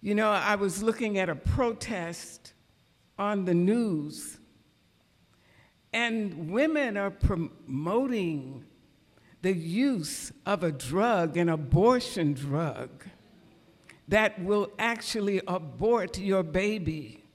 You 0.00 0.14
know, 0.14 0.30
I 0.30 0.54
was 0.54 0.82
looking 0.82 1.18
at 1.18 1.28
a 1.28 1.34
protest 1.34 2.52
on 3.18 3.44
the 3.44 3.54
news, 3.54 4.38
and 5.92 6.50
women 6.50 6.96
are 6.96 7.10
promoting 7.10 8.64
the 9.42 9.52
use 9.52 10.32
of 10.44 10.62
a 10.62 10.70
drug, 10.70 11.36
an 11.36 11.48
abortion 11.48 12.34
drug, 12.34 13.04
that 14.08 14.40
will 14.40 14.70
actually 14.78 15.40
abort 15.48 16.18
your 16.18 16.44
baby 16.44 17.25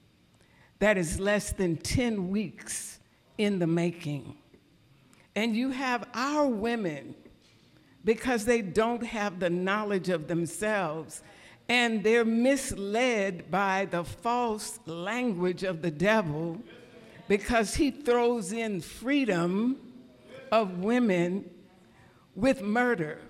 that 0.82 0.98
is 0.98 1.20
less 1.20 1.52
than 1.52 1.76
10 1.76 2.28
weeks 2.28 2.98
in 3.38 3.60
the 3.60 3.66
making. 3.68 4.34
And 5.36 5.54
you 5.54 5.70
have 5.70 6.08
our 6.12 6.48
women, 6.48 7.14
because 8.04 8.44
they 8.46 8.62
don't 8.62 9.04
have 9.04 9.38
the 9.38 9.48
knowledge 9.48 10.08
of 10.08 10.26
themselves, 10.26 11.22
and 11.68 12.02
they're 12.02 12.24
misled 12.24 13.48
by 13.48 13.84
the 13.92 14.02
false 14.02 14.80
language 14.84 15.62
of 15.62 15.82
the 15.82 15.90
devil 15.92 16.60
because 17.28 17.76
he 17.76 17.92
throws 17.92 18.52
in 18.52 18.80
freedom 18.80 19.76
of 20.50 20.80
women 20.80 21.48
with 22.34 22.60
murder. 22.60 23.20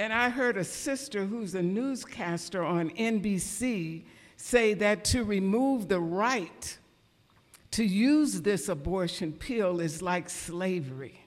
And 0.00 0.12
I 0.12 0.30
heard 0.30 0.56
a 0.56 0.64
sister 0.64 1.26
who's 1.26 1.54
a 1.54 1.62
newscaster 1.62 2.64
on 2.64 2.90
NBC 2.90 4.02
say 4.42 4.74
that 4.74 5.04
to 5.04 5.22
remove 5.22 5.86
the 5.86 6.00
right 6.00 6.76
to 7.70 7.84
use 7.84 8.42
this 8.42 8.68
abortion 8.68 9.32
pill 9.32 9.78
is 9.78 10.02
like 10.02 10.28
slavery. 10.28 11.24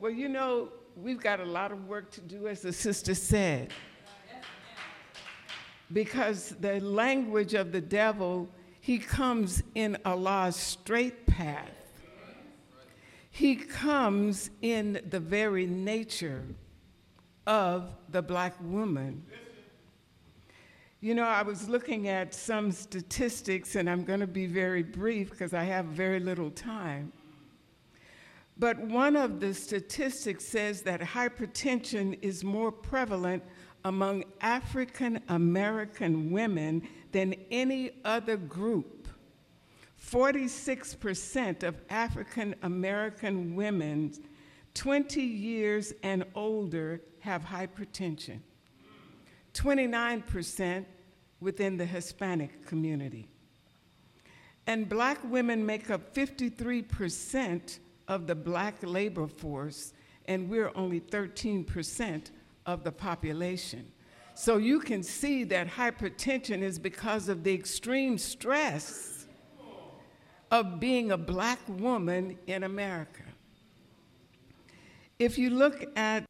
Well, 0.00 0.10
you 0.10 0.28
know, 0.28 0.70
we've 0.96 1.20
got 1.20 1.38
a 1.38 1.44
lot 1.44 1.70
of 1.70 1.86
work 1.86 2.10
to 2.12 2.20
do, 2.20 2.48
as 2.48 2.62
the 2.62 2.72
sister 2.72 3.14
said, 3.14 3.72
because 5.92 6.56
the 6.58 6.80
language 6.80 7.54
of 7.54 7.70
the 7.70 7.80
devil, 7.80 8.48
he 8.80 8.98
comes 8.98 9.62
in 9.76 9.96
Allah's 10.04 10.56
straight 10.56 11.26
path. 11.26 11.70
He 13.30 13.54
comes 13.54 14.50
in 14.62 15.00
the 15.08 15.20
very 15.20 15.66
nature 15.66 16.44
of 17.46 17.94
the 18.10 18.20
black 18.20 18.54
woman 18.60 19.22
you 21.02 21.16
know, 21.16 21.24
I 21.24 21.42
was 21.42 21.68
looking 21.68 22.06
at 22.06 22.32
some 22.32 22.70
statistics, 22.70 23.74
and 23.74 23.90
I'm 23.90 24.04
going 24.04 24.20
to 24.20 24.26
be 24.28 24.46
very 24.46 24.84
brief 24.84 25.30
because 25.30 25.52
I 25.52 25.64
have 25.64 25.86
very 25.86 26.20
little 26.20 26.48
time. 26.48 27.12
But 28.56 28.78
one 28.78 29.16
of 29.16 29.40
the 29.40 29.52
statistics 29.52 30.44
says 30.44 30.82
that 30.82 31.00
hypertension 31.00 32.16
is 32.22 32.44
more 32.44 32.70
prevalent 32.70 33.42
among 33.84 34.22
African 34.40 35.20
American 35.28 36.30
women 36.30 36.86
than 37.10 37.34
any 37.50 37.90
other 38.04 38.36
group. 38.36 39.08
46% 40.00 41.64
of 41.64 41.80
African 41.90 42.54
American 42.62 43.56
women 43.56 44.12
20 44.74 45.20
years 45.20 45.92
and 46.04 46.24
older 46.36 47.00
have 47.18 47.42
hypertension. 47.44 48.38
29% 49.54 50.84
within 51.40 51.76
the 51.76 51.86
Hispanic 51.86 52.66
community. 52.66 53.28
And 54.66 54.88
black 54.88 55.18
women 55.24 55.64
make 55.66 55.90
up 55.90 56.14
53% 56.14 57.78
of 58.08 58.26
the 58.26 58.34
black 58.34 58.76
labor 58.82 59.26
force, 59.26 59.92
and 60.26 60.48
we're 60.48 60.70
only 60.74 61.00
13% 61.00 62.30
of 62.66 62.84
the 62.84 62.92
population. 62.92 63.90
So 64.34 64.56
you 64.56 64.80
can 64.80 65.02
see 65.02 65.44
that 65.44 65.68
hypertension 65.68 66.62
is 66.62 66.78
because 66.78 67.28
of 67.28 67.44
the 67.44 67.52
extreme 67.52 68.16
stress 68.18 69.26
of 70.50 70.78
being 70.78 71.12
a 71.12 71.18
black 71.18 71.58
woman 71.68 72.38
in 72.46 72.62
America. 72.62 73.22
If 75.18 75.38
you 75.38 75.50
look 75.50 75.84
at 75.96 76.24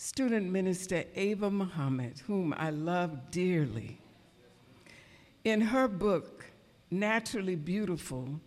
student 0.00 0.48
minister 0.48 1.02
Ava 1.16 1.50
Muhammad, 1.50 2.20
whom 2.28 2.54
I 2.56 2.70
love 2.70 3.32
dearly, 3.32 3.98
in 5.42 5.60
her 5.60 5.88
book, 5.88 6.44
Naturally 6.88 7.56
Beautiful, 7.56 8.40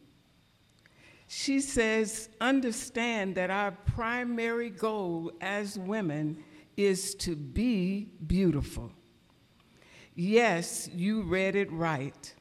she 1.28 1.60
says, 1.60 2.30
understand 2.40 3.36
that 3.36 3.50
our 3.50 3.72
primary 3.72 4.70
goal 4.70 5.34
as 5.42 5.78
women 5.78 6.42
is 6.78 7.16
to 7.16 7.36
be 7.36 8.08
beautiful. 8.26 8.90
Yes, 10.16 10.90
you 10.94 11.22
read 11.22 11.58
it 11.58 11.70
right. 11.70 12.34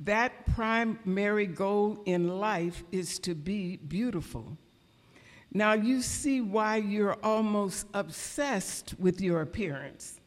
That 0.00 0.46
primary 0.46 1.46
goal 1.46 2.02
in 2.06 2.28
life 2.28 2.82
is 2.92 3.18
to 3.20 3.34
be 3.34 3.76
beautiful. 3.76 4.56
Now, 5.54 5.74
you 5.74 6.00
see 6.00 6.40
why 6.40 6.76
you're 6.76 7.18
almost 7.22 7.86
obsessed 7.92 8.94
with 8.98 9.20
your 9.20 9.42
appearance, 9.42 10.18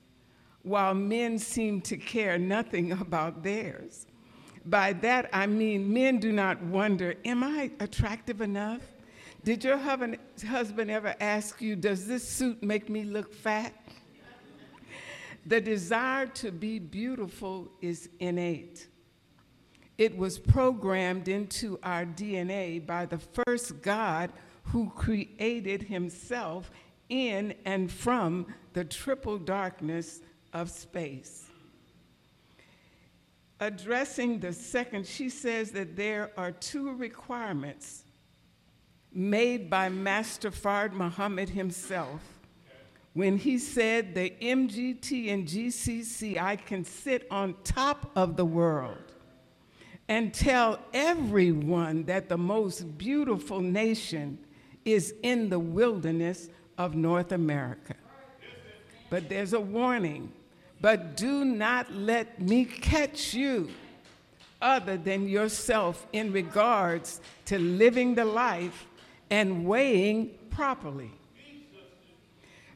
while 0.62 0.94
men 0.94 1.40
seem 1.40 1.82
to 1.82 1.98
care 1.98 2.38
nothing 2.38 2.92
about 3.02 3.44
theirs. 3.44 4.06
By 4.66 4.94
that, 4.94 5.30
I 5.34 5.48
mean 5.48 5.92
men 5.92 6.20
do 6.20 6.32
not 6.32 6.62
wonder, 6.64 7.16
am 7.24 7.44
I 7.44 7.72
attractive 7.80 8.42
enough? 8.42 8.82
Did 9.44 9.64
your 9.64 9.78
husband 9.78 10.90
ever 10.92 11.16
ask 11.20 11.62
you, 11.62 11.76
does 11.76 12.08
this 12.08 12.28
suit 12.28 12.64
make 12.64 12.90
me 12.90 13.04
look 13.04 13.34
fat? 13.34 13.74
The 15.48 15.62
desire 15.62 16.26
to 16.26 16.52
be 16.52 16.80
beautiful 16.80 17.70
is 17.80 18.10
innate. 18.20 18.88
It 20.00 20.18
was 20.18 20.40
programmed 20.40 21.28
into 21.28 21.78
our 21.84 22.04
DNA 22.04 22.84
by 22.84 23.06
the 23.06 23.20
first 23.20 23.80
God 23.84 24.32
who 24.66 24.90
created 24.92 25.84
himself 25.84 26.72
in 27.10 27.54
and 27.66 27.92
from 27.92 28.48
the 28.74 28.84
triple 28.84 29.38
darkness 29.38 30.22
of 30.54 30.70
space. 30.70 31.46
Addressing 33.60 34.40
the 34.40 34.52
second, 34.52 35.08
she 35.08 35.30
says 35.30 35.72
that 35.72 35.96
there 35.96 36.32
are 36.36 36.52
two 36.52 36.94
requirements 36.94 38.04
made 39.14 39.70
by 39.70 39.88
Master 39.88 40.52
Fard 40.52 40.92
Muhammad 40.92 41.50
himself. 41.50 42.22
When 43.14 43.38
he 43.38 43.58
said, 43.58 44.14
The 44.14 44.34
MGT 44.42 45.32
and 45.32 45.48
GCC, 45.48 46.38
I 46.38 46.58
can 46.58 46.84
sit 46.84 47.26
on 47.32 47.56
top 47.64 48.12
of 48.14 48.36
the 48.36 48.44
world 48.44 49.14
and 50.10 50.34
tell 50.34 50.80
everyone 50.94 52.04
that 52.04 52.28
the 52.28 52.38
most 52.38 52.98
beautiful 52.98 53.62
nation 53.62 54.38
is 54.86 55.14
in 55.24 55.50
the 55.50 55.60
wilderness 55.60 56.50
of 56.78 56.96
North 56.96 57.32
America. 57.32 57.96
But 59.10 59.28
there's 59.28 59.54
a 59.54 59.60
warning 59.60 60.32
but 60.82 61.18
do 61.18 61.46
not 61.46 61.92
let 61.94 62.40
me 62.40 62.66
catch 62.66 63.34
you 63.34 63.70
other 64.62 64.98
than 64.98 65.28
yourself 65.28 66.06
in 66.14 66.32
regards 66.32 67.22
to 67.46 67.58
living 67.58 68.16
the 68.16 68.26
life 68.26 68.86
and 69.30 69.66
weighing 69.66 70.32
properly. 70.50 71.12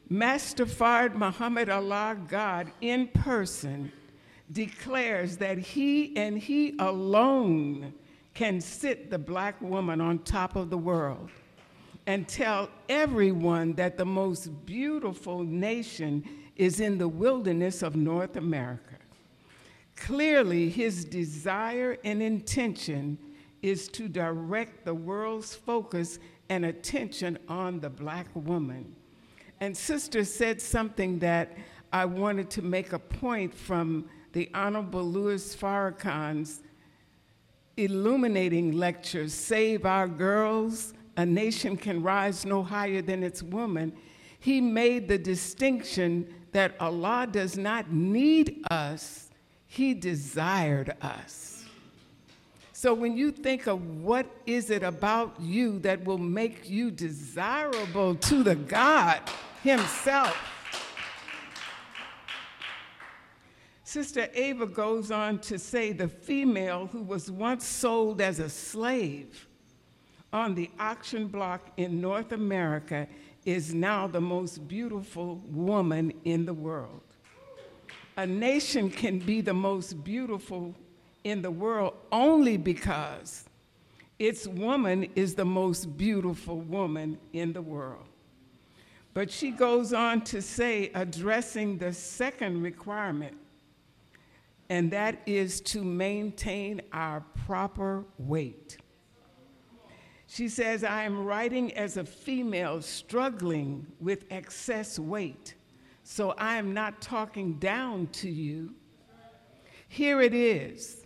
Master 0.08 0.66
Fard 0.66 1.14
Muhammad 1.14 1.68
Allah 1.68 2.16
God 2.28 2.72
in 2.80 3.06
person 3.08 3.92
declares 4.50 5.36
that 5.36 5.58
he 5.58 6.16
and 6.16 6.36
he 6.36 6.74
alone 6.80 7.92
can 8.34 8.60
sit 8.60 9.08
the 9.08 9.18
black 9.18 9.60
woman 9.62 10.00
on 10.00 10.18
top 10.18 10.56
of 10.56 10.68
the 10.68 10.78
world 10.78 11.30
and 12.10 12.26
tell 12.26 12.68
everyone 12.88 13.72
that 13.74 13.96
the 13.96 14.04
most 14.04 14.66
beautiful 14.66 15.44
nation 15.44 16.24
is 16.56 16.80
in 16.80 16.98
the 16.98 17.06
wilderness 17.06 17.82
of 17.84 17.94
North 17.94 18.34
America. 18.34 18.96
Clearly, 19.94 20.68
his 20.68 21.04
desire 21.04 21.98
and 22.02 22.20
intention 22.20 23.16
is 23.62 23.86
to 23.90 24.08
direct 24.08 24.84
the 24.84 24.92
world's 24.92 25.54
focus 25.54 26.18
and 26.48 26.64
attention 26.64 27.38
on 27.46 27.78
the 27.78 27.88
black 27.88 28.26
woman. 28.34 28.92
And 29.60 29.76
Sister 29.76 30.24
said 30.24 30.60
something 30.60 31.20
that 31.20 31.56
I 31.92 32.06
wanted 32.06 32.50
to 32.50 32.62
make 32.62 32.92
a 32.92 32.98
point 32.98 33.54
from 33.54 34.10
the 34.32 34.50
Honorable 34.52 35.04
Louis 35.04 35.54
Farrakhan's 35.54 36.62
illuminating 37.76 38.72
lecture, 38.72 39.28
Save 39.28 39.86
Our 39.86 40.08
Girls, 40.08 40.92
A 41.16 41.26
Nation 41.26 41.76
Can 41.76 42.02
Rise 42.02 42.44
No 42.44 42.62
Higher 42.62 43.02
Than 43.02 43.22
Its 43.22 43.42
Woman. 43.42 43.92
He 44.38 44.60
made 44.60 45.08
the 45.08 45.18
distinction 45.18 46.32
that 46.52 46.74
Allah 46.80 47.28
does 47.30 47.56
not 47.56 47.92
need 47.92 48.64
us, 48.70 49.30
He 49.66 49.94
desired 49.94 50.94
us. 51.00 51.64
So 52.72 52.94
when 52.94 53.16
you 53.16 53.30
think 53.30 53.66
of 53.66 54.02
what 54.02 54.26
is 54.46 54.70
it 54.70 54.82
about 54.82 55.38
you 55.38 55.78
that 55.80 56.02
will 56.04 56.18
make 56.18 56.68
you 56.68 56.90
desirable 56.90 58.14
to 58.14 58.42
the 58.42 58.54
God 58.54 59.20
Himself, 59.62 60.34
Sister 63.84 64.28
Ava 64.32 64.66
goes 64.66 65.10
on 65.10 65.40
to 65.40 65.58
say 65.58 65.92
the 65.92 66.08
female 66.08 66.86
who 66.86 67.02
was 67.02 67.30
once 67.30 67.66
sold 67.66 68.20
as 68.20 68.38
a 68.38 68.48
slave 68.48 69.48
on 70.32 70.54
the 70.54 70.70
auction 70.78 71.26
block 71.26 71.70
in 71.76 72.00
North 72.00 72.32
America 72.32 73.06
is 73.44 73.74
now 73.74 74.06
the 74.06 74.20
most 74.20 74.68
beautiful 74.68 75.40
woman 75.50 76.12
in 76.24 76.44
the 76.44 76.54
world. 76.54 77.02
A 78.16 78.26
nation 78.26 78.90
can 78.90 79.18
be 79.18 79.40
the 79.40 79.54
most 79.54 80.04
beautiful 80.04 80.74
in 81.24 81.42
the 81.42 81.50
world 81.50 81.94
only 82.12 82.56
because 82.56 83.48
its 84.18 84.46
woman 84.46 85.08
is 85.14 85.34
the 85.34 85.44
most 85.44 85.96
beautiful 85.96 86.60
woman 86.60 87.18
in 87.32 87.52
the 87.52 87.62
world. 87.62 88.04
But 89.14 89.30
she 89.30 89.50
goes 89.50 89.92
on 89.92 90.20
to 90.24 90.40
say, 90.42 90.90
addressing 90.94 91.78
the 91.78 91.92
second 91.92 92.62
requirement, 92.62 93.36
and 94.68 94.90
that 94.92 95.20
is 95.26 95.60
to 95.62 95.82
maintain 95.82 96.82
our 96.92 97.24
proper 97.46 98.04
weight. 98.18 98.76
She 100.32 100.48
says, 100.48 100.84
I 100.84 101.02
am 101.02 101.24
writing 101.24 101.72
as 101.72 101.96
a 101.96 102.04
female 102.04 102.80
struggling 102.82 103.84
with 103.98 104.26
excess 104.30 104.96
weight, 104.96 105.56
so 106.04 106.30
I 106.38 106.54
am 106.54 106.72
not 106.72 107.00
talking 107.00 107.54
down 107.54 108.06
to 108.12 108.30
you. 108.30 108.72
Here 109.88 110.20
it 110.20 110.32
is 110.32 111.04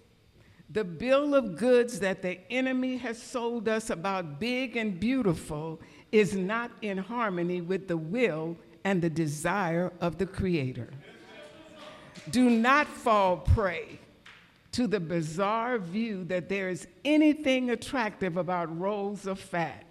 the 0.68 0.84
bill 0.84 1.34
of 1.34 1.56
goods 1.56 2.00
that 2.00 2.20
the 2.20 2.38
enemy 2.52 2.98
has 2.98 3.20
sold 3.20 3.66
us 3.66 3.88
about 3.88 4.38
big 4.40 4.76
and 4.76 5.00
beautiful 5.00 5.80
is 6.12 6.34
not 6.36 6.70
in 6.82 6.98
harmony 6.98 7.62
with 7.62 7.88
the 7.88 7.96
will 7.96 8.58
and 8.84 9.00
the 9.00 9.08
desire 9.08 9.90
of 10.02 10.18
the 10.18 10.26
Creator. 10.26 10.90
Do 12.30 12.50
not 12.50 12.86
fall 12.86 13.38
prey 13.38 14.00
to 14.74 14.88
the 14.88 14.98
bizarre 14.98 15.78
view 15.78 16.24
that 16.24 16.48
there 16.48 16.68
is 16.68 16.88
anything 17.04 17.70
attractive 17.70 18.36
about 18.36 18.76
rolls 18.76 19.24
of 19.24 19.38
fat. 19.38 19.84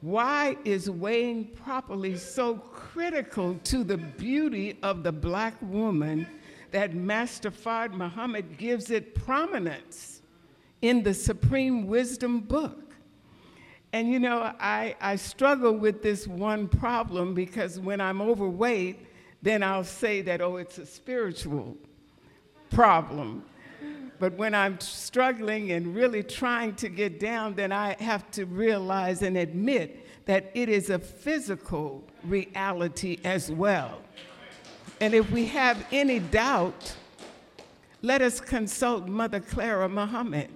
Why 0.00 0.56
is 0.64 0.88
weighing 0.88 1.48
properly 1.48 2.16
so 2.16 2.54
critical 2.54 3.60
to 3.64 3.84
the 3.84 3.98
beauty 3.98 4.78
of 4.82 5.02
the 5.02 5.12
black 5.12 5.54
woman 5.60 6.26
that 6.70 6.94
Master 6.94 7.50
Fard 7.50 7.92
Muhammad 7.92 8.56
gives 8.56 8.90
it 8.90 9.14
prominence 9.14 10.22
in 10.80 11.02
the 11.02 11.12
Supreme 11.12 11.88
Wisdom 11.88 12.40
book? 12.40 12.94
And 13.92 14.10
you 14.10 14.18
know, 14.18 14.54
I, 14.58 14.96
I 14.98 15.16
struggle 15.16 15.74
with 15.74 16.02
this 16.02 16.26
one 16.26 16.68
problem 16.68 17.34
because 17.34 17.78
when 17.78 18.00
I'm 18.00 18.22
overweight, 18.22 19.04
then 19.42 19.62
I'll 19.62 19.84
say 19.84 20.22
that, 20.22 20.40
oh, 20.40 20.56
it's 20.56 20.78
a 20.78 20.86
spiritual 20.86 21.76
problem. 22.70 23.44
But 24.18 24.34
when 24.34 24.54
I'm 24.54 24.80
struggling 24.80 25.70
and 25.72 25.94
really 25.94 26.22
trying 26.22 26.74
to 26.76 26.88
get 26.88 27.20
down, 27.20 27.54
then 27.54 27.70
I 27.70 27.96
have 28.00 28.30
to 28.32 28.46
realize 28.46 29.22
and 29.22 29.36
admit 29.36 30.06
that 30.26 30.50
it 30.54 30.68
is 30.68 30.90
a 30.90 30.98
physical 30.98 32.02
reality 32.24 33.18
as 33.24 33.50
well. 33.50 34.00
And 35.00 35.14
if 35.14 35.30
we 35.30 35.46
have 35.46 35.86
any 35.92 36.18
doubt, 36.18 36.96
let 38.02 38.20
us 38.20 38.40
consult 38.40 39.06
Mother 39.06 39.40
Clara 39.40 39.88
Muhammad, 39.88 40.50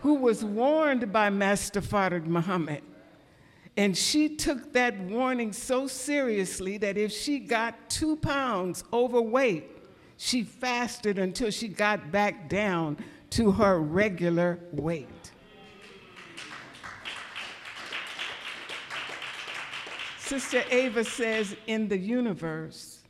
who 0.00 0.14
was 0.14 0.44
warned 0.44 1.12
by 1.12 1.30
Master 1.30 1.80
Fard 1.80 2.26
Muhammad. 2.26 2.82
And 3.76 3.96
she 3.96 4.36
took 4.36 4.72
that 4.72 4.98
warning 4.98 5.52
so 5.52 5.86
seriously 5.86 6.78
that 6.78 6.96
if 6.96 7.12
she 7.12 7.40
got 7.40 7.90
two 7.90 8.16
pounds 8.16 8.84
overweight, 8.92 9.75
she 10.16 10.42
fasted 10.42 11.18
until 11.18 11.50
she 11.50 11.68
got 11.68 12.10
back 12.10 12.48
down 12.48 12.96
to 13.30 13.50
her 13.52 13.80
regular 13.80 14.58
weight. 14.72 15.32
Sister 20.18 20.64
Ava 20.70 21.04
says, 21.04 21.54
in 21.66 21.86
the 21.86 21.98
universe, 21.98 23.02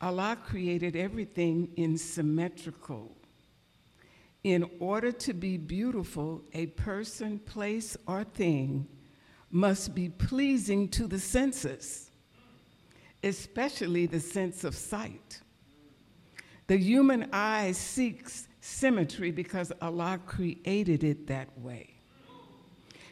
Allah 0.00 0.36
created 0.44 0.94
everything 0.94 1.70
in 1.76 1.96
symmetrical. 1.96 3.16
In 4.44 4.68
order 4.78 5.10
to 5.10 5.32
be 5.32 5.56
beautiful, 5.56 6.44
a 6.52 6.66
person, 6.66 7.38
place, 7.38 7.96
or 8.06 8.24
thing 8.24 8.86
must 9.50 9.94
be 9.94 10.10
pleasing 10.10 10.88
to 10.90 11.06
the 11.06 11.18
senses, 11.18 12.10
especially 13.22 14.06
the 14.06 14.20
sense 14.20 14.64
of 14.64 14.76
sight. 14.76 15.40
The 16.68 16.76
human 16.76 17.30
eye 17.32 17.72
seeks 17.72 18.46
symmetry 18.60 19.30
because 19.30 19.72
Allah 19.80 20.20
created 20.26 21.02
it 21.02 21.26
that 21.26 21.48
way. 21.58 21.94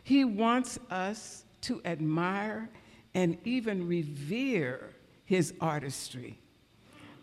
He 0.04 0.24
wants 0.24 0.78
us 0.90 1.44
to 1.62 1.80
admire 1.84 2.68
and 3.14 3.38
even 3.44 3.88
revere 3.88 4.94
his 5.24 5.54
artistry. 5.60 6.38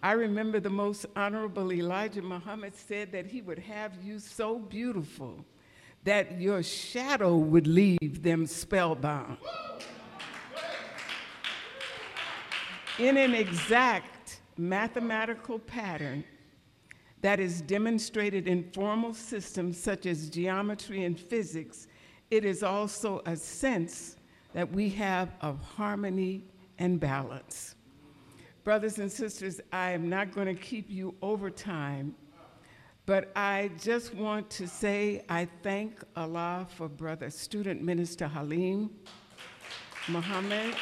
I 0.02 0.14
remember 0.14 0.60
the 0.60 0.72
most 0.72 1.06
honorable 1.16 1.72
Elijah 1.72 2.24
Muhammad 2.24 2.76
said 2.76 3.12
that 3.12 3.28
he 3.28 3.42
would 3.42 3.60
have 3.60 3.94
you 4.04 4.18
so 4.20 4.58
beautiful 4.58 5.46
that 6.04 6.42
your 6.42 6.62
shadow 6.64 7.38
would 7.38 7.68
leave 7.68 8.22
them 8.24 8.46
spellbound. 8.48 9.38
In 13.00 13.18
an 13.18 13.34
exact 13.34 14.13
mathematical 14.58 15.60
pattern 15.60 16.24
that 17.22 17.40
is 17.40 17.62
demonstrated 17.62 18.48
in 18.48 18.70
formal 18.72 19.14
systems 19.14 19.82
such 19.82 20.06
as 20.06 20.30
geometry 20.30 21.06
and 21.06 21.20
physics, 21.20 21.88
it 22.30 22.44
is 22.44 22.64
also 22.64 23.22
a 23.26 23.36
sense 23.36 24.18
that 24.54 24.70
we 24.72 24.90
have 24.90 25.30
of 25.42 25.62
harmony 25.62 26.44
and 26.80 27.00
balance. 27.00 27.76
Brothers 28.64 29.00
and 29.00 29.12
sisters, 29.12 29.62
I 29.72 29.92
am 29.92 30.10
not 30.10 30.34
going 30.34 30.48
to 30.48 30.62
keep 30.62 30.90
you 30.90 31.16
over 31.22 31.50
time, 31.50 32.16
but 33.06 33.32
I 33.36 33.72
just 33.82 34.14
want 34.14 34.50
to 34.52 34.68
say 34.68 35.24
I 35.30 35.48
thank 35.64 36.02
Allah 36.16 36.68
for 36.76 36.88
Brother 36.88 37.30
Student 37.30 37.82
Minister 37.82 38.28
Halim 38.28 38.90
Muhammad 40.10 40.76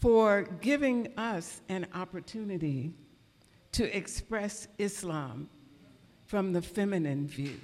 for 0.00 0.42
giving 0.60 1.12
us 1.16 1.60
an 1.68 1.86
opportunity 1.94 2.92
to 3.72 3.96
express 3.96 4.68
Islam 4.78 5.48
from 6.26 6.52
the 6.52 6.62
feminine 6.62 7.26
view. 7.26 7.58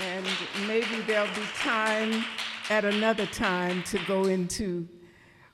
and 0.00 0.26
maybe 0.66 1.00
there'll 1.06 1.32
be 1.34 1.46
time 1.56 2.24
at 2.68 2.84
another 2.84 3.26
time 3.26 3.82
to 3.84 3.98
go 4.06 4.24
into 4.24 4.86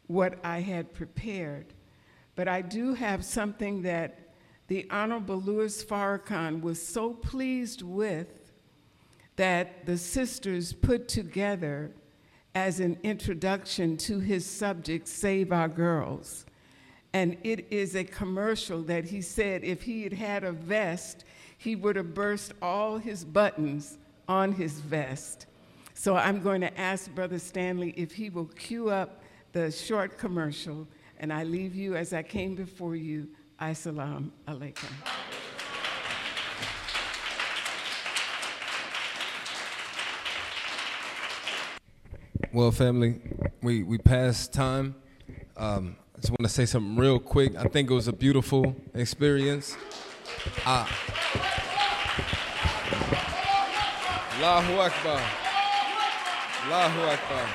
what 0.07 0.39
I 0.45 0.61
had 0.61 0.93
prepared. 0.93 1.73
But 2.35 2.49
I 2.49 2.63
do 2.63 2.95
have 2.95 3.25
something 3.25 3.83
that 3.83 4.35
the 4.67 4.89
Honorable 4.91 5.41
Louis 5.41 5.85
Farrakhan 5.85 6.63
was 6.63 6.85
so 6.85 7.13
pleased 7.13 7.83
with 7.83 8.40
that 9.37 9.87
the 9.87 9.97
sisters 9.97 10.73
put 10.73 11.09
together 11.09 11.93
as 12.55 12.81
an 12.81 12.99
introduction 13.03 13.97
to 13.97 14.19
his 14.19 14.45
subject, 14.45 15.07
Save 15.07 15.53
Our 15.53 15.69
Girls. 15.69 16.47
And 17.13 17.37
it 17.43 17.67
is 17.73 17.97
a 17.97 18.05
commercial 18.05 18.83
that 18.83 19.05
he 19.05 19.21
said 19.23 19.65
if 19.65 19.83
he 19.83 20.03
had 20.03 20.13
had 20.13 20.45
a 20.45 20.53
vest, 20.53 21.25
he 21.59 21.77
would 21.77 21.97
have 21.97 22.15
burst 22.15 22.53
all 22.63 22.99
his 22.99 23.25
buttons 23.25 23.99
on 24.29 24.53
his 24.53 24.75
vest. 24.81 25.47
So 25.95 26.17
I'm 26.17 26.41
going 26.41 26.61
to 26.63 26.81
ask 26.81 27.13
Brother 27.15 27.39
Stanley 27.39 27.93
if 27.97 28.13
he 28.13 28.31
will 28.31 28.47
cue 28.47 28.91
up 28.91 29.23
the 29.53 29.71
short 29.71 30.19
commercial, 30.19 30.87
and 31.19 31.33
I 31.33 31.45
leave 31.45 31.75
you 31.75 31.97
as 31.97 32.13
I 32.13 32.23
came 32.23 32.55
before 32.55 32.97
you. 32.97 33.29
Assalamu 33.61 34.31
alaikum. 34.49 35.20
Well, 42.53 42.73
family, 42.73 43.21
we, 43.63 43.85
we 43.85 43.99
passed 43.99 44.53
time. 44.53 44.97
Um, 45.57 45.95
I 46.17 46.21
just 46.21 46.31
want 46.31 46.43
to 46.43 46.49
say 46.49 46.67
something 46.67 46.97
real 46.97 47.21
quick. 47.21 47.55
I 47.55 47.63
think 47.65 47.89
it 47.89 47.95
was 47.95 48.09
a 48.09 48.13
beautiful 48.13 48.75
experience. 48.93 49.77
Uh, 50.67 50.85
Allahu 54.35 54.81
Akbar. 54.81 55.23
Allahu 56.65 57.01
Akbar. 57.03 57.49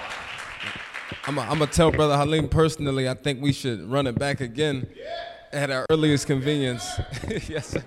I'm 1.27 1.35
going 1.35 1.59
to 1.59 1.67
tell 1.67 1.91
Brother 1.91 2.15
Halim 2.15 2.47
personally, 2.47 3.09
I 3.09 3.15
think 3.15 3.41
we 3.41 3.51
should 3.51 3.81
run 3.81 4.07
it 4.07 4.17
back 4.17 4.39
again 4.39 4.87
at 5.51 5.71
our 5.71 5.85
earliest 5.89 6.25
convenience. 6.25 6.87
yes, 7.49 7.67
sir. 7.67 7.83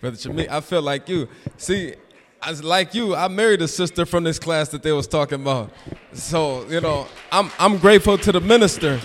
Brother 0.00 0.16
Shamik, 0.16 0.48
I 0.48 0.60
feel 0.60 0.82
like 0.82 1.08
you. 1.08 1.28
See, 1.56 1.94
like 2.62 2.94
you, 2.94 3.14
I 3.14 3.28
married 3.28 3.62
a 3.62 3.68
sister 3.68 4.06
from 4.06 4.24
this 4.24 4.38
class 4.38 4.68
that 4.68 4.82
they 4.82 4.92
was 4.92 5.06
talking 5.06 5.40
about. 5.40 5.70
So, 6.12 6.66
you 6.68 6.80
know, 6.80 7.06
I'm, 7.32 7.50
I'm 7.58 7.78
grateful 7.78 8.18
to 8.18 8.32
the 8.32 8.40
minister 8.40 9.00